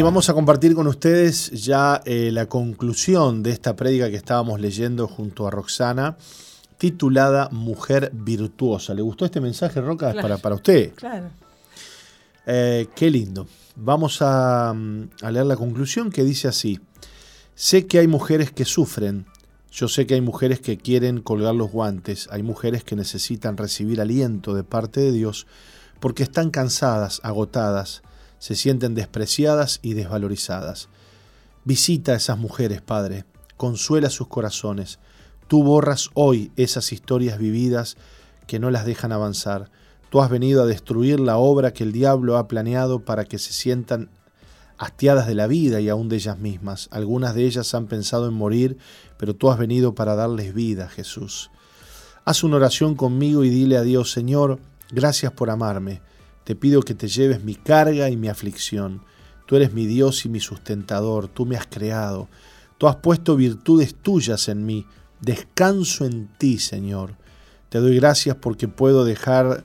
Y 0.00 0.02
vamos 0.02 0.30
a 0.30 0.32
compartir 0.32 0.74
con 0.74 0.86
ustedes 0.86 1.50
ya 1.50 2.00
eh, 2.06 2.30
la 2.32 2.46
conclusión 2.46 3.42
de 3.42 3.50
esta 3.50 3.76
prédica 3.76 4.08
que 4.08 4.16
estábamos 4.16 4.58
leyendo 4.58 5.06
junto 5.06 5.46
a 5.46 5.50
Roxana, 5.50 6.16
titulada 6.78 7.50
Mujer 7.52 8.10
Virtuosa. 8.14 8.94
¿Le 8.94 9.02
gustó 9.02 9.26
este 9.26 9.42
mensaje, 9.42 9.78
Roca? 9.82 10.14
Para, 10.14 10.38
para 10.38 10.54
usted. 10.54 10.94
Claro. 10.94 11.28
Eh, 12.46 12.88
qué 12.96 13.10
lindo. 13.10 13.46
Vamos 13.76 14.22
a, 14.22 14.70
a 14.70 15.30
leer 15.30 15.44
la 15.44 15.56
conclusión 15.56 16.10
que 16.10 16.24
dice 16.24 16.48
así. 16.48 16.80
Sé 17.54 17.86
que 17.86 17.98
hay 17.98 18.06
mujeres 18.06 18.52
que 18.52 18.64
sufren, 18.64 19.26
yo 19.70 19.86
sé 19.86 20.06
que 20.06 20.14
hay 20.14 20.22
mujeres 20.22 20.60
que 20.60 20.78
quieren 20.78 21.20
colgar 21.20 21.54
los 21.54 21.70
guantes, 21.70 22.26
hay 22.32 22.42
mujeres 22.42 22.84
que 22.84 22.96
necesitan 22.96 23.58
recibir 23.58 24.00
aliento 24.00 24.54
de 24.54 24.64
parte 24.64 25.00
de 25.00 25.12
Dios 25.12 25.46
porque 26.00 26.22
están 26.22 26.50
cansadas, 26.50 27.20
agotadas, 27.22 28.02
se 28.40 28.56
sienten 28.56 28.94
despreciadas 28.94 29.78
y 29.82 29.92
desvalorizadas. 29.92 30.88
Visita 31.64 32.12
a 32.12 32.16
esas 32.16 32.38
mujeres, 32.38 32.80
Padre, 32.80 33.26
consuela 33.56 34.08
sus 34.08 34.28
corazones. 34.28 34.98
Tú 35.46 35.62
borras 35.62 36.08
hoy 36.14 36.50
esas 36.56 36.92
historias 36.92 37.38
vividas 37.38 37.96
que 38.46 38.58
no 38.58 38.70
las 38.70 38.86
dejan 38.86 39.12
avanzar. 39.12 39.70
Tú 40.08 40.22
has 40.22 40.30
venido 40.30 40.62
a 40.62 40.66
destruir 40.66 41.20
la 41.20 41.36
obra 41.36 41.72
que 41.72 41.84
el 41.84 41.92
diablo 41.92 42.38
ha 42.38 42.48
planeado 42.48 43.04
para 43.04 43.26
que 43.26 43.38
se 43.38 43.52
sientan 43.52 44.08
hastiadas 44.78 45.26
de 45.26 45.34
la 45.34 45.46
vida 45.46 45.82
y 45.82 45.90
aún 45.90 46.08
de 46.08 46.16
ellas 46.16 46.38
mismas. 46.38 46.88
Algunas 46.90 47.34
de 47.34 47.44
ellas 47.44 47.74
han 47.74 47.88
pensado 47.88 48.26
en 48.26 48.32
morir, 48.32 48.78
pero 49.18 49.36
tú 49.36 49.50
has 49.50 49.58
venido 49.58 49.94
para 49.94 50.14
darles 50.14 50.54
vida, 50.54 50.88
Jesús. 50.88 51.50
Haz 52.24 52.42
una 52.42 52.56
oración 52.56 52.94
conmigo 52.94 53.44
y 53.44 53.50
dile 53.50 53.76
a 53.76 53.82
Dios, 53.82 54.10
Señor, 54.10 54.58
gracias 54.90 55.32
por 55.32 55.50
amarme. 55.50 56.00
Te 56.44 56.54
pido 56.54 56.82
que 56.82 56.94
te 56.94 57.08
lleves 57.08 57.44
mi 57.44 57.54
carga 57.54 58.08
y 58.10 58.16
mi 58.16 58.28
aflicción. 58.28 59.02
Tú 59.46 59.56
eres 59.56 59.72
mi 59.72 59.86
Dios 59.86 60.24
y 60.24 60.28
mi 60.28 60.40
sustentador, 60.40 61.28
tú 61.28 61.46
me 61.46 61.56
has 61.56 61.66
creado. 61.66 62.28
Tú 62.78 62.88
has 62.88 62.96
puesto 62.96 63.36
virtudes 63.36 63.94
tuyas 63.94 64.48
en 64.48 64.64
mí. 64.64 64.86
Descanso 65.20 66.04
en 66.04 66.28
ti, 66.38 66.58
Señor. 66.58 67.16
Te 67.68 67.78
doy 67.78 67.96
gracias 67.96 68.36
porque 68.36 68.68
puedo 68.68 69.04
dejar 69.04 69.64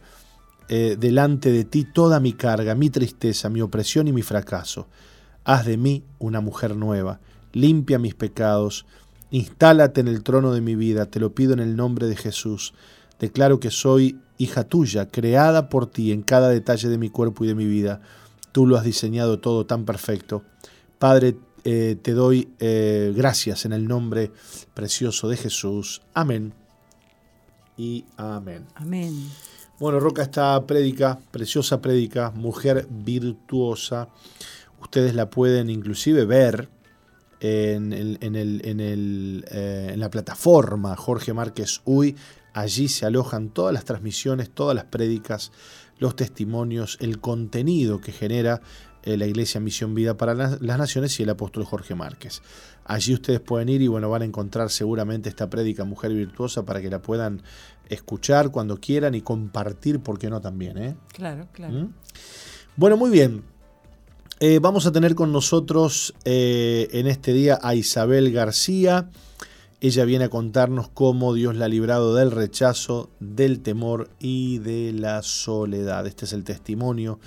eh, 0.67 0.97
delante 0.99 1.51
de 1.51 1.63
ti 1.63 1.83
toda 1.85 2.19
mi 2.19 2.33
carga, 2.33 2.73
mi 2.73 2.89
tristeza, 2.89 3.49
mi 3.49 3.61
opresión 3.61 4.07
y 4.07 4.13
mi 4.13 4.23
fracaso. 4.23 4.87
Haz 5.43 5.65
de 5.65 5.77
mí 5.77 6.03
una 6.17 6.41
mujer 6.41 6.75
nueva, 6.75 7.19
limpia 7.53 7.99
mis 7.99 8.15
pecados, 8.15 8.87
instálate 9.29 10.01
en 10.01 10.07
el 10.07 10.23
trono 10.23 10.51
de 10.53 10.61
mi 10.61 10.75
vida, 10.75 11.05
te 11.05 11.19
lo 11.19 11.35
pido 11.35 11.53
en 11.53 11.59
el 11.59 11.75
nombre 11.75 12.07
de 12.07 12.15
Jesús. 12.15 12.73
Declaro 13.19 13.59
que 13.59 13.69
soy 13.69 14.19
hija 14.37 14.63
tuya, 14.63 15.09
creada 15.09 15.69
por 15.69 15.87
ti 15.87 16.11
en 16.11 16.21
cada 16.21 16.49
detalle 16.49 16.89
de 16.89 16.97
mi 16.97 17.09
cuerpo 17.09 17.43
y 17.43 17.47
de 17.47 17.55
mi 17.55 17.65
vida. 17.65 18.01
Tú 18.51 18.67
lo 18.67 18.77
has 18.77 18.83
diseñado 18.83 19.39
todo 19.39 19.65
tan 19.65 19.85
perfecto. 19.85 20.43
Padre, 20.99 21.37
eh, 21.63 21.97
te 22.01 22.13
doy 22.13 22.49
eh, 22.59 23.11
gracias 23.15 23.65
en 23.65 23.73
el 23.73 23.87
nombre 23.87 24.31
precioso 24.73 25.27
de 25.27 25.37
Jesús. 25.37 26.01
Amén. 26.13 26.53
Y 27.77 28.05
amén. 28.17 28.65
Amén. 28.75 29.29
Bueno, 29.79 29.99
Roca, 29.99 30.21
esta 30.21 30.65
prédica, 30.65 31.19
preciosa 31.31 31.81
prédica, 31.81 32.31
mujer 32.31 32.87
virtuosa, 32.89 34.07
ustedes 34.79 35.15
la 35.15 35.29
pueden 35.29 35.69
inclusive 35.69 36.25
ver 36.25 36.69
en, 37.41 37.91
el, 37.91 38.17
en, 38.21 38.35
el, 38.35 38.61
en, 38.63 38.79
el, 38.79 39.45
eh, 39.51 39.89
en 39.93 39.99
la 39.99 40.09
plataforma 40.09 40.95
Jorge 40.95 41.33
Márquez 41.33 41.81
Uy. 41.85 42.15
Allí 42.55 42.87
se 42.87 43.05
alojan 43.05 43.49
todas 43.49 43.73
las 43.73 43.83
transmisiones, 43.83 44.49
todas 44.49 44.73
las 44.73 44.85
prédicas, 44.85 45.51
los 45.99 46.15
testimonios, 46.15 46.97
el 47.01 47.19
contenido 47.19 47.99
que 47.99 48.13
genera 48.13 48.61
eh, 49.03 49.17
la 49.17 49.25
Iglesia 49.25 49.59
Misión 49.59 49.93
Vida 49.93 50.15
para 50.15 50.33
las, 50.33 50.61
las, 50.61 50.77
Naciones 50.77 51.19
y 51.19 51.23
el 51.23 51.31
apóstol 51.31 51.65
Jorge 51.65 51.95
Márquez. 51.95 52.41
Allí 52.85 53.13
ustedes 53.13 53.41
pueden 53.41 53.67
ir 53.67 53.81
y 53.81 53.89
bueno, 53.89 54.09
van 54.09 54.21
a 54.21 54.25
encontrar 54.25 54.69
seguramente 54.69 55.27
esta 55.27 55.49
prédica 55.49 55.83
Mujer 55.83 56.13
Virtuosa 56.13 56.65
para 56.65 56.81
que 56.81 56.89
la 56.89 57.01
puedan 57.01 57.43
escuchar 57.89 58.51
cuando 58.51 58.77
quieran 58.77 59.15
y 59.15 59.21
compartir, 59.21 59.99
¿por 59.99 60.17
qué 60.17 60.29
no 60.29 60.39
también? 60.39 60.77
Eh? 60.77 60.95
Claro, 61.13 61.49
claro. 61.51 61.73
¿Mm? 61.73 61.93
Bueno, 62.77 62.95
muy 62.95 63.11
bien. 63.11 63.43
Eh, 64.39 64.59
vamos 64.61 64.85
a 64.85 64.93
tener 64.93 65.13
con 65.13 65.33
nosotros 65.33 66.13
eh, 66.23 66.87
en 66.93 67.07
este 67.07 67.33
día 67.33 67.59
a 67.61 67.75
Isabel 67.75 68.31
García. 68.31 69.09
Ella 69.87 70.03
viene 70.03 70.25
a 70.25 70.29
contarnos 70.29 70.89
cómo 70.89 71.35
Dios 71.35 71.55
la 71.55 71.65
ha 71.65 71.67
librado 71.67 72.15
del 72.15 72.31
rechazo, 72.31 73.11
del 73.19 73.59
temor 73.59 74.09
y 74.17 74.57
de 74.57 74.91
la 74.91 75.21
soledad. 75.21 76.07
Este 76.07 76.25
es 76.25 76.33
el 76.33 76.43
testimonio 76.43 77.19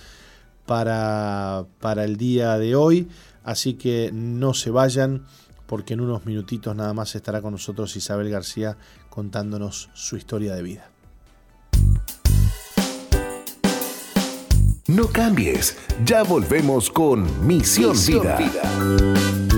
para, 0.66 1.66
para 1.78 2.02
el 2.02 2.16
día 2.16 2.58
de 2.58 2.74
hoy. 2.74 3.06
Así 3.44 3.74
que 3.74 4.10
no 4.12 4.54
se 4.54 4.70
vayan 4.70 5.22
porque 5.66 5.94
en 5.94 6.00
unos 6.00 6.26
minutitos 6.26 6.74
nada 6.74 6.92
más 6.94 7.14
estará 7.14 7.40
con 7.42 7.52
nosotros 7.52 7.94
Isabel 7.94 8.28
García 8.28 8.76
contándonos 9.08 9.88
su 9.94 10.16
historia 10.16 10.56
de 10.56 10.62
vida. 10.64 10.90
No 14.88 15.06
cambies, 15.06 15.76
ya 16.04 16.24
volvemos 16.24 16.90
con 16.90 17.46
Misión, 17.46 17.92
Misión 17.92 18.22
Vida. 18.22 18.36
Vida. 18.36 19.57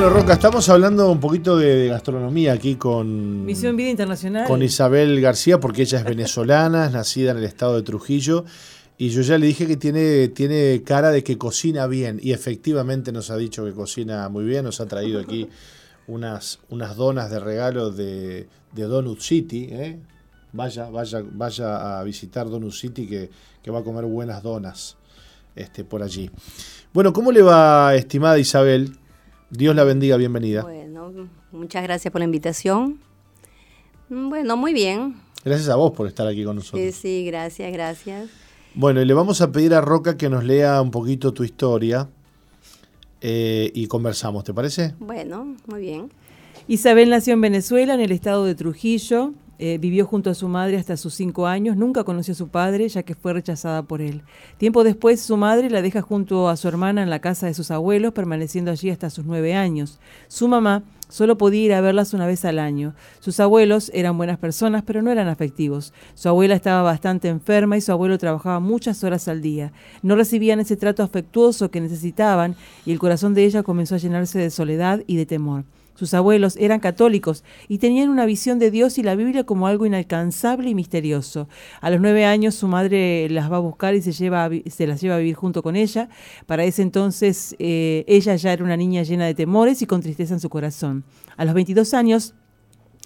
Bueno, 0.00 0.14
Roca, 0.14 0.32
estamos 0.32 0.66
hablando 0.70 1.12
un 1.12 1.20
poquito 1.20 1.58
de, 1.58 1.88
gastronomía 1.88 2.54
aquí 2.54 2.76
con 2.76 3.44
Misión 3.44 3.76
Vida 3.76 3.90
Internacional. 3.90 4.46
Con 4.46 4.62
Isabel 4.62 5.20
García, 5.20 5.60
porque 5.60 5.82
ella 5.82 5.98
es 5.98 6.04
venezolana, 6.06 6.86
es 6.86 6.92
nacida 6.94 7.32
en 7.32 7.36
el 7.36 7.44
estado 7.44 7.76
de 7.76 7.82
Trujillo. 7.82 8.46
Y 8.96 9.10
yo 9.10 9.20
ya 9.20 9.36
le 9.36 9.46
dije 9.46 9.66
que 9.66 9.76
tiene, 9.76 10.28
tiene 10.28 10.80
cara 10.86 11.10
de 11.10 11.22
que 11.22 11.36
cocina 11.36 11.86
bien. 11.86 12.18
Y 12.22 12.32
efectivamente 12.32 13.12
nos 13.12 13.30
ha 13.30 13.36
dicho 13.36 13.62
que 13.66 13.72
cocina 13.72 14.26
muy 14.30 14.44
bien. 14.44 14.64
Nos 14.64 14.80
ha 14.80 14.86
traído 14.86 15.20
aquí 15.20 15.50
unas, 16.06 16.60
unas 16.70 16.96
donas 16.96 17.30
de 17.30 17.38
regalo 17.38 17.90
de, 17.90 18.48
de 18.72 18.82
Donut 18.84 19.20
City. 19.20 19.68
¿eh? 19.70 19.98
Vaya, 20.54 20.88
vaya, 20.88 21.22
vaya 21.30 21.98
a 21.98 22.04
visitar 22.04 22.48
Donut 22.48 22.72
City 22.72 23.06
que, 23.06 23.28
que 23.62 23.70
va 23.70 23.80
a 23.80 23.84
comer 23.84 24.06
buenas 24.06 24.42
donas 24.42 24.96
este, 25.54 25.84
por 25.84 26.02
allí. 26.02 26.30
Bueno, 26.94 27.12
¿cómo 27.12 27.32
le 27.32 27.42
va, 27.42 27.94
estimada 27.94 28.38
Isabel? 28.38 28.96
Dios 29.50 29.74
la 29.74 29.82
bendiga, 29.82 30.16
bienvenida. 30.16 30.62
Bueno, 30.62 31.28
muchas 31.50 31.82
gracias 31.82 32.12
por 32.12 32.20
la 32.20 32.24
invitación. 32.24 33.00
Bueno, 34.08 34.56
muy 34.56 34.72
bien. 34.72 35.16
Gracias 35.44 35.68
a 35.68 35.76
vos 35.76 35.92
por 35.92 36.06
estar 36.06 36.26
aquí 36.28 36.44
con 36.44 36.56
nosotros. 36.56 36.82
Sí, 36.82 36.92
sí, 36.92 37.24
gracias, 37.24 37.72
gracias. 37.72 38.30
Bueno, 38.74 39.02
y 39.02 39.04
le 39.04 39.12
vamos 39.12 39.40
a 39.40 39.50
pedir 39.50 39.74
a 39.74 39.80
Roca 39.80 40.16
que 40.16 40.28
nos 40.28 40.44
lea 40.44 40.80
un 40.80 40.92
poquito 40.92 41.34
tu 41.34 41.42
historia 41.42 42.08
eh, 43.20 43.72
y 43.74 43.88
conversamos, 43.88 44.44
¿te 44.44 44.54
parece? 44.54 44.94
Bueno, 45.00 45.56
muy 45.66 45.80
bien. 45.80 46.12
Isabel 46.68 47.10
nació 47.10 47.32
en 47.32 47.40
Venezuela, 47.40 47.94
en 47.94 48.00
el 48.00 48.12
estado 48.12 48.44
de 48.44 48.54
Trujillo. 48.54 49.32
Eh, 49.62 49.76
vivió 49.76 50.06
junto 50.06 50.30
a 50.30 50.34
su 50.34 50.48
madre 50.48 50.78
hasta 50.78 50.96
sus 50.96 51.12
cinco 51.12 51.46
años, 51.46 51.76
nunca 51.76 52.02
conoció 52.02 52.32
a 52.32 52.34
su 52.34 52.48
padre 52.48 52.88
ya 52.88 53.02
que 53.02 53.14
fue 53.14 53.34
rechazada 53.34 53.82
por 53.82 54.00
él. 54.00 54.22
Tiempo 54.56 54.84
después 54.84 55.20
su 55.20 55.36
madre 55.36 55.68
la 55.68 55.82
deja 55.82 56.00
junto 56.00 56.48
a 56.48 56.56
su 56.56 56.66
hermana 56.66 57.02
en 57.02 57.10
la 57.10 57.18
casa 57.18 57.44
de 57.44 57.52
sus 57.52 57.70
abuelos, 57.70 58.14
permaneciendo 58.14 58.70
allí 58.70 58.88
hasta 58.88 59.10
sus 59.10 59.26
nueve 59.26 59.52
años. 59.52 60.00
Su 60.28 60.48
mamá 60.48 60.82
solo 61.10 61.36
podía 61.36 61.62
ir 61.62 61.74
a 61.74 61.82
verlas 61.82 62.14
una 62.14 62.26
vez 62.26 62.46
al 62.46 62.58
año. 62.58 62.94
Sus 63.18 63.38
abuelos 63.38 63.90
eran 63.92 64.16
buenas 64.16 64.38
personas, 64.38 64.82
pero 64.82 65.02
no 65.02 65.10
eran 65.10 65.28
afectivos. 65.28 65.92
Su 66.14 66.30
abuela 66.30 66.54
estaba 66.54 66.80
bastante 66.80 67.28
enferma 67.28 67.76
y 67.76 67.82
su 67.82 67.92
abuelo 67.92 68.16
trabajaba 68.16 68.60
muchas 68.60 69.04
horas 69.04 69.28
al 69.28 69.42
día. 69.42 69.74
No 70.02 70.16
recibían 70.16 70.60
ese 70.60 70.78
trato 70.78 71.02
afectuoso 71.02 71.70
que 71.70 71.82
necesitaban 71.82 72.56
y 72.86 72.92
el 72.92 72.98
corazón 72.98 73.34
de 73.34 73.44
ella 73.44 73.62
comenzó 73.62 73.96
a 73.96 73.98
llenarse 73.98 74.38
de 74.38 74.48
soledad 74.48 75.02
y 75.06 75.16
de 75.18 75.26
temor. 75.26 75.64
Sus 76.00 76.14
abuelos 76.14 76.56
eran 76.56 76.80
católicos 76.80 77.44
y 77.68 77.76
tenían 77.76 78.08
una 78.08 78.24
visión 78.24 78.58
de 78.58 78.70
Dios 78.70 78.96
y 78.96 79.02
la 79.02 79.16
Biblia 79.16 79.44
como 79.44 79.66
algo 79.66 79.84
inalcanzable 79.84 80.70
y 80.70 80.74
misterioso. 80.74 81.46
A 81.82 81.90
los 81.90 82.00
nueve 82.00 82.24
años 82.24 82.54
su 82.54 82.68
madre 82.68 83.28
las 83.28 83.52
va 83.52 83.56
a 83.56 83.60
buscar 83.60 83.94
y 83.94 84.00
se, 84.00 84.12
lleva 84.12 84.48
se 84.64 84.86
las 84.86 85.02
lleva 85.02 85.16
a 85.16 85.18
vivir 85.18 85.34
junto 85.34 85.62
con 85.62 85.76
ella. 85.76 86.08
Para 86.46 86.64
ese 86.64 86.80
entonces 86.80 87.54
eh, 87.58 88.06
ella 88.08 88.34
ya 88.36 88.54
era 88.54 88.64
una 88.64 88.78
niña 88.78 89.02
llena 89.02 89.26
de 89.26 89.34
temores 89.34 89.82
y 89.82 89.86
con 89.86 90.00
tristeza 90.00 90.32
en 90.32 90.40
su 90.40 90.48
corazón. 90.48 91.04
A 91.36 91.44
los 91.44 91.52
22 91.52 91.92
años 91.92 92.32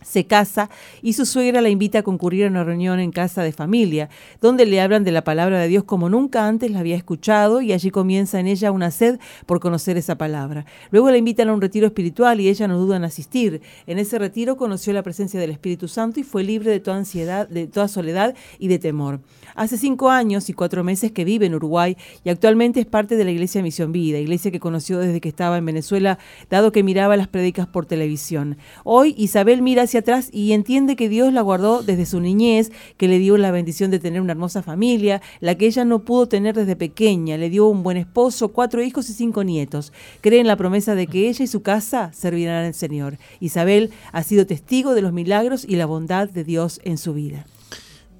se 0.04 0.26
casa 0.26 0.70
y 1.02 1.14
su 1.14 1.26
suegra 1.26 1.60
la 1.60 1.70
invita 1.70 1.98
a 1.98 2.02
concurrir 2.02 2.44
a 2.44 2.48
una 2.48 2.62
reunión 2.62 3.00
en 3.00 3.10
casa 3.10 3.42
de 3.42 3.52
familia, 3.52 4.08
donde 4.40 4.66
le 4.66 4.80
hablan 4.80 5.02
de 5.02 5.10
la 5.10 5.24
palabra 5.24 5.58
de 5.58 5.68
Dios 5.68 5.84
como 5.84 6.08
nunca 6.08 6.46
antes 6.46 6.70
la 6.70 6.80
había 6.80 6.96
escuchado 6.96 7.60
y 7.60 7.72
allí 7.72 7.90
comienza 7.90 8.38
en 8.38 8.46
ella 8.46 8.70
una 8.70 8.90
sed 8.90 9.18
por 9.46 9.60
conocer 9.60 9.96
esa 9.96 10.16
palabra. 10.16 10.66
Luego 10.90 11.10
la 11.10 11.16
invitan 11.16 11.48
a 11.48 11.52
un 11.52 11.60
retiro 11.60 11.86
espiritual 11.86 12.40
y 12.40 12.48
ella 12.48 12.68
no 12.68 12.78
duda 12.78 12.96
en 12.96 13.04
asistir. 13.04 13.62
En 13.86 13.98
ese 13.98 14.18
retiro 14.18 14.56
conoció 14.56 14.92
la 14.92 15.02
presencia 15.02 15.40
del 15.40 15.50
Espíritu 15.50 15.88
Santo 15.88 16.20
y 16.20 16.22
fue 16.22 16.44
libre 16.44 16.70
de 16.70 16.80
toda 16.80 16.96
ansiedad, 16.96 17.48
de 17.48 17.66
toda 17.66 17.88
soledad 17.88 18.34
y 18.58 18.68
de 18.68 18.78
temor. 18.78 19.20
Hace 19.54 19.78
cinco 19.78 20.10
años 20.10 20.48
y 20.48 20.52
cuatro 20.52 20.84
meses 20.84 21.12
que 21.12 21.24
vive 21.24 21.46
en 21.46 21.54
Uruguay 21.54 21.96
y 22.24 22.30
actualmente 22.30 22.80
es 22.80 22.86
parte 22.86 23.16
de 23.16 23.24
la 23.24 23.30
Iglesia 23.30 23.62
Misión 23.62 23.92
Vida, 23.92 24.18
iglesia 24.18 24.50
que 24.50 24.60
conoció 24.60 24.98
desde 24.98 25.20
que 25.20 25.28
estaba 25.28 25.58
en 25.58 25.64
Venezuela, 25.64 26.18
dado 26.50 26.72
que 26.72 26.82
miraba 26.82 27.16
las 27.16 27.28
prédicas 27.28 27.66
por 27.66 27.86
televisión. 27.86 28.58
Hoy 28.82 29.14
Isabel 29.16 29.62
mira 29.62 29.82
hacia 29.82 29.93
atrás 29.98 30.28
y 30.32 30.52
entiende 30.52 30.96
que 30.96 31.08
Dios 31.08 31.32
la 31.32 31.42
guardó 31.42 31.82
desde 31.82 32.06
su 32.06 32.20
niñez, 32.20 32.72
que 32.96 33.08
le 33.08 33.18
dio 33.18 33.36
la 33.36 33.50
bendición 33.50 33.90
de 33.90 33.98
tener 33.98 34.20
una 34.20 34.32
hermosa 34.32 34.62
familia, 34.62 35.20
la 35.40 35.56
que 35.56 35.66
ella 35.66 35.84
no 35.84 36.04
pudo 36.04 36.28
tener 36.28 36.54
desde 36.54 36.76
pequeña, 36.76 37.36
le 37.36 37.50
dio 37.50 37.66
un 37.66 37.82
buen 37.82 37.96
esposo, 37.96 38.48
cuatro 38.48 38.82
hijos 38.82 39.08
y 39.10 39.12
cinco 39.12 39.44
nietos. 39.44 39.92
Cree 40.20 40.40
en 40.40 40.46
la 40.46 40.56
promesa 40.56 40.94
de 40.94 41.06
que 41.06 41.28
ella 41.28 41.44
y 41.44 41.48
su 41.48 41.62
casa 41.62 42.12
servirán 42.12 42.64
al 42.64 42.74
Señor. 42.74 43.18
Isabel 43.40 43.90
ha 44.12 44.22
sido 44.22 44.46
testigo 44.46 44.94
de 44.94 45.02
los 45.02 45.12
milagros 45.12 45.64
y 45.68 45.76
la 45.76 45.86
bondad 45.86 46.28
de 46.28 46.44
Dios 46.44 46.80
en 46.84 46.98
su 46.98 47.14
vida. 47.14 47.46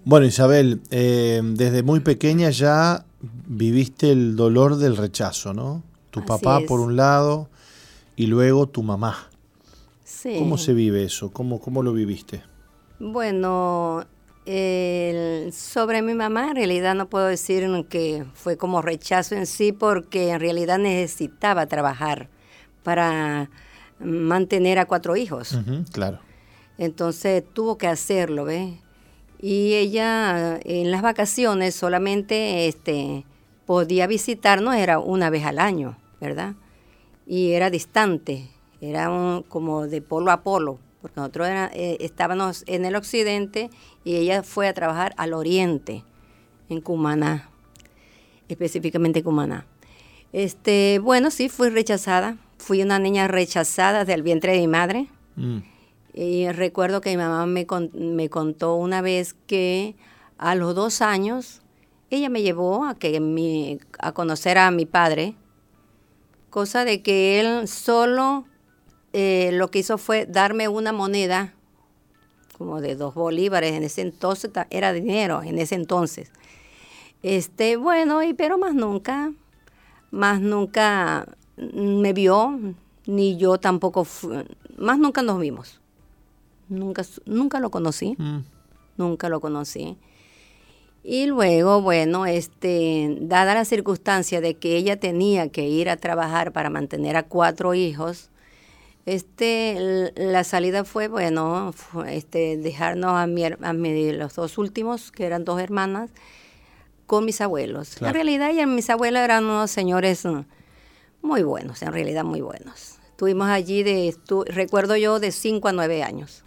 Bueno, 0.05 0.27
Isabel, 0.27 0.83
eh, 0.91 1.41
desde 1.43 1.83
muy 1.83 2.01
pequeña 2.01 2.51
ya 2.51 3.07
viviste 3.47 4.11
el 4.11 4.37
dolor 4.37 4.77
del 4.77 4.97
rechazo, 4.97 5.55
¿no? 5.55 5.83
Tu 6.11 6.25
papá 6.25 6.61
por 6.69 6.81
un 6.81 6.97
lado 6.97 7.49
y 8.15 8.27
luego 8.27 8.69
tu 8.69 8.83
mamá. 8.83 9.29
Sí. 10.25 10.37
¿Cómo 10.39 10.57
se 10.57 10.73
vive 10.73 11.05
eso? 11.05 11.31
¿Cómo, 11.31 11.61
cómo 11.61 11.83
lo 11.83 11.93
viviste? 11.93 12.43
Bueno, 12.99 14.07
sobre 15.53 16.01
mi 16.01 16.15
mamá 16.15 16.49
en 16.49 16.57
realidad 16.57 16.95
no 16.95 17.11
puedo 17.11 17.27
decir 17.27 17.69
que 17.91 18.25
fue 18.33 18.57
como 18.57 18.81
rechazo 18.81 19.35
en 19.35 19.47
sí 19.47 19.73
porque 19.73 20.31
en 20.31 20.41
realidad 20.41 20.79
necesitaba 20.79 21.67
trabajar 21.67 22.31
para 22.83 23.51
mantener 24.01 24.79
a 24.79 24.87
cuatro 24.87 25.15
hijos. 25.15 25.59
claro. 25.93 26.21
Entonces 26.79 27.45
tuvo 27.53 27.77
que 27.77 27.87
hacerlo, 27.87 28.47
¿ves? 28.47 28.73
y 29.47 29.75
ella 29.75 30.59
en 30.65 30.91
las 30.91 31.03
vacaciones 31.03 31.75
solamente 31.75 32.67
este, 32.67 33.27
podía 33.67 34.07
visitarnos, 34.07 34.75
era 34.75 34.99
una 34.99 35.29
vez 35.29 35.45
al 35.45 35.59
año, 35.59 35.99
¿verdad? 36.19 36.55
Y 37.27 37.53
era 37.53 37.69
distante, 37.69 38.49
era 38.91 39.43
como 39.49 39.87
de 39.87 40.03
polo 40.03 40.31
a 40.31 40.43
polo, 40.43 40.79
porque 41.01 41.21
nosotros 41.21 41.49
eh, 41.49 41.97
estábamos 42.01 42.65
en 42.67 42.85
el 42.85 42.97
occidente 42.97 43.71
y 44.05 44.17
ella 44.17 44.43
fue 44.43 44.69
a 44.69 44.75
trabajar 44.75 45.15
al 45.17 45.35
oriente, 45.35 46.05
en 46.69 46.81
Cumaná, 46.81 47.51
específicamente 48.49 49.23
Cumaná. 49.23 49.67
Este, 50.33 50.99
bueno, 51.03 51.31
sí, 51.31 51.49
fui 51.49 51.69
rechazada, 51.69 52.37
fui 52.59 52.83
una 52.83 52.99
niña 52.99 53.29
rechazada 53.29 54.05
del 54.05 54.23
vientre 54.23 54.53
de 54.53 54.61
mi 54.61 54.69
madre. 54.69 55.07
Mm. 55.37 55.59
Y 56.15 56.49
recuerdo 56.49 57.01
que 57.01 57.11
mi 57.11 57.17
mamá 57.17 57.47
me, 57.47 57.67
me 57.93 58.29
contó 58.29 58.77
una 58.77 59.01
vez 59.01 59.35
que 59.47 59.97
a 60.39 60.55
los 60.55 60.75
dos 60.75 61.03
años 61.03 61.63
ella 62.11 62.29
me 62.29 62.43
llevó 62.43 62.85
a, 62.85 62.95
que 62.95 63.21
mi, 63.21 63.79
a 63.99 64.13
conocer 64.13 64.59
a 64.59 64.71
mi 64.71 64.87
padre, 64.87 65.35
cosa 66.51 66.85
de 66.85 67.03
que 67.03 67.41
él 67.41 67.67
solo 67.69 68.45
eh, 69.17 69.51
lo 69.53 69.71
que 69.71 69.79
hizo 69.79 69.97
fue 69.97 70.27
darme 70.27 70.67
una 70.67 70.93
moneda 70.93 71.55
como 72.59 72.81
de 72.81 72.97
dos 72.97 73.15
bolívares, 73.15 73.73
en 73.73 73.85
ese 73.85 74.03
entonces 74.03 74.51
era 74.71 74.93
dinero, 74.93 75.43
en 75.43 75.59
ese 75.59 75.77
entonces. 75.77 76.33
Este, 77.23 77.77
bueno, 77.77 78.25
y 78.25 78.35
pero 78.35 78.59
más 78.59 78.75
nunca, 78.75 79.33
más 80.11 80.41
nunca 80.41 81.29
me 81.57 82.13
vio, 82.13 82.59
ni 83.07 83.37
yo 83.37 83.59
tampoco, 83.59 84.05
más 84.77 84.99
nunca 84.99 85.23
nos 85.23 85.39
vimos. 85.39 85.81
Nunca, 86.69 87.05
nunca 87.25 87.61
lo 87.61 87.71
conocí. 87.71 88.17
Mm. 88.19 88.41
Nunca 88.97 89.29
lo 89.29 89.41
conocí. 89.41 89.97
Y 91.05 91.27
luego, 91.27 91.83
bueno, 91.83 92.27
este, 92.27 93.17
dada 93.21 93.55
la 93.55 93.65
circunstancia 93.65 94.41
de 94.41 94.55
que 94.55 94.77
ella 94.77 94.99
tenía 94.99 95.51
que 95.51 95.69
ir 95.69 95.89
a 95.89 95.99
trabajar 95.99 96.53
para 96.53 96.69
mantener 96.69 97.17
a 97.17 97.23
cuatro 97.23 97.75
hijos, 97.75 98.31
este, 99.07 100.13
la 100.17 100.45
salida 100.45 100.85
fue, 100.85 101.09
bueno, 101.09 101.75
este, 102.09 102.57
dejarnos 102.57 103.13
a, 103.13 103.27
mi, 103.27 103.45
a 103.45 103.53
los 103.53 104.35
dos 104.35 104.57
últimos, 104.57 105.13
que 105.13 105.27
eran 105.27 105.45
dos 105.45 105.61
hermanas, 105.61 106.11
con 107.07 107.25
mis 107.25 107.41
abuelos. 107.41 108.01
En 108.01 108.15
realidad, 108.15 108.51
ella, 108.51 108.67
mis 108.67 108.89
abuelos 108.89 109.23
eran 109.23 109.45
unos 109.45 109.71
señores 109.71 110.25
mm, 110.25 110.41
muy 111.21 111.43
buenos, 111.43 111.83
en 111.83 111.93
realidad 111.93 112.25
muy 112.25 112.41
buenos. 112.41 112.99
Estuvimos 113.11 113.49
allí, 113.49 113.83
de, 113.83 114.17
recuerdo 114.47 114.97
yo, 114.97 115.21
de 115.21 115.33
cinco 115.33 115.69
a 115.69 115.73
nueve 115.73 116.03
años. 116.03 116.43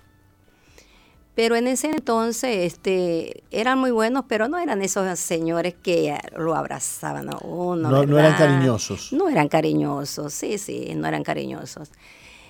Pero 1.35 1.55
en 1.55 1.67
ese 1.67 1.91
entonces 1.91 2.73
este, 2.73 3.43
eran 3.51 3.77
muy 3.77 3.91
buenos, 3.91 4.25
pero 4.27 4.47
no 4.47 4.57
eran 4.57 4.81
esos 4.81 5.19
señores 5.19 5.75
que 5.75 6.17
lo 6.35 6.55
abrazaban 6.55 7.29
a 7.29 7.37
uno. 7.37 7.91
No, 7.91 8.05
no 8.07 8.17
eran 8.17 8.35
cariñosos. 8.35 9.13
No 9.13 9.29
eran 9.29 9.47
cariñosos, 9.47 10.33
sí, 10.33 10.57
sí, 10.57 10.93
no 10.95 11.07
eran 11.07 11.23
cariñosos. 11.23 11.91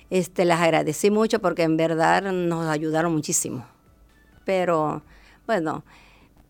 Este, 0.10 0.46
las 0.46 0.62
agradecí 0.62 1.12
mucho 1.12 1.40
porque 1.40 1.64
en 1.64 1.78
verdad 1.78 2.32
nos 2.32 2.68
ayudaron 2.68 3.14
muchísimo. 3.14 3.66
Pero, 4.46 5.02
bueno, 5.46 5.84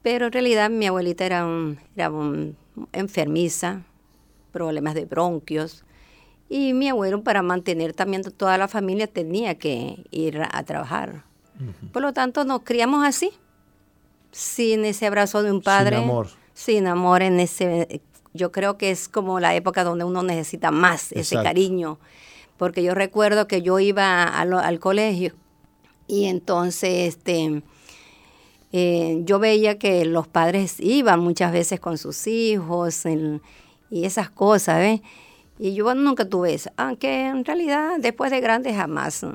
pero 0.03 0.27
en 0.27 0.31
realidad 0.31 0.69
mi 0.69 0.85
abuelita 0.85 1.25
era, 1.25 1.45
un, 1.45 1.79
era 1.95 2.09
un 2.09 2.55
enfermiza, 2.93 3.81
problemas 4.51 4.93
de 4.93 5.05
bronquios. 5.05 5.83
Y 6.49 6.73
mi 6.73 6.87
abuelo, 6.89 7.23
para 7.23 7.41
mantener 7.41 7.93
también 7.93 8.23
toda 8.23 8.57
la 8.57 8.67
familia, 8.67 9.07
tenía 9.07 9.57
que 9.57 10.05
ir 10.11 10.41
a 10.41 10.63
trabajar. 10.63 11.23
Por 11.91 12.03
lo 12.03 12.13
tanto, 12.13 12.45
nos 12.45 12.61
criamos 12.61 13.03
así, 13.05 13.31
sin 14.31 14.85
ese 14.85 15.07
abrazo 15.07 15.41
de 15.41 15.51
un 15.51 15.61
padre. 15.61 15.97
Sin 15.97 16.05
amor. 16.05 16.27
Sin 16.53 16.87
amor 16.87 17.21
en 17.23 17.39
ese... 17.39 18.01
Yo 18.33 18.51
creo 18.51 18.77
que 18.77 18.91
es 18.91 19.09
como 19.09 19.39
la 19.39 19.55
época 19.55 19.83
donde 19.83 20.03
uno 20.03 20.21
necesita 20.21 20.69
más 20.69 21.11
ese 21.11 21.35
cariño. 21.41 21.97
Porque 22.57 22.83
yo 22.83 22.93
recuerdo 22.93 23.47
que 23.47 23.61
yo 23.61 23.79
iba 23.79 24.23
al 24.23 24.79
colegio 24.79 25.33
y 26.07 26.25
entonces 26.25 27.15
este, 27.15 27.61
eh, 28.71 29.21
yo 29.23 29.39
veía 29.39 29.77
que 29.77 30.05
los 30.05 30.27
padres 30.27 30.79
iban 30.79 31.19
muchas 31.19 31.51
veces 31.51 31.79
con 31.79 31.97
sus 31.97 32.27
hijos 32.27 33.03
y 33.89 34.05
esas 34.05 34.29
cosas, 34.29 34.79
¿ves? 34.79 35.01
Y 35.59 35.73
yo 35.73 35.93
nunca 35.95 36.25
tuve 36.25 36.53
eso, 36.53 36.69
aunque 36.77 37.27
en 37.27 37.43
realidad 37.43 37.97
después 37.99 38.31
de 38.31 38.41
grande 38.41 38.73
jamás 38.73 39.25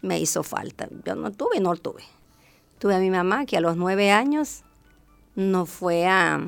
me 0.00 0.18
hizo 0.18 0.42
falta. 0.42 0.88
Yo 1.04 1.14
no 1.14 1.30
tuve, 1.30 1.60
no 1.60 1.76
tuve. 1.76 2.02
Tuve 2.78 2.96
a 2.96 2.98
mi 2.98 3.10
mamá 3.10 3.46
que 3.46 3.56
a 3.56 3.60
los 3.60 3.76
nueve 3.76 4.10
años 4.10 4.62
nos 5.34 5.68
fue 5.68 6.06
a, 6.06 6.40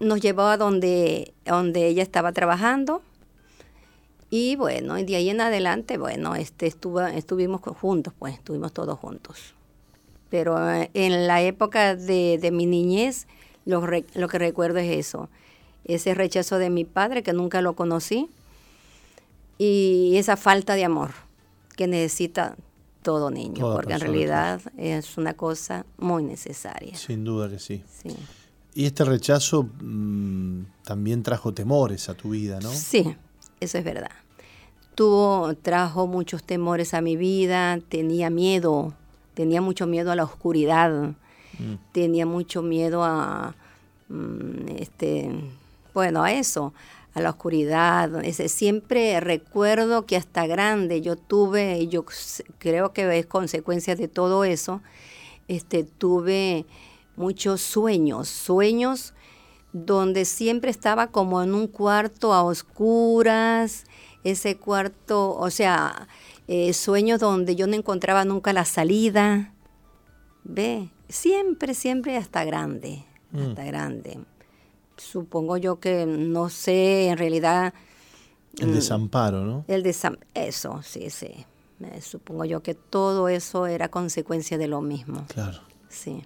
nos 0.00 0.20
llevó 0.20 0.42
a 0.42 0.56
donde, 0.56 1.34
donde 1.44 1.86
ella 1.86 2.02
estaba 2.02 2.32
trabajando. 2.32 3.02
Y 4.30 4.56
bueno, 4.56 4.98
y 4.98 5.04
de 5.04 5.16
ahí 5.16 5.30
en 5.30 5.40
adelante, 5.40 5.98
bueno, 5.98 6.34
este, 6.34 6.66
estuvo, 6.66 7.00
estuvimos 7.00 7.60
juntos, 7.60 8.12
pues, 8.18 8.34
estuvimos 8.34 8.72
todos 8.72 8.98
juntos. 8.98 9.54
Pero 10.30 10.72
eh, 10.72 10.90
en 10.94 11.26
la 11.26 11.42
época 11.42 11.94
de, 11.94 12.38
de 12.40 12.50
mi 12.50 12.66
niñez, 12.66 13.26
lo, 13.64 13.86
lo 14.14 14.28
que 14.28 14.38
recuerdo 14.38 14.78
es 14.78 14.96
eso, 14.96 15.28
ese 15.84 16.14
rechazo 16.14 16.58
de 16.58 16.70
mi 16.70 16.84
padre 16.84 17.22
que 17.22 17.32
nunca 17.32 17.60
lo 17.60 17.74
conocí 17.74 18.28
y 19.58 20.14
esa 20.16 20.36
falta 20.36 20.74
de 20.74 20.84
amor 20.84 21.10
que 21.76 21.86
necesita 21.86 22.56
todo 23.02 23.30
niño, 23.30 23.72
porque 23.72 23.92
en 23.92 24.00
realidad 24.00 24.60
es 24.76 25.16
una 25.16 25.34
cosa 25.34 25.86
muy 25.96 26.24
necesaria. 26.24 26.96
Sin 26.96 27.22
duda 27.22 27.48
que 27.48 27.60
sí. 27.60 27.84
Y 28.74 28.84
este 28.84 29.04
rechazo 29.04 29.62
mm, 29.80 30.62
también 30.82 31.22
trajo 31.22 31.54
temores 31.54 32.08
a 32.08 32.14
tu 32.14 32.30
vida, 32.30 32.58
¿no? 32.60 32.72
Sí, 32.72 33.16
eso 33.66 33.78
es 33.78 33.84
verdad. 33.84 34.10
Tuvo, 34.94 35.54
trajo 35.54 36.06
muchos 36.06 36.42
temores 36.42 36.94
a 36.94 37.00
mi 37.02 37.16
vida, 37.16 37.78
tenía 37.88 38.30
miedo, 38.30 38.94
tenía 39.34 39.60
mucho 39.60 39.86
miedo 39.86 40.10
a 40.10 40.16
la 40.16 40.24
oscuridad, 40.24 41.14
mm. 41.58 41.74
tenía 41.92 42.24
mucho 42.24 42.62
miedo 42.62 43.04
a, 43.04 43.54
mm, 44.08 44.68
este, 44.78 45.30
bueno, 45.92 46.24
a 46.24 46.32
eso, 46.32 46.72
a 47.12 47.20
la 47.20 47.30
oscuridad. 47.30 48.24
Ese, 48.24 48.48
siempre 48.48 49.20
recuerdo 49.20 50.06
que 50.06 50.16
hasta 50.16 50.46
grande 50.46 51.02
yo 51.02 51.16
tuve, 51.16 51.80
y 51.80 51.88
yo 51.88 52.06
creo 52.58 52.92
que 52.94 53.18
es 53.18 53.26
consecuencia 53.26 53.96
de 53.96 54.08
todo 54.08 54.44
eso, 54.44 54.80
este, 55.48 55.84
tuve 55.84 56.64
muchos 57.16 57.60
sueños, 57.60 58.28
sueños 58.28 59.12
donde 59.84 60.24
siempre 60.24 60.70
estaba 60.70 61.08
como 61.08 61.42
en 61.42 61.54
un 61.54 61.66
cuarto 61.66 62.32
a 62.32 62.42
oscuras, 62.42 63.84
ese 64.24 64.56
cuarto, 64.56 65.36
o 65.36 65.50
sea, 65.50 66.08
eh, 66.48 66.72
sueños 66.72 67.20
donde 67.20 67.56
yo 67.56 67.66
no 67.66 67.74
encontraba 67.74 68.24
nunca 68.24 68.52
la 68.52 68.64
salida. 68.64 69.52
Ve, 70.44 70.90
siempre, 71.08 71.74
siempre 71.74 72.16
hasta 72.16 72.44
grande, 72.44 73.04
mm. 73.32 73.40
hasta 73.40 73.64
grande 73.64 74.18
supongo 74.96 75.56
yo 75.56 75.78
que 75.80 76.06
no 76.06 76.48
sé, 76.48 77.08
en 77.08 77.18
realidad... 77.18 77.74
El 78.58 78.68
mm, 78.68 78.72
desamparo, 78.72 79.44
¿no? 79.44 79.64
El 79.68 79.82
desamparo, 79.82 80.26
eso, 80.34 80.82
sí, 80.82 81.10
sí. 81.10 81.46
supongo 82.00 82.44
yo 82.44 82.62
que 82.62 82.74
todo 82.74 83.28
eso 83.28 83.66
era 83.66 83.88
consecuencia 83.88 84.58
de 84.58 84.68
lo 84.68 84.80
mismo. 84.80 85.26
Claro. 85.28 85.60
Sí. 85.88 86.24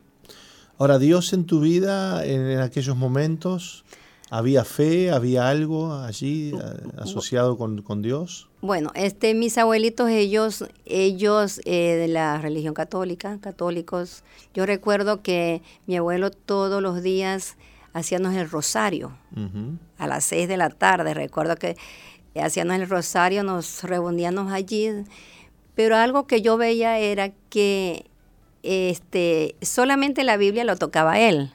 Ahora, 0.81 0.99
Dios 0.99 1.35
en 1.35 1.45
tu 1.45 1.61
vida, 1.61 2.25
en, 2.25 2.59
aquellos 2.59 2.97
momentos, 2.97 3.85
¿había 4.31 4.65
fe, 4.65 5.11
había 5.11 5.51
algo 5.51 5.93
allí 5.93 6.55
asociado 6.97 7.59
con, 7.59 7.83
con, 7.83 8.01
Dios? 8.01 8.49
Bueno, 8.63 8.91
este, 8.95 9.35
mis 9.35 9.59
abuelitos, 9.59 10.09
ellos, 10.09 10.65
ellos 10.87 11.61
eh, 11.67 11.97
de 11.97 12.09
la 12.09 12.41
religión 12.41 12.73
católica, 12.73 13.39
católicos, 13.43 14.25
yo 14.55 14.65
recuerdo 14.65 15.21
que 15.21 15.61
mi 15.87 15.99
abuelo 15.99 16.31
todos 16.31 16.81
los 16.81 17.03
días 17.03 17.59
hacíamos 17.93 18.35
el 18.35 18.49
rosario 18.49 19.13
a 19.99 20.07
las 20.07 20.25
seis 20.25 20.49
de 20.49 20.57
la 20.57 20.71
tarde. 20.71 21.13
Recuerdo 21.13 21.57
que 21.57 21.77
hacíamos 22.43 22.77
el 22.77 22.89
rosario, 22.89 23.43
nos 23.43 23.85
reuníamos 23.85 24.51
allí, 24.51 24.89
pero 25.75 25.97
algo 25.97 26.27
que 26.27 26.41
yo 26.41 26.57
veía 26.57 26.99
era 26.99 27.33
que 27.51 28.10
este, 28.63 29.57
solamente 29.63 30.25
la 30.25 30.37
Biblia 30.37 30.65
lo 30.65 30.77
tocaba 30.77 31.19
él. 31.21 31.53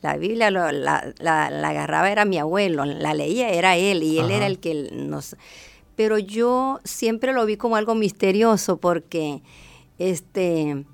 La 0.00 0.16
Biblia 0.16 0.50
la, 0.50 1.14
agarraba 1.18 2.10
era 2.10 2.24
mi 2.24 2.38
abuelo, 2.38 2.84
la 2.84 3.14
leía 3.14 3.50
era 3.50 3.76
él 3.76 4.02
y 4.02 4.18
él 4.18 4.30
era 4.30 4.46
el 4.46 4.60
que 4.60 4.90
nos... 4.92 5.36
Pero 5.96 6.18
yo 6.18 6.78
siempre 6.84 7.32
lo 7.32 7.44
vi 7.44 7.56
como 7.56 7.74
algo 7.74 7.96
misterioso 7.96 8.76
porque 8.76 9.42
este, 9.98 10.84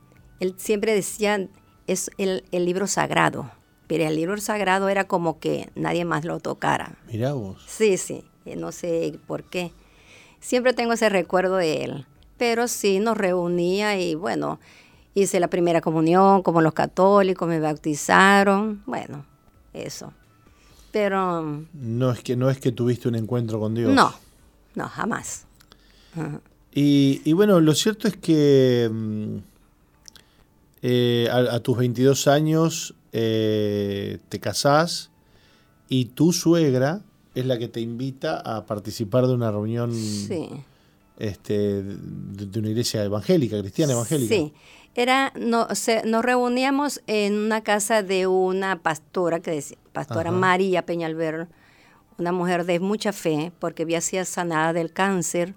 él 0.40 0.54
siempre 0.56 0.94
decía, 0.94 1.46
es 1.86 2.10
el, 2.16 2.44
el 2.52 2.64
libro 2.64 2.86
sagrado 2.86 3.50
pero 3.86 4.04
el 4.04 4.16
libro 4.16 4.36
sagrado 4.38 4.88
era 4.88 5.04
como 5.04 5.38
que 5.38 5.70
nadie 5.74 6.04
más 6.04 6.24
lo 6.24 6.40
tocara. 6.40 6.96
Mira 7.06 7.32
vos. 7.32 7.62
Sí, 7.66 7.96
sí, 7.96 8.24
no 8.56 8.72
sé 8.72 9.18
por 9.26 9.44
qué. 9.44 9.72
Siempre 10.40 10.72
tengo 10.72 10.94
ese 10.94 11.08
recuerdo 11.08 11.56
de 11.56 11.84
él, 11.84 12.06
pero 12.36 12.68
sí 12.68 12.98
nos 12.98 13.16
reunía 13.16 13.98
y 13.98 14.14
bueno, 14.14 14.58
hice 15.14 15.40
la 15.40 15.48
primera 15.48 15.80
comunión 15.80 16.42
como 16.42 16.60
los 16.60 16.72
católicos, 16.72 17.48
me 17.48 17.60
bautizaron, 17.60 18.82
bueno, 18.86 19.24
eso. 19.72 20.12
Pero 20.92 21.64
no 21.72 22.10
es 22.12 22.20
que 22.22 22.36
no 22.36 22.50
es 22.50 22.58
que 22.58 22.72
tuviste 22.72 23.08
un 23.08 23.16
encuentro 23.16 23.58
con 23.58 23.74
Dios. 23.74 23.92
No, 23.92 24.14
no, 24.74 24.88
jamás. 24.88 25.46
Y, 26.72 27.32
bueno, 27.32 27.60
lo 27.60 27.74
cierto 27.74 28.06
es 28.06 28.16
que 28.16 28.88
mm, 28.92 29.36
eh, 30.82 31.28
a, 31.30 31.56
a, 31.56 31.60
tus 31.60 31.76
22 31.76 32.28
años 32.28 32.94
eh, 33.12 34.18
te 34.28 34.40
casás 34.40 35.10
y 35.88 36.06
tu 36.06 36.32
suegra 36.32 37.02
es 37.34 37.46
la 37.46 37.58
que 37.58 37.68
te 37.68 37.80
invita 37.80 38.38
a 38.40 38.66
participar 38.66 39.26
de 39.26 39.34
una 39.34 39.50
reunión 39.50 39.92
este, 41.18 41.82
de, 41.82 42.58
una 42.58 42.68
iglesia 42.68 43.04
evangélica, 43.04 43.58
cristiana 43.60 43.92
evangélica. 43.92 44.34
Sí, 44.34 44.52
era, 44.94 45.32
no, 45.36 45.66
nos 46.04 46.24
reuníamos 46.24 47.02
en 47.06 47.34
una 47.34 47.62
casa 47.62 48.02
de 48.02 48.26
una 48.26 48.82
pastora, 48.82 49.40
que 49.40 49.50
decía, 49.50 49.78
pastora 49.92 50.30
María 50.30 50.86
Peñalver, 50.86 51.48
una 52.18 52.32
mujer 52.32 52.64
de 52.64 52.78
mucha 52.80 53.12
fe, 53.12 53.52
porque 53.58 53.82
había 53.82 54.00
sido 54.00 54.24
sanada 54.24 54.72
del 54.72 54.92
cáncer. 54.92 55.54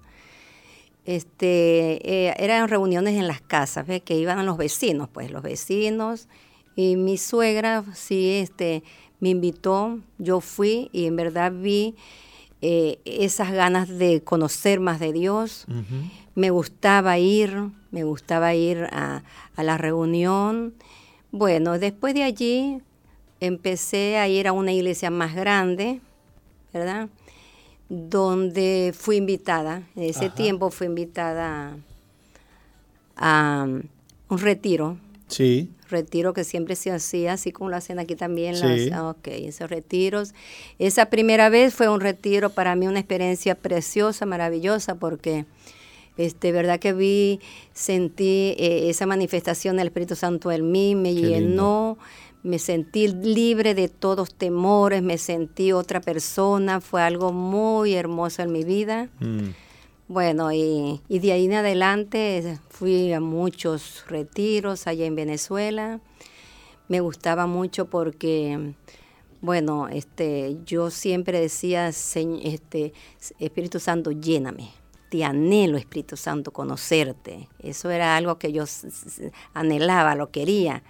Este, 1.05 2.27
eh, 2.27 2.33
eran 2.37 2.67
reuniones 2.67 3.15
en 3.15 3.27
las 3.27 3.41
casas, 3.41 3.85
que 4.03 4.15
iban 4.15 4.43
los 4.45 4.57
vecinos, 4.57 5.07
pues 5.11 5.31
los 5.31 5.43
vecinos. 5.43 6.27
Y 6.75 6.95
mi 6.95 7.17
suegra 7.17 7.83
sí 7.93 8.39
este, 8.41 8.83
me 9.19 9.29
invitó, 9.29 9.99
yo 10.17 10.41
fui 10.41 10.89
y 10.91 11.05
en 11.05 11.15
verdad 11.15 11.51
vi 11.51 11.95
eh, 12.61 12.99
esas 13.05 13.51
ganas 13.51 13.87
de 13.87 14.21
conocer 14.21 14.79
más 14.79 14.99
de 14.99 15.13
Dios. 15.13 15.65
Me 16.35 16.49
gustaba 16.49 17.17
ir, 17.19 17.69
me 17.91 18.03
gustaba 18.03 18.53
ir 18.55 18.87
a, 18.91 19.23
la 19.57 19.77
reunión. 19.77 20.73
Bueno, 21.31 21.77
después 21.77 22.13
de 22.13 22.23
allí 22.23 22.81
empecé 23.39 24.17
a 24.17 24.27
ir 24.27 24.47
a 24.47 24.53
una 24.53 24.71
iglesia 24.71 25.11
más 25.11 25.35
grande, 25.35 26.01
¿verdad? 26.73 27.09
Donde 27.89 28.93
fui 28.97 29.17
invitada, 29.17 29.83
en 29.95 30.03
ese 30.03 30.29
tiempo 30.29 30.71
fui 30.71 30.87
invitada 30.87 31.77
a 33.15 33.67
un 34.29 34.37
retiro. 34.39 34.97
Sí 35.27 35.69
retiro 35.89 36.33
que 36.33 36.43
siempre 36.43 36.75
se 36.75 36.91
hacía, 36.91 37.33
así 37.33 37.51
como 37.51 37.69
lo 37.69 37.77
hacen 37.77 37.99
aquí 37.99 38.15
también. 38.15 38.59
Las, 38.59 38.99
ok, 38.99 39.27
esos 39.27 39.69
retiros. 39.69 40.33
Esa 40.79 41.07
primera 41.07 41.49
vez 41.49 41.73
fue 41.73 41.89
un 41.89 42.01
retiro 42.01 42.49
para 42.49 42.75
mí 42.75 42.87
una 42.87 42.99
experiencia 42.99 43.55
preciosa, 43.55 44.25
maravillosa, 44.25 44.95
porque 44.95 45.45
este, 46.17 46.51
verdad 46.51 46.79
que 46.79 46.93
vi, 46.93 47.39
sentí 47.73 48.55
eh, 48.57 48.89
esa 48.89 49.05
manifestación 49.05 49.77
del 49.77 49.87
Espíritu 49.87 50.15
Santo 50.15 50.51
en 50.51 50.71
mí, 50.71 50.95
me 50.95 51.13
llenó, 51.13 51.97
me 52.43 52.59
sentí 52.59 53.07
libre 53.07 53.75
de 53.75 53.87
todos 53.87 54.33
temores, 54.33 55.01
me 55.01 55.17
sentí 55.17 55.71
otra 55.71 56.01
persona, 56.01 56.81
fue 56.81 57.01
algo 57.01 57.31
muy 57.33 57.93
hermoso 57.93 58.41
en 58.41 58.51
mi 58.51 58.63
vida. 58.63 59.09
Mm. 59.19 59.49
Bueno, 60.09 60.53
y, 60.53 61.01
de 61.09 61.33
ahí 61.33 61.45
en 61.45 61.55
adelante 61.55 62.59
fui 62.69 63.11
a 63.11 63.19
muchos 63.19 64.05
retiros 64.07 64.87
allá 64.87 65.05
en 65.05 65.15
Venezuela. 65.15 65.99
Me 66.87 67.01
gustaba 67.01 67.45
mucho 67.45 67.89
porque, 67.89 68.73
bueno, 69.41 69.89
este, 69.89 70.59
yo 70.65 70.91
siempre 70.91 71.41
decía, 71.41 71.89
este, 71.89 72.93
Espíritu 73.37 73.81
Santo, 73.81 74.11
lléname. 74.11 74.69
Te 75.09 75.25
anhelo, 75.25 75.77
Espíritu 75.77 76.15
Santo, 76.15 76.51
conocerte. 76.51 77.49
Eso 77.59 77.89
era 77.91 78.15
algo 78.15 78.39
que 78.39 78.53
yo 78.53 78.63
anhelaba, 79.53 80.15
lo 80.15 80.31
quería. 80.31 80.83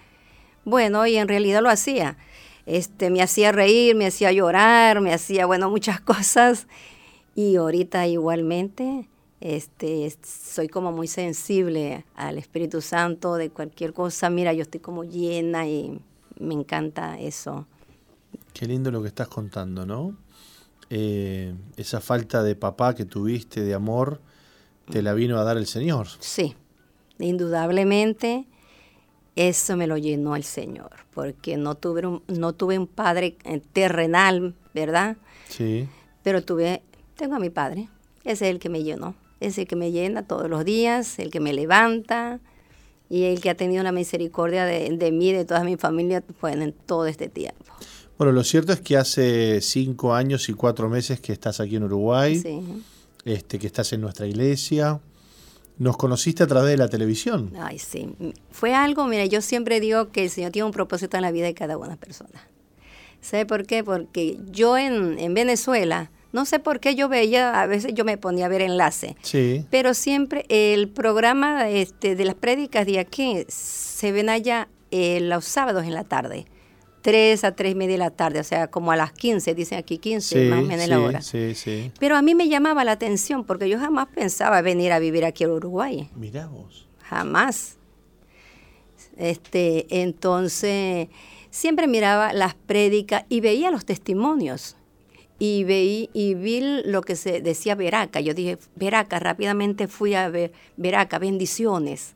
Bueno, 0.64 1.04
y 1.08 1.16
en 1.16 1.26
realidad 1.26 1.60
lo 1.60 1.70
hacía. 1.70 2.18
Este, 2.66 3.10
me 3.10 3.20
hacía 3.20 3.50
reír, 3.50 3.96
me 3.96 4.06
hacía 4.06 4.30
llorar, 4.30 5.00
me 5.00 5.12
hacía, 5.12 5.44
bueno, 5.46 5.70
muchas 5.70 6.00
cosas 6.02 6.68
y 7.38 7.54
ahorita 7.54 8.08
igualmente 8.08 9.08
este, 9.40 10.12
soy 10.24 10.66
como 10.66 10.90
muy 10.90 11.06
sensible 11.06 12.04
al 12.16 12.36
Espíritu 12.36 12.80
Santo 12.80 13.36
de 13.36 13.50
cualquier 13.50 13.92
cosa. 13.92 14.28
Mira, 14.28 14.52
yo 14.52 14.62
estoy 14.62 14.80
como 14.80 15.04
llena 15.04 15.68
y 15.68 16.00
me 16.40 16.54
encanta 16.54 17.16
eso. 17.20 17.64
Qué 18.52 18.66
lindo 18.66 18.90
lo 18.90 19.02
que 19.02 19.06
estás 19.06 19.28
contando, 19.28 19.86
¿no? 19.86 20.16
Eh, 20.90 21.54
esa 21.76 22.00
falta 22.00 22.42
de 22.42 22.56
papá 22.56 22.96
que 22.96 23.04
tuviste, 23.04 23.60
de 23.60 23.72
amor, 23.72 24.20
te 24.90 25.00
la 25.00 25.14
vino 25.14 25.38
a 25.38 25.44
dar 25.44 25.58
el 25.58 25.68
Señor. 25.68 26.08
Sí, 26.18 26.56
indudablemente 27.20 28.46
eso 29.36 29.76
me 29.76 29.86
lo 29.86 29.96
llenó 29.96 30.34
el 30.34 30.42
Señor, 30.42 30.90
porque 31.14 31.56
no 31.56 31.76
tuve 31.76 32.04
un, 32.04 32.20
no 32.26 32.52
tuve 32.52 32.80
un 32.80 32.88
padre 32.88 33.36
eh, 33.44 33.62
terrenal, 33.72 34.56
¿verdad? 34.74 35.18
Sí. 35.48 35.88
Pero 36.24 36.42
tuve, 36.42 36.82
tengo 37.18 37.34
a 37.36 37.38
mi 37.38 37.50
padre, 37.50 37.88
ese 38.24 38.46
es 38.48 38.52
el 38.54 38.58
que 38.58 38.68
me 38.70 38.82
llenó, 38.82 39.14
es 39.40 39.58
el 39.58 39.66
que 39.66 39.76
me 39.76 39.92
llena 39.92 40.22
todos 40.26 40.48
los 40.48 40.64
días, 40.64 41.18
el 41.18 41.30
que 41.30 41.40
me 41.40 41.52
levanta, 41.52 42.40
y 43.10 43.24
el 43.24 43.40
que 43.40 43.50
ha 43.50 43.54
tenido 43.56 43.82
la 43.82 43.92
misericordia 43.92 44.64
de, 44.64 44.90
de 44.96 45.12
mí 45.12 45.28
y 45.30 45.32
de 45.32 45.44
toda 45.44 45.64
mi 45.64 45.76
familia 45.76 46.22
pues, 46.40 46.54
en 46.56 46.72
todo 46.72 47.06
este 47.06 47.28
tiempo. 47.28 47.64
Bueno, 48.18 48.32
lo 48.32 48.42
cierto 48.44 48.72
es 48.72 48.80
que 48.80 48.96
hace 48.96 49.60
cinco 49.60 50.14
años 50.14 50.48
y 50.48 50.52
cuatro 50.54 50.88
meses 50.88 51.20
que 51.20 51.32
estás 51.32 51.60
aquí 51.60 51.76
en 51.76 51.84
Uruguay, 51.84 52.38
Sí. 52.38 52.60
este, 53.24 53.58
que 53.58 53.66
estás 53.66 53.92
en 53.92 54.00
nuestra 54.00 54.26
iglesia. 54.26 55.00
Nos 55.78 55.96
conociste 55.96 56.42
a 56.42 56.46
través 56.48 56.70
de 56.70 56.76
la 56.76 56.88
televisión. 56.88 57.52
Ay, 57.60 57.78
sí. 57.78 58.08
Fue 58.50 58.74
algo, 58.74 59.06
mira, 59.06 59.24
yo 59.26 59.40
siempre 59.40 59.78
digo 59.80 60.10
que 60.10 60.24
el 60.24 60.30
Señor 60.30 60.50
tiene 60.50 60.66
un 60.66 60.72
propósito 60.72 61.16
en 61.16 61.22
la 61.22 61.30
vida 61.30 61.46
de 61.46 61.54
cada 61.54 61.78
una 61.78 61.96
persona. 61.96 62.48
¿Sabe 63.20 63.46
por 63.46 63.64
qué? 63.64 63.84
Porque 63.84 64.38
yo 64.50 64.76
en, 64.76 65.18
en 65.20 65.32
Venezuela, 65.34 66.10
no 66.32 66.44
sé 66.44 66.58
por 66.58 66.78
qué 66.80 66.94
yo 66.94 67.08
veía, 67.08 67.60
a 67.60 67.66
veces 67.66 67.94
yo 67.94 68.04
me 68.04 68.16
ponía 68.18 68.46
a 68.46 68.48
ver 68.48 68.60
enlace, 68.62 69.16
Sí. 69.22 69.64
pero 69.70 69.94
siempre 69.94 70.44
el 70.48 70.88
programa 70.88 71.68
este, 71.70 72.16
de 72.16 72.24
las 72.24 72.34
prédicas 72.34 72.86
de 72.86 72.98
aquí 72.98 73.44
se 73.48 74.12
ven 74.12 74.28
allá 74.28 74.68
eh, 74.90 75.20
los 75.20 75.44
sábados 75.44 75.84
en 75.84 75.94
la 75.94 76.04
tarde. 76.04 76.46
3 77.00 77.44
a 77.44 77.54
3 77.54 77.72
y 77.72 77.74
media 77.76 77.92
de 77.92 77.98
la 77.98 78.10
tarde, 78.10 78.40
o 78.40 78.44
sea, 78.44 78.66
como 78.66 78.90
a 78.92 78.96
las 78.96 79.12
15, 79.12 79.54
dicen 79.54 79.78
aquí 79.78 79.98
15, 79.98 80.42
Sí, 80.44 80.48
más 80.50 80.58
o 80.60 80.66
menos 80.66 80.84
sí, 80.84 80.90
la 80.90 81.00
hora. 81.00 81.20
sí, 81.22 81.54
sí. 81.54 81.92
Pero 81.98 82.16
a 82.16 82.22
mí 82.22 82.34
me 82.34 82.48
llamaba 82.48 82.84
la 82.84 82.92
atención 82.92 83.44
porque 83.44 83.68
yo 83.68 83.78
jamás 83.78 84.08
pensaba 84.08 84.60
venir 84.62 84.92
a 84.92 84.98
vivir 84.98 85.24
aquí 85.24 85.44
a 85.44 85.48
Uruguay 85.48 86.10
Mirá 86.16 86.48
vos. 86.48 86.88
jamás. 87.04 87.76
Este, 89.16 89.86
entonces, 90.02 91.08
siempre 91.50 91.86
miraba 91.86 92.32
las 92.32 92.54
prédicas 92.54 93.24
y 93.28 93.40
veía 93.40 93.70
los 93.70 93.84
testimonios. 93.84 94.76
Y, 95.38 95.64
veí, 95.64 96.10
y 96.12 96.34
vi 96.34 96.60
lo 96.84 97.02
que 97.02 97.14
se 97.14 97.40
decía 97.40 97.74
Veraca. 97.74 98.20
Yo 98.20 98.34
dije, 98.34 98.58
Veraca, 98.74 99.20
rápidamente 99.20 99.86
fui 99.86 100.14
a 100.14 100.28
ver, 100.28 100.52
Veraca, 100.76 101.18
bendiciones. 101.18 102.14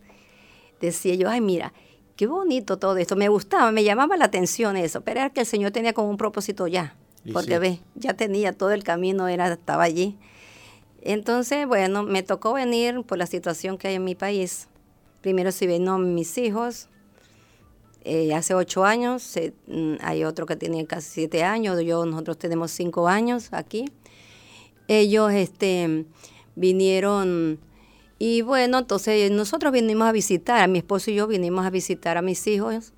Decía 0.81 1.15
yo, 1.15 1.31
ay, 1.31 1.41
mira, 1.41 1.73
qué 2.17 2.27
bonito 2.27 2.79
todo 2.79 2.97
esto. 2.97 3.15
Me 3.15 3.29
gustaba, 3.29 3.71
me 3.71 3.85
llamaba 3.85 4.17
la 4.17 4.25
atención 4.25 4.77
eso, 4.77 5.03
pero 5.03 5.21
era 5.21 5.31
que 5.31 5.41
el 5.41 5.47
Señor 5.47 5.71
tenía 5.71 5.93
como 5.93 6.11
un 6.11 6.17
propósito 6.17 6.67
ya. 6.67 6.97
Porque 7.33 7.53
sí. 7.55 7.59
ve, 7.59 7.81
ya 7.95 8.15
tenía 8.15 8.53
todo 8.53 8.73
el 8.73 8.83
camino, 8.83 9.29
era, 9.29 9.53
estaba 9.53 9.85
allí. 9.85 10.19
Entonces, 11.03 11.67
bueno, 11.67 12.03
me 12.03 12.23
tocó 12.23 12.53
venir 12.53 13.03
por 13.03 13.19
la 13.19 13.27
situación 13.27 13.79
que 13.79 13.89
hay 13.89 13.95
en 13.95 14.05
mi 14.05 14.15
país. 14.15 14.69
Primero 15.21 15.53
se 15.53 15.67
vino 15.67 15.99
mis 15.99 16.37
hijos, 16.39 16.89
eh, 18.05 18.35
hace 18.35 18.55
ocho 18.55 18.85
años, 18.85 19.37
mm, 19.67 19.95
hay 20.01 20.25
otro 20.25 20.47
que 20.47 20.57
tiene 20.57 20.85
casi 20.87 21.09
siete 21.11 21.45
años, 21.45 21.81
yo, 21.83 22.05
nosotros 22.07 22.39
tenemos 22.39 22.71
cinco 22.71 23.09
años 23.09 23.49
aquí. 23.53 23.85
Ellos 24.89 25.33
este, 25.33 26.05
vinieron 26.57 27.59
y 28.19 28.43
bueno, 28.43 28.79
entonces 28.79 29.31
nosotros 29.31 29.73
vinimos 29.73 30.07
a 30.09 30.13
visitar, 30.13 30.69
mi 30.69 30.79
esposo 30.79 31.11
y 31.11 31.15
yo 31.17 31.27
vinimos 31.27 31.65
a 31.67 31.71
visitar 31.71 32.17
a 32.17 32.23
mis 32.23 32.47
hijos 32.47 32.93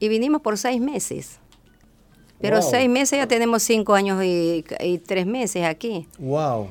y 0.00 0.08
vinimos 0.08 0.40
por 0.40 0.58
seis 0.58 0.80
meses. 0.80 1.38
Pero 2.40 2.60
Wow. 2.60 2.70
seis 2.70 2.88
meses 2.88 3.18
ya 3.18 3.28
tenemos 3.28 3.62
cinco 3.62 3.94
años 3.94 4.24
y, 4.24 4.64
y 4.80 4.98
tres 4.98 5.26
meses 5.26 5.64
aquí 5.66 6.08
Wow. 6.18 6.68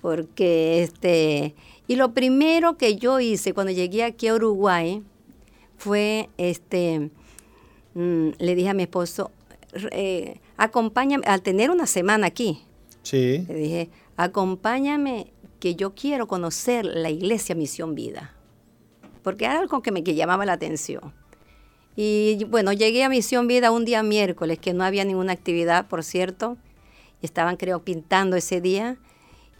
porque 0.00 0.82
este 0.82 1.54
y 1.86 1.96
lo 1.96 2.14
primero 2.14 2.78
que 2.78 2.96
yo 2.96 3.20
hice 3.20 3.52
cuando 3.52 3.70
llegué 3.72 4.02
aquí 4.04 4.28
a 4.28 4.34
Uruguay 4.34 5.02
fue 5.80 6.28
este 6.36 7.10
mm, 7.94 8.28
le 8.38 8.54
dije 8.54 8.68
a 8.68 8.74
mi 8.74 8.82
esposo 8.82 9.30
eh, 9.92 10.40
acompáñame 10.58 11.24
al 11.26 11.40
tener 11.40 11.70
una 11.70 11.86
semana 11.86 12.26
aquí 12.26 12.62
Sí. 13.02 13.46
le 13.48 13.54
dije 13.54 13.90
acompáñame 14.16 15.32
que 15.58 15.74
yo 15.74 15.94
quiero 15.94 16.26
conocer 16.28 16.84
la 16.84 17.08
iglesia 17.08 17.54
Misión 17.54 17.94
Vida 17.94 18.34
porque 19.22 19.46
era 19.46 19.58
algo 19.58 19.80
que 19.80 19.90
me 19.90 20.04
que 20.04 20.14
llamaba 20.14 20.44
la 20.44 20.52
atención 20.52 21.14
y 21.96 22.44
bueno 22.50 22.74
llegué 22.74 23.02
a 23.02 23.08
Misión 23.08 23.48
Vida 23.48 23.70
un 23.70 23.86
día 23.86 24.02
miércoles 24.02 24.58
que 24.58 24.74
no 24.74 24.84
había 24.84 25.06
ninguna 25.06 25.32
actividad 25.32 25.88
por 25.88 26.04
cierto 26.04 26.58
y 27.22 27.24
estaban 27.26 27.56
creo 27.56 27.82
pintando 27.82 28.36
ese 28.36 28.60
día 28.60 28.98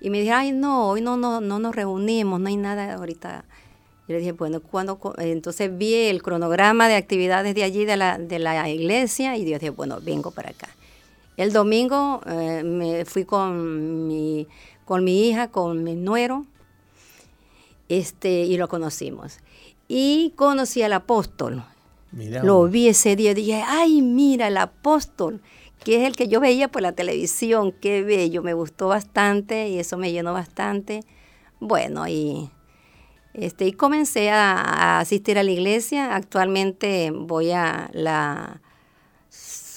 y 0.02 0.09
me 0.09 0.18
dijeron, 0.20 0.40
ay, 0.40 0.52
no, 0.52 0.88
hoy 0.88 1.02
no, 1.02 1.18
no, 1.18 1.42
no 1.42 1.59
nos 1.59 1.74
reunimos, 1.76 2.40
no 2.40 2.48
hay 2.48 2.56
nada 2.56 2.94
ahorita. 2.94 3.44
Yo 4.11 4.15
le 4.15 4.19
dije, 4.23 4.32
bueno, 4.32 4.61
cuando 4.61 4.99
Entonces 5.19 5.70
vi 5.78 5.95
el 5.95 6.20
cronograma 6.20 6.89
de 6.89 6.97
actividades 6.97 7.55
de 7.55 7.62
allí, 7.62 7.85
de 7.85 7.97
la, 7.97 8.19
de 8.19 8.41
la 8.41 8.69
iglesia, 8.69 9.37
y 9.37 9.49
yo 9.49 9.57
dije, 9.57 9.70
bueno, 9.70 10.01
vengo 10.03 10.32
para 10.32 10.51
acá. 10.51 10.69
El 11.37 11.53
domingo 11.53 12.20
eh, 12.27 12.65
me 12.65 13.05
fui 13.05 13.24
con 13.24 14.09
mi, 14.09 14.49
con 14.85 15.05
mi 15.05 15.28
hija, 15.28 15.53
con 15.53 15.85
mi 15.85 15.95
nuero, 15.95 16.45
este, 17.89 18.47
y 18.47 18.57
lo 18.57 18.66
conocimos. 18.66 19.39
Y 19.87 20.32
conocí 20.35 20.82
al 20.82 20.95
apóstol. 20.95 21.62
Lo 22.11 22.65
vi 22.65 22.89
ese 22.89 23.15
día 23.15 23.31
y 23.31 23.35
dije, 23.35 23.62
ay, 23.65 24.03
mira, 24.03 24.49
el 24.49 24.57
apóstol, 24.57 25.41
que 25.85 26.01
es 26.01 26.09
el 26.09 26.16
que 26.16 26.27
yo 26.27 26.41
veía 26.41 26.66
por 26.66 26.82
la 26.82 26.91
televisión, 26.91 27.70
qué 27.70 28.03
bello, 28.03 28.43
me 28.43 28.55
gustó 28.55 28.89
bastante 28.89 29.69
y 29.69 29.78
eso 29.78 29.97
me 29.97 30.11
llenó 30.11 30.32
bastante. 30.32 31.05
Bueno, 31.61 32.09
y, 32.09 32.51
este, 33.40 33.66
y 33.66 33.72
comencé 33.72 34.30
a, 34.30 34.52
a 34.60 35.00
asistir 35.00 35.38
a 35.38 35.42
la 35.42 35.50
iglesia. 35.50 36.14
Actualmente 36.14 37.10
voy 37.14 37.50
a 37.52 37.90
la 37.92 38.60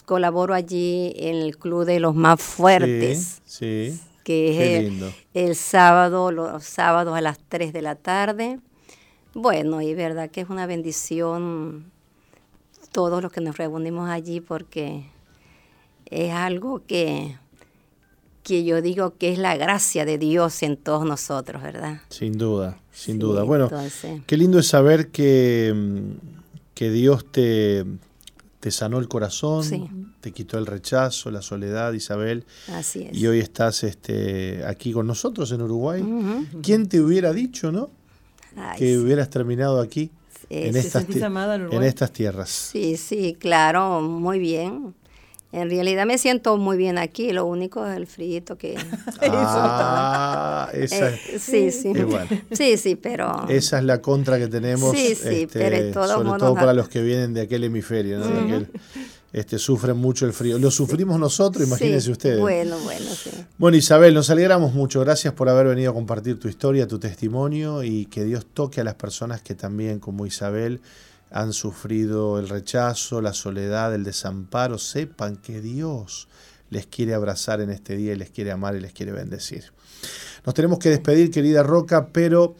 colaboro 0.06 0.54
allí 0.54 1.14
en 1.16 1.36
el 1.38 1.58
club 1.58 1.86
de 1.86 2.00
los 2.00 2.14
más 2.16 2.42
fuertes, 2.42 3.42
Sí. 3.46 3.92
sí. 3.94 4.00
que 4.24 4.52
es 4.52 4.58
Qué 4.58 4.78
el- 4.78 4.84
lindo. 4.90 5.14
el 5.34 5.56
sábado, 5.56 6.32
los 6.32 6.64
sábados 6.64 7.16
a 7.18 7.22
las 7.22 7.40
3 7.50 7.72
de 7.74 7.82
la 7.82 7.96
tarde. 7.96 8.60
Bueno, 9.34 9.82
y 9.82 9.94
verdad 9.96 10.30
que 10.30 10.42
es 10.42 10.50
una 10.50 10.66
bendición 10.66 11.92
todos 12.92 13.24
los 13.24 13.32
que 13.32 13.42
nos 13.42 13.58
reunimos 13.58 14.10
allí 14.10 14.40
porque 14.42 15.06
es 16.12 16.32
algo 16.32 16.84
que, 16.86 17.38
que 18.44 18.64
yo 18.64 18.82
digo 18.82 19.16
que 19.18 19.32
es 19.32 19.40
la 19.40 19.56
gracia 19.58 20.06
de 20.06 20.18
Dios 20.18 20.62
en 20.64 20.78
todos 20.78 21.06
nosotros, 21.06 21.62
¿verdad? 21.64 22.02
Sin 22.10 22.38
duda, 22.38 22.78
sin 22.92 23.16
Sí, 23.16 23.20
duda. 23.20 23.44
Bueno, 23.44 23.66
entonces- 23.66 24.22
qué 24.28 24.38
lindo 24.38 24.60
es 24.60 24.68
saber 24.68 25.08
que, 25.10 25.74
mm, 25.76 26.28
que 26.74 26.92
Dios 26.92 27.26
te, 27.32 27.86
te 28.60 28.72
sanó 28.72 29.00
el 29.00 29.08
corazón, 29.08 29.64
Sí. 29.64 29.84
te 30.22 30.32
quitó 30.32 30.58
el 30.58 30.66
rechazo, 30.66 31.32
la 31.32 31.42
soledad, 31.42 31.94
Isabel, 31.94 32.46
Así 32.70 33.04
es. 33.04 33.18
y 33.18 33.28
hoy 33.28 33.40
estás 33.40 33.84
este, 33.84 34.64
aquí 34.66 34.92
con 34.94 35.08
nosotros 35.08 35.52
en 35.52 35.62
Uruguay. 35.62 36.04
¿Quién 36.62 36.88
te 36.88 37.00
hubiera 37.02 37.34
dicho, 37.34 37.72
no? 37.72 37.90
Ay, 38.56 38.78
que 38.78 38.94
sí. 38.94 38.98
hubieras 38.98 39.30
terminado 39.30 39.80
aquí 39.82 40.12
Sí, 40.42 40.46
en, 40.50 40.76
estas 40.76 41.06
en 41.10 41.84
estas 41.84 42.12
tierras. 42.12 42.50
Sí, 42.50 42.98
sí, 42.98 43.36
claro, 43.40 44.02
muy 44.02 44.38
bien. 44.40 44.94
En 45.54 45.70
realidad 45.70 46.06
me 46.08 46.18
siento 46.18 46.58
muy 46.58 46.76
bien 46.78 46.98
aquí, 46.98 47.32
lo 47.32 47.46
único 47.46 47.86
es 47.88 47.96
el 47.96 48.08
frío 48.08 48.44
que... 48.58 48.76
Ah, 49.22 50.70
esa, 50.74 51.10
Eh, 51.12 51.20
sí, 51.40 51.72
sí. 51.72 51.92
es. 51.96 52.58
Sí, 52.58 52.78
sí, 52.78 52.96
pero... 52.96 53.46
esa 53.50 53.78
es 53.80 53.84
la 53.86 54.02
contra 54.02 54.38
que 54.40 54.48
tenemos, 54.48 54.92
Sí, 54.96 55.16
sí, 55.16 55.44
este, 55.44 55.48
pero 55.48 55.92
todos 55.94 56.10
sobre 56.12 56.40
todo 56.40 56.56
para 56.56 56.74
los 56.74 56.90
que 56.90 57.02
vienen 57.02 57.34
de 57.34 57.42
aquel 57.42 57.64
hemisferio, 57.64 58.20
¿no? 58.20 58.28
De 58.28 58.40
aquel- 58.42 58.68
este, 59.32 59.58
sufren 59.58 59.98
mucho 59.98 60.28
el 60.28 60.34
frío. 60.34 60.60
Lo 60.60 60.70
sufrimos 60.70 61.20
nosotros, 61.20 61.66
imagínense 61.68 62.06
Sí, 62.06 62.12
ustedes. 62.12 62.40
Bueno, 62.40 62.78
bueno, 62.84 63.06
sí. 63.12 63.32
Bueno, 63.58 63.76
Isabel, 63.78 64.14
nos 64.14 64.30
alegramos 64.30 64.74
mucho. 64.74 65.00
Gracias 65.00 65.34
por 65.34 65.50
haber 65.50 65.68
venido 65.68 65.90
a 65.90 65.94
compartir 65.96 66.40
tu 66.40 66.48
historia, 66.48 66.88
tu 66.88 67.00
testimonio 67.00 67.84
y 67.84 68.06
que 68.06 68.24
Dios 68.26 68.46
toque 68.54 68.82
a 68.82 68.84
las 68.84 68.94
personas 68.94 69.42
que 69.42 69.56
también, 69.56 70.00
como 70.00 70.28
Isabel, 70.28 70.82
han 71.34 71.52
sufrido 71.52 72.40
el 72.40 72.48
rechazo, 72.48 73.20
la 73.20 73.34
soledad, 73.34 73.94
el 73.94 74.04
desamparo. 74.04 74.78
Sepan 74.78 75.36
que 75.38 75.62
Dios 75.62 76.28
les 76.70 76.86
quiere 76.86 77.16
abrazar 77.16 77.60
en 77.60 77.72
este 77.72 77.98
día 77.98 78.14
y 78.14 78.16
les 78.16 78.30
quiere 78.30 78.52
amar 78.52 78.76
y 78.76 78.80
les 78.80 78.94
quiere 78.94 79.12
bendecir. 79.12 79.66
Nos 80.46 80.54
tenemos 80.54 80.78
que 80.78 80.90
despedir, 80.90 81.32
querida 81.32 81.64
Roca, 81.64 82.08
pero 82.08 82.56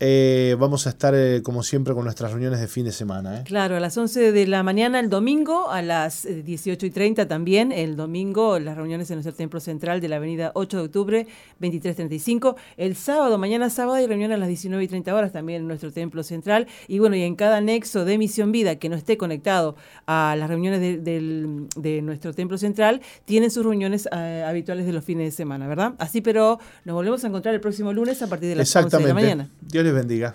eh, 0.00 0.54
vamos 0.60 0.86
a 0.86 0.90
estar, 0.90 1.12
eh, 1.16 1.42
como 1.42 1.64
siempre, 1.64 1.92
con 1.92 2.04
nuestras 2.04 2.30
reuniones 2.30 2.60
de 2.60 2.68
fin 2.68 2.84
de 2.84 2.92
semana. 2.92 3.40
¿eh? 3.40 3.44
Claro, 3.44 3.76
a 3.76 3.80
las 3.80 3.96
11 3.96 4.30
de 4.30 4.46
la 4.46 4.62
mañana 4.62 5.00
el 5.00 5.10
domingo, 5.10 5.70
a 5.70 5.82
las 5.82 6.24
eh, 6.24 6.44
18 6.44 6.86
y 6.86 6.90
30 6.90 7.26
también, 7.26 7.72
el 7.72 7.96
domingo, 7.96 8.60
las 8.60 8.76
reuniones 8.76 9.10
en 9.10 9.16
nuestro 9.16 9.34
templo 9.34 9.58
central 9.58 10.00
de 10.00 10.08
la 10.08 10.16
avenida 10.16 10.52
8 10.54 10.76
de 10.76 10.82
octubre, 10.84 11.26
2335. 11.58 12.56
El 12.76 12.94
sábado, 12.94 13.38
mañana 13.38 13.70
sábado, 13.70 13.96
hay 13.96 14.06
reunión 14.06 14.30
a 14.30 14.36
las 14.36 14.46
19 14.46 14.84
y 14.84 14.86
30 14.86 15.12
horas 15.12 15.32
también 15.32 15.62
en 15.62 15.68
nuestro 15.68 15.90
templo 15.90 16.22
central. 16.22 16.68
Y 16.86 17.00
bueno, 17.00 17.16
y 17.16 17.22
en 17.22 17.34
cada 17.34 17.56
anexo 17.56 18.04
de 18.04 18.18
Misión 18.18 18.52
Vida 18.52 18.76
que 18.76 18.88
no 18.88 18.94
esté 18.94 19.16
conectado 19.16 19.74
a 20.06 20.36
las 20.38 20.48
reuniones 20.48 20.80
de, 20.80 22.00
nuestro 22.02 22.32
templo 22.32 22.56
central, 22.56 23.00
tienen 23.24 23.50
sus 23.50 23.64
reuniones 23.64 24.08
eh, 24.12 24.44
habituales 24.46 24.86
de 24.86 24.92
los 24.92 25.04
fines 25.04 25.26
de 25.26 25.30
semana, 25.32 25.66
¿verdad? 25.66 25.94
Así, 25.98 26.20
pero 26.20 26.60
nos 26.84 26.94
volvemos 26.94 27.24
a 27.24 27.26
encontrar 27.26 27.52
el 27.52 27.60
próximo 27.60 27.92
lunes 27.92 28.22
a 28.22 28.28
partir 28.28 28.48
de 28.48 28.54
las 28.54 28.76
11 28.76 28.96
de 28.96 29.08
la 29.08 29.14
mañana. 29.14 29.48
Dios 29.60 29.87
bendiga. 29.94 30.34